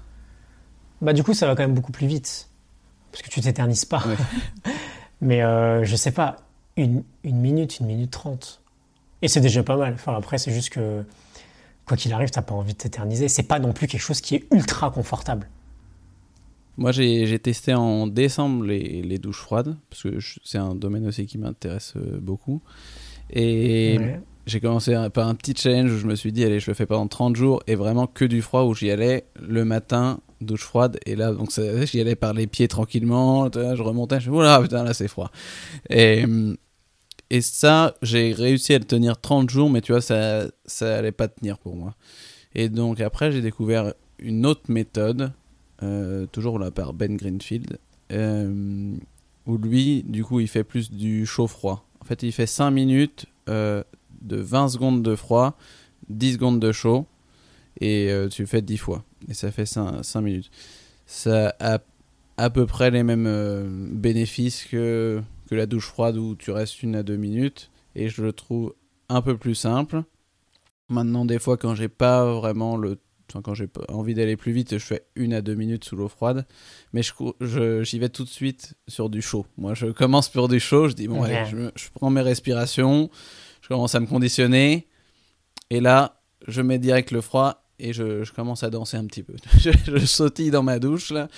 Bah, 1.01 1.13
du 1.13 1.23
coup, 1.23 1.35
ça 1.35 1.47
va 1.47 1.55
quand 1.55 1.63
même 1.63 1.75
beaucoup 1.75 1.93
plus 1.93 2.07
vite. 2.07 2.49
Parce 3.13 3.23
que 3.23 3.29
tu 3.29 3.41
t'éternises 3.41 3.85
pas. 3.85 4.03
Mais 5.21 5.41
je 5.85 5.97
sais 5.97 6.11
pas, 6.11 6.39
une, 6.77 7.05
une 7.23 7.39
minute, 7.39 7.79
une 7.79 7.87
minute 7.87 8.11
trente. 8.11 8.63
Et 9.23 9.29
c'est 9.29 9.41
déjà 9.41 9.63
pas 9.63 9.77
mal. 9.77 9.95
Enfin, 9.95 10.17
après, 10.17 10.37
c'est 10.39 10.53
juste 10.53 10.71
que, 10.71 11.05
quoi 11.87 11.97
qu'il 11.97 12.13
arrive, 12.13 12.31
t'as 12.31 12.43
pas 12.43 12.55
envie 12.55 12.73
de 12.73 12.79
t'éterniser. 12.79 13.29
C'est 13.29 13.45
pas 13.45 13.61
non 13.61 13.73
plus 13.73 13.87
quelque 13.87 14.01
chose 14.01 14.21
qui 14.21 14.35
est 14.35 14.47
ultra 14.53 14.91
confortable. 14.91 15.49
Moi, 16.77 16.91
j'ai 16.91 17.39
testé 17.39 17.75
en 17.75 18.07
décembre 18.07 18.65
les, 18.65 19.03
les 19.03 19.19
douches 19.19 19.41
froides, 19.41 19.77
parce 19.91 20.03
que 20.03 20.19
c'est 20.43 20.59
un 20.59 20.75
domaine 20.75 21.07
aussi 21.07 21.27
qui 21.27 21.39
m'intéresse 21.39 21.95
euh, 21.97 22.19
beaucoup. 22.19 22.63
Et 23.31 23.99
j'ai 24.47 24.59
commencé 24.59 24.97
par 25.13 25.29
un 25.29 25.35
petit 25.35 25.55
challenge 25.55 25.93
où 25.93 25.99
je 25.99 26.07
me 26.07 26.17
suis 26.17 26.33
dit, 26.33 26.45
allez, 26.45 26.61
je 26.61 26.71
le 26.71 26.75
fais 26.75 26.87
pendant 26.87 27.07
30 27.07 27.37
jours, 27.37 27.63
et 27.67 27.75
vraiment 27.75 28.07
que 28.07 28.25
du 28.25 28.43
froid, 28.43 28.65
où 28.65 28.75
j'y 28.75 28.91
allais 28.91 29.25
le 29.41 29.65
matin, 29.65 30.21
douche 30.45 30.65
froide, 30.65 30.99
et 31.07 31.17
là, 31.17 31.33
donc 31.33 31.51
j'y 31.85 32.01
allais 32.01 32.17
par 32.17 32.35
les 32.35 32.47
pieds 32.47 32.69
tranquillement, 32.69 33.51
je 33.53 33.83
remontais, 33.83 34.21
je 34.21 34.31
dit, 34.31 34.63
putain, 34.63 34.85
là, 34.85 34.95
c'est 34.95 35.09
froid. 35.09 35.31
Et 35.91 36.25
et 37.33 37.41
ça, 37.41 37.95
j'ai 38.03 38.35
réussi 38.35 38.75
à 38.75 38.79
le 38.79 38.85
tenir 38.85 39.19
30 39.19 39.49
jours, 39.49 39.71
mais 39.71 39.81
tu 39.81 39.93
vois, 39.93 40.03
ça, 40.03 40.49
ça 40.67 40.99
allait 40.99 41.13
pas 41.13 41.29
tenir 41.29 41.57
pour 41.57 41.77
moi. 41.77 41.95
Et 42.55 42.69
donc 42.69 43.01
après, 43.01 43.33
j'ai 43.33 43.41
découvert 43.41 43.95
une 44.19 44.45
autre 44.45 44.71
méthode, 44.71 45.33
euh, 45.83 46.27
toujours 46.27 46.59
là 46.59 46.71
par 46.71 46.93
Ben 46.93 47.17
Greenfield, 47.17 47.79
euh, 48.13 48.95
où 49.47 49.57
lui, 49.57 50.03
du 50.03 50.23
coup, 50.25 50.41
il 50.41 50.47
fait 50.47 50.63
plus 50.63 50.91
du 50.93 51.25
chaud-froid. 51.25 51.89
En 52.03 52.05
fait, 52.05 52.23
il 52.23 52.33
fait 52.33 52.47
5 52.47 52.71
minutes 52.71 53.25
euh, 53.49 53.83
de 54.21 54.37
20 54.37 54.69
secondes 54.69 55.03
de 55.03 55.17
froid, 55.17 55.57
10 56.11 56.35
secondes 56.35 56.61
de 56.61 56.71
chaud, 56.71 57.07
et 57.81 58.13
tu 58.31 58.43
le 58.43 58.47
fais 58.47 58.61
10 58.61 58.77
fois. 58.77 59.05
Et 59.29 59.35
ça 59.35 59.51
fait 59.51 59.67
5, 59.67 60.05
5 60.05 60.21
minutes. 60.21 60.51
Ça 61.07 61.55
a 61.61 61.79
à 62.37 62.51
peu 62.51 62.67
près 62.67 62.91
les 62.91 63.03
mêmes 63.03 63.91
bénéfices 63.93 64.65
que 64.65 65.23
que 65.49 65.55
la 65.55 65.67
douche 65.67 65.87
froide 65.87 66.17
où 66.17 66.35
tu 66.35 66.51
restes 66.51 66.83
une 66.83 66.97
à 66.97 67.03
deux 67.03 67.17
minutes. 67.17 67.71
Et 67.95 68.09
je 68.09 68.23
le 68.23 68.33
trouve 68.33 68.75
un 69.11 69.21
peu 69.21 69.37
plus 69.37 69.55
simple. 69.55 70.03
Maintenant, 70.89 71.27
des 71.27 71.39
fois, 71.39 71.59
quand 71.59 71.75
j'ai 71.75 71.89
pas 71.89 72.33
vraiment 72.33 72.77
le 72.77 72.99
enfin, 73.31 73.43
quand 73.43 73.55
j'ai 73.55 73.69
envie 73.89 74.15
d'aller 74.15 74.37
plus 74.37 74.53
vite, 74.53 74.79
je 74.79 74.85
fais 74.85 75.05
une 75.15 75.33
à 75.35 75.43
deux 75.43 75.55
minutes 75.55 75.85
sous 75.85 75.97
l'eau 75.97 76.09
froide. 76.09 76.47
Mais 76.93 77.03
je, 77.03 77.83
j'y 77.83 77.99
vais 77.99 78.09
tout 78.09 78.25
de 78.25 78.29
suite 78.29 78.75
sur 78.89 79.11
du 79.11 79.23
chaud. 79.23 79.47
Moi, 79.59 79.75
je 79.75 79.87
commence 79.87 80.29
pour 80.29 80.49
du 80.49 80.61
chaud. 80.61 80.89
Je 80.89 80.95
dis, 80.95 81.09
bon, 81.09 81.25
je, 81.25 81.71
je, 81.75 81.89
prends 81.95 82.11
mes 82.11 82.21
respirations. 82.21 83.11
Je 83.61 83.69
commence 83.69 83.95
à 83.95 84.01
me 84.01 84.07
conditionner. 84.07 84.87
Et 85.71 85.81
là, 85.81 86.23
je 86.49 86.63
mets 86.63 86.79
direct 86.79 87.11
le 87.11 87.21
froid 87.21 87.62
et 87.79 87.93
je, 87.93 88.23
je 88.25 88.33
commence 88.33 88.63
à 88.63 88.71
danser 88.71 88.97
un 88.97 89.05
petit 89.05 89.23
peu. 89.23 89.35
je, 89.59 89.99
sautille 90.07 90.51
dans 90.51 90.63
ma 90.63 90.79
douche. 90.79 91.11
là. 91.11 91.29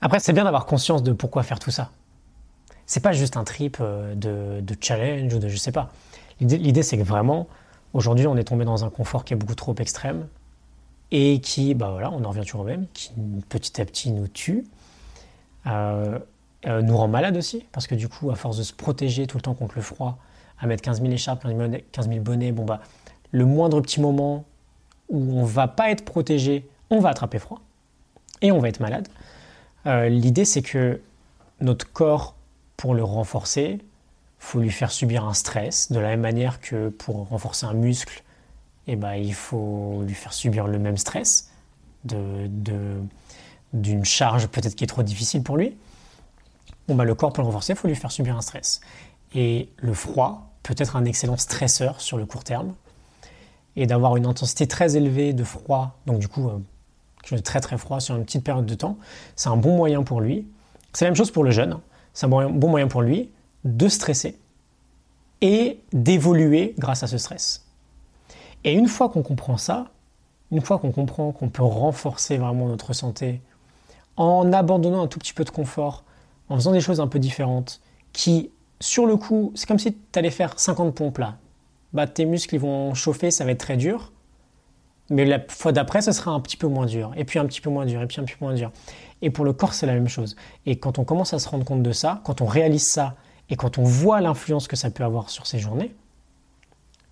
Après, 0.00 0.20
c'est 0.20 0.32
bien 0.32 0.44
d'avoir 0.44 0.66
conscience 0.66 1.02
de 1.02 1.12
pourquoi 1.12 1.42
faire 1.42 1.58
tout 1.58 1.70
ça 1.70 1.90
c'est 2.88 3.00
pas 3.00 3.12
juste 3.12 3.36
un 3.36 3.44
trip 3.44 3.76
euh, 3.80 4.14
de, 4.14 4.74
challenge 4.80 5.32
ou 5.34 5.38
de 5.38 5.48
je 5.48 5.56
sais 5.56 5.72
pas. 5.72 5.90
L'idée, 6.40 6.82
c'est 6.82 6.96
que 6.96 7.02
vraiment, 7.02 7.46
aujourd'hui, 7.92 8.26
on 8.26 8.36
est 8.36 8.44
tombé 8.44 8.64
dans 8.64 8.84
un 8.84 8.90
confort 8.90 9.24
qui 9.24 9.34
est 9.34 9.36
beaucoup 9.36 9.54
trop 9.54 9.74
extrême 9.78 10.26
et 11.10 11.40
qui, 11.40 11.74
bah 11.74 11.90
voilà, 11.90 12.10
on 12.10 12.24
en 12.24 12.30
revient 12.30 12.42
toujours 12.42 12.62
au 12.62 12.64
même, 12.64 12.86
qui 12.94 13.10
petit 13.48 13.80
à 13.80 13.84
petit 13.84 14.10
nous 14.10 14.26
tue. 14.26 14.64
Euh, 15.66 16.18
euh, 16.66 16.80
nous 16.80 16.96
rend 16.96 17.08
malade 17.08 17.36
aussi, 17.36 17.66
parce 17.72 17.86
que 17.86 17.94
du 17.94 18.08
coup, 18.08 18.30
à 18.30 18.36
force 18.36 18.56
de 18.56 18.62
se 18.62 18.72
protéger 18.72 19.26
tout 19.26 19.36
le 19.36 19.42
temps 19.42 19.54
contre 19.54 19.74
le 19.76 19.82
froid, 19.82 20.18
à 20.58 20.66
mettre 20.66 20.82
15 20.82 21.02
000 21.02 21.12
écharpes, 21.12 21.42
15 21.92 22.08
000 22.08 22.20
bonnets, 22.20 22.52
bon 22.52 22.64
bah, 22.64 22.80
le 23.32 23.44
moindre 23.44 23.80
petit 23.82 24.00
moment 24.00 24.46
où 25.08 25.38
on 25.38 25.44
va 25.44 25.68
pas 25.68 25.90
être 25.90 26.04
protégé, 26.04 26.68
on 26.90 27.00
va 27.00 27.10
attraper 27.10 27.38
froid 27.38 27.60
et 28.42 28.52
on 28.52 28.58
va 28.58 28.68
être 28.68 28.80
malade. 28.80 29.08
Euh, 29.86 30.08
l'idée, 30.08 30.44
c'est 30.44 30.62
que 30.62 31.00
notre 31.60 31.90
corps, 31.90 32.34
pour 32.76 32.94
le 32.94 33.02
renforcer, 33.02 33.78
faut 34.38 34.60
lui 34.60 34.70
faire 34.70 34.90
subir 34.90 35.24
un 35.24 35.34
stress, 35.34 35.90
de 35.90 35.98
la 35.98 36.08
même 36.08 36.20
manière 36.20 36.60
que 36.60 36.90
pour 36.90 37.28
renforcer 37.28 37.66
un 37.66 37.74
muscle, 37.74 38.22
eh 38.86 38.96
ben, 38.96 39.14
il 39.14 39.34
faut 39.34 40.02
lui 40.06 40.14
faire 40.14 40.32
subir 40.32 40.66
le 40.66 40.78
même 40.78 40.96
stress 40.96 41.50
d'une 42.04 43.08
charge 44.04 44.46
peut-être 44.46 44.74
qui 44.74 44.84
est 44.84 44.88
trop 44.88 45.02
difficile 45.02 45.42
pour 45.42 45.56
lui. 45.56 45.76
Bon, 46.86 46.94
bah, 46.94 47.04
le 47.04 47.14
corps, 47.14 47.32
pour 47.32 47.42
le 47.42 47.46
renforcer, 47.46 47.74
il 47.74 47.76
faut 47.76 47.88
lui 47.88 47.96
faire 47.96 48.12
subir 48.12 48.36
un 48.36 48.40
stress. 48.40 48.80
Et 49.34 49.68
le 49.76 49.92
froid 49.92 50.52
peut 50.62 50.74
être 50.78 50.96
un 50.96 51.04
excellent 51.04 51.36
stresseur 51.36 52.00
sur 52.00 52.16
le 52.16 52.24
court 52.24 52.44
terme. 52.44 52.74
Et 53.80 53.86
d'avoir 53.86 54.16
une 54.16 54.26
intensité 54.26 54.66
très 54.66 54.96
élevée 54.96 55.32
de 55.32 55.44
froid, 55.44 55.96
donc 56.06 56.18
du 56.18 56.26
coup, 56.26 56.48
euh, 56.48 57.38
très 57.44 57.60
très 57.60 57.78
froid 57.78 58.00
sur 58.00 58.16
une 58.16 58.24
petite 58.24 58.42
période 58.42 58.66
de 58.66 58.74
temps, 58.74 58.98
c'est 59.36 59.48
un 59.48 59.56
bon 59.56 59.76
moyen 59.76 60.02
pour 60.02 60.20
lui. 60.20 60.48
C'est 60.92 61.04
la 61.04 61.12
même 61.12 61.16
chose 61.16 61.30
pour 61.30 61.44
le 61.44 61.52
jeune. 61.52 61.74
Hein. 61.74 61.80
C'est 62.12 62.26
un 62.26 62.28
bon 62.28 62.68
moyen 62.68 62.88
pour 62.88 63.02
lui 63.02 63.30
de 63.64 63.86
stresser 63.86 64.36
et 65.40 65.78
d'évoluer 65.92 66.74
grâce 66.78 67.04
à 67.04 67.06
ce 67.06 67.18
stress. 67.18 67.66
Et 68.64 68.72
une 68.72 68.88
fois 68.88 69.08
qu'on 69.10 69.22
comprend 69.22 69.56
ça, 69.56 69.86
une 70.50 70.60
fois 70.60 70.78
qu'on 70.78 70.90
comprend 70.90 71.30
qu'on 71.30 71.48
peut 71.48 71.62
renforcer 71.62 72.36
vraiment 72.36 72.66
notre 72.66 72.92
santé 72.92 73.40
en 74.16 74.52
abandonnant 74.52 75.02
un 75.02 75.06
tout 75.06 75.20
petit 75.20 75.34
peu 75.34 75.44
de 75.44 75.50
confort, 75.50 76.02
en 76.48 76.56
faisant 76.56 76.72
des 76.72 76.80
choses 76.80 76.98
un 76.98 77.06
peu 77.06 77.20
différentes, 77.20 77.80
qui, 78.12 78.50
sur 78.80 79.06
le 79.06 79.16
coup, 79.16 79.52
c'est 79.54 79.68
comme 79.68 79.78
si 79.78 79.92
tu 79.92 80.18
allais 80.18 80.30
faire 80.30 80.58
50 80.58 80.94
pompes 80.94 81.18
là. 81.18 81.36
Bah, 81.92 82.06
tes 82.06 82.24
muscles 82.24 82.56
ils 82.56 82.60
vont 82.60 82.94
chauffer, 82.94 83.30
ça 83.30 83.44
va 83.44 83.52
être 83.52 83.60
très 83.60 83.76
dur. 83.76 84.12
Mais 85.10 85.24
la 85.24 85.40
fois 85.48 85.72
d'après, 85.72 86.02
ce 86.02 86.12
sera 86.12 86.32
un 86.32 86.40
petit 86.40 86.58
peu 86.58 86.66
moins 86.66 86.84
dur, 86.84 87.12
et 87.16 87.24
puis 87.24 87.38
un 87.38 87.46
petit 87.46 87.62
peu 87.62 87.70
moins 87.70 87.86
dur, 87.86 88.02
et 88.02 88.06
puis 88.06 88.20
un 88.20 88.24
petit 88.24 88.36
peu 88.36 88.44
moins 88.44 88.54
dur. 88.54 88.70
Et 89.22 89.30
pour 89.30 89.44
le 89.44 89.54
corps, 89.54 89.72
c'est 89.72 89.86
la 89.86 89.94
même 89.94 90.08
chose. 90.08 90.36
Et 90.66 90.78
quand 90.78 90.98
on 90.98 91.04
commence 91.04 91.32
à 91.32 91.38
se 91.38 91.48
rendre 91.48 91.64
compte 91.64 91.82
de 91.82 91.92
ça, 91.92 92.20
quand 92.24 92.42
on 92.42 92.46
réalise 92.46 92.86
ça, 92.86 93.16
et 93.48 93.56
quand 93.56 93.78
on 93.78 93.84
voit 93.84 94.20
l'influence 94.20 94.68
que 94.68 94.76
ça 94.76 94.90
peut 94.90 95.04
avoir 95.04 95.30
sur 95.30 95.46
ces 95.46 95.58
journées, 95.58 95.94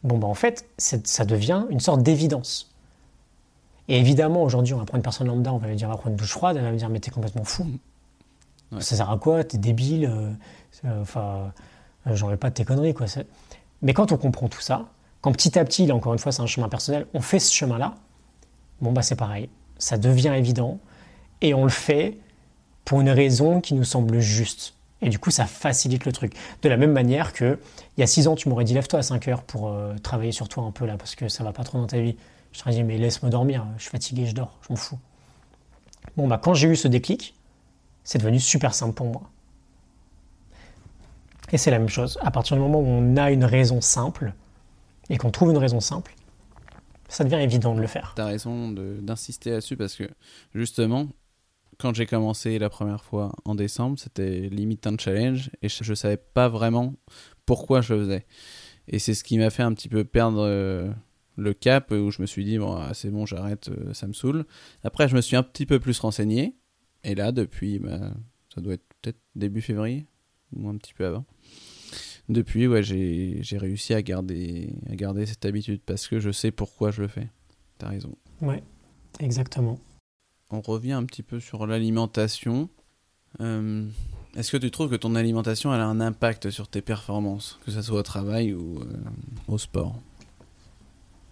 bon, 0.04 0.18
bah 0.18 0.28
en 0.28 0.34
fait, 0.34 0.68
ça 0.76 1.24
devient 1.24 1.64
une 1.70 1.80
sorte 1.80 2.02
d'évidence. 2.02 2.70
Et 3.88 3.98
évidemment, 3.98 4.42
aujourd'hui, 4.42 4.74
on 4.74 4.78
va 4.78 4.84
prendre 4.84 4.98
une 4.98 5.02
personne 5.02 5.28
lambda, 5.28 5.52
on 5.52 5.58
va 5.58 5.68
lui 5.68 5.76
dire, 5.76 5.88
on 5.88 5.92
va 5.92 5.96
prendre 5.96 6.10
une 6.10 6.16
douche 6.16 6.32
froide, 6.32 6.56
elle 6.56 6.64
va 6.64 6.72
me 6.72 6.76
dire, 6.76 6.88
mais 6.88 7.00
t'es 7.00 7.10
complètement 7.10 7.44
fou. 7.44 7.66
Ça 8.80 8.96
sert 8.96 9.10
à 9.10 9.18
quoi? 9.18 9.44
T'es 9.44 9.58
débile 9.58 10.06
euh, 10.06 10.32
euh, 10.84 11.02
Enfin, 11.02 11.52
euh, 12.06 12.16
j'en 12.16 12.32
ai 12.32 12.36
pas 12.36 12.50
de 12.50 12.54
tes 12.54 12.64
conneries, 12.64 12.94
quoi. 12.94 13.06
Mais 13.82 13.94
quand 13.94 14.12
on 14.12 14.16
comprend 14.16 14.48
tout 14.48 14.60
ça, 14.60 14.86
quand 15.20 15.32
petit 15.32 15.58
à 15.58 15.64
petit, 15.64 15.86
là 15.86 15.94
encore 15.94 16.12
une 16.12 16.18
fois, 16.18 16.32
c'est 16.32 16.42
un 16.42 16.46
chemin 16.46 16.68
personnel, 16.68 17.06
on 17.14 17.20
fait 17.20 17.38
ce 17.38 17.52
chemin-là, 17.54 17.94
bon, 18.80 18.92
bah 18.92 19.02
c'est 19.02 19.16
pareil. 19.16 19.48
Ça 19.78 19.98
devient 19.98 20.32
évident 20.36 20.78
et 21.40 21.54
on 21.54 21.64
le 21.64 21.70
fait 21.70 22.18
pour 22.84 23.00
une 23.00 23.10
raison 23.10 23.60
qui 23.60 23.74
nous 23.74 23.84
semble 23.84 24.20
juste. 24.20 24.74
Et 25.02 25.10
du 25.10 25.18
coup, 25.18 25.30
ça 25.30 25.44
facilite 25.44 26.06
le 26.06 26.12
truc. 26.12 26.32
De 26.62 26.68
la 26.68 26.76
même 26.76 26.92
manière 26.92 27.32
que, 27.32 27.58
il 27.96 28.00
y 28.00 28.02
a 28.02 28.06
6 28.06 28.28
ans, 28.28 28.34
tu 28.34 28.48
m'aurais 28.48 28.64
dit 28.64 28.72
lève-toi 28.72 29.00
à 29.00 29.02
5 29.02 29.28
heures 29.28 29.42
pour 29.42 29.68
euh, 29.68 29.94
travailler 30.02 30.32
sur 30.32 30.48
toi 30.48 30.64
un 30.64 30.70
peu 30.70 30.86
là, 30.86 30.96
parce 30.96 31.14
que 31.14 31.28
ça 31.28 31.44
va 31.44 31.52
pas 31.52 31.64
trop 31.64 31.78
dans 31.78 31.86
ta 31.86 32.00
vie. 32.00 32.16
Je 32.52 32.60
t'aurais 32.60 32.72
dit, 32.72 32.84
mais 32.84 32.96
laisse-moi 32.96 33.28
dormir, 33.28 33.66
je 33.76 33.82
suis 33.82 33.90
fatigué, 33.90 34.24
je 34.26 34.34
dors, 34.34 34.58
je 34.62 34.68
m'en 34.70 34.76
fous. 34.76 34.98
Bon, 36.16 36.26
bah, 36.26 36.38
quand 36.42 36.54
j'ai 36.54 36.68
eu 36.68 36.76
ce 36.76 36.88
déclic, 36.88 37.34
c'est 38.04 38.18
devenu 38.18 38.40
super 38.40 38.72
simple 38.72 38.94
pour 38.94 39.06
moi. 39.06 39.22
Et 41.52 41.58
c'est 41.58 41.70
la 41.70 41.78
même 41.78 41.88
chose. 41.88 42.18
À 42.22 42.30
partir 42.30 42.56
du 42.56 42.62
moment 42.62 42.80
où 42.80 42.86
on 42.86 43.16
a 43.16 43.30
une 43.30 43.44
raison 43.44 43.80
simple, 43.80 44.32
et 45.10 45.18
qu'on 45.18 45.30
trouve 45.30 45.50
une 45.50 45.58
raison 45.58 45.80
simple, 45.80 46.14
ça 47.08 47.24
devient 47.24 47.36
évident 47.36 47.74
de 47.74 47.80
le 47.80 47.86
faire. 47.86 48.12
Tu 48.16 48.22
as 48.22 48.26
raison 48.26 48.70
d'insister 48.70 49.50
là-dessus 49.50 49.76
parce 49.76 49.94
que 49.94 50.04
justement, 50.54 51.08
quand 51.78 51.94
j'ai 51.94 52.06
commencé 52.06 52.58
la 52.58 52.70
première 52.70 53.04
fois 53.04 53.32
en 53.44 53.54
décembre, 53.54 53.98
c'était 53.98 54.48
limite 54.48 54.86
un 54.86 54.96
challenge 54.98 55.50
et 55.62 55.68
je 55.68 55.88
ne 55.88 55.94
savais 55.94 56.16
pas 56.16 56.48
vraiment 56.48 56.94
pourquoi 57.44 57.80
je 57.80 57.94
le 57.94 58.00
faisais. 58.00 58.26
Et 58.88 58.98
c'est 58.98 59.14
ce 59.14 59.24
qui 59.24 59.38
m'a 59.38 59.50
fait 59.50 59.62
un 59.62 59.72
petit 59.74 59.88
peu 59.88 60.04
perdre 60.04 60.44
euh, 60.44 60.90
le 61.36 61.52
cap 61.54 61.90
où 61.90 62.10
je 62.10 62.22
me 62.22 62.26
suis 62.26 62.44
dit, 62.44 62.58
bon, 62.58 62.76
ah, 62.76 62.94
c'est 62.94 63.10
bon, 63.10 63.26
j'arrête, 63.26 63.68
euh, 63.68 63.92
ça 63.94 64.06
me 64.06 64.12
saoule. 64.12 64.44
Après, 64.84 65.08
je 65.08 65.16
me 65.16 65.20
suis 65.20 65.36
un 65.36 65.42
petit 65.42 65.66
peu 65.66 65.78
plus 65.80 65.98
renseigné. 65.98 66.56
Et 67.04 67.14
là, 67.14 67.30
depuis, 67.30 67.78
bah, 67.78 68.12
ça 68.54 68.60
doit 68.60 68.74
être 68.74 68.84
peut-être 69.02 69.18
début 69.34 69.60
février 69.60 70.06
ou 70.54 70.68
un 70.68 70.76
petit 70.76 70.94
peu 70.94 71.04
avant. 71.04 71.24
Depuis, 72.28 72.66
ouais, 72.66 72.82
j'ai 72.82 73.58
réussi 73.58 73.94
à 73.94 74.02
garder, 74.02 74.74
à 74.90 74.96
garder 74.96 75.26
cette 75.26 75.44
habitude 75.44 75.80
parce 75.86 76.08
que 76.08 76.18
je 76.18 76.30
sais 76.30 76.50
pourquoi 76.50 76.90
je 76.90 77.02
le 77.02 77.08
fais. 77.08 77.28
T'as 77.78 77.88
raison. 77.88 78.14
Ouais, 78.40 78.62
exactement 79.20 79.78
on 80.50 80.60
revient 80.60 80.92
un 80.92 81.04
petit 81.04 81.22
peu 81.22 81.40
sur 81.40 81.66
l'alimentation. 81.66 82.68
Euh, 83.40 83.86
est-ce 84.36 84.52
que 84.52 84.56
tu 84.56 84.70
trouves 84.70 84.90
que 84.90 84.96
ton 84.96 85.14
alimentation 85.14 85.72
a 85.72 85.76
un 85.76 86.00
impact 86.00 86.50
sur 86.50 86.68
tes 86.68 86.82
performances, 86.82 87.58
que 87.64 87.70
ce 87.70 87.82
soit 87.82 88.00
au 88.00 88.02
travail 88.02 88.52
ou 88.52 88.80
euh, 88.80 88.84
au 89.48 89.58
sport? 89.58 89.96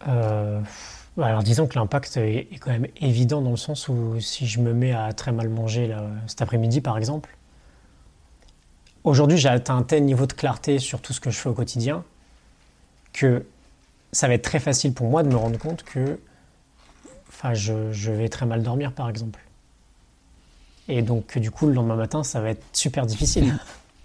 Euh, 0.07 0.61
Alors 1.17 1.43
disons 1.43 1.67
que 1.67 1.79
l'impact 1.79 2.17
est, 2.17 2.49
quand 2.61 2.71
même 2.71 2.89
évident 3.01 3.41
dans 3.41 3.51
le 3.51 3.57
sens 3.57 3.89
où 3.89 4.21
si 4.21 4.47
je 4.47 4.61
me 4.61 4.75
mets 4.75 4.93
à 4.93 5.13
très 5.13 5.33
mal 5.33 5.49
manger 5.49 5.97
cet 6.27 6.43
après-midi 6.43 6.81
par 6.81 6.99
exemple, 6.99 7.37
aujourd'hui 9.05 9.39
j'ai 9.39 9.49
atteint 9.49 9.77
un 9.77 9.83
tel 9.83 10.05
niveau 10.05 10.27
de 10.27 10.33
clarté 10.33 10.79
sur 10.79 11.01
tout 11.01 11.13
ce 11.13 11.21
que 11.21 11.31
je 11.31 11.39
fais 11.39 11.49
au 11.49 11.55
quotidien 11.55 12.03
que 13.13 13.47
ça 14.13 14.29
va 14.29 14.35
être 14.35 14.43
très 14.43 14.61
facile 14.61 14.93
pour 14.93 15.09
moi 15.09 15.23
de 15.23 15.29
me 15.29 15.37
rendre 15.37 15.59
compte 15.59 15.85
que 15.85 16.19
je, 17.53 18.11
vais 18.11 18.29
très 18.31 18.47
mal 18.47 18.63
dormir, 18.63 18.93
par 18.93 19.11
exemple. 19.11 19.41
Et 20.89 21.03
donc, 21.03 21.37
du 21.39 21.51
coup, 21.51 21.67
le 21.67 21.75
lendemain 21.75 21.97
matin, 21.97 22.25
ça 22.25 22.41
va 22.41 22.51
être 22.51 22.65
super 22.73 23.05
difficile. 23.05 23.59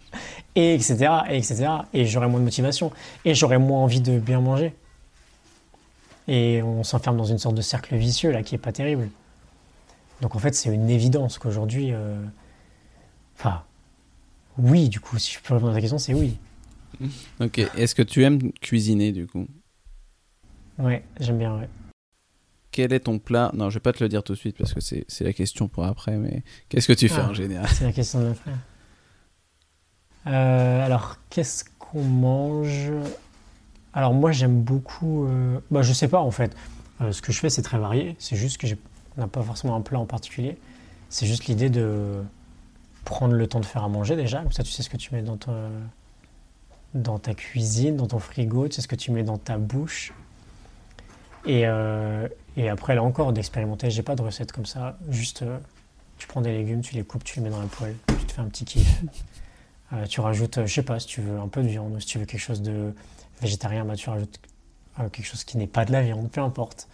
et 0.55 0.73
etc. 0.73 1.09
Et 1.29 1.37
etc. 1.37 1.67
Et 1.93 2.05
j'aurai 2.05 2.27
moins 2.27 2.39
de 2.39 2.45
motivation. 2.45 2.91
Et 3.23 3.33
j'aurai 3.33 3.57
moins 3.57 3.81
envie 3.81 4.01
de 4.01 4.19
bien 4.19 4.41
manger. 4.41 4.75
Et 6.27 6.61
on 6.61 6.83
s'enferme 6.83 7.17
dans 7.17 7.25
une 7.25 7.37
sorte 7.37 7.55
de 7.55 7.61
cercle 7.61 7.95
vicieux, 7.95 8.31
là, 8.31 8.43
qui 8.43 8.55
est 8.55 8.59
pas 8.59 8.71
terrible. 8.71 9.09
Donc, 10.21 10.35
en 10.35 10.39
fait, 10.39 10.53
c'est 10.53 10.69
une 10.69 10.89
évidence 10.89 11.37
qu'aujourd'hui. 11.37 11.93
Euh, 11.93 12.21
enfin, 13.37 13.63
oui, 14.61 14.89
du 14.89 14.99
coup, 14.99 15.17
si 15.17 15.33
je 15.33 15.39
peux 15.39 15.53
répondre 15.53 15.71
à 15.71 15.75
ta 15.75 15.81
question, 15.81 15.97
c'est 15.97 16.13
oui. 16.13 16.37
Ok. 17.39 17.59
Est-ce 17.59 17.95
que 17.95 18.01
tu 18.01 18.23
aimes 18.23 18.51
cuisiner, 18.61 19.11
du 19.11 19.27
coup? 19.27 19.47
Ouais, 20.77 21.03
j'aime 21.19 21.37
bien, 21.37 21.57
ouais 21.57 21.69
quel 22.71 22.93
est 22.93 23.01
ton 23.01 23.19
plat? 23.19 23.51
Non, 23.53 23.69
je 23.69 23.75
vais 23.75 23.81
pas 23.81 23.93
te 23.93 24.03
le 24.03 24.09
dire 24.09 24.23
tout 24.23 24.33
de 24.33 24.37
suite 24.37 24.57
parce 24.57 24.73
que 24.73 24.79
c'est 24.79 25.23
la 25.23 25.33
question 25.33 25.67
pour 25.67 25.85
après, 25.85 26.15
mais 26.17 26.43
qu'est-ce 26.69 26.87
que 26.87 26.93
tu 26.93 27.09
fais 27.09 27.21
en 27.21 27.31
ah, 27.31 27.33
général? 27.33 27.67
C'est 27.69 27.83
la 27.83 27.91
question 27.91 28.21
de 28.21 28.29
après. 28.29 28.51
Euh, 30.27 30.85
alors, 30.85 31.17
qu'est-ce 31.29 31.65
qu'on 31.77 32.03
mange? 32.03 32.91
Alors, 33.93 34.13
moi, 34.13 34.31
j'aime 34.31 34.61
beaucoup. 34.61 35.25
Euh... 35.25 35.59
Bah, 35.71 35.81
je 35.81 35.93
sais 35.93 36.07
pas 36.07 36.19
en 36.19 36.31
fait. 36.31 36.55
Euh, 37.01 37.11
ce 37.11 37.21
que 37.21 37.31
je 37.31 37.39
fais, 37.39 37.49
c'est 37.49 37.61
très 37.61 37.79
varié. 37.79 38.15
C'est 38.19 38.35
juste 38.35 38.57
que 38.57 38.67
n'a 39.17 39.27
pas 39.27 39.41
forcément 39.41 39.75
un 39.75 39.81
plat 39.81 39.99
en 39.99 40.05
particulier. 40.05 40.57
C'est 41.09 41.25
juste 41.25 41.45
l'idée 41.45 41.69
de 41.69 42.21
prendre 43.09 43.33
le 43.33 43.47
temps 43.47 43.59
de 43.59 43.65
faire 43.65 43.83
à 43.83 43.89
manger 43.89 44.15
déjà. 44.15 44.41
Comme 44.43 44.51
ça, 44.51 44.63
tu 44.63 44.71
sais 44.71 44.83
ce 44.83 44.89
que 44.89 44.97
tu 44.97 45.13
mets 45.15 45.23
dans, 45.23 45.37
dans 46.93 47.17
ta 47.17 47.33
cuisine, 47.33 47.97
dans 47.97 48.05
ton 48.05 48.19
frigo, 48.19 48.67
tu 48.67 48.75
sais 48.75 48.81
ce 48.81 48.87
que 48.87 48.95
tu 48.95 49.11
mets 49.11 49.23
dans 49.23 49.39
ta 49.39 49.57
bouche. 49.57 50.13
Et, 51.45 51.65
euh, 51.65 52.27
et 52.55 52.69
après, 52.69 52.93
là 52.93 53.03
encore, 53.03 53.33
d'expérimenter, 53.33 53.89
j'ai 53.89 54.03
pas 54.03 54.15
de 54.15 54.21
recette 54.21 54.51
comme 54.51 54.67
ça. 54.67 54.97
Juste, 55.09 55.41
euh, 55.41 55.57
tu 56.19 56.27
prends 56.27 56.41
des 56.41 56.51
légumes, 56.51 56.81
tu 56.81 56.93
les 56.93 57.03
coupes, 57.03 57.23
tu 57.23 57.39
les 57.39 57.43
mets 57.43 57.49
dans 57.49 57.61
la 57.61 57.67
poêle, 57.67 57.95
tu 58.07 58.25
te 58.25 58.31
fais 58.31 58.41
un 58.41 58.47
petit 58.47 58.65
kiff. 58.65 59.01
Euh, 59.91 60.05
tu 60.05 60.21
rajoutes, 60.21 60.67
je 60.67 60.71
sais 60.71 60.83
pas, 60.83 60.99
si 60.99 61.07
tu 61.07 61.19
veux 61.19 61.39
un 61.39 61.47
peu 61.47 61.63
de 61.63 61.67
viande 61.67 61.95
ou 61.95 61.99
si 61.99 62.05
tu 62.05 62.19
veux 62.19 62.25
quelque 62.25 62.39
chose 62.39 62.61
de 62.61 62.93
végétarien, 63.41 63.85
bah, 63.85 63.95
tu 63.95 64.07
rajoutes 64.07 64.39
quelque 65.11 65.25
chose 65.25 65.43
qui 65.43 65.57
n'est 65.57 65.65
pas 65.65 65.83
de 65.83 65.91
la 65.91 66.03
viande, 66.03 66.29
peu 66.29 66.41
importe. 66.41 66.87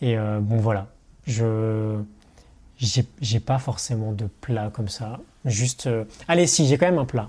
Et 0.00 0.16
bon, 0.16 0.56
voilà. 0.56 0.88
Je. 1.28 2.02
J'ai 2.80 3.40
pas 3.40 3.58
forcément 3.58 4.12
de 4.12 4.26
plat 4.40 4.70
comme 4.72 4.88
ça. 4.88 5.20
Juste. 5.44 5.88
Allez, 6.28 6.46
si, 6.46 6.66
j'ai 6.66 6.78
quand 6.78 6.86
même 6.86 6.98
un 6.98 7.04
plat. 7.04 7.28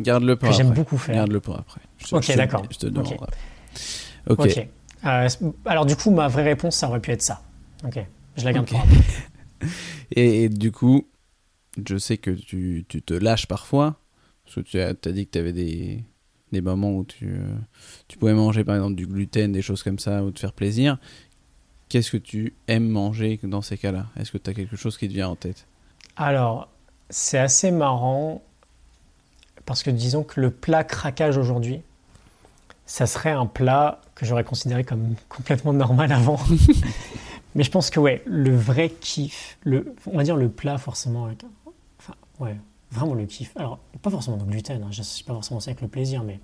Garde-le 0.00 0.36
pour 0.36 0.48
que 0.48 0.54
j'aime 0.54 0.72
beaucoup 0.72 0.98
faire. 0.98 1.14
Garde-le 1.14 1.40
pour 1.40 1.58
après. 1.58 1.80
ok, 2.12 2.36
d'accord. 2.36 2.62
Je 2.70 2.78
te 2.78 2.86
ok. 4.28 4.68
Euh, 5.04 5.28
alors 5.64 5.86
du 5.86 5.96
coup, 5.96 6.10
ma 6.10 6.28
vraie 6.28 6.44
réponse, 6.44 6.76
ça 6.76 6.88
aurait 6.88 7.00
pu 7.00 7.10
être 7.10 7.22
ça. 7.22 7.42
Ok, 7.84 7.98
je 8.36 8.44
la 8.44 8.52
garde 8.52 8.68
pour 8.68 8.80
et, 10.12 10.44
et, 10.44 10.48
du 10.48 10.70
coup, 10.70 11.08
je 11.84 11.98
sais 11.98 12.18
que 12.18 12.30
tu, 12.30 12.84
tu, 12.88 13.02
te 13.02 13.14
lâches 13.14 13.46
parfois, 13.46 13.96
parce 14.44 14.56
que 14.56 14.60
tu 14.60 14.80
as, 14.80 14.90
as 14.90 15.12
dit 15.12 15.26
que 15.26 15.32
tu 15.32 15.38
avais 15.38 15.52
des, 15.52 16.04
des 16.52 16.60
moments 16.60 16.92
où 16.92 17.04
tu, 17.04 17.26
euh, 17.30 17.54
tu 18.06 18.18
pouvais 18.18 18.34
manger 18.34 18.62
par 18.62 18.76
exemple 18.76 18.94
du 18.94 19.06
gluten, 19.06 19.50
des 19.50 19.62
choses 19.62 19.82
comme 19.82 19.98
ça, 19.98 20.22
ou 20.22 20.30
te 20.30 20.38
faire 20.38 20.52
plaisir. 20.52 20.98
Qu'est-ce 21.92 22.10
que 22.10 22.16
tu 22.16 22.54
aimes 22.68 22.88
manger 22.88 23.38
dans 23.42 23.60
ces 23.60 23.76
cas-là? 23.76 24.06
Est-ce 24.18 24.32
que 24.32 24.38
tu 24.38 24.48
as 24.48 24.54
quelque 24.54 24.76
chose 24.76 24.96
qui 24.96 25.08
te 25.08 25.12
vient 25.12 25.28
en 25.28 25.36
tête? 25.36 25.66
Alors, 26.16 26.70
c'est 27.10 27.36
assez 27.36 27.70
marrant 27.70 28.40
parce 29.66 29.82
que 29.82 29.90
disons 29.90 30.22
que 30.22 30.40
le 30.40 30.50
plat 30.50 30.84
craquage 30.84 31.36
aujourd'hui, 31.36 31.82
ça 32.86 33.04
serait 33.06 33.32
un 33.32 33.44
plat 33.44 34.00
que 34.14 34.24
j'aurais 34.24 34.42
considéré 34.42 34.84
comme 34.84 35.16
complètement 35.28 35.74
normal 35.74 36.12
avant. 36.12 36.40
Mais 37.54 37.62
je 37.62 37.70
pense 37.70 37.90
que 37.90 38.00
ouais, 38.00 38.22
le 38.24 38.56
vrai 38.56 38.88
kiff, 38.88 39.58
le, 39.62 39.94
on 40.06 40.16
va 40.16 40.22
dire 40.22 40.36
le 40.36 40.48
plat 40.48 40.78
forcément, 40.78 41.28
enfin 41.98 42.14
ouais, 42.40 42.56
vraiment 42.90 43.12
le 43.12 43.26
kiff. 43.26 43.54
Alors 43.54 43.80
pas 44.00 44.08
forcément 44.08 44.38
de 44.38 44.44
gluten, 44.44 44.82
hein, 44.82 44.88
je 44.90 45.02
suis 45.02 45.24
pas 45.24 45.34
forcément 45.34 45.60
ça 45.60 45.72
avec 45.72 45.82
le 45.82 45.88
plaisir, 45.88 46.24
mais 46.24 46.40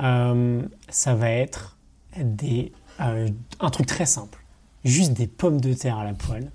euh, 0.00 0.60
ça 0.90 1.14
va 1.14 1.30
être 1.30 1.78
des, 2.18 2.70
euh, 3.00 3.28
un 3.60 3.70
truc 3.70 3.86
très 3.86 4.06
simple, 4.06 4.42
juste 4.84 5.12
des 5.12 5.26
pommes 5.26 5.60
de 5.60 5.72
terre 5.72 5.98
à 5.98 6.04
la 6.04 6.14
poêle 6.14 6.50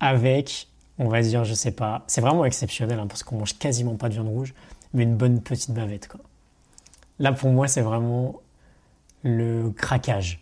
avec, 0.00 0.68
on 0.98 1.08
va 1.08 1.20
dire, 1.22 1.44
je 1.44 1.54
sais 1.54 1.72
pas, 1.72 2.04
c'est 2.06 2.20
vraiment 2.20 2.44
exceptionnel 2.44 2.98
hein, 2.98 3.06
parce 3.06 3.22
qu'on 3.22 3.38
mange 3.38 3.58
quasiment 3.58 3.96
pas 3.96 4.08
de 4.08 4.14
viande 4.14 4.28
rouge, 4.28 4.54
mais 4.94 5.02
une 5.02 5.16
bonne 5.16 5.40
petite 5.40 5.72
bavette 5.72 6.08
quoi. 6.08 6.20
Là 7.18 7.32
pour 7.32 7.50
moi 7.50 7.68
c'est 7.68 7.82
vraiment 7.82 8.36
le 9.22 9.70
craquage. 9.70 10.40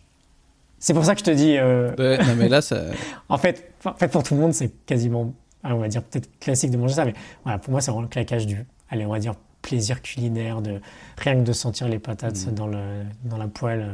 C'est 0.79 0.93
pour 0.93 1.05
ça 1.05 1.13
que 1.15 1.19
je 1.19 1.25
te 1.25 1.31
dis. 1.31 1.57
Euh, 1.57 1.95
non, 1.97 2.35
mais 2.35 2.49
là, 2.49 2.61
ça. 2.61 2.83
en, 3.29 3.37
fait, 3.37 3.73
en 3.83 3.95
fait, 3.95 4.09
pour 4.09 4.23
tout 4.23 4.35
le 4.35 4.41
monde, 4.41 4.53
c'est 4.53 4.69
quasiment, 4.85 5.33
on 5.63 5.77
va 5.77 5.87
dire 5.87 6.03
peut-être 6.03 6.29
classique 6.39 6.71
de 6.71 6.77
manger 6.77 6.95
ça, 6.95 7.05
mais 7.05 7.15
voilà, 7.43 7.57
pour 7.57 7.71
moi, 7.71 7.81
c'est 7.81 7.89
vraiment 7.89 8.03
le 8.03 8.07
claquage 8.07 8.45
du, 8.45 8.63
allez, 8.89 9.05
on 9.05 9.11
va 9.11 9.19
dire 9.19 9.33
plaisir 9.61 10.01
culinaire, 10.01 10.61
de 10.61 10.79
rien 11.17 11.35
que 11.35 11.41
de 11.41 11.53
sentir 11.53 11.87
les 11.87 11.99
patates 11.99 12.47
mm. 12.47 12.53
dans, 12.53 12.67
le, 12.67 13.03
dans 13.25 13.37
la 13.37 13.47
poêle. 13.47 13.91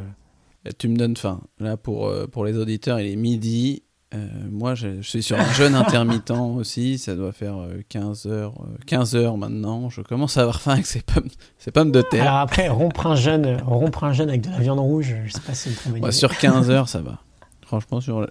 Tu 0.78 0.88
me 0.88 0.96
donnes 0.96 1.16
faim. 1.16 1.42
Là, 1.58 1.76
pour, 1.76 2.06
euh, 2.06 2.26
pour 2.26 2.44
les 2.44 2.56
auditeurs, 2.56 3.00
il 3.00 3.12
est 3.12 3.16
midi. 3.16 3.82
Euh, 4.14 4.28
moi, 4.50 4.74
je, 4.74 5.00
suis 5.02 5.22
sur 5.22 5.38
un 5.38 5.52
jeûne 5.52 5.74
intermittent 5.74 6.30
aussi. 6.30 6.98
Ça 6.98 7.14
doit 7.14 7.32
faire 7.32 7.56
15 7.88 8.26
euh, 8.26 8.30
heures, 8.30 8.54
15 8.86 9.14
euh, 9.14 9.18
heures 9.18 9.36
maintenant. 9.36 9.90
Je 9.90 10.02
commence 10.02 10.36
à 10.36 10.42
avoir 10.42 10.60
faim 10.60 10.72
avec 10.72 10.86
ces 10.86 11.00
pommes, 11.00 11.28
ces 11.58 11.70
pommes 11.70 11.90
de 11.90 12.02
terre. 12.02 12.22
Alors 12.22 12.38
après, 12.38 12.68
rompre 12.68 13.06
un 13.06 13.16
jeûne, 13.16 13.60
rompre 13.66 14.04
un 14.04 14.12
jeûne 14.12 14.28
avec 14.28 14.42
de 14.42 14.50
la 14.50 14.58
viande 14.58 14.78
rouge, 14.78 15.14
je 15.24 15.32
sais 15.32 15.40
pas 15.40 15.54
si 15.54 15.70
c'est 15.70 15.90
une 15.90 16.12
Sur 16.12 16.36
15 16.36 16.70
heures, 16.70 16.88
ça 16.88 17.00
va. 17.00 17.20
Franchement, 17.62 18.00
sur, 18.00 18.26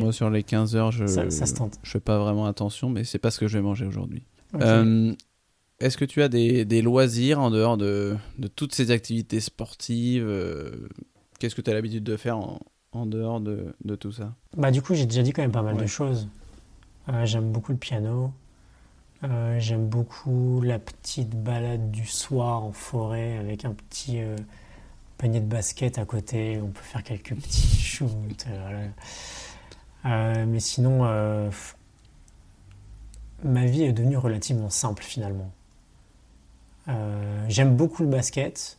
moi, 0.00 0.12
sur 0.12 0.28
les 0.28 0.42
15 0.42 0.76
heures, 0.76 0.92
je 0.92 1.06
ça, 1.06 1.24
je 1.28 1.90
fais 1.90 2.00
pas 2.00 2.18
vraiment 2.18 2.46
attention, 2.46 2.90
mais 2.90 3.04
c'est 3.04 3.18
pas 3.18 3.30
ce 3.30 3.38
que 3.38 3.48
je 3.48 3.56
vais 3.56 3.62
manger 3.62 3.86
aujourd'hui. 3.86 4.24
Est-ce 5.78 5.98
que 5.98 6.06
tu 6.06 6.22
as 6.22 6.28
des, 6.28 6.64
des, 6.64 6.80
loisirs 6.80 7.38
en 7.38 7.50
dehors 7.50 7.76
de, 7.76 8.16
de 8.38 8.48
toutes 8.48 8.74
ces 8.74 8.90
activités 8.90 9.40
sportives 9.40 10.26
Qu'est-ce 11.38 11.54
que 11.54 11.60
tu 11.60 11.70
as 11.70 11.74
l'habitude 11.74 12.04
de 12.04 12.16
faire 12.16 12.38
en, 12.38 12.60
en 12.92 13.06
dehors 13.06 13.40
de, 13.40 13.74
de 13.84 13.94
tout 13.94 14.12
ça? 14.12 14.34
Bah 14.56 14.70
du 14.70 14.82
coup, 14.82 14.94
j'ai 14.94 15.06
déjà 15.06 15.22
dit 15.22 15.32
quand 15.32 15.42
même 15.42 15.52
pas 15.52 15.62
mal 15.62 15.76
de 15.76 15.86
choses. 15.86 16.28
Euh, 17.08 17.24
j'aime 17.24 17.52
beaucoup 17.52 17.72
le 17.72 17.78
piano. 17.78 18.32
Euh, 19.24 19.58
j'aime 19.58 19.86
beaucoup 19.88 20.60
la 20.62 20.78
petite 20.78 21.30
balade 21.30 21.90
du 21.90 22.06
soir 22.06 22.62
en 22.64 22.72
forêt 22.72 23.38
avec 23.38 23.64
un 23.64 23.72
petit 23.72 24.20
euh, 24.20 24.36
panier 25.18 25.40
de 25.40 25.46
basket 25.46 25.98
à 25.98 26.04
côté. 26.04 26.60
On 26.62 26.68
peut 26.68 26.82
faire 26.82 27.02
quelques 27.02 27.34
petits 27.34 27.76
shoots. 27.80 28.46
mais 30.04 30.60
sinon, 30.60 31.04
ma 33.44 33.66
vie 33.66 33.82
est 33.84 33.92
devenue 33.92 34.16
relativement 34.16 34.70
simple 34.70 35.02
finalement. 35.02 35.50
j'aime 37.48 37.76
beaucoup 37.76 38.02
le 38.02 38.08
basket 38.08 38.78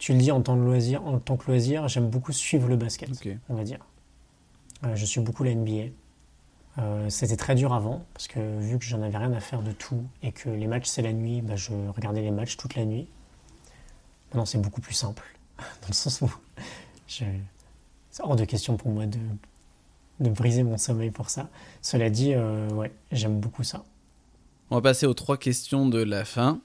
tu 0.00 0.14
le 0.14 0.18
dis 0.18 0.32
en 0.32 0.40
tant, 0.40 0.56
que 0.56 0.62
loisir, 0.62 1.04
en 1.04 1.18
tant 1.18 1.36
que 1.36 1.46
loisir, 1.46 1.86
j'aime 1.86 2.08
beaucoup 2.08 2.32
suivre 2.32 2.68
le 2.68 2.76
basket, 2.76 3.10
on 3.50 3.54
va 3.54 3.64
dire. 3.64 3.80
Euh, 4.84 4.96
je 4.96 5.04
suis 5.04 5.20
beaucoup 5.20 5.44
la 5.44 5.54
NBA. 5.54 5.92
Euh, 6.78 7.10
c'était 7.10 7.36
très 7.36 7.54
dur 7.54 7.74
avant, 7.74 8.06
parce 8.14 8.26
que 8.26 8.58
vu 8.60 8.78
que 8.78 8.84
j'en 8.86 9.02
avais 9.02 9.18
rien 9.18 9.32
à 9.32 9.40
faire 9.40 9.62
de 9.62 9.72
tout 9.72 10.02
et 10.22 10.32
que 10.32 10.48
les 10.48 10.66
matchs 10.66 10.86
c'est 10.86 11.02
la 11.02 11.12
nuit, 11.12 11.42
bah, 11.42 11.54
je 11.56 11.72
regardais 11.94 12.22
les 12.22 12.30
matchs 12.30 12.56
toute 12.56 12.76
la 12.76 12.86
nuit. 12.86 13.08
Maintenant 14.28 14.46
c'est 14.46 14.58
beaucoup 14.58 14.80
plus 14.80 14.94
simple, 14.94 15.22
dans 15.58 15.88
le 15.88 15.94
sens 15.94 16.22
où 16.22 16.32
c'est 17.06 17.26
hors 18.20 18.36
de 18.36 18.46
question 18.46 18.78
pour 18.78 18.90
moi 18.92 19.04
de, 19.04 19.18
de, 20.20 20.30
briser 20.30 20.62
mon 20.62 20.78
sommeil 20.78 21.10
pour 21.10 21.28
ça. 21.28 21.50
Cela 21.82 22.08
dit, 22.08 22.32
euh, 22.32 22.70
ouais, 22.70 22.90
j'aime 23.12 23.38
beaucoup 23.38 23.64
ça. 23.64 23.84
On 24.70 24.76
va 24.76 24.80
passer 24.80 25.04
aux 25.04 25.14
trois 25.14 25.36
questions 25.36 25.86
de 25.86 26.02
la 26.02 26.24
fin. 26.24 26.62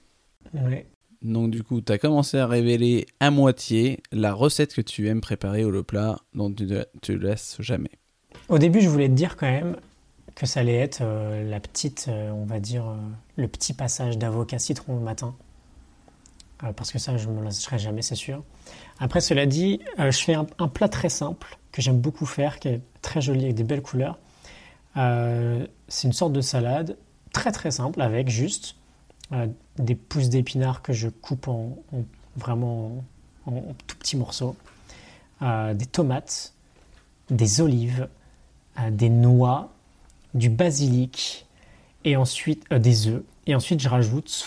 Ouais. 0.53 0.87
Donc 1.25 1.49
du 1.49 1.63
coup, 1.63 1.81
tu 1.81 1.91
as 1.91 1.97
commencé 1.97 2.37
à 2.37 2.45
révéler 2.45 3.07
à 3.19 3.31
moitié 3.31 4.03
la 4.11 4.31
recette 4.31 4.75
que 4.75 4.81
tu 4.81 5.07
aimes 5.07 5.21
préparer 5.21 5.63
le 5.63 5.81
plat 5.81 6.17
dont 6.35 6.53
tu 6.53 6.65
ne 6.65 6.83
te 7.01 7.11
laisses 7.11 7.57
jamais. 7.59 7.89
Au 8.47 8.59
début, 8.59 8.79
je 8.79 8.89
voulais 8.89 9.09
te 9.09 9.13
dire 9.13 9.35
quand 9.35 9.49
même 9.49 9.75
que 10.35 10.45
ça 10.45 10.59
allait 10.59 10.75
être 10.75 10.99
euh, 11.01 11.49
la 11.49 11.59
petite, 11.59 12.07
euh, 12.09 12.29
on 12.29 12.45
va 12.45 12.59
dire, 12.59 12.85
euh, 12.85 12.95
le 13.37 13.47
petit 13.47 13.73
passage 13.73 14.19
d'avocat 14.19 14.59
citron 14.59 14.95
le 14.95 15.01
matin. 15.01 15.33
parce 16.77 16.91
que 16.91 16.99
ça, 16.99 17.17
je 17.17 17.27
ne 17.27 17.33
me 17.33 17.43
lasserai 17.43 17.79
jamais, 17.79 18.03
c'est 18.03 18.15
sûr. 18.15 18.43
Après, 18.99 19.19
cela 19.21 19.47
dit, 19.47 19.79
je 19.97 20.17
fais 20.17 20.35
un, 20.35 20.45
un, 20.59 20.67
plat 20.67 20.89
très 20.89 21.09
simple 21.09 21.57
que 21.71 21.81
j'aime 21.81 21.99
beaucoup 21.99 22.25
faire, 22.25 22.59
qui 22.59 22.67
est 22.67 22.81
très 23.01 23.21
joli 23.21 23.45
avec 23.45 23.55
des 23.55 23.63
belles 23.63 23.81
couleurs. 23.81 24.19
c'est 24.95 26.07
une 26.07 26.13
sorte 26.13 26.33
de 26.33 26.41
salade 26.41 26.97
très 27.33 27.51
très 27.51 27.71
simple 27.71 28.01
avec 28.01 28.29
juste 28.29 28.75
euh, 29.31 29.47
des 29.79 29.95
pousses 29.95 30.29
d'épinards 30.29 30.83
que 30.83 30.93
je 30.93 31.09
coupe 31.09 31.47
en, 31.47 31.77
vraiment 32.37 33.03
en, 33.47 33.61
tout 33.87 33.97
petits 33.97 34.17
morceaux, 34.17 34.55
euh, 35.41 35.73
des 35.73 35.87
tomates, 35.87 36.53
des 37.31 37.59
olives, 37.59 38.07
euh, 38.79 38.91
des 38.91 39.09
noix, 39.09 39.71
du 40.35 40.49
basilic 40.49 41.47
et 42.03 42.15
ensuite 42.17 42.71
des 42.71 43.07
œufs. 43.07 43.23
Et 43.47 43.55
ensuite 43.55 43.79
je 43.79 43.89
rajoute 43.89 44.45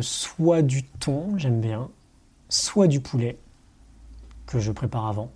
soit 0.00 0.62
du 0.62 0.82
thon, 0.82 1.38
j'aime 1.38 1.60
bien, 1.60 1.88
soit 2.50 2.86
du 2.86 3.00
poulet 3.00 3.38
que 4.46 4.60
je 4.60 4.70
prépare 4.70 5.06
avant. 5.06 5.30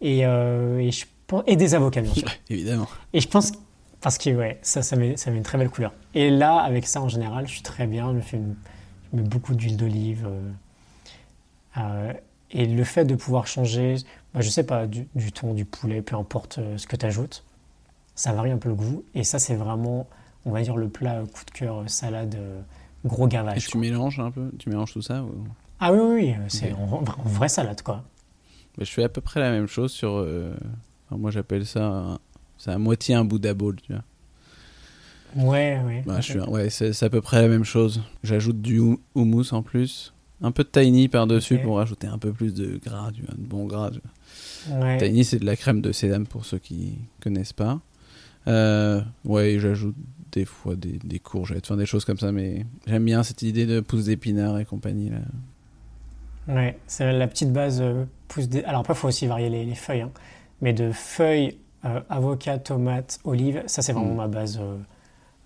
Et, 0.00 0.20
et, 0.20 0.90
je, 0.90 1.04
et 1.46 1.56
des 1.56 1.74
avocats 1.74 2.00
bien 2.00 2.14
sûr. 2.14 2.28
Évidemment. 2.48 2.88
Et 3.12 3.20
je 3.20 3.28
pense 3.28 3.52
parce 4.00 4.18
que 4.18 4.30
ouais, 4.30 4.58
ça, 4.62 4.82
ça 4.82 4.96
met, 4.96 5.16
ça 5.16 5.30
met 5.30 5.38
une 5.38 5.42
très 5.42 5.58
belle 5.58 5.70
couleur. 5.70 5.92
Et 6.14 6.30
là, 6.30 6.58
avec 6.58 6.86
ça 6.86 7.00
en 7.00 7.08
général, 7.08 7.46
je 7.46 7.52
suis 7.52 7.62
très 7.62 7.86
bien. 7.86 8.14
Je, 8.14 8.20
fais 8.20 8.40
mets 9.12 9.22
beaucoup 9.22 9.54
d'huile 9.54 9.76
d'olive. 9.76 10.26
Euh, 10.26 10.50
euh, 11.78 12.12
et 12.50 12.66
le 12.66 12.84
fait 12.84 13.04
de 13.04 13.14
pouvoir 13.14 13.46
changer, 13.46 13.96
bah, 14.34 14.40
je 14.40 14.48
sais 14.48 14.64
pas, 14.64 14.86
du, 14.86 15.06
thon, 15.32 15.52
du 15.52 15.64
poulet, 15.64 16.00
peu 16.00 16.16
importe 16.16 16.58
euh, 16.58 16.78
ce 16.78 16.86
que 16.86 16.96
tu 16.96 17.04
ajoutes, 17.04 17.44
ça 18.14 18.32
varie 18.32 18.50
un 18.50 18.58
peu 18.58 18.68
le 18.68 18.74
goût. 18.74 19.04
Et 19.14 19.24
ça, 19.24 19.38
c'est 19.38 19.54
vraiment, 19.54 20.06
on 20.44 20.52
va 20.52 20.62
dire, 20.62 20.76
le 20.76 20.88
plat 20.88 21.22
coup 21.32 21.44
de 21.44 21.50
cœur, 21.50 21.82
salade, 21.88 22.38
gros 23.04 23.26
gavage. 23.26 23.66
Et 23.66 23.70
tu 23.70 23.78
mélanges 23.78 24.20
un 24.20 24.30
peu 24.30 24.50
Tu 24.58 24.70
mélanges 24.70 24.92
tout 24.92 25.02
ça 25.02 25.24
Ah 25.80 25.92
oui, 25.92 26.00
oui, 26.00 26.34
c'est 26.48 26.72
en, 26.72 27.02
vraie 27.24 27.48
salade, 27.48 27.82
quoi. 27.82 28.04
Mais 28.78 28.84
je 28.84 28.92
fais 28.92 29.02
à 29.02 29.08
peu 29.08 29.20
près 29.20 29.40
la 29.40 29.50
même 29.50 29.66
chose 29.66 29.90
sur. 29.90 30.26
moi, 31.10 31.30
j'appelle 31.30 31.66
ça 31.66 32.18
c'est 32.58 32.70
à 32.70 32.78
moitié 32.78 33.14
un 33.14 33.24
Buddha 33.24 33.54
Bowl, 33.54 33.76
tu 33.80 33.92
vois. 33.92 34.02
Ouais, 35.36 35.80
ouais. 35.86 36.02
Bah, 36.06 36.20
je 36.20 36.32
suis, 36.32 36.40
ouais, 36.40 36.70
c'est 36.70 37.02
à 37.02 37.10
peu 37.10 37.20
près 37.20 37.40
la 37.42 37.48
même 37.48 37.64
chose. 37.64 38.02
J'ajoute 38.22 38.60
du 38.60 38.80
houmous 39.14 39.52
en 39.52 39.62
plus. 39.62 40.12
Un 40.40 40.52
peu 40.52 40.62
de 40.62 40.68
tahini 40.68 41.08
par-dessus 41.08 41.58
pour 41.58 41.76
rajouter 41.76 42.06
un 42.06 42.18
peu 42.18 42.32
plus 42.32 42.54
de 42.54 42.78
gras, 42.84 43.10
du 43.10 43.22
de 43.22 43.26
bon 43.36 43.66
gras. 43.66 43.90
Ouais. 44.70 44.96
Tahini, 44.96 45.24
c'est 45.24 45.38
de 45.38 45.44
la 45.44 45.56
crème 45.56 45.80
de 45.80 45.90
sédame 45.90 46.26
pour 46.26 46.44
ceux 46.44 46.58
qui 46.58 46.98
connaissent 47.20 47.52
pas. 47.52 47.80
Euh, 48.46 49.02
ouais, 49.24 49.58
j'ajoute 49.58 49.96
des 50.32 50.44
fois 50.44 50.76
des, 50.76 50.98
des 51.02 51.18
courgettes, 51.18 51.64
enfin 51.64 51.76
des 51.76 51.86
choses 51.86 52.04
comme 52.04 52.18
ça, 52.18 52.30
mais 52.32 52.64
j'aime 52.86 53.04
bien 53.04 53.22
cette 53.22 53.42
idée 53.42 53.66
de 53.66 53.80
pousse 53.80 54.04
d'épinards 54.04 54.58
et 54.58 54.64
compagnie. 54.64 55.10
Là. 55.10 55.18
Ouais, 56.54 56.78
c'est 56.86 57.12
la 57.12 57.26
petite 57.26 57.52
base 57.52 57.80
euh, 57.82 58.04
pousse 58.28 58.48
Alors 58.64 58.80
après, 58.80 58.94
il 58.94 58.96
faut 58.96 59.08
aussi 59.08 59.26
varier 59.26 59.50
les, 59.50 59.64
les 59.64 59.74
feuilles, 59.74 60.02
hein. 60.02 60.12
mais 60.62 60.72
de 60.72 60.92
feuilles 60.92 61.56
euh, 61.84 62.00
avocat, 62.08 62.58
tomate, 62.58 63.20
olive, 63.24 63.62
ça 63.66 63.82
c'est 63.82 63.92
vraiment 63.92 64.14
hmm. 64.14 64.16
ma 64.16 64.28
base. 64.28 64.58
Euh, 64.60 64.76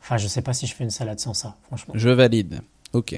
enfin, 0.00 0.16
je 0.16 0.26
sais 0.26 0.42
pas 0.42 0.54
si 0.54 0.66
je 0.66 0.74
fais 0.74 0.84
une 0.84 0.90
salade 0.90 1.20
sans 1.20 1.34
ça, 1.34 1.56
franchement. 1.64 1.94
Je 1.96 2.08
valide. 2.08 2.62
Ok. 2.92 3.12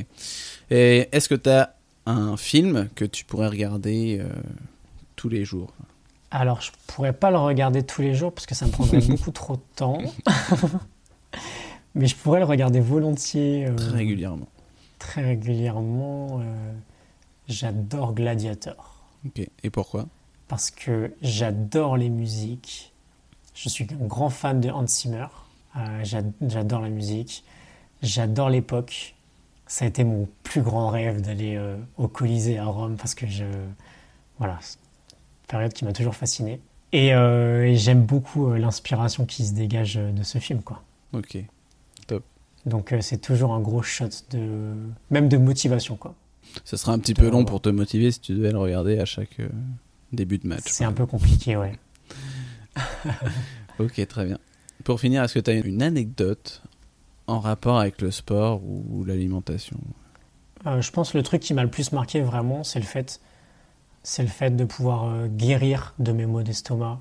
Et 0.70 1.08
est-ce 1.12 1.28
que 1.28 1.34
tu 1.34 1.50
as 1.50 1.74
un 2.06 2.36
film 2.36 2.88
que 2.94 3.04
tu 3.04 3.24
pourrais 3.24 3.48
regarder 3.48 4.18
euh, 4.20 4.28
tous 5.16 5.28
les 5.28 5.44
jours? 5.44 5.72
Alors, 6.30 6.60
je 6.60 6.72
pourrais 6.88 7.12
pas 7.12 7.30
le 7.30 7.38
regarder 7.38 7.84
tous 7.84 8.02
les 8.02 8.14
jours 8.14 8.32
parce 8.32 8.46
que 8.46 8.54
ça 8.54 8.66
me 8.66 8.72
prendrait 8.72 9.00
beaucoup 9.08 9.30
trop 9.30 9.56
de 9.56 9.62
temps. 9.76 9.98
Mais 11.94 12.06
je 12.06 12.16
pourrais 12.16 12.40
le 12.40 12.46
regarder 12.46 12.80
volontiers. 12.80 13.68
très 13.76 13.96
régulièrement. 13.98 14.48
Très 14.98 15.22
régulièrement. 15.22 16.42
J'adore 17.46 18.14
Gladiator. 18.14 19.04
Ok. 19.24 19.48
Et 19.62 19.70
pourquoi? 19.70 20.08
Parce 20.48 20.72
que 20.72 21.14
j'adore 21.22 21.96
les 21.96 22.08
musiques. 22.08 22.93
Je 23.54 23.68
suis 23.68 23.86
un 23.92 24.06
grand 24.06 24.30
fan 24.30 24.60
de 24.60 24.68
Hans 24.70 24.86
Zimmer. 24.86 25.26
Euh, 25.76 26.04
j'adore 26.40 26.80
la 26.80 26.88
musique. 26.88 27.44
J'adore 28.02 28.50
l'époque. 28.50 29.14
Ça 29.66 29.84
a 29.84 29.88
été 29.88 30.04
mon 30.04 30.28
plus 30.42 30.60
grand 30.60 30.90
rêve 30.90 31.22
d'aller 31.22 31.56
euh, 31.56 31.76
au 31.96 32.08
Colisée 32.08 32.58
à 32.58 32.66
Rome 32.66 32.96
parce 32.96 33.14
que 33.14 33.26
je. 33.26 33.44
Voilà, 34.38 34.54
une 34.54 35.46
période 35.46 35.72
qui 35.72 35.84
m'a 35.84 35.92
toujours 35.92 36.16
fasciné. 36.16 36.60
Et, 36.92 37.14
euh, 37.14 37.74
j'aime 37.76 38.04
beaucoup 38.04 38.52
l'inspiration 38.54 39.26
qui 39.26 39.46
se 39.46 39.54
dégage 39.54 39.94
de 39.94 40.22
ce 40.22 40.38
film, 40.38 40.62
quoi. 40.62 40.82
Ok. 41.12 41.38
Donc 42.66 42.92
euh, 42.92 43.00
c'est 43.00 43.18
toujours 43.18 43.52
un 43.52 43.60
gros 43.60 43.82
shot 43.82 44.08
de 44.30 44.72
même 45.10 45.28
de 45.28 45.36
motivation 45.36 45.96
quoi. 45.96 46.14
Ça 46.64 46.76
sera 46.76 46.92
un 46.92 46.98
petit 46.98 47.14
peu 47.14 47.28
long 47.28 47.44
pour 47.44 47.60
te 47.60 47.68
motiver 47.68 48.10
si 48.10 48.20
tu 48.20 48.34
devais 48.34 48.52
le 48.52 48.58
regarder 48.58 48.98
à 48.98 49.04
chaque 49.04 49.38
début 50.12 50.38
de 50.38 50.46
match. 50.46 50.64
C'est 50.66 50.84
un 50.84 50.92
peu 50.92 51.06
compliqué 51.06 51.56
ouais. 51.56 51.78
Ok, 53.80 54.06
très 54.06 54.24
bien. 54.24 54.38
Pour 54.84 55.00
finir, 55.00 55.24
est-ce 55.24 55.34
que 55.34 55.40
tu 55.40 55.50
as 55.50 55.54
une 55.54 55.82
anecdote 55.82 56.62
en 57.26 57.40
rapport 57.40 57.80
avec 57.80 58.00
le 58.00 58.12
sport 58.12 58.62
ou 58.62 59.04
l'alimentation? 59.04 59.80
Euh, 60.66 60.80
je 60.80 60.90
pense 60.90 61.12
que 61.12 61.18
le 61.18 61.24
truc 61.24 61.42
qui 61.42 61.54
m'a 61.54 61.62
le 61.62 61.70
plus 61.70 61.92
marqué 61.92 62.20
vraiment, 62.20 62.64
c'est 62.64 62.78
le 62.78 62.84
fait, 62.84 63.20
c'est 64.02 64.22
le 64.22 64.28
fait 64.28 64.54
de 64.54 64.64
pouvoir 64.64 65.04
euh, 65.04 65.26
guérir 65.26 65.94
de 65.98 66.12
mes 66.12 66.26
maux 66.26 66.42
d'estomac 66.42 67.00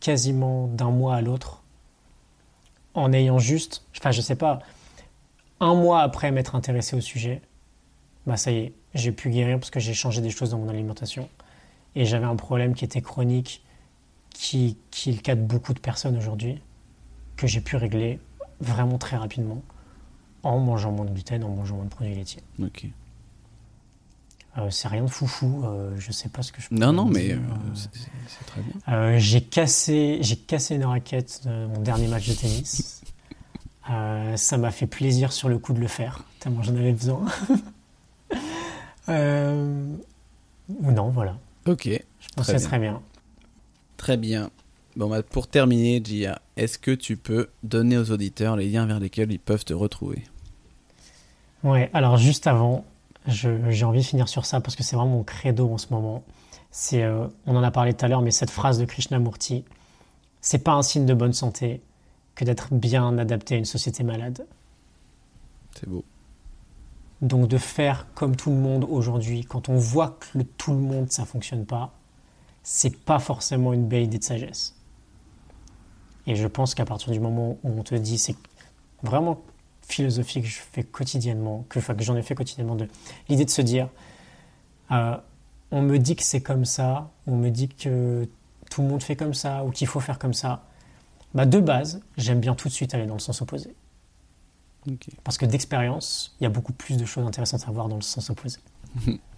quasiment 0.00 0.66
d'un 0.66 0.90
mois 0.90 1.14
à 1.14 1.20
l'autre, 1.20 1.62
en 2.94 3.12
ayant 3.12 3.38
juste, 3.38 3.84
enfin 3.96 4.10
je 4.10 4.20
sais 4.20 4.34
pas, 4.34 4.58
un 5.60 5.74
mois 5.74 6.00
après 6.02 6.32
m'être 6.32 6.56
intéressé 6.56 6.96
au 6.96 7.00
sujet, 7.00 7.40
bah 8.26 8.36
ça 8.36 8.50
y 8.50 8.56
est, 8.56 8.72
j'ai 8.94 9.12
pu 9.12 9.30
guérir 9.30 9.58
parce 9.58 9.70
que 9.70 9.78
j'ai 9.78 9.94
changé 9.94 10.20
des 10.20 10.30
choses 10.30 10.50
dans 10.50 10.58
mon 10.58 10.68
alimentation 10.68 11.28
et 11.94 12.04
j'avais 12.04 12.26
un 12.26 12.34
problème 12.34 12.74
qui 12.74 12.84
était 12.84 13.00
chronique, 13.00 13.62
qui, 14.32 14.76
qui 14.90 15.10
est 15.10 15.14
le 15.14 15.20
cas 15.20 15.34
de 15.34 15.42
beaucoup 15.42 15.74
de 15.74 15.80
personnes 15.80 16.16
aujourd'hui, 16.16 16.60
que 17.36 17.46
j'ai 17.46 17.60
pu 17.60 17.76
régler 17.76 18.20
vraiment 18.60 18.98
très 18.98 19.16
rapidement 19.16 19.62
en 20.42 20.58
mangeant 20.58 20.92
moins 20.92 21.04
de 21.04 21.10
gluten, 21.10 21.44
en 21.44 21.50
mangeant 21.50 21.76
moins 21.76 21.84
de 21.84 21.90
produits 21.90 22.14
laitiers. 22.14 22.42
Ok. 22.62 22.86
Euh, 24.58 24.68
c'est 24.70 24.88
rien 24.88 25.04
de 25.04 25.08
foufou, 25.08 25.64
euh, 25.64 25.94
je 25.98 26.12
sais 26.12 26.28
pas 26.28 26.42
ce 26.42 26.52
que 26.52 26.60
je 26.60 26.68
peux 26.68 26.76
Non, 26.76 26.92
non, 26.92 27.06
mais 27.06 27.32
euh, 27.32 27.36
euh, 27.36 27.74
c'est 27.74 28.44
très 28.44 28.60
bien. 28.60 29.18
j'ai 29.18 29.40
cassé, 29.40 30.18
j'ai 30.20 30.36
cassé 30.36 30.74
une 30.74 30.84
raquette 30.84 31.40
de 31.46 31.66
mon 31.68 31.80
dernier 31.80 32.06
match 32.06 32.28
de 32.28 32.34
tennis. 32.34 33.02
Ça 34.36 34.58
m'a 34.58 34.70
fait 34.70 34.86
plaisir 34.86 35.32
sur 35.32 35.48
le 35.48 35.58
coup 35.58 35.72
de 35.72 35.80
le 35.80 35.88
faire, 35.88 36.24
tellement 36.38 36.62
j'en 36.62 36.76
avais 36.76 36.92
besoin. 36.92 37.24
ou 39.08 40.90
non, 40.90 41.10
voilà. 41.10 41.36
Ok, 41.66 41.86
Je 41.86 42.28
pense 42.36 42.46
que 42.46 42.58
c'est 42.58 42.66
très 42.66 42.78
bien. 42.78 43.00
Très 44.02 44.16
bien. 44.16 44.50
Bon, 44.96 45.08
bah, 45.08 45.22
pour 45.22 45.46
terminer, 45.46 46.02
Gia, 46.04 46.42
est-ce 46.56 46.76
que 46.76 46.90
tu 46.90 47.16
peux 47.16 47.50
donner 47.62 47.96
aux 47.96 48.10
auditeurs 48.10 48.56
les 48.56 48.68
liens 48.68 48.84
vers 48.84 48.98
lesquels 48.98 49.30
ils 49.30 49.38
peuvent 49.38 49.64
te 49.64 49.72
retrouver? 49.72 50.24
Ouais, 51.62 51.88
alors 51.94 52.16
juste 52.16 52.48
avant, 52.48 52.84
j'ai 53.28 53.84
envie 53.84 54.00
de 54.00 54.04
finir 54.04 54.28
sur 54.28 54.44
ça 54.44 54.60
parce 54.60 54.74
que 54.74 54.82
c'est 54.82 54.96
vraiment 54.96 55.18
mon 55.18 55.22
credo 55.22 55.72
en 55.72 55.78
ce 55.78 55.86
moment. 55.90 56.24
C'est, 56.72 57.04
euh, 57.04 57.28
on 57.46 57.54
en 57.54 57.62
a 57.62 57.70
parlé 57.70 57.94
tout 57.94 58.04
à 58.04 58.08
l'heure, 58.08 58.22
mais 58.22 58.32
cette 58.32 58.50
phrase 58.50 58.80
de 58.80 58.84
Krishnamurti, 58.86 59.64
c'est 60.40 60.64
pas 60.64 60.72
un 60.72 60.82
signe 60.82 61.06
de 61.06 61.14
bonne 61.14 61.32
santé 61.32 61.80
que 62.34 62.44
d'être 62.44 62.74
bien 62.74 63.16
adapté 63.18 63.54
à 63.54 63.58
une 63.58 63.64
société 63.64 64.02
malade. 64.02 64.44
C'est 65.78 65.88
beau. 65.88 66.04
Donc 67.20 67.46
de 67.46 67.56
faire 67.56 68.08
comme 68.16 68.34
tout 68.34 68.50
le 68.50 68.56
monde 68.56 68.84
aujourd'hui, 68.90 69.44
quand 69.44 69.68
on 69.68 69.76
voit 69.76 70.18
que 70.18 70.38
le 70.38 70.44
tout 70.44 70.72
le 70.72 70.80
monde 70.80 71.12
ça 71.12 71.24
fonctionne 71.24 71.66
pas, 71.66 71.94
c'est 72.62 72.96
pas 72.96 73.18
forcément 73.18 73.72
une 73.72 73.86
belle 73.86 74.04
idée 74.04 74.18
de 74.18 74.24
sagesse. 74.24 74.74
Et 76.26 76.36
je 76.36 76.46
pense 76.46 76.74
qu'à 76.74 76.84
partir 76.84 77.12
du 77.12 77.20
moment 77.20 77.58
où 77.62 77.70
on 77.78 77.82
te 77.82 77.94
dit, 77.94 78.18
c'est 78.18 78.36
vraiment 79.02 79.40
philosophie 79.82 80.40
que 80.40 80.48
je 80.48 80.60
fais 80.60 80.84
quotidiennement, 80.84 81.64
que, 81.68 81.78
enfin, 81.78 81.94
que 81.94 82.02
j'en 82.02 82.16
ai 82.16 82.22
fait 82.22 82.34
quotidiennement, 82.34 82.76
de 82.76 82.88
l'idée 83.28 83.44
de 83.44 83.50
se 83.50 83.62
dire, 83.62 83.88
euh, 84.92 85.16
on 85.70 85.82
me 85.82 85.98
dit 85.98 86.14
que 86.16 86.22
c'est 86.22 86.40
comme 86.40 86.64
ça, 86.64 87.10
on 87.26 87.36
me 87.36 87.50
dit 87.50 87.68
que 87.68 88.28
tout 88.70 88.82
le 88.82 88.88
monde 88.88 89.02
fait 89.02 89.16
comme 89.16 89.34
ça, 89.34 89.64
ou 89.64 89.70
qu'il 89.70 89.86
faut 89.86 90.00
faire 90.00 90.18
comme 90.18 90.34
ça. 90.34 90.64
Bah 91.34 91.46
de 91.46 91.58
base, 91.58 92.00
j'aime 92.16 92.40
bien 92.40 92.54
tout 92.54 92.68
de 92.68 92.72
suite 92.72 92.94
aller 92.94 93.06
dans 93.06 93.14
le 93.14 93.20
sens 93.20 93.42
opposé. 93.42 93.74
Parce 95.24 95.38
que 95.38 95.46
d'expérience, 95.46 96.34
il 96.40 96.44
y 96.44 96.46
a 96.46 96.50
beaucoup 96.50 96.72
plus 96.72 96.96
de 96.96 97.04
choses 97.04 97.26
intéressantes 97.26 97.64
à 97.66 97.70
voir 97.70 97.88
dans 97.88 97.96
le 97.96 98.02
sens 98.02 98.30
opposé. 98.30 98.58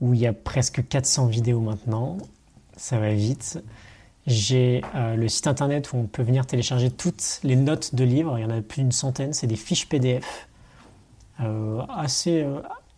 où 0.00 0.14
il 0.14 0.20
y 0.20 0.26
a 0.26 0.32
presque 0.32 0.86
400 0.86 1.26
vidéos 1.26 1.60
maintenant. 1.60 2.18
Ça 2.76 3.00
va 3.00 3.12
vite. 3.12 3.60
J'ai 4.28 4.82
euh, 4.94 5.16
le 5.16 5.28
site 5.28 5.48
internet 5.48 5.92
où 5.92 5.96
on 5.96 6.06
peut 6.06 6.22
venir 6.22 6.46
télécharger 6.46 6.88
toutes 6.90 7.40
les 7.42 7.56
notes 7.56 7.96
de 7.96 8.04
livres. 8.04 8.38
Il 8.38 8.42
y 8.42 8.44
en 8.44 8.50
a 8.50 8.62
plus 8.62 8.82
d'une 8.82 8.92
centaine. 8.92 9.32
C'est 9.32 9.48
des 9.48 9.56
fiches 9.56 9.88
PDF. 9.88 10.48
Assez, 11.88 12.46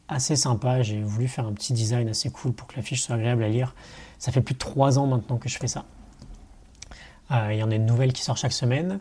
assez 0.07 0.37
sympa. 0.37 0.83
J'ai 0.83 1.01
voulu 1.01 1.29
faire 1.29 1.47
un 1.47 1.55
petit 1.55 1.73
design 1.73 2.11
assez 2.11 2.29
cool 2.29 2.53
pour 2.53 2.67
que 2.67 2.77
la 2.77 2.83
fiche 2.83 3.01
soit 3.01 3.15
agréable 3.15 3.43
à 3.43 3.49
lire. 3.49 3.75
Ça 4.19 4.33
fait 4.33 4.43
plus 4.43 4.53
de 4.53 4.59
trois 4.59 4.99
ans 4.99 5.07
maintenant 5.07 5.39
que 5.39 5.49
je 5.49 5.57
fais 5.57 5.67
ça. 5.67 5.87
Euh, 7.31 7.53
il 7.53 7.59
y 7.59 7.63
en 7.63 7.71
a 7.71 7.75
une 7.75 7.87
nouvelle 7.87 8.13
qui 8.13 8.23
sort 8.23 8.37
chaque 8.37 8.53
semaine. 8.53 9.01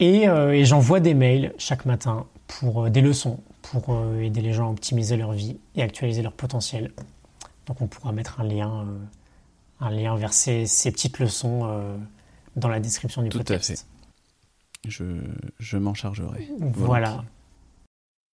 Et, 0.00 0.28
euh, 0.28 0.52
et 0.52 0.64
j'envoie 0.64 1.00
des 1.00 1.14
mails 1.14 1.54
chaque 1.58 1.86
matin 1.86 2.26
pour 2.46 2.84
euh, 2.84 2.90
des 2.90 3.00
leçons, 3.00 3.40
pour 3.62 3.96
aider 4.20 4.40
les 4.40 4.52
gens 4.52 4.68
à 4.68 4.70
optimiser 4.70 5.16
leur 5.16 5.32
vie 5.32 5.58
et 5.74 5.82
actualiser 5.82 6.22
leur 6.22 6.32
potentiel. 6.32 6.92
Donc 7.66 7.80
on 7.80 7.86
pourra 7.86 8.12
mettre 8.12 8.40
un 8.40 8.44
lien, 8.44 8.86
un 9.80 9.90
lien 9.90 10.14
vers 10.16 10.32
ces, 10.32 10.66
ces 10.66 10.92
petites 10.92 11.18
leçons 11.18 11.66
dans 12.54 12.68
la 12.68 12.78
description 12.78 13.22
du 13.22 13.28
Tout 13.28 13.38
à 13.38 13.44
podcast. 13.44 13.70
fait. 14.84 14.88
Je, 14.88 15.04
je 15.58 15.76
m'en 15.78 15.94
chargerai. 15.94 16.48
Voilà. 16.60 17.08
Volontiers. 17.08 17.30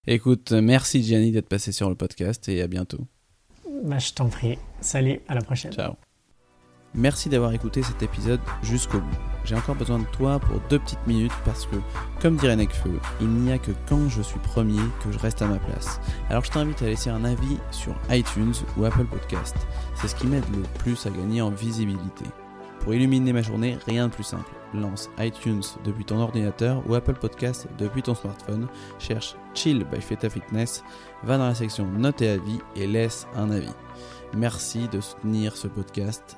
Écoute, 0.06 0.52
merci 0.52 1.02
Gianni 1.02 1.32
d'être 1.32 1.50
passé 1.50 1.72
sur 1.72 1.90
le 1.90 1.96
podcast 1.96 2.48
et 2.48 2.62
à 2.62 2.68
bientôt. 2.68 3.08
Bah, 3.84 3.98
je 3.98 4.12
t'en 4.14 4.28
prie. 4.30 4.60
Salut, 4.82 5.20
à 5.28 5.34
la 5.34 5.42
prochaine. 5.42 5.74
Ciao. 5.74 5.94
Merci 6.96 7.28
d'avoir 7.28 7.54
écouté 7.54 7.82
cet 7.82 8.04
épisode 8.04 8.40
jusqu'au 8.62 9.00
bout. 9.00 9.18
J'ai 9.46 9.56
encore 9.56 9.74
besoin 9.74 9.98
de 9.98 10.06
toi 10.06 10.40
pour 10.40 10.60
deux 10.70 10.78
petites 10.78 11.06
minutes 11.08 11.34
parce 11.44 11.66
que, 11.66 11.76
comme 12.22 12.36
dirait 12.36 12.56
Necfeu, 12.56 13.00
il 13.20 13.30
n'y 13.30 13.52
a 13.52 13.58
que 13.58 13.72
quand 13.90 14.10
je 14.10 14.22
suis 14.22 14.40
premier 14.40 14.80
que 15.04 15.12
je 15.12 15.18
reste 15.18 15.42
à 15.42 15.48
ma 15.48 15.58
place. 15.58 16.00
Alors 16.30 16.46
je 16.46 16.52
t'invite 16.52 16.84
à 16.84 16.86
laisser 16.86 17.10
un 17.10 17.26
avis 17.26 17.58
sur 17.72 17.96
iTunes 18.12 18.54
ou 18.78 18.86
Apple 18.86 19.06
Podcast. 19.06 19.56
C'est 19.96 20.08
ce 20.08 20.16
qui 20.16 20.28
m'aide 20.28 20.46
le 20.56 20.62
plus 20.80 21.04
à 21.08 21.10
gagner 21.10 21.42
en 21.42 21.50
visibilité. 21.50 22.26
Pour 22.82 22.94
illuminer 22.94 23.34
ma 23.34 23.42
journée, 23.42 23.78
rien 23.88 24.08
de 24.08 24.14
plus 24.14 24.24
simple. 24.24 24.52
Lance 24.76 25.10
iTunes 25.18 25.64
depuis 25.84 26.06
ton 26.06 26.20
ordinateur 26.20 26.84
ou 26.88 26.94
Apple 26.94 27.14
Podcast 27.14 27.68
depuis 27.80 28.04
ton 28.04 28.14
smartphone. 28.14 28.68
Cherche 29.00 29.36
Chill 29.56 29.84
by 29.92 30.00
Feta 30.00 30.30
Fitness, 30.30 30.84
va 31.24 31.38
dans 31.38 31.48
la 31.48 31.56
section 31.56 31.88
Notes 31.88 32.22
et 32.22 32.30
avis 32.30 32.60
et 32.76 32.86
laisse 32.86 33.28
un 33.36 33.50
avis. 33.50 33.74
Merci 34.36 34.88
de 34.90 35.00
soutenir 35.00 35.56
ce 35.56 35.68
podcast 35.68 36.38